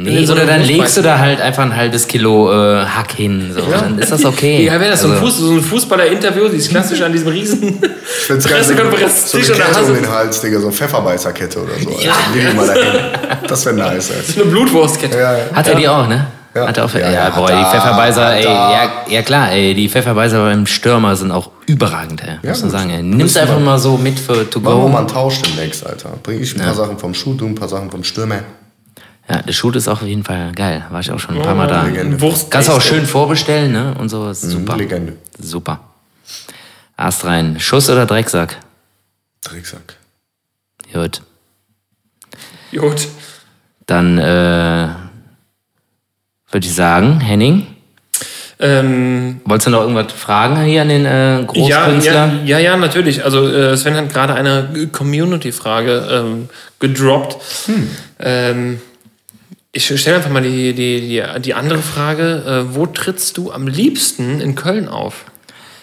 Nee, 0.03 0.25
so 0.25 0.33
oder 0.33 0.45
dann 0.45 0.61
legst 0.61 0.97
du 0.97 1.01
da 1.01 1.19
halt 1.19 1.41
einfach 1.41 1.63
ein 1.63 1.75
halbes 1.75 2.07
Kilo 2.07 2.51
äh, 2.51 2.85
Hack 2.85 3.11
hin. 3.13 3.51
So. 3.53 3.61
Dann 3.69 3.99
ist 3.99 4.11
das 4.11 4.23
okay. 4.25 4.65
Ja, 4.65 4.79
wäre 4.79 4.91
das 4.91 5.01
so 5.01 5.07
ein, 5.07 5.13
Also, 5.13 5.25
Fuß, 5.25 5.37
so 5.37 5.51
ein 5.51 5.61
Fußballer-Interview, 5.61 6.47
dieses 6.49 6.69
klassisch 6.69 7.01
an 7.01 7.11
diesem 7.11 7.27
riesen 7.27 7.79
geil, 7.79 7.87
so, 8.29 8.37
so 8.37 8.51
eine 8.77 8.79
Kette 9.45 9.67
hast 9.69 9.81
um 9.81 9.87
du 9.87 9.93
den 9.93 10.09
Hals, 10.09 10.41
Digga, 10.41 10.59
so 10.59 10.67
eine 10.67 10.75
Pfefferbeißerkette 10.75 11.59
oder 11.59 11.73
so. 11.81 11.89
Ja. 11.99 12.13
Die 12.33 12.39
dahin. 12.41 13.47
Das 13.47 13.65
wäre 13.65 13.75
nice, 13.75 14.11
ey. 14.11 14.33
so 14.33 14.41
eine 14.41 14.51
Blutwurstkette. 14.51 15.17
Ja, 15.17 15.37
ja. 15.37 15.43
Hat 15.53 15.67
er 15.67 15.75
die 15.75 15.87
auch, 15.87 16.07
ne? 16.07 16.27
Ja. 16.55 16.67
Hat 16.67 16.77
er 16.77 16.85
auch, 16.85 16.93
Ja, 16.93 16.99
ja, 17.01 17.11
ja, 17.11 17.29
boah, 17.29 17.47
die 17.47 17.53
er, 17.53 17.65
Pfefferbeißer, 17.65 18.35
ey, 18.37 18.43
ja, 18.43 18.91
ja 19.07 19.21
klar, 19.21 19.51
ey, 19.51 19.73
die 19.75 19.87
Pfefferbeißer 19.87 20.43
beim 20.43 20.65
Stürmer 20.65 21.15
sind 21.15 21.31
auch 21.31 21.51
überragend, 21.67 22.23
ey, 22.23 22.47
muss 22.47 22.61
man 22.61 22.71
sagen, 22.71 22.89
ey. 22.89 23.03
Nimm's 23.03 23.37
einfach 23.37 23.59
mal 23.59 23.77
so 23.77 23.97
mit 23.97 24.19
für 24.19 24.49
to 24.49 24.59
Machen 24.59 24.77
wir 24.77 24.81
go. 24.81 24.87
mal 24.89 24.99
einen 24.99 25.07
Tausch 25.07 25.41
demnächst, 25.43 25.85
Alter. 25.85 26.09
Bring 26.23 26.41
ich 26.41 26.55
ein 26.55 26.61
paar 26.61 26.73
Sachen 26.73 26.97
vom 26.97 27.13
Schuh, 27.13 27.33
du 27.35 27.45
ein 27.45 27.55
paar 27.55 27.69
Sachen 27.69 27.91
vom 27.91 28.03
Stürmer. 28.03 28.39
Ja, 29.29 29.41
der 29.43 29.53
Shoot 29.53 29.75
ist 29.75 29.87
auch 29.87 30.01
auf 30.01 30.07
jeden 30.07 30.23
Fall 30.23 30.51
geil, 30.53 30.85
war 30.89 31.01
ich 31.01 31.11
auch 31.11 31.19
schon 31.19 31.35
ein 31.37 31.41
paar 31.43 31.53
Mal 31.55 31.67
da. 31.67 31.83
Legende. 31.83 32.19
Wurst 32.19 32.49
Kannst 32.49 32.67
du 32.69 32.73
auch 32.73 32.81
schön 32.81 33.05
vorbestellen, 33.05 33.71
ne, 33.71 33.93
und 33.99 34.09
so, 34.09 34.27
ist 34.29 34.41
super. 34.41 34.75
Legende. 34.75 35.13
Super. 35.39 35.79
Ast 36.97 37.25
rein, 37.25 37.59
Schuss 37.59 37.89
oder 37.89 38.05
Drecksack? 38.05 38.57
Drecksack. 39.43 39.95
Gut. 40.91 41.21
Gut. 42.75 43.07
Dann, 43.85 44.17
äh, 44.17 44.89
würde 46.51 46.65
ich 46.67 46.73
sagen, 46.73 47.19
Henning, 47.21 47.67
Ähm, 48.61 49.39
Wolltest 49.45 49.67
du 49.67 49.71
noch 49.71 49.81
irgendwas 49.81 50.11
fragen 50.11 50.61
hier 50.63 50.81
an 50.81 50.89
den 50.89 51.05
äh, 51.05 51.39
ja, 51.39 51.45
Großkünstler? 51.45 52.13
ja, 52.13 52.33
ja, 52.43 52.59
ja, 52.59 52.77
natürlich. 52.77 53.23
Also 53.23 53.47
äh, 53.47 53.77
Sven 53.77 53.95
hat 53.95 54.11
gerade 54.11 54.33
eine 54.33 54.89
Community-Frage 54.91 56.07
ähm, 56.11 56.49
gedroppt. 56.79 57.37
Ähm, 58.19 58.81
ich 59.71 59.85
stelle 59.99 60.17
einfach 60.17 60.31
mal 60.31 60.41
die, 60.41 60.73
die, 60.73 61.01
die, 61.01 61.41
die 61.41 61.53
andere 61.53 61.81
Frage. 61.81 62.67
Äh, 62.69 62.75
wo 62.75 62.85
trittst 62.85 63.37
du 63.37 63.51
am 63.51 63.67
liebsten 63.67 64.41
in 64.41 64.55
Köln 64.55 64.87
auf? 64.87 65.25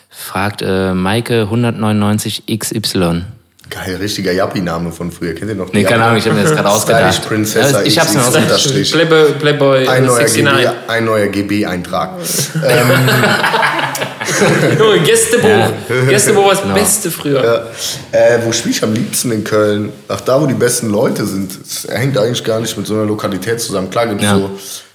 Fragt 0.09 0.63
äh, 0.63 0.93
Maike 0.95 1.43
199 1.43 2.45
XY. 2.59 3.25
Geil, 3.69 3.97
richtiger 3.97 4.33
Yappi-Name 4.33 4.93
von 4.93 5.11
früher. 5.11 5.35
Kennt 5.35 5.51
ihr 5.51 5.57
noch? 5.57 5.73
Nee, 5.73 5.83
keine 5.83 6.05
Ahnung, 6.05 6.19
ich 6.19 6.25
habe 6.27 6.37
mir 6.37 6.45
das 6.45 6.53
gerade 6.53 6.69
ausgedacht. 6.69 7.15
Stylish 7.15 7.29
Princess 7.29 7.73
Ja, 7.73 7.83
ich 7.83 7.99
hab's 7.99 8.15
mir 8.15 8.25
ausgedacht. 8.25 8.93
Playboy, 8.93 9.33
Playboy 9.41 9.89
Ein 9.89 10.05
neuer, 10.07 10.19
69. 10.21 10.45
GB, 10.45 10.69
ein 10.89 11.05
neuer 11.05 11.27
GB-Eintrag. 11.27 12.11
Junge, 14.79 15.01
Gästebuch. 15.01 15.73
Gästebuch 16.09 16.45
war 16.45 16.55
das 16.55 16.63
Beste 16.75 17.11
früher. 17.11 17.71
Äh, 18.13 18.39
wo 18.45 18.53
spiele 18.53 18.75
ich 18.75 18.83
am 18.83 18.93
liebsten 18.93 19.33
in 19.33 19.45
Köln? 19.45 19.93
Ach, 20.09 20.21
da, 20.21 20.41
wo 20.41 20.47
die 20.47 20.55
besten 20.55 20.91
Leute 20.91 21.25
sind. 21.27 21.51
Es 21.65 21.87
hängt 21.91 22.17
eigentlich 22.19 22.45
gar 22.45 22.61
nicht 22.61 22.77
mit 22.77 22.87
so 22.87 22.95
einer 22.95 23.05
Lokalität 23.05 23.61
zusammen. 23.61 23.91
Klar 23.91 24.07
gibt 24.09 24.21
es 24.21 24.27
Ja. 24.27 24.37
so, 24.37 24.51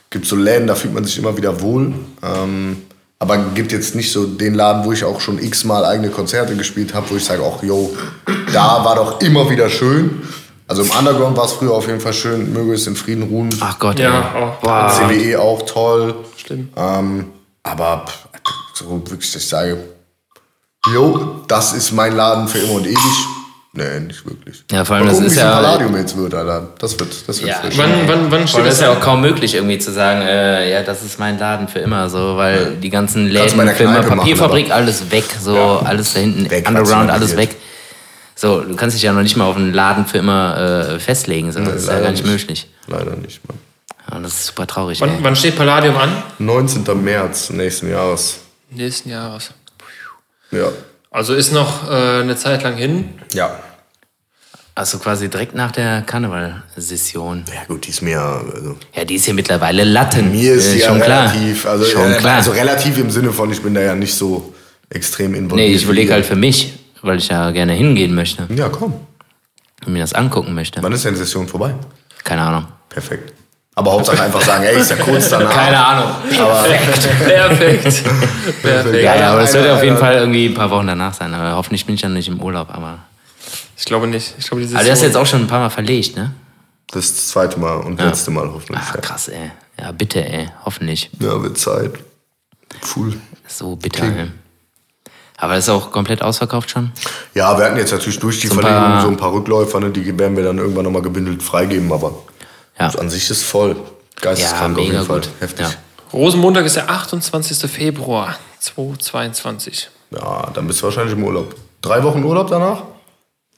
gibt's 0.09 0.29
so 0.29 0.35
Läden, 0.35 0.67
da 0.67 0.75
fühlt 0.75 0.93
man 0.93 1.03
sich 1.05 1.17
immer 1.17 1.35
wieder 1.35 1.59
wohl. 1.61 1.93
Ähm, 2.23 2.83
aber 3.21 3.37
gibt 3.53 3.71
jetzt 3.71 3.93
nicht 3.93 4.11
so 4.11 4.25
den 4.25 4.55
Laden, 4.55 4.83
wo 4.83 4.91
ich 4.91 5.03
auch 5.03 5.21
schon 5.21 5.37
x-mal 5.37 5.85
eigene 5.85 6.09
Konzerte 6.09 6.55
gespielt 6.55 6.95
habe, 6.95 7.07
wo 7.11 7.15
ich 7.15 7.23
sage, 7.23 7.43
auch, 7.43 7.61
yo, 7.61 7.95
da 8.51 8.83
war 8.83 8.95
doch 8.95 9.21
immer 9.21 9.47
wieder 9.47 9.69
schön. 9.69 10.23
Also 10.67 10.81
im 10.81 10.89
Underground 10.89 11.37
war 11.37 11.45
es 11.45 11.51
früher 11.51 11.71
auf 11.73 11.85
jeden 11.87 11.99
Fall 11.99 12.13
schön. 12.13 12.51
Möge 12.51 12.73
es 12.73 12.87
in 12.87 12.95
Frieden 12.95 13.23
ruhen. 13.23 13.49
Ach 13.59 13.77
Gott, 13.77 13.99
Ja, 13.99 14.57
ey. 14.63 14.67
auch. 14.67 14.91
CWE 14.91 15.39
auch 15.39 15.61
toll. 15.67 16.15
Schlimm. 16.35 16.69
Ähm, 16.75 17.27
aber 17.61 18.05
so 18.73 18.89
wirklich, 19.07 19.31
dass 19.31 19.43
ich 19.43 19.49
sage, 19.49 19.77
jo, 20.91 21.41
das 21.47 21.73
ist 21.73 21.91
mein 21.91 22.15
Laden 22.15 22.47
für 22.47 22.57
immer 22.57 22.73
und 22.73 22.87
ewig. 22.87 22.97
Nee, 23.73 24.01
nicht 24.01 24.25
wirklich. 24.25 24.65
Ja, 24.69 24.83
vor 24.83 24.97
allem, 24.97 25.05
Mal 25.05 25.11
das 25.11 25.19
gucken, 25.19 25.27
ist 25.31 25.35
wie 25.35 25.39
es 25.39 25.43
ja- 25.45 25.53
Palladium 25.53 25.95
jetzt 25.95 26.17
wird, 26.17 26.33
Alter. 26.33 26.67
Das 26.77 26.99
wird, 26.99 27.09
das 27.25 27.37
wird 27.39 27.49
Ja, 27.49 27.55
frisch. 27.61 27.77
Wann, 27.77 27.89
wann, 28.05 28.29
wann 28.29 28.39
Vor 28.41 28.47
steht 28.47 28.55
allem 28.57 28.65
das 28.65 28.73
ist 28.75 28.81
ja 28.81 28.91
auch 28.91 28.99
kaum 28.99 29.21
möglich, 29.21 29.55
irgendwie 29.55 29.79
zu 29.79 29.93
sagen, 29.93 30.21
äh, 30.23 30.69
ja, 30.69 30.83
das 30.83 31.03
ist 31.03 31.19
mein 31.19 31.39
Laden 31.39 31.69
für 31.69 31.79
immer, 31.79 32.09
so, 32.09 32.35
weil 32.35 32.75
die 32.75 32.89
ganzen 32.89 33.27
Läden 33.27 33.49
für 33.69 33.83
immer, 33.83 34.01
machen, 34.03 34.17
Papierfabrik, 34.19 34.65
aber- 34.65 34.75
alles 34.75 35.09
weg, 35.11 35.23
so, 35.39 35.57
alles 35.57 36.13
da 36.13 36.19
hinten, 36.19 36.49
Weg, 36.51 36.67
Underground, 36.67 37.09
alles 37.11 37.37
weg. 37.37 37.55
So, 38.35 38.59
du 38.61 38.75
kannst 38.75 38.95
dich 38.97 39.03
ja 39.03 39.13
noch 39.13 39.21
nicht 39.21 39.37
mal 39.37 39.45
auf 39.45 39.55
einen 39.55 39.71
Laden 39.73 40.05
für 40.05 40.17
immer 40.17 40.57
äh, 40.95 40.99
festlegen, 40.99 41.51
so, 41.53 41.59
das 41.61 41.83
ist 41.83 41.87
ja 41.87 41.99
gar 42.01 42.11
nicht, 42.11 42.25
nicht. 42.25 42.31
möglich. 42.41 42.67
Leider 42.87 43.15
nicht, 43.15 43.39
Mann. 43.47 43.57
Ja, 44.09 44.17
und 44.17 44.23
das 44.23 44.33
ist 44.33 44.47
super 44.47 44.67
traurig, 44.67 44.99
Wann, 44.99 45.23
wann 45.23 45.35
steht 45.37 45.55
Palladium 45.55 45.95
an? 45.95 46.09
19. 46.39 46.83
März 47.01 47.51
nächsten 47.51 47.89
Jahres. 47.89 48.39
Nächsten 48.69 49.09
Jahres. 49.11 49.51
Ja. 50.51 50.67
Also 51.11 51.33
ist 51.35 51.51
noch 51.51 51.89
äh, 51.91 52.21
eine 52.21 52.35
Zeit 52.37 52.63
lang 52.63 52.75
hin. 52.77 53.09
Ja. 53.33 53.59
Also 54.73 54.97
quasi 54.99 55.27
direkt 55.29 55.53
nach 55.53 55.71
der 55.71 56.01
Karnevalsession. 56.03 57.43
Ja 57.53 57.65
gut, 57.67 57.85
die 57.85 57.89
ist 57.89 58.01
mir, 58.01 58.19
also, 58.21 58.77
Ja, 58.95 59.03
die 59.03 59.15
ist 59.15 59.25
hier 59.25 59.33
mittlerweile 59.33 59.83
Latten. 59.83 60.31
mir 60.31 60.53
ist 60.53 60.69
äh, 60.69 60.73
die 60.75 60.79
ja 60.79 60.87
schon 60.87 61.01
klar. 61.01 61.33
relativ, 61.33 61.65
also, 61.65 61.85
schon 61.85 62.11
äh, 62.13 62.15
klar. 62.17 62.35
also 62.37 62.51
relativ 62.51 62.97
im 62.97 63.11
Sinne 63.11 63.33
von, 63.33 63.51
ich 63.51 63.61
bin 63.61 63.73
da 63.73 63.81
ja 63.81 63.93
nicht 63.93 64.13
so 64.15 64.53
extrem 64.89 65.35
involviert. 65.35 65.69
nee, 65.69 65.75
ich 65.75 65.83
überlege 65.83 66.13
halt 66.13 66.25
für 66.25 66.37
mich, 66.37 66.79
weil 67.01 67.17
ich 67.17 67.27
ja 67.27 67.51
gerne 67.51 67.73
hingehen 67.73 68.15
möchte 68.15 68.47
Ja, 68.55 68.69
komm. 68.69 68.93
und 69.85 69.91
mir 69.93 69.99
das 69.99 70.13
angucken 70.13 70.53
möchte. 70.55 70.81
Wann 70.81 70.93
ist 70.93 71.03
denn 71.03 71.13
die 71.13 71.19
Session 71.19 71.47
vorbei? 71.49 71.75
Keine 72.23 72.41
Ahnung. 72.43 72.67
Perfekt. 72.87 73.33
Aber 73.75 73.93
Hauptsache 73.93 74.21
einfach 74.21 74.41
sagen, 74.41 74.63
ey, 74.63 74.77
ist 74.79 74.89
ja 74.91 74.97
kurz 74.97 75.29
danach. 75.29 75.49
Keine 75.49 75.85
Ahnung. 75.85 76.11
Perfekt. 76.29 78.03
Perfekt. 78.61 78.95
Ja, 79.03 79.15
ja, 79.15 79.31
aber 79.31 79.41
das 79.41 79.53
wird 79.53 79.65
Einer- 79.65 79.75
auf 79.75 79.83
jeden 79.83 79.97
Fall 79.97 80.15
irgendwie 80.15 80.47
ein 80.47 80.53
paar 80.53 80.69
Wochen 80.71 80.87
danach 80.87 81.13
sein. 81.13 81.33
Aber 81.33 81.55
hoffentlich 81.55 81.85
bin 81.85 81.95
ich 81.95 82.01
dann 82.01 82.13
nicht 82.13 82.27
im 82.27 82.41
Urlaub. 82.41 82.67
Aber, 82.73 82.99
Ich 83.77 83.85
glaube 83.85 84.07
nicht. 84.07 84.35
Ich 84.37 84.47
glaube, 84.47 84.61
dieses 84.61 84.75
aber 84.75 84.83
du 84.83 84.91
hast 84.91 85.01
jetzt 85.01 85.15
auch 85.15 85.25
schon 85.25 85.41
ein 85.41 85.47
paar 85.47 85.61
Mal 85.61 85.69
verlegt, 85.69 86.17
ne? 86.17 86.31
Das 86.91 87.05
ist 87.05 87.17
das 87.17 87.27
zweite 87.29 87.59
Mal 87.59 87.77
und 87.77 88.01
letzte 88.01 88.31
Mal 88.31 88.51
hoffentlich. 88.53 88.77
Ach, 88.85 88.95
ja. 88.95 89.01
krass, 89.01 89.29
ey. 89.29 89.51
Ja, 89.79 89.93
bitte, 89.93 90.25
ey. 90.27 90.49
Hoffentlich. 90.65 91.09
Ja, 91.19 91.41
wird 91.41 91.57
Zeit. 91.57 91.93
Cool. 92.95 93.13
So 93.47 93.77
bitter, 93.77 94.03
ey. 94.03 94.27
Aber 95.37 95.55
das 95.55 95.63
ist 95.63 95.69
auch 95.69 95.91
komplett 95.91 96.21
ausverkauft 96.21 96.69
schon. 96.69 96.91
Ja, 97.33 97.57
wir 97.57 97.65
hatten 97.65 97.77
jetzt 97.77 97.91
natürlich 97.91 98.19
durch 98.19 98.41
die 98.41 98.47
So 98.47 98.55
Verlegung 98.55 99.01
so 99.01 99.07
ein 99.07 99.17
paar 99.17 99.31
Rückläufer, 99.33 99.79
ne, 99.79 99.89
die 99.89 100.19
werden 100.19 100.35
wir 100.35 100.43
dann 100.43 100.57
irgendwann 100.59 100.83
nochmal 100.83 101.01
gebündelt 101.01 101.41
freigeben, 101.41 101.91
aber 101.91 102.13
Ja. 102.81 102.99
an 102.99 103.09
sich 103.09 103.29
ist 103.29 103.43
voll. 103.43 103.75
Geisteskrank 104.21 104.61
Ja, 104.77 104.81
auf 104.83 104.87
mega 104.87 104.93
jeden 104.97 105.05
Fall. 105.05 105.19
gut. 105.21 105.29
Heftig. 105.39 105.65
Ja. 105.67 105.73
Rosenmontag 106.13 106.65
ist 106.65 106.75
der 106.75 106.89
28. 106.89 107.69
Februar 107.71 108.35
2022. 108.59 109.89
Ja. 110.11 110.49
dann 110.53 110.67
bist 110.67 110.81
du 110.81 110.85
wahrscheinlich 110.85 111.13
im 111.13 111.23
Urlaub. 111.23 111.55
Drei 111.81 112.03
Wochen 112.03 112.23
Urlaub 112.23 112.49
danach? 112.49 112.83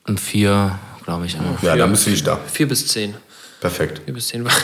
Und 0.08 0.20
vier, 0.20 0.78
glaube 1.06 1.26
ich. 1.26 1.34
Ja. 1.34 1.40
Ja, 1.62 1.76
dann 1.76 1.92
bist 1.92 2.06
du 2.06 2.12
nicht 2.12 2.26
da. 2.28 2.40
Vier 2.52 2.68
bis 2.68 2.88
zehn. 2.88 3.16
Perfekt. 3.60 4.02
Vier 4.06 4.14
bis 4.14 4.28
zehn. 4.28 4.46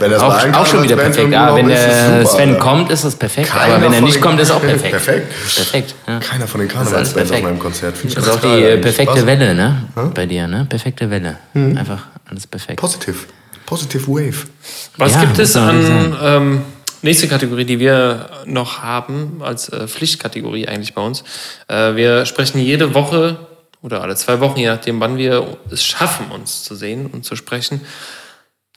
Wenn 0.00 0.10
das 0.10 0.20
Auch, 0.20 0.34
auch 0.54 0.66
schon 0.66 0.82
wieder 0.82 0.96
perfekt. 0.96 1.30
Ja, 1.32 1.54
wenn 1.54 1.68
der 1.68 2.26
Sven 2.26 2.54
Alter. 2.54 2.58
kommt, 2.60 2.90
ist 2.90 3.04
das 3.04 3.14
perfekt. 3.14 3.50
Keiner 3.50 3.74
aber 3.76 3.84
wenn 3.84 3.92
er 3.92 4.00
nicht 4.00 4.20
kommt, 4.20 4.40
ist 4.40 4.50
auch 4.50 4.60
perfekt. 4.60 4.90
Perfekt. 4.90 5.28
Perfekt. 5.54 5.94
Ja. 6.08 6.18
Keiner 6.18 6.48
von 6.48 6.58
den 6.58 6.68
Karnevalsbands 6.68 7.08
auf 7.08 7.14
perfekt. 7.28 7.44
meinem 7.44 7.58
Konzert. 7.60 7.96
Find 7.96 8.16
Das 8.16 8.26
ist 8.26 8.32
auch 8.32 8.40
die 8.40 8.48
äh, 8.48 8.78
perfekte 8.78 9.12
Spaß. 9.18 9.26
Welle, 9.26 9.54
ne? 9.54 9.84
Bei 10.12 10.26
dir, 10.26 10.48
ne? 10.48 10.66
Perfekte 10.68 11.08
Welle. 11.08 11.38
Einfach 11.54 12.06
alles 12.28 12.48
perfekt. 12.48 12.80
Positiv. 12.80 13.28
Positive 13.70 14.08
Wave. 14.08 14.48
Was 14.96 15.14
Ja, 15.14 15.20
gibt 15.20 15.38
es 15.38 15.54
an 15.54 16.16
ähm, 16.20 16.62
nächste 17.02 17.28
Kategorie, 17.28 17.64
die 17.64 17.78
wir 17.78 18.28
noch 18.44 18.82
haben, 18.82 19.42
als 19.42 19.68
äh, 19.68 19.86
Pflichtkategorie 19.86 20.66
eigentlich 20.66 20.92
bei 20.92 21.02
uns? 21.02 21.22
Äh, 21.68 21.94
wir 21.94 22.26
sprechen 22.26 22.58
jede 22.58 22.94
Woche 22.94 23.38
oder 23.80 24.02
alle 24.02 24.16
zwei 24.16 24.40
Wochen, 24.40 24.58
je 24.58 24.66
nachdem, 24.66 24.98
wann 24.98 25.18
wir 25.18 25.56
es 25.70 25.84
schaffen, 25.84 26.32
uns 26.32 26.64
zu 26.64 26.74
sehen 26.74 27.06
und 27.06 27.24
zu 27.24 27.36
sprechen, 27.36 27.80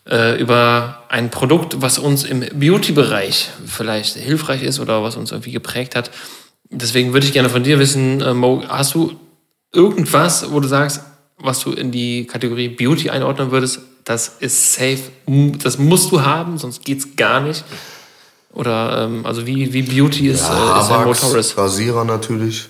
äh, 0.08 0.40
über 0.40 1.06
ein 1.10 1.32
Produkt, 1.32 1.82
was 1.82 1.98
uns 1.98 2.24
im 2.24 2.42
Beauty-Bereich 2.54 3.50
vielleicht 3.66 4.16
hilfreich 4.16 4.62
ist 4.62 4.80
oder 4.80 5.02
was 5.02 5.16
uns 5.16 5.32
irgendwie 5.32 5.54
geprägt 5.54 5.96
hat. 5.96 6.12
Deswegen 6.70 7.14
würde 7.14 7.26
ich 7.26 7.34
gerne 7.34 7.50
von 7.50 7.64
dir 7.64 7.80
wissen, 7.80 8.22
äh, 8.22 8.36
Mo, 8.36 8.62
hast 8.68 8.94
du 8.94 9.20
irgendwas, 9.74 10.52
wo 10.52 10.60
du 10.60 10.68
sagst, 10.68 11.02
was 11.40 11.62
du 11.62 11.72
in 11.72 11.92
die 11.92 12.28
Kategorie 12.28 12.70
Beauty 12.70 13.10
einordnen 13.10 13.50
würdest, 13.50 13.80
das 14.04 14.36
ist 14.40 14.74
safe, 14.74 15.00
das 15.64 15.78
musst 15.78 16.12
du 16.12 16.22
haben, 16.22 16.58
sonst 16.58 16.84
geht's 16.84 17.16
gar 17.16 17.42
nicht. 17.42 17.64
Oder 18.54 19.06
ähm, 19.06 19.26
also 19.26 19.48
wie, 19.48 19.74
wie 19.74 19.82
Beauty 19.82 20.28
ist, 20.28 20.42
äh, 20.42 20.44
ist 20.44 20.50
ein 20.50 20.58
Haarwachs, 20.58 21.24
Motoris. 21.24 21.58
Rasierer 21.58 22.06
natürlich. 22.06 22.70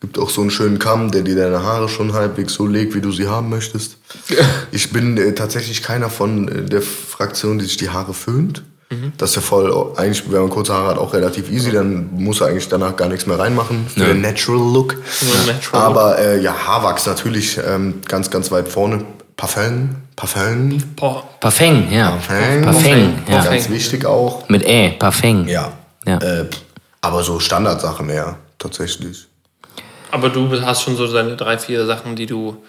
Gibt 0.00 0.18
auch 0.18 0.30
so 0.30 0.42
einen 0.42 0.50
schönen 0.50 0.78
Kamm, 0.78 1.10
der 1.10 1.22
dir 1.22 1.34
deine 1.34 1.62
Haare 1.64 1.88
schon 1.88 2.12
halbwegs 2.12 2.54
so 2.54 2.66
legt, 2.66 2.94
wie 2.94 3.00
du 3.00 3.10
sie 3.10 3.28
haben 3.28 3.48
möchtest. 3.48 3.98
Ich 4.70 4.92
bin 4.92 5.16
äh, 5.16 5.34
tatsächlich 5.34 5.82
keiner 5.82 6.10
von 6.10 6.48
äh, 6.48 6.62
der 6.62 6.82
Fraktion, 6.82 7.58
die 7.58 7.64
sich 7.64 7.78
die 7.78 7.88
Haare 7.88 8.12
föhnt. 8.12 8.62
Mhm. 8.90 9.12
Das 9.16 9.30
ist 9.30 9.36
ja 9.36 9.42
voll, 9.42 9.92
eigentlich, 9.96 10.30
wenn 10.30 10.40
man 10.40 10.50
kurze 10.50 10.74
Haare 10.74 10.88
hat, 10.88 10.98
auch 10.98 11.14
relativ 11.14 11.50
easy. 11.50 11.72
Dann 11.72 12.10
muss 12.12 12.40
er 12.40 12.48
eigentlich 12.48 12.68
danach 12.68 12.96
gar 12.96 13.08
nichts 13.08 13.26
mehr 13.26 13.38
reinmachen 13.38 13.86
für 13.88 14.04
den 14.04 14.20
Natural 14.20 14.72
Look. 14.72 14.96
Ja, 15.20 15.52
natural 15.52 15.82
Aber 15.82 16.18
äh, 16.18 16.40
ja, 16.40 16.54
Haarwachs 16.66 17.06
natürlich 17.06 17.58
ähm, 17.64 18.00
ganz, 18.06 18.30
ganz 18.30 18.50
weit 18.50 18.68
vorne. 18.68 19.04
Parfum, 19.38 19.94
Parfum, 20.16 20.82
Parfum, 20.96 21.92
ja. 21.92 22.10
Parfum. 22.10 22.62
Parfum, 22.62 23.14
ja. 23.28 23.44
ganz 23.44 23.70
wichtig 23.70 24.04
auch. 24.04 24.48
Mit 24.48 24.64
Ä, 24.64 24.96
Parfum. 24.98 25.46
Ja. 25.46 25.72
Ja. 26.04 26.18
Äh, 26.18 26.46
aber 27.02 27.22
so 27.22 27.38
Standardsachen 27.38 28.08
eher, 28.10 28.36
tatsächlich. 28.58 29.28
aber 30.10 30.30
du 30.30 30.60
hast 30.60 30.82
schon 30.82 30.96
so 30.96 31.06
deine 31.06 31.36
drei, 31.36 31.56
vier 31.56 31.86
Sachen, 31.86 32.16
die 32.16 32.26
du 32.26 32.64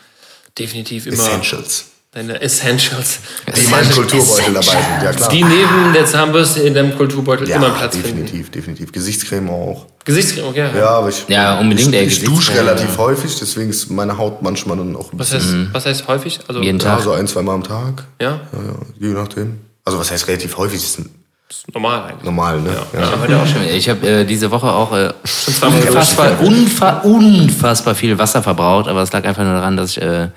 definitiv 0.60 1.08
immer. 1.08 1.16
Essentials. 1.16 1.86
Deine 2.12 2.42
Essentials. 2.42 3.20
Die 3.56 3.62
in 3.66 3.70
meinem 3.70 3.92
Kulturbeutel 3.92 4.52
dabei 4.52 4.62
sind, 4.64 5.04
ja 5.04 5.12
klar. 5.14 5.30
Die 5.30 5.44
neben 5.44 5.94
der 5.94 6.06
Zahnbürste 6.08 6.62
in 6.62 6.74
deinem 6.74 6.98
Kulturbeutel 6.98 7.48
ja, 7.48 7.58
immer 7.58 7.70
Platz 7.70 7.96
finden. 7.98 8.26
definitiv, 8.26 8.50
definitiv. 8.50 8.92
Gesichtscreme 8.92 9.48
auch. 9.52 9.86
Gesichtscreme, 10.06 10.48
okay. 10.48 10.70
Ja, 10.76 10.90
aber 10.90 11.10
ich, 11.10 11.26
Ja, 11.28 11.60
unbedingt, 11.60 11.94
ich, 11.94 12.02
ich 12.20 12.24
dusche 12.24 12.56
relativ 12.56 12.98
häufig, 12.98 13.38
deswegen 13.40 13.70
ist 13.70 13.92
meine 13.92 14.18
Haut 14.18 14.42
manchmal 14.42 14.78
dann 14.78 14.96
auch 14.96 15.14
ein 15.14 15.20
Was, 15.20 15.30
bisschen. 15.30 15.66
heißt, 15.66 15.74
was 15.76 15.86
heißt 15.86 16.08
häufig? 16.08 16.40
Also, 16.48 16.62
Jeden 16.64 16.80
Ja, 16.80 16.96
Tag. 16.96 17.02
so 17.04 17.12
ein, 17.12 17.28
zwei 17.28 17.44
Mal 17.44 17.54
am 17.54 17.64
Tag. 17.64 18.04
ja, 18.20 18.28
Ja, 18.32 18.38
ja, 18.54 19.08
je 19.08 19.14
nachdem. 19.14 19.60
Also 19.86 20.00
was 20.00 20.10
heißt 20.10 20.28
relativ 20.28 20.58
häufig? 20.58 20.82
Das 20.82 20.98
ist 20.98 21.10
ist 21.52 21.74
normal 21.76 22.06
eigentlich. 22.10 22.24
normal, 22.26 22.60
ne? 22.60 22.70
Ja. 22.92 23.00
Ich 23.02 23.12
hab 23.12 23.22
heute 23.22 23.38
auch 23.40 23.46
schon, 23.48 23.64
ich 23.64 23.88
habe 23.90 24.08
äh, 24.08 24.26
diese 24.26 24.50
Woche 24.50 24.72
auch 24.72 24.96
äh, 24.96 25.14
zweimal 25.26 25.80
unfassbar, 25.82 26.40
unfa 26.42 26.90
unfassbar 27.02 27.94
viel 27.94 28.18
Wasser 28.18 28.42
verbraucht, 28.42 28.88
aber 28.88 29.04
es 29.04 29.12
lag 29.14 29.24
einfach 29.26 29.44
nur 29.44 29.54
daran, 29.54 29.78
dass 29.78 29.92
ich 29.92 30.02
äh, 30.02 30.30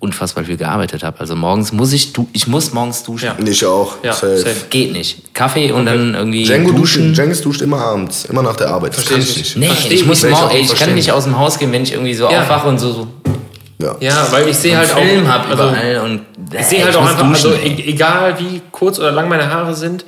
unfassbar 0.00 0.44
viel 0.44 0.56
gearbeitet 0.56 1.02
habe. 1.02 1.18
Also 1.18 1.34
morgens 1.34 1.72
muss 1.72 1.92
ich, 1.92 2.12
du 2.12 2.28
ich 2.32 2.46
muss 2.46 2.72
morgens 2.72 3.02
duschen. 3.02 3.26
Ja. 3.38 3.46
Ich 3.46 3.64
auch. 3.66 3.96
Ja, 4.04 4.12
safe. 4.12 4.38
safe. 4.38 4.66
Geht 4.70 4.92
nicht. 4.92 5.34
Kaffee 5.34 5.72
und 5.72 5.86
dann 5.86 6.14
irgendwie 6.14 6.44
Django 6.44 6.70
duschen. 6.70 7.08
duschen. 7.08 7.14
Jengis 7.14 7.40
duscht 7.42 7.62
immer 7.62 7.78
abends, 7.80 8.24
immer 8.26 8.42
nach 8.42 8.54
der 8.56 8.68
Arbeit. 8.68 8.92
Das 8.96 9.04
Versteh 9.04 9.14
kann 9.14 9.22
ich 9.22 9.30
ich 9.30 9.36
nicht. 9.36 9.56
Nee, 9.56 9.66
Versteh 9.66 9.94
ich 9.94 10.06
muss 10.06 10.18
ich 10.22 10.30
nicht. 10.30 10.40
morgen, 10.40 10.50
ich 10.54 10.56
ey, 10.62 10.68
auch 10.68 10.72
ich 10.72 10.78
kann 10.78 10.94
nicht 10.94 11.10
aus 11.12 11.24
dem 11.24 11.36
Haus 11.38 11.58
gehen, 11.58 11.72
wenn 11.72 11.82
ich 11.82 11.92
irgendwie 11.92 12.14
so 12.14 12.30
Ja. 12.30 12.42
aufwache 12.42 12.68
und 12.68 12.78
so, 12.78 12.92
so 12.92 13.08
Ja. 13.80 13.96
Ja, 14.00 14.28
weil 14.30 14.48
ich 14.48 14.56
sehe 14.56 14.76
halt 14.76 14.92
auch. 14.92 14.98
Film 15.00 15.26
habe 15.26 15.48
also, 15.48 15.64
überall 15.64 15.98
und 16.04 16.20
Ich 16.58 16.66
sehe 16.66 16.84
halt 16.84 16.94
auch 16.96 17.02
muss 17.02 17.10
einfach, 17.12 17.28
also 17.28 17.50
duschen, 17.50 17.62
ey. 17.64 17.72
e- 17.80 17.90
egal 17.90 18.38
wie 18.38 18.62
kurz 18.70 18.98
oder 19.00 19.10
lang 19.12 19.28
meine 19.28 19.52
Haare 19.52 19.74
sind, 19.74 20.04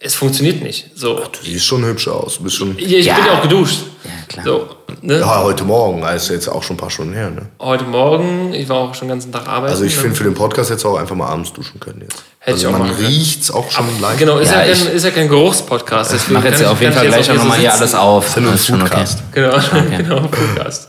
es 0.00 0.14
funktioniert 0.14 0.62
nicht. 0.62 0.90
So. 0.94 1.14
Du 1.16 1.28
siehst 1.42 1.64
schon 1.66 1.84
hübsch 1.84 2.08
aus. 2.08 2.38
Du 2.38 2.44
bist 2.44 2.56
schon. 2.56 2.76
Ich, 2.78 2.90
ich 2.92 3.06
Ja. 3.06 3.14
bin 3.16 3.24
ja 3.26 3.32
auch 3.38 3.42
geduscht. 3.42 3.80
Ja, 4.04 4.10
klar. 4.28 4.44
So, 4.46 4.68
ne? 5.02 5.20
Ja, 5.20 5.42
heute 5.42 5.64
Morgen, 5.64 6.04
also 6.04 6.32
jetzt 6.32 6.48
auch 6.48 6.62
schon 6.62 6.74
ein 6.74 6.78
paar 6.78 6.90
Stunden 6.90 7.12
her. 7.14 7.30
Ne? 7.30 7.42
Heute 7.60 7.84
Morgen, 7.84 8.52
ich 8.52 8.68
war 8.68 8.76
auch 8.78 8.94
schon 8.94 9.08
den 9.08 9.14
ganzen 9.16 9.32
Tag 9.32 9.46
arbeiten. 9.48 9.72
Also 9.72 9.84
ich 9.84 9.94
ne? 9.96 10.02
finde 10.02 10.16
für 10.16 10.24
den 10.24 10.34
Podcast 10.34 10.70
jetzt 10.70 10.84
auch 10.84 10.96
einfach 10.98 11.14
mal 11.16 11.28
abends 11.28 11.52
duschen 11.52 11.80
können 11.80 12.02
jetzt. 12.02 12.22
Hätte 12.38 12.58
ich 12.58 12.66
also 12.66 12.76
auch 12.76 12.78
man 12.78 12.94
können. 12.94 13.06
riecht's 13.06 13.50
auch 13.50 13.70
schon 13.70 14.00
leicht. 14.00 14.18
Genau, 14.18 14.38
ist 14.38 14.50
ja, 14.50 14.58
Ja, 14.58 14.62
kein, 14.64 14.72
ich- 14.72 14.94
ist 14.94 15.04
ja 15.04 15.10
kein 15.10 15.28
Geruchspodcast. 15.28 16.14
Ich 16.14 16.28
mache 16.28 16.48
jetzt 16.48 16.60
kann 16.60 16.68
auf 16.72 16.80
jeden 16.80 16.92
Fall 16.92 17.04
ich 17.04 17.10
gleich 17.10 17.30
auch 17.30 17.34
nochmal 17.36 17.58
hier 17.58 17.72
alles 17.72 17.94
auf. 17.94 18.34
Das 18.34 18.54
ist 18.54 18.66
schon 18.66 18.82
okay. 18.82 19.04
Genau, 19.32 19.56
genau, 19.96 20.20
Podcast. 20.22 20.88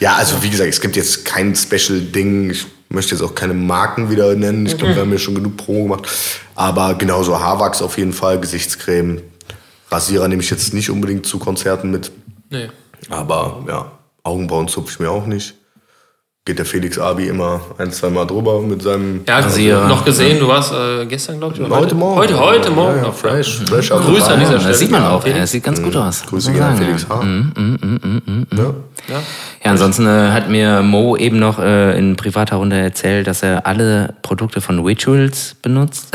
Ja, 0.00 0.16
also 0.16 0.42
wie 0.42 0.50
gesagt, 0.50 0.68
es 0.68 0.80
gibt 0.80 0.96
jetzt 0.96 1.24
kein 1.24 1.54
Special-Ding. 1.54 2.50
Ich 2.50 2.66
möchte 2.88 3.14
jetzt 3.14 3.22
auch 3.22 3.34
keine 3.34 3.54
Marken 3.54 4.10
wieder 4.10 4.34
nennen. 4.34 4.66
Ich 4.66 4.76
glaube, 4.76 4.94
wir 4.94 5.02
haben 5.02 5.12
ja 5.12 5.18
schon 5.18 5.34
genug 5.34 5.56
Promo 5.56 5.84
gemacht. 5.84 6.08
Aber 6.54 6.94
genauso 6.94 7.38
Haarwachs 7.40 7.80
auf 7.82 7.96
jeden 7.98 8.12
Fall, 8.12 8.38
Gesichtscreme. 8.38 9.22
Rasierer 9.90 10.28
nehme 10.28 10.42
ich 10.42 10.50
jetzt 10.50 10.74
nicht 10.74 10.90
unbedingt 10.90 11.26
zu 11.26 11.38
Konzerten 11.38 11.90
mit. 11.90 12.10
Nee. 12.50 12.68
Aber 13.10 13.64
ja, 13.68 13.90
Augenbrauen 14.22 14.68
zupfe 14.68 14.90
ich 14.92 14.98
mir 15.00 15.10
auch 15.10 15.26
nicht. 15.26 15.54
Geht 16.44 16.58
der 16.58 16.66
Felix 16.66 16.98
Abi 16.98 17.28
immer 17.28 17.60
ein, 17.78 17.92
zwei 17.92 18.10
Mal 18.10 18.26
drüber 18.26 18.60
mit 18.60 18.82
seinem... 18.82 19.20
Ja, 19.28 19.38
Rasierer. 19.38 19.86
noch 19.86 20.04
gesehen, 20.04 20.40
du 20.40 20.48
warst 20.48 20.72
äh, 20.72 21.06
gestern, 21.06 21.38
glaube 21.38 21.54
ich. 21.54 21.60
oder 21.60 21.76
Heute 21.76 21.94
Morgen. 21.94 22.16
Heute, 22.16 22.40
heute 22.40 22.70
Morgen. 22.70 22.96
Ja, 22.96 23.02
ja, 23.02 23.08
noch. 23.08 23.14
fresh, 23.14 23.60
fresh. 23.64 23.92
out 23.92 24.02
the 24.02 24.10
Grüße 24.10 24.26
an 24.32 24.40
dieser 24.40 24.54
Stelle. 24.54 24.68
das 24.70 24.78
sieht 24.80 24.90
man 24.90 25.04
auch. 25.04 25.24
Er 25.24 25.46
sieht 25.46 25.62
ganz 25.62 25.80
gut 25.80 25.94
aus. 25.94 26.24
Grüße 26.26 26.50
gehen 26.50 26.60
an 26.60 26.76
sagen, 26.76 26.84
Felix 26.84 27.06
ja. 27.08 27.16
H. 27.16 28.56
Ja. 28.56 28.74
Ja. 29.08 29.22
Ja, 29.64 29.70
ansonsten 29.70 30.04
äh, 30.04 30.32
hat 30.32 30.48
mir 30.48 30.82
Mo 30.82 31.16
eben 31.16 31.38
noch 31.38 31.60
äh, 31.60 31.96
in 31.96 32.16
privater 32.16 32.56
Runde 32.56 32.76
erzählt, 32.76 33.28
dass 33.28 33.44
er 33.44 33.64
alle 33.64 34.16
Produkte 34.22 34.60
von 34.60 34.84
Rituals 34.84 35.54
benutzt. 35.62 36.10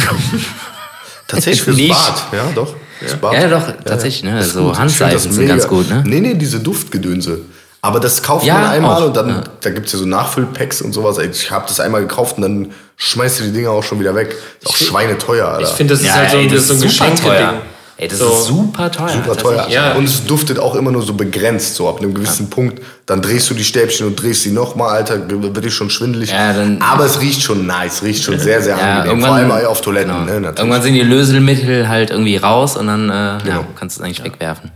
Tatsächlich 1.30 1.62
fürs 1.62 1.78
Nicht. 1.78 1.90
Bad, 1.90 2.28
ja 2.34 2.52
doch. 2.54 2.76
Das 3.02 3.16
Bad. 3.16 3.34
Ja, 3.34 3.48
doch, 3.48 3.64
tatsächlich, 3.86 4.24
ne? 4.24 4.38
Das 4.40 4.52
So 4.54 4.64
gut. 4.66 4.78
Handseifen 4.80 5.14
das 5.14 5.24
sind 5.24 5.38
mega- 5.38 5.50
ganz 5.56 5.68
gut, 5.68 5.90
ne? 5.90 6.04
Nee, 6.06 6.20
nee, 6.20 6.34
diese 6.34 6.60
Duftgedönse. 6.60 7.40
Aber 7.82 8.00
das 8.00 8.22
kauft 8.24 8.46
Ja, 8.46 8.56
man 8.56 8.66
einmal 8.72 9.02
auch, 9.04 9.08
und 9.08 9.16
dann, 9.16 9.30
ja. 9.30 9.44
da 9.62 9.70
gibt's 9.70 9.94
ja 9.94 10.00
so 10.00 10.06
Nachfüllpacks 10.06 10.82
und 10.82 10.94
sowas. 10.94 11.20
Ich 11.20 11.52
habe 11.52 11.66
das 11.68 11.80
einmal 11.80 12.02
gekauft 12.02 12.38
und 12.38 12.42
dann 12.42 12.72
schmeißt 12.98 13.40
du 13.40 13.44
die 13.44 13.52
Dinger 13.54 13.70
auch 13.72 13.84
schon 13.84 14.00
wieder 14.00 14.16
weg. 14.16 14.36
Ist 14.62 14.68
auch 14.68 14.76
schweineteuer, 14.76 15.48
Alter. 15.48 15.70
Ich 15.70 15.76
finde, 15.76 15.94
das 15.94 16.02
ist 16.04 16.14
halt 16.14 16.32
so, 16.32 16.38
ey, 16.38 16.48
das 16.48 16.70
ist 16.70 16.80
so 16.98 17.04
ein 17.04 17.16
teuer. 17.16 17.62
Ey, 18.00 18.08
das 18.08 18.20
So. 18.20 18.28
ist 18.30 18.46
super 18.46 18.92
teuer. 18.92 19.10
Super 19.10 19.36
teuer. 19.36 19.68
Ja. 19.70 19.94
Und 19.94 20.04
es 20.06 20.24
duftet 20.24 20.60
auch 20.60 20.76
immer 20.76 20.92
nur 20.92 21.02
so 21.02 21.14
begrenzt, 21.14 21.74
so 21.76 21.90
ab 21.90 21.98
einem 22.00 22.14
gewissen 22.14 22.48
Punkt. 22.50 22.80
Dann 23.08 23.24
drehst 23.24 23.50
du 23.50 23.56
die 23.56 23.64
Stäbchen 23.64 24.06
und 24.06 24.16
drehst 24.22 24.44
sie 24.44 24.52
nochmal, 24.52 24.90
Alter, 24.98 25.28
wird 25.28 25.66
dir 25.66 25.72
schon 25.72 25.90
schwindelig. 25.90 26.30
Ja, 26.30 26.54
dann- 26.54 26.80
Aber 26.82 27.06
es 27.06 27.20
riecht 27.22 27.42
schon 27.42 27.66
nice, 27.66 28.04
riecht 28.04 28.24
schon 28.24 28.38
sehr, 28.38 28.62
sehr 28.62 28.78
Ja, 28.80 29.00
angenehm. 29.02 29.22
Vor 29.26 29.34
allem 29.36 29.52
auf 29.52 29.82
Toiletten, 29.82 30.12
genau. 30.12 30.26
ne, 30.26 30.32
natürlich. 30.42 30.60
Irgendwann 30.60 30.82
sind 30.84 30.94
die 30.94 31.02
Löselmittel 31.02 31.88
halt 31.90 32.12
irgendwie 32.12 32.38
raus 32.38 32.78
und 32.78 32.86
dann 32.88 33.10
äh, 33.10 33.40
Genau. 33.44 33.62
ja, 33.62 33.68
kannst 33.76 33.98
du 33.98 34.02
es 34.02 34.06
eigentlich 34.06 34.24
wegwerfen. 34.24 34.72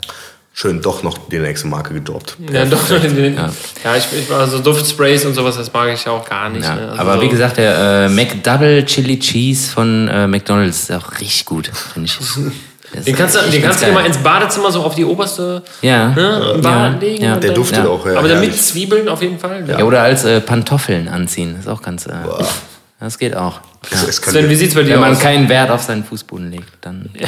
Schön, 0.54 0.82
doch 0.82 1.02
noch 1.04 1.18
die 1.30 1.40
nächste 1.40 1.68
Marke 1.68 1.94
gedroppt. 1.94 2.36
Ja, 2.52 2.66
doch, 2.66 2.90
ja. 2.90 2.98
ja, 2.98 3.96
ich, 3.96 4.06
ich 4.20 4.30
war 4.30 4.46
so 4.48 4.60
Duftsprays 4.60 5.26
und 5.26 5.34
sowas, 5.34 5.56
das 5.58 5.72
mag 5.72 5.94
ich 5.94 6.04
ja 6.04 6.12
auch 6.12 6.28
gar 6.28 6.50
nicht. 6.50 6.64
Ja, 6.66 6.76
ne? 6.76 6.90
Also 6.90 7.02
aber 7.02 7.16
so, 7.16 7.22
wie 7.22 7.30
gesagt, 7.30 7.58
der 7.58 8.06
äh, 8.08 8.10
McDouble 8.10 8.84
Chili 8.86 9.18
Cheese 9.20 9.72
von 9.72 10.08
äh, 10.10 10.28
McDonalds 10.28 10.90
ist 10.90 10.92
auch 10.92 11.12
richtig 11.20 11.46
gut, 11.46 11.72
finde 11.94 12.08
ich. 12.10 12.18
Das 12.94 13.06
Den 13.06 13.16
kannst 13.16 13.36
du, 13.36 13.40
den 13.50 13.62
kannst 13.62 13.82
du 13.82 13.86
dir 13.86 13.94
mal 13.94 14.06
ins 14.06 14.18
Badezimmer 14.18 14.72
so 14.72 14.84
auf 14.84 14.96
die 14.96 15.06
oberste 15.06 15.64
Ja. 15.82 16.10
ne, 16.10 16.54
Ja. 16.56 16.58
Bad 16.62 17.02
legen. 17.02 17.24
Ja. 17.24 17.38
Der 17.38 17.50
dann- 17.50 17.56
duftet 17.56 17.78
Ja. 17.86 17.90
auch, 17.90 18.06
ja. 18.06 18.18
Aber 18.18 18.28
dann 18.28 18.42
mit. 18.42 18.56
Zwiebeln 18.62 19.08
auf 19.08 19.22
jeden 19.22 19.40
Fall. 19.40 19.64
Ja, 19.68 19.84
oder 19.86 20.02
als 20.02 20.26
äh, 20.26 20.42
Pantoffeln 20.42 21.08
anziehen, 21.08 21.56
ist 21.60 21.68
auch 21.70 21.82
ganz. 21.82 22.06
Äh, 22.06 22.12
das 23.00 23.18
geht 23.18 23.36
auch. 23.36 23.62
Das. 23.90 24.18
Sven, 24.18 24.50
wie 24.50 24.56
sieht's 24.56 24.76
bei 24.76 24.84
dir 24.84 24.94
Wenn 24.96 25.00
man 25.00 25.14
aus? 25.14 25.20
keinen 25.20 25.48
Wert 25.50 25.72
auf 25.72 25.82
seinen 25.82 26.04
Fußboden 26.04 26.52
legt, 26.52 26.68
dann. 26.82 27.10
Ja, 27.18 27.28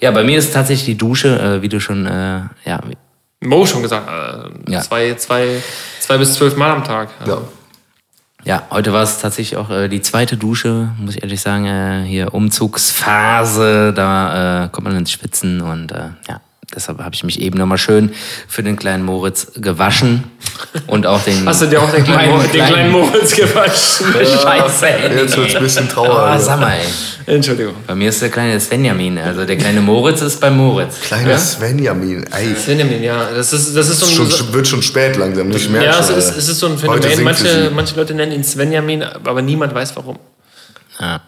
ja 0.00 0.10
bei 0.12 0.22
mir 0.22 0.38
ist 0.38 0.52
tatsächlich 0.54 0.86
die 0.86 0.98
Dusche, 0.98 1.38
äh, 1.38 1.62
wie 1.62 1.68
du 1.68 1.80
schon, 1.80 2.06
äh, 2.06 2.40
ja, 2.64 2.80
Mo 3.44 3.66
schon 3.66 3.82
gesagt, 3.82 4.08
äh, 4.08 4.70
Ja. 4.72 4.80
zwei, 4.80 5.14
zwei, 5.14 5.60
zwei 5.98 6.16
bis 6.18 6.34
zwölf 6.34 6.54
Mal 6.56 6.70
am 6.70 6.84
Tag. 6.84 7.08
Also, 7.20 7.32
Ja. 7.32 7.38
Ja, 8.44 8.64
heute 8.70 8.92
war 8.92 9.02
es 9.02 9.20
tatsächlich 9.20 9.56
auch 9.56 9.70
äh, 9.70 9.88
die 9.88 10.02
zweite 10.02 10.36
Dusche, 10.36 10.90
muss 10.98 11.14
ich 11.14 11.22
ehrlich 11.22 11.40
sagen. 11.40 11.66
Äh, 11.66 12.02
hier 12.04 12.34
Umzugsphase, 12.34 13.92
da 13.94 14.64
äh, 14.64 14.68
kommt 14.68 14.88
man 14.88 14.96
ins 14.96 15.12
Schwitzen 15.12 15.60
und 15.60 15.92
äh, 15.92 16.08
ja, 16.28 16.40
deshalb 16.74 16.98
habe 16.98 17.14
ich 17.14 17.24
mich 17.24 17.40
eben 17.40 17.58
nochmal 17.58 17.78
schön 17.78 18.12
für 18.48 18.62
den 18.62 18.76
kleinen 18.76 19.04
Moritz 19.04 19.52
gewaschen 19.56 20.24
und 20.86 21.06
auch 21.06 21.22
den. 21.22 21.46
Hast 21.46 21.62
du 21.62 21.66
dir 21.66 21.80
auch 21.80 21.90
den 21.90 22.04
kleinen, 22.04 22.32
Mo 22.32 22.42
den 22.42 22.66
kleinen 22.66 22.90
Moritz 22.90 23.34
gewaschen? 23.34 24.06
Scheiße, 24.42 24.88
ey. 24.88 25.16
Jetzt 25.16 25.36
wird's 25.36 25.54
ein 25.54 25.62
bisschen 25.62 25.88
trauer. 25.88 26.34
Oh, 26.34 26.38
sag 26.40 26.60
mal, 26.60 26.72
ey. 26.72 27.34
Entschuldigung. 27.34 27.74
Bei 27.86 27.94
mir 27.94 28.08
ist 28.08 28.20
der 28.20 28.30
kleine 28.30 28.58
Svenjamin, 28.58 29.18
also 29.18 29.44
der 29.44 29.56
kleine 29.56 29.80
Moritz 29.80 30.22
ist 30.22 30.40
bei 30.40 30.50
Moritz. 30.50 31.00
Kleiner 31.00 31.38
Svenjamin, 31.38 32.24
ey. 32.32 32.56
Benjamin, 32.66 33.02
ja, 33.02 33.30
das 33.34 33.52
ist, 33.52 33.76
das 33.76 33.88
ist 33.88 34.00
so 34.00 34.06
ein. 34.06 34.12
Schon, 34.12 34.30
so, 34.30 34.52
wird 34.52 34.66
schon 34.66 34.82
spät 34.82 35.16
langsam, 35.16 35.48
nicht 35.48 35.70
mehr. 35.70 35.82
ja, 35.82 35.98
es 36.00 36.10
ist, 36.10 36.36
es 36.36 36.48
ist 36.48 36.58
so 36.58 36.66
ein 36.66 36.78
Phänomen. 36.78 37.22
Manche, 37.22 37.70
manche 37.74 37.96
Leute 37.96 38.14
nennen 38.14 38.32
ihn 38.32 38.44
Svenjamin, 38.44 39.02
aber 39.02 39.42
niemand 39.42 39.74
weiß 39.74 39.94
warum. 39.96 40.18
Ja. 40.98 41.20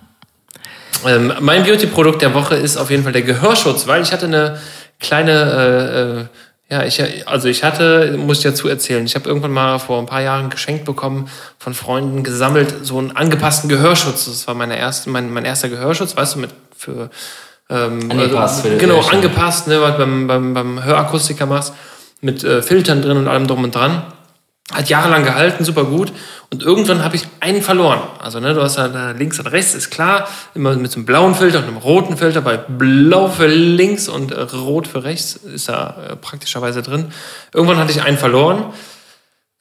Ähm, 1.06 1.32
mein 1.40 1.64
Beauty-Produkt 1.64 2.22
der 2.22 2.34
Woche 2.34 2.54
ist 2.54 2.76
auf 2.76 2.90
jeden 2.90 3.02
Fall 3.02 3.12
der 3.12 3.22
Gehörschutz, 3.22 3.86
weil 3.86 4.02
ich 4.02 4.12
hatte 4.12 4.26
eine 4.26 4.58
kleine, 5.00 6.28
äh, 6.70 6.74
äh, 6.74 6.74
ja, 6.74 6.84
ich, 6.84 7.28
also 7.28 7.48
ich 7.48 7.62
hatte, 7.62 8.16
muss 8.16 8.38
ich 8.38 8.44
dazu 8.44 8.68
erzählen, 8.68 9.04
ich 9.04 9.14
habe 9.14 9.28
irgendwann 9.28 9.52
mal 9.52 9.78
vor 9.78 9.98
ein 9.98 10.06
paar 10.06 10.22
Jahren 10.22 10.50
geschenkt 10.50 10.84
bekommen 10.84 11.28
von 11.58 11.74
Freunden 11.74 12.24
gesammelt, 12.24 12.74
so 12.82 12.98
einen 12.98 13.14
angepassten 13.14 13.68
Gehörschutz. 13.68 14.24
Das 14.24 14.46
war 14.46 14.54
meine 14.54 14.78
erste, 14.78 15.10
mein, 15.10 15.32
mein 15.32 15.44
erster 15.44 15.68
Gehörschutz, 15.68 16.16
weißt 16.16 16.36
du, 16.36 16.38
mit 16.40 16.50
für 16.76 17.10
ähm, 17.70 18.10
Angepasst 18.10 18.64
die 18.64 18.76
genau, 18.78 19.00
angepasst, 19.00 19.68
ne, 19.68 19.80
was 19.80 19.96
beim, 19.96 20.26
beim, 20.26 20.54
beim 20.54 20.84
Hörakustiker 20.84 21.46
machst, 21.46 21.72
mit 22.20 22.44
äh, 22.44 22.62
Filtern 22.62 23.02
drin 23.02 23.16
und 23.16 23.28
allem 23.28 23.46
drum 23.46 23.64
und 23.64 23.74
dran. 23.74 24.02
Hat 24.72 24.88
jahrelang 24.88 25.24
gehalten, 25.24 25.62
super 25.64 25.84
gut. 25.84 26.12
Und 26.50 26.62
irgendwann 26.62 27.04
habe 27.04 27.16
ich 27.16 27.26
einen 27.40 27.60
verloren. 27.60 28.00
Also, 28.18 28.40
ne, 28.40 28.54
du 28.54 28.62
hast 28.62 28.78
da 28.78 29.10
links 29.10 29.38
und 29.38 29.46
rechts, 29.48 29.74
ist 29.74 29.90
klar. 29.90 30.26
Immer 30.54 30.74
mit 30.76 30.90
so 30.90 30.96
einem 30.96 31.04
blauen 31.04 31.34
Filter 31.34 31.58
und 31.58 31.64
einem 31.64 31.76
roten 31.76 32.16
Filter. 32.16 32.40
Bei 32.40 32.56
blau 32.56 33.28
für 33.28 33.46
links 33.46 34.08
und 34.08 34.32
äh, 34.32 34.40
rot 34.40 34.88
für 34.88 35.04
rechts 35.04 35.34
ist 35.34 35.68
da 35.68 35.96
äh, 36.12 36.16
praktischerweise 36.16 36.80
drin. 36.80 37.12
Irgendwann 37.52 37.78
hatte 37.78 37.92
ich 37.92 38.02
einen 38.02 38.16
verloren. 38.16 38.72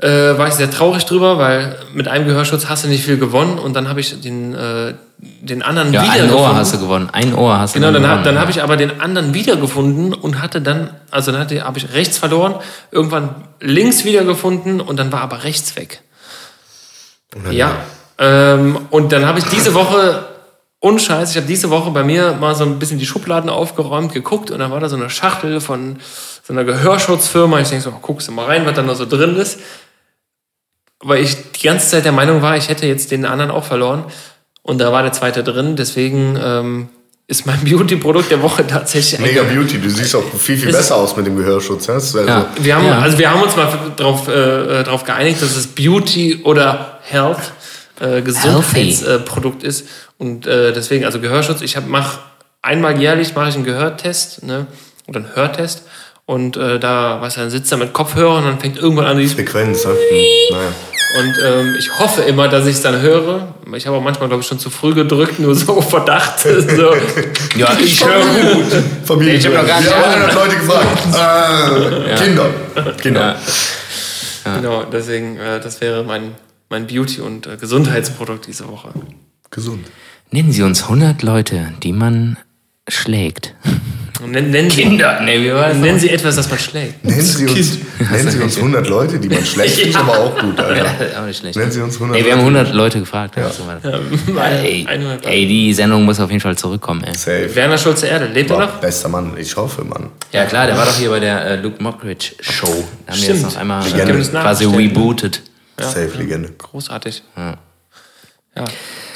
Äh, 0.04 0.38
war 0.38 0.50
ich 0.50 0.56
sehr 0.56 0.70
traurig 0.70 1.06
drüber, 1.06 1.38
weil 1.38 1.78
mit 1.94 2.10
einem 2.10 2.26
Gehörschutz 2.28 2.68
hast 2.68 2.84
du 2.84 2.90
nicht 2.90 3.06
viel 3.06 3.18
gewonnen. 3.18 3.58
Und 3.58 3.74
dann 3.74 3.88
habe 3.88 4.02
ich 4.02 4.20
den, 4.20 4.54
äh, 4.54 4.96
den 5.18 5.62
anderen 5.62 5.94
Ja, 5.94 6.04
wieder 6.04 6.24
ein 6.26 6.34
Ohr 6.34 6.54
hast 6.56 6.74
du 6.74 6.80
gewonnen. 6.80 7.10
Ein 7.14 7.34
Ohr 7.34 7.58
hast 7.58 7.74
du 7.76 7.80
Genau, 7.80 7.94
dann, 7.94 8.02
gewonnen. 8.02 8.18
hab, 8.18 8.24
dann 8.26 8.38
habe 8.38 8.52
ich 8.52 8.62
aber 8.62 8.76
den 8.76 9.00
anderen 9.00 9.34
wiedergefunden 9.34 10.14
und 10.14 10.42
hatte 10.42 10.60
dann, 10.62 10.90
also 11.10 11.32
dann 11.32 11.40
hatte- 11.40 11.64
habe 11.64 11.78
ich 11.78 11.94
rechts 11.94 12.18
verloren, 12.18 12.56
irgendwann 12.92 13.30
links 13.62 14.04
wiedergefunden 14.04 14.82
und 14.82 14.98
dann 15.00 15.10
war 15.14 15.22
aber 15.22 15.46
rechts 15.46 15.78
weg. 15.78 16.02
Ja. 17.52 17.72
Ähm, 18.20 18.78
und 18.90 19.12
dann 19.12 19.26
habe 19.26 19.40
ich 19.40 19.46
diese 19.46 19.74
Woche, 19.74 20.26
unscheiß, 20.80 21.32
ich 21.32 21.38
habe 21.38 21.48
diese 21.48 21.70
Woche 21.70 21.90
bei 21.92 22.04
mir 22.04 22.34
mal 22.34 22.54
so 22.56 22.64
ein 22.66 22.78
bisschen 22.78 23.00
die 23.00 23.06
Schubladen 23.06 23.50
aufgeräumt, 23.50 24.14
geguckt 24.14 24.52
und 24.52 24.60
dann 24.60 24.70
war 24.70 24.80
da 24.80 24.90
so 24.90 24.98
eine 24.98 25.10
Schachtel 25.10 25.62
von 25.62 25.98
so 26.46 26.52
einer 26.54 26.64
Gehörschutzfirma. 26.66 27.60
Ich 27.62 27.70
denke 27.70 27.84
so, 27.86 27.92
guckst 28.02 28.28
du 28.28 28.34
mal 28.34 28.46
rein, 28.46 28.66
was 28.66 28.74
da 28.76 28.82
noch 28.84 28.96
so 28.96 29.06
drin 29.06 29.36
ist. 29.38 29.60
Weil 31.04 31.24
ich 31.24 31.36
die 31.52 31.68
ganze 31.68 31.90
Zeit 31.90 32.06
der 32.06 32.12
Meinung 32.12 32.42
war, 32.42 32.56
ich 32.58 32.70
hätte 32.70 32.86
jetzt 32.88 33.12
den 33.12 33.26
anderen 33.26 33.52
auch 33.52 33.64
verloren. 33.66 34.06
Und 34.62 34.80
da 34.80 34.92
war 34.92 35.04
der 35.04 35.12
zweite 35.12 35.44
drin. 35.44 35.76
Deswegen 35.76 36.40
ähm, 36.42 36.90
ist 37.28 37.46
mein 37.46 37.60
Beauty-Produkt 37.66 38.32
der 38.32 38.42
Woche 38.42 38.66
tatsächlich 38.66 39.20
ein 39.20 39.26
Mega 39.26 39.44
Beauty, 39.44 39.80
du 39.80 39.90
siehst 39.90 40.16
auch 40.16 40.24
viel, 40.38 40.58
viel 40.58 40.72
besser 40.72 40.96
aus 40.96 41.16
mit 41.18 41.26
dem 41.26 41.36
Gehörschutz. 41.38 41.84
ist 41.90 42.16
also, 42.16 42.20
Ja. 42.20 42.46
Wir 42.58 42.76
haben, 42.76 42.86
Ja. 42.86 43.00
also 43.00 43.18
wir 43.18 43.30
haben 43.30 43.42
uns 43.44 43.56
mal 43.56 43.68
darauf 43.96 44.28
äh, 44.28 44.84
drauf 44.84 45.04
geeinigt, 45.04 45.42
dass 45.42 45.56
es 45.56 45.68
Beauty 45.68 46.42
oder 46.44 47.00
Health 47.04 47.52
äh, 48.00 48.22
Gesundheitsprodukt 48.22 49.64
ist. 49.64 49.88
Und 50.18 50.48
äh, 50.48 50.74
deswegen, 50.74 51.06
also 51.06 51.20
Gehörschutz, 51.20 51.62
ich 51.62 51.76
hab, 51.76 51.88
mach 51.88 52.20
einmal 52.62 53.00
jährlich 53.00 53.36
mache 53.36 53.50
ich 53.50 53.56
einen 53.56 53.66
Gehörtest, 53.66 54.44
ne? 54.44 54.68
Oder 55.08 55.20
einen 55.20 55.36
Hörtest. 55.36 55.84
Und 56.26 56.56
äh, 56.56 56.80
da, 56.80 57.18
was 57.20 57.36
dann 57.36 57.50
sitzt 57.50 57.70
er 57.74 57.78
mit 57.78 57.92
Kopfhörern 57.92 58.46
und 58.46 58.50
dann 58.52 58.60
fängt 58.60 58.78
irgendwann 58.78 59.06
an, 59.06 59.18
die 59.18 59.28
Frequenz, 59.28 59.84
ne? 59.84 59.92
Hm, 59.92 60.56
naja. 60.56 60.72
Und 61.20 61.36
ähm, 61.46 61.76
ich 61.78 62.00
hoffe 62.00 62.22
immer, 62.24 62.48
dass 62.48 62.66
ich 62.66 62.76
es 62.76 62.82
dann 62.82 63.00
höre. 63.02 63.54
Ich 63.76 63.86
habe 63.88 63.98
auch 63.98 64.02
manchmal, 64.02 64.28
glaube 64.30 64.42
ich, 64.42 64.48
schon 64.48 64.60
zu 64.60 64.70
früh 64.70 64.94
gedrückt, 64.94 65.40
nur 65.40 65.56
so 65.56 65.80
Verdacht. 65.82 66.40
so. 66.40 66.50
Ja, 67.58 67.70
ich 67.84 68.04
höre 68.04 68.22
gut. 68.54 68.66
Familie. 69.06 69.36
Ich 69.36 69.46
hab 69.46 69.54
noch 69.54 69.68
gar 69.68 69.80
nicht- 69.80 69.90
Wir 69.90 69.96
haben 69.96 70.12
100 70.22 70.34
Leute 70.36 70.56
gefragt. 70.58 72.10
Äh, 72.12 72.16
Kinder. 72.24 72.50
Kinder. 73.02 73.36
Ja. 74.46 74.56
Genau, 74.58 74.84
deswegen, 74.86 75.38
äh, 75.38 75.60
das 75.60 75.80
wäre 75.82 76.04
mein, 76.04 76.32
mein 76.70 76.88
Beauty- 76.88 77.22
und 77.22 77.48
äh, 77.48 77.58
Gesundheitsprodukt 77.58 78.48
diese 78.48 78.68
Woche. 78.68 78.90
Gesund. 79.52 79.86
Nennen 80.32 80.52
Sie 80.52 80.64
uns 80.64 80.84
100 80.84 81.22
Leute, 81.24 81.72
die 81.84 81.94
man 81.94 82.38
schlägt. 82.90 83.54
Nennen, 84.28 84.52
nennen, 84.52 84.70
Sie, 84.70 84.84
Kinder. 84.84 85.20
Nee, 85.22 85.42
wie 85.42 85.54
war 85.54 85.70
das? 85.70 85.78
nennen 85.78 86.00
Sie 86.00 86.10
etwas, 86.10 86.36
das 86.36 86.50
man 86.50 86.60
schlägt. 86.60 87.04
Nennen 87.04 87.22
Sie 87.22 87.46
uns, 87.46 87.80
nennen 88.00 88.30
Sie 88.30 88.40
uns 88.40 88.58
100 88.58 88.88
Leute, 88.88 89.20
die 89.20 89.30
man 89.30 89.46
schlecht 89.46 89.80
ist, 89.80 89.96
aber 90.00 90.18
auch 90.18 90.40
gut, 90.40 90.60
Alter. 90.60 90.86
Ja, 91.14 91.22
auch 91.22 91.26
nicht 91.26 91.40
schlecht. 91.40 91.58
Nennen 91.58 91.72
Sie 91.72 91.82
uns 91.82 91.96
100 91.96 92.18
Ey, 92.18 92.26
wir 92.26 92.32
haben 92.34 92.40
Leute. 92.46 92.58
100 92.58 92.76
Leute 92.76 93.00
gefragt. 93.00 93.36
Ja. 93.38 93.50
So 93.50 93.68
war 93.68 93.80
das. 93.82 93.94
ey, 94.64 94.86
100. 94.88 95.26
ey, 95.26 95.48
die 95.48 95.74
Sendung 95.74 96.04
muss 96.06 96.20
auf 96.20 96.30
jeden 96.30 96.42
Fall 96.42 96.58
zurückkommen. 96.58 97.04
Ey. 97.04 97.14
Safe. 97.16 97.56
Werner 97.56 97.78
Schulze 97.78 98.08
Erde, 98.08 98.28
lebt 98.28 98.50
er 98.52 98.60
noch? 98.60 98.80
bester 98.80 99.10
Mann, 99.10 99.34
ich 99.38 99.56
hoffe, 99.56 99.84
Mann. 99.84 100.10
Ja 100.32 100.46
klar, 100.46 100.68
der 100.68 100.78
war 100.78 100.86
doch 100.86 100.98
hier 100.98 101.10
bei 101.10 101.20
der 101.20 101.46
äh, 101.46 101.56
Luke 101.58 101.82
Mockridge 101.82 102.32
Show. 102.40 102.68
Da 102.68 103.14
haben 103.14 103.22
wir 103.22 103.28
jetzt 103.28 103.38
Stimmt. 103.38 103.42
noch 103.44 103.56
einmal 103.58 103.84
Legende. 103.84 104.20
äh, 104.20 104.42
quasi 104.42 104.68
ne? 104.68 104.78
rebootet. 104.78 105.42
Safe 105.80 106.12
Legende. 106.18 106.50
Großartig. 106.58 107.24
Ja. 107.36 108.66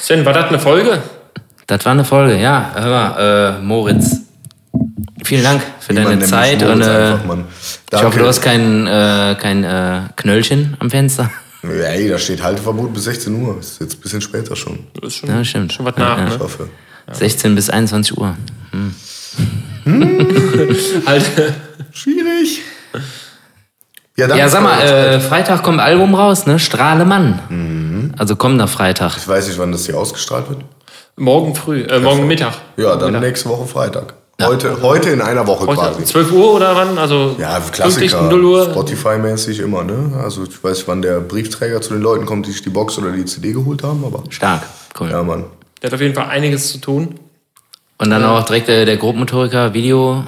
Sven, 0.00 0.24
war 0.24 0.32
das 0.32 0.46
eine 0.46 0.58
Folge? 0.58 1.02
Das 1.66 1.84
war 1.84 1.92
eine 1.92 2.04
Folge, 2.04 2.36
ja. 2.40 2.72
Hör 2.74 2.90
mal, 2.90 3.58
äh, 3.58 3.62
Moritz. 3.62 4.27
Vielen 5.24 5.42
Dank 5.42 5.62
für 5.80 5.94
deine 5.94 6.18
Zeit 6.24 6.62
und 6.62 6.80
äh, 6.82 7.14
ich 7.92 8.02
hoffe, 8.02 8.18
du 8.18 8.26
hast 8.26 8.40
kein, 8.40 8.86
äh, 8.86 9.36
kein 9.40 9.64
äh, 9.64 10.00
Knöllchen 10.16 10.76
am 10.80 10.90
Fenster. 10.90 11.30
Ja, 11.64 11.86
ey, 11.88 12.08
da 12.08 12.16
steht 12.18 12.40
Halteverbot 12.40 12.94
bis 12.94 13.02
16 13.04 13.34
Uhr. 13.42 13.58
Ist 13.58 13.80
jetzt 13.80 13.96
ein 13.96 14.00
bisschen 14.00 14.20
später 14.20 14.54
schon. 14.54 14.78
Das 14.94 15.08
ist 15.12 15.16
schon, 15.18 15.28
Ja, 15.28 15.44
stimmt. 15.44 15.72
schon 15.72 15.84
was 15.86 15.96
nach, 15.96 16.16
ja. 16.16 16.26
Ich 16.28 16.34
ne? 16.34 16.38
hoffe. 16.38 16.68
16 17.10 17.56
bis 17.56 17.68
21 17.68 18.16
Uhr. 18.16 18.36
Halt, 21.06 21.24
Schwierig. 21.92 22.60
Ja, 24.16 24.34
Ja, 24.36 24.48
sag 24.48 24.62
mal, 24.62 24.80
äh, 24.82 25.18
Freitag 25.20 25.64
kommt 25.64 25.80
Album 25.80 26.14
raus, 26.14 26.46
ne? 26.46 26.60
Strahle 26.60 27.04
Mann. 27.04 27.40
Mhm. 27.48 28.14
Also 28.16 28.36
kommender 28.36 28.68
Freitag. 28.68 29.16
Ich 29.16 29.26
weiß 29.26 29.48
nicht, 29.48 29.58
wann 29.58 29.72
das 29.72 29.84
hier 29.86 29.96
ausgestrahlt 29.98 30.48
wird. 30.48 30.60
morgen 31.16 31.56
früh, 31.56 31.82
äh, 31.82 31.98
morgen 31.98 32.26
Mittag. 32.28 32.54
Ja, 32.76 32.94
dann 32.94 33.12
Mittag. 33.12 33.22
nächste 33.28 33.48
Woche 33.48 33.66
Freitag. 33.66 34.14
Heute, 34.40 34.80
heute 34.82 35.10
in 35.10 35.20
einer 35.20 35.48
Woche 35.48 35.66
Heute, 35.66 35.80
quasi. 35.80 36.04
12 36.04 36.30
Uhr 36.30 36.52
oder 36.54 36.76
wann? 36.76 36.96
Also 36.96 37.34
Ja, 37.40 37.58
Klassiker. 37.58 38.22
0 38.22 38.44
Uhr. 38.44 38.70
Spotify-mäßig 38.72 39.58
immer, 39.58 39.82
ne? 39.82 40.12
Also 40.22 40.44
ich 40.44 40.62
weiß 40.62 40.78
nicht, 40.78 40.86
wann 40.88 41.02
der 41.02 41.18
Briefträger 41.18 41.80
zu 41.80 41.94
den 41.94 42.02
Leuten 42.02 42.24
kommt, 42.24 42.46
die 42.46 42.52
sich 42.52 42.62
die 42.62 42.70
Box 42.70 42.98
oder 42.98 43.10
die 43.10 43.24
CD 43.24 43.52
geholt 43.52 43.82
haben, 43.82 44.04
aber. 44.04 44.22
Stark. 44.30 44.62
Cool. 44.98 45.10
Ja, 45.10 45.24
Mann. 45.24 45.44
Der 45.82 45.88
hat 45.88 45.94
auf 45.94 46.00
jeden 46.00 46.14
Fall 46.14 46.26
einiges 46.26 46.70
zu 46.70 46.78
tun. 46.78 47.16
Und 47.98 48.10
dann 48.10 48.24
auch 48.24 48.44
direkt 48.44 48.68
äh, 48.68 48.84
der 48.84 48.96
Grobmotoriker 48.96 49.74
Video. 49.74 50.22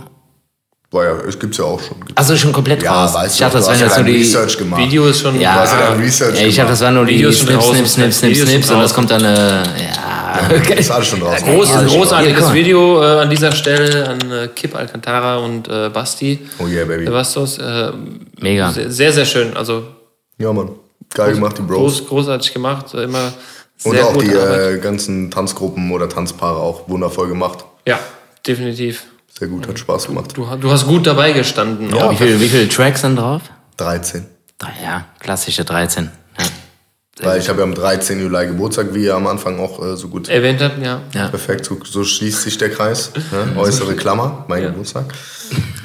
War 0.93 1.05
ja, 1.05 1.13
es 1.21 1.39
gibt's 1.39 1.57
ja 1.59 1.65
auch 1.65 1.81
schon. 1.81 1.97
Achso, 2.17 2.37
schon 2.37 2.53
komplett 2.53 2.83
Ja, 2.83 3.05
raus. 3.05 3.15
weißt 3.15 3.35
ich 3.35 3.41
dachte, 3.41 3.59
das 3.59 3.69
wären 3.69 3.79
ja 3.79 3.87
jetzt 3.87 3.97
nur 3.97 4.07
die. 4.07 4.17
Research 4.17 4.59
gemacht. 4.59 4.81
Video 4.83 5.07
ist 5.07 5.21
schon. 5.21 5.41
Ja, 5.41 5.55
Du 5.55 5.61
hast 5.61 5.73
ja 5.73 5.93
Research 5.93 6.41
ja, 6.41 6.47
ich 6.49 6.57
dachte, 6.57 6.71
das 6.71 6.81
waren 6.81 6.95
nur 6.95 7.07
die 7.07 7.15
Video 7.15 7.29
ist 7.29 7.39
schon 7.39 7.47
Snips. 7.47 7.65
Snips, 7.65 7.93
Snips, 7.95 8.19
Snips, 8.19 8.39
Snips 8.41 8.67
schon 8.67 8.77
und 8.77 8.83
das 8.83 8.95
kommt 8.95 9.11
dann, 9.13 9.25
äh, 9.25 9.63
ja. 9.63 10.49
Das 10.69 10.79
ist 10.81 10.91
alles 10.91 11.07
schon 11.07 11.21
draußen. 11.21 11.47
Groß, 11.47 11.69
schon 11.69 11.87
großartiges 11.87 12.41
Ja. 12.41 12.55
Video 12.55 13.03
äh, 13.05 13.21
an 13.21 13.31
dieser 13.31 13.53
Stelle 13.53 14.09
an 14.09 14.33
äh, 14.33 14.49
Kip 14.49 14.75
Alcantara 14.75 15.37
und 15.37 15.69
äh, 15.69 15.91
Basti. 15.91 16.41
Oh 16.59 16.67
yeah, 16.67 16.85
baby. 16.85 17.05
Bastos. 17.09 17.59
Äh, 17.59 17.93
Mega. 18.41 18.73
sehr, 18.73 19.13
sehr, 19.13 19.25
schön. 19.27 19.57
Also 19.57 19.85
Ja, 20.39 20.53
Mann. 20.53 20.71
Geil 21.15 21.35
gemacht, 21.35 21.57
die 21.59 21.63
Bros. 21.63 21.99
groß, 21.99 22.09
großartig 22.09 22.53
gemacht. 22.53 22.95
Äh, 22.95 23.05
immer 23.05 23.33
Und 23.85 23.93
sehr 23.93 24.07
auch 24.07 24.13
gute 24.15 24.27
die 24.27 24.35
äh, 24.35 24.79
ganzen 24.79 25.31
Tanzgruppen 25.31 25.91
oder 25.93 26.09
Tanzpaare 26.09 26.59
auch 26.59 26.89
wundervoll 26.89 27.29
gemacht. 27.29 27.65
Ja, 27.87 27.99
definitiv. 28.47 29.05
Sehr 29.41 29.49
gut, 29.49 29.67
hat 29.67 29.79
Spaß 29.79 30.09
gemacht. 30.09 30.37
Du, 30.37 30.45
du 30.61 30.71
hast 30.71 30.87
gut 30.87 31.07
dabei 31.07 31.33
gestanden. 31.33 31.89
Ja. 31.97 32.11
Wie 32.11 32.17
viele 32.17 32.39
wie 32.39 32.49
viel 32.49 32.69
Tracks 32.69 33.01
sind 33.01 33.17
drauf? 33.17 33.41
13. 33.79 34.27
Drei, 34.59 34.73
Ja, 34.85 35.07
klassische 35.19 35.65
13. 35.65 36.11
Ja. 36.39 36.45
Weil 37.27 37.41
ich 37.41 37.49
habe 37.49 37.61
ja 37.61 37.65
am 37.65 37.75
13. 37.75 38.21
Juli 38.21 38.49
Geburtstag, 38.49 38.93
wie 38.93 39.05
ihr 39.05 39.15
am 39.15 39.27
Anfang 39.27 39.59
auch 39.59 39.83
äh, 39.83 39.97
so 39.97 40.09
gut 40.09 40.29
Erwähnt 40.29 40.61
habt, 40.61 40.85
ja. 40.85 41.01
Ja. 41.15 41.29
Perfekt, 41.29 41.65
so, 41.65 41.79
so 41.83 42.05
schließt 42.05 42.43
sich 42.43 42.59
der 42.59 42.69
Kreis. 42.69 43.13
Ne? 43.33 43.57
Äußere 43.57 43.97
Klammer, 43.97 44.45
mein 44.47 44.63
Geburtstag. 44.63 45.07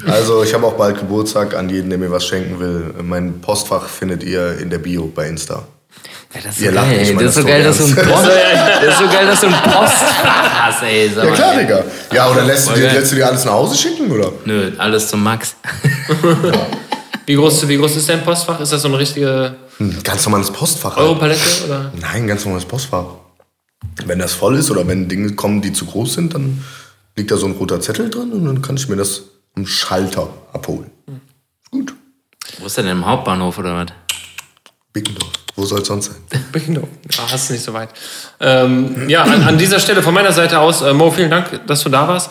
Also 0.06 0.42
ich 0.42 0.52
habe 0.52 0.66
auch 0.66 0.74
bald 0.74 0.98
Geburtstag 0.98 1.56
an 1.56 1.70
jeden, 1.70 1.88
der 1.88 1.98
mir 1.98 2.10
was 2.10 2.26
schenken 2.26 2.60
will. 2.60 2.92
Mein 3.02 3.40
Postfach 3.40 3.88
findet 3.88 4.22
ihr 4.22 4.58
in 4.58 4.68
der 4.68 4.78
Bio 4.80 5.06
bei 5.06 5.28
Insta. 5.28 5.66
Ja, 6.34 6.40
das 6.42 6.56
ist 6.56 6.60
Ihr 6.62 6.68
so 6.70 6.74
lacht 6.74 6.90
geil. 6.90 6.98
ey. 6.98 7.12
Mann, 7.14 7.24
Das 7.24 7.36
ist 7.36 7.40
so 7.42 7.46
geil, 7.48 7.64
dass 7.64 7.78
du 7.78 7.84
ein 7.84 7.94
Post, 7.94 8.26
das 8.82 8.88
ist 8.92 8.98
so 8.98 9.06
geil, 9.06 9.26
dass 9.26 9.40
du 9.40 9.46
ein 9.46 9.52
Postfach 9.52 10.50
hast, 10.66 10.82
ey. 10.82 11.08
Ja 11.14 11.24
mal. 11.24 11.32
klar, 11.34 11.56
Digga. 11.56 11.84
Ja, 12.12 12.30
oder 12.30 12.44
lässt 12.44 12.68
du, 12.68 12.74
dir, 12.74 12.92
lässt 12.92 13.12
du 13.12 13.16
dir 13.16 13.26
alles 13.26 13.44
nach 13.44 13.52
Hause 13.52 13.76
schicken, 13.76 14.10
oder? 14.10 14.32
Nö, 14.44 14.72
alles 14.78 15.08
zum 15.08 15.22
Max. 15.22 15.56
Wie 17.26 17.34
groß, 17.34 17.66
wie 17.66 17.76
groß 17.76 17.96
ist 17.96 18.08
dein 18.08 18.22
Postfach? 18.22 18.60
Ist 18.60 18.70
das 18.72 18.82
so 18.82 18.88
eine 18.88 18.98
richtige 19.00 19.56
Hm, 19.78 20.00
Ganz 20.04 20.24
normales 20.24 20.48
Postfach. 20.50 20.96
Europalette? 20.96 21.40
Oder? 21.66 21.92
Nein, 22.00 22.26
ganz 22.28 22.44
normales 22.44 22.64
Postfach. 22.64 23.04
Wenn 24.04 24.20
das 24.20 24.32
voll 24.32 24.56
ist 24.56 24.70
oder 24.70 24.86
wenn 24.86 25.08
Dinge 25.08 25.32
kommen, 25.32 25.60
die 25.60 25.72
zu 25.72 25.86
groß 25.86 26.14
sind, 26.14 26.34
dann 26.34 26.64
liegt 27.16 27.30
da 27.32 27.36
so 27.36 27.46
ein 27.46 27.52
roter 27.52 27.80
Zettel 27.80 28.10
drin 28.10 28.30
und 28.32 28.44
dann 28.44 28.62
kann 28.62 28.76
ich 28.76 28.88
mir 28.88 28.94
das 28.96 29.22
am 29.56 29.66
Schalter 29.66 30.28
abholen. 30.52 30.90
Ist 31.64 31.70
gut. 31.72 31.94
Wo 32.60 32.66
ist 32.66 32.76
der 32.76 32.84
denn 32.84 32.92
im 32.98 33.04
Hauptbahnhof 33.06 33.58
oder 33.58 33.74
was? 33.74 33.86
Bickendorf. 34.92 35.32
Wo 35.56 35.64
soll 35.64 35.80
es 35.80 35.88
sonst 35.88 36.06
sein? 36.06 36.44
Genau. 36.66 36.88
Ah, 37.18 37.32
hast 37.32 37.48
du 37.48 37.54
nicht 37.54 37.64
so 37.64 37.72
weit. 37.72 37.88
Ähm, 38.40 39.08
ja, 39.08 39.22
an, 39.22 39.42
an 39.42 39.58
dieser 39.58 39.80
Stelle 39.80 40.02
von 40.02 40.14
meiner 40.14 40.32
Seite 40.32 40.58
aus, 40.58 40.82
äh, 40.82 40.92
Mo, 40.92 41.10
vielen 41.10 41.30
Dank, 41.30 41.66
dass 41.66 41.82
du 41.82 41.88
da 41.88 42.06
warst. 42.06 42.30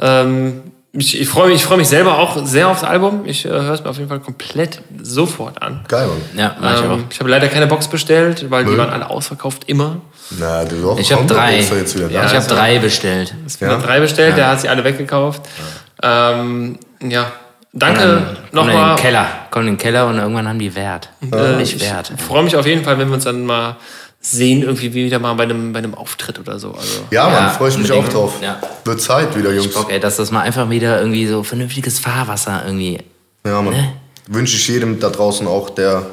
Ähm, 0.00 0.62
ich 0.92 1.20
ich 1.20 1.28
freue 1.28 1.48
mich, 1.48 1.56
ich 1.56 1.64
freu 1.64 1.76
mich 1.76 1.88
selber 1.88 2.18
auch 2.18 2.44
sehr 2.44 2.68
aufs 2.68 2.82
Album. 2.82 3.22
Ich 3.24 3.44
äh, 3.44 3.48
höre 3.48 3.74
es 3.74 3.84
mir 3.84 3.90
auf 3.90 3.96
jeden 3.96 4.08
Fall 4.08 4.18
komplett 4.18 4.82
sofort 5.00 5.62
an. 5.62 5.84
Geil, 5.86 6.08
Mann. 6.08 6.18
Ja, 6.36 6.56
mach 6.60 6.74
ich 6.74 6.80
auch. 6.80 6.92
Ähm, 6.94 7.04
ich 7.10 7.20
habe 7.20 7.30
leider 7.30 7.46
keine 7.48 7.68
Box 7.68 7.86
bestellt, 7.86 8.50
weil 8.50 8.64
die 8.64 8.76
waren 8.76 8.90
alle 8.90 9.08
ausverkauft 9.08 9.64
immer. 9.68 10.00
Na, 10.30 10.64
du 10.64 10.82
doch. 10.82 10.98
Ich 10.98 11.12
habe 11.12 11.26
drei. 11.26 11.60
Ja, 12.10 12.26
ich 12.26 12.34
habe 12.34 12.46
drei 12.46 12.78
bestellt. 12.80 13.34
Ich 13.46 13.62
habe 13.62 13.82
drei 13.82 14.00
bestellt, 14.00 14.36
der 14.36 14.48
hat 14.48 14.60
sie 14.60 14.68
alle 14.68 14.82
weggekauft. 14.82 15.42
Ja, 16.02 16.32
ähm, 16.32 16.78
ja. 17.02 17.30
Danke 17.72 18.00
Kommen 18.00 18.18
in 18.18 18.24
den 18.26 18.54
nochmal. 18.54 18.96
Keller. 18.96 19.26
Kommen 19.50 19.68
in 19.68 19.74
den 19.74 19.78
Keller 19.78 20.06
und 20.08 20.18
irgendwann 20.18 20.48
haben 20.48 20.58
die 20.58 20.74
Wert. 20.74 21.10
Nicht 21.20 21.80
Wert. 21.80 22.12
Ich 22.16 22.22
freue 22.22 22.42
mich 22.42 22.56
auf 22.56 22.66
jeden 22.66 22.84
Fall, 22.84 22.98
wenn 22.98 23.08
wir 23.08 23.14
uns 23.14 23.24
dann 23.24 23.44
mal 23.44 23.76
sehen, 24.20 24.62
irgendwie 24.62 24.92
wieder 24.92 25.18
mal 25.18 25.34
bei 25.34 25.44
einem, 25.44 25.72
bei 25.72 25.78
einem 25.78 25.94
Auftritt 25.94 26.38
oder 26.38 26.58
so. 26.58 26.72
Also, 26.72 27.02
Ja, 27.10 27.24
Mann, 27.24 27.44
Ja, 27.44 27.50
freue 27.50 27.70
ich 27.70 27.78
mich 27.78 27.90
auch 27.90 28.06
drauf. 28.08 28.34
Ja. 28.42 28.60
Wird 28.84 29.00
Zeit 29.00 29.36
wieder, 29.36 29.52
Jungs. 29.52 29.72
Bock, 29.72 29.90
ey, 29.90 29.98
dass 29.98 30.16
das 30.16 30.30
mal 30.30 30.42
einfach 30.42 30.68
wieder 30.68 31.00
irgendwie 31.00 31.26
so 31.26 31.42
vernünftiges 31.42 31.98
Fahrwasser 31.98 32.62
irgendwie. 32.66 32.98
Ja, 33.46 33.62
Mann. 33.62 33.74
Ne? 33.74 33.92
Wünsche 34.28 34.56
ich 34.56 34.68
jedem 34.68 35.00
da 35.00 35.08
draußen 35.08 35.46
auch, 35.46 35.70
der 35.70 36.06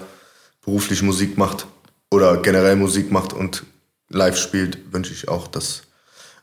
beruflich 0.64 1.02
Musik 1.02 1.38
macht 1.38 1.66
oder 2.10 2.38
generell 2.38 2.76
Musik 2.78 3.12
macht 3.12 3.34
und 3.34 3.64
live 4.10 4.38
spielt, 4.38 4.94
wünsche 4.94 5.12
ich 5.14 5.28
auch, 5.28 5.48
dass 5.48 5.84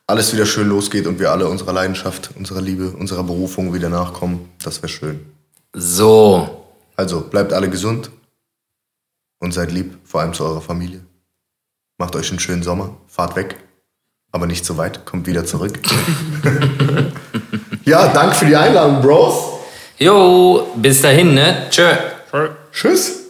alles 0.07 0.33
wieder 0.33 0.47
schön 0.47 0.69
losgeht 0.69 1.07
und 1.07 1.19
wir 1.19 1.31
alle 1.31 1.49
unserer 1.49 1.73
Leidenschaft, 1.73 2.31
unserer 2.37 2.61
Liebe, 2.61 2.91
unserer 2.91 3.23
Berufung 3.23 3.73
wieder 3.73 3.89
nachkommen. 3.89 4.51
Das 4.63 4.83
wäre 4.83 4.89
schön. 4.89 5.21
So. 5.73 6.61
Also 6.97 7.23
bleibt 7.23 7.53
alle 7.53 7.69
gesund 7.69 8.11
und 9.41 9.53
seid 9.53 9.73
lieb, 9.73 9.99
vor 10.05 10.21
allem 10.21 10.33
zu 10.33 10.45
eurer 10.45 10.61
Familie. 10.61 11.01
Macht 11.99 12.15
euch 12.17 12.31
einen 12.31 12.39
schönen 12.39 12.63
Sommer, 12.63 12.97
fahrt 13.09 13.35
weg, 13.37 13.57
aber 14.31 14.47
nicht 14.47 14.65
so 14.65 14.77
weit, 14.77 15.05
kommt 15.05 15.27
wieder 15.27 15.45
zurück. 15.45 15.79
ja, 17.85 18.09
danke 18.13 18.35
für 18.37 18.47
die 18.47 18.57
Einladung, 18.57 19.01
Bros. 19.01 19.55
Jo, 19.99 20.73
bis 20.77 21.03
dahin, 21.03 21.35
ne? 21.35 21.67
Tschö. 21.71 21.89
Tschüss. 22.73 23.24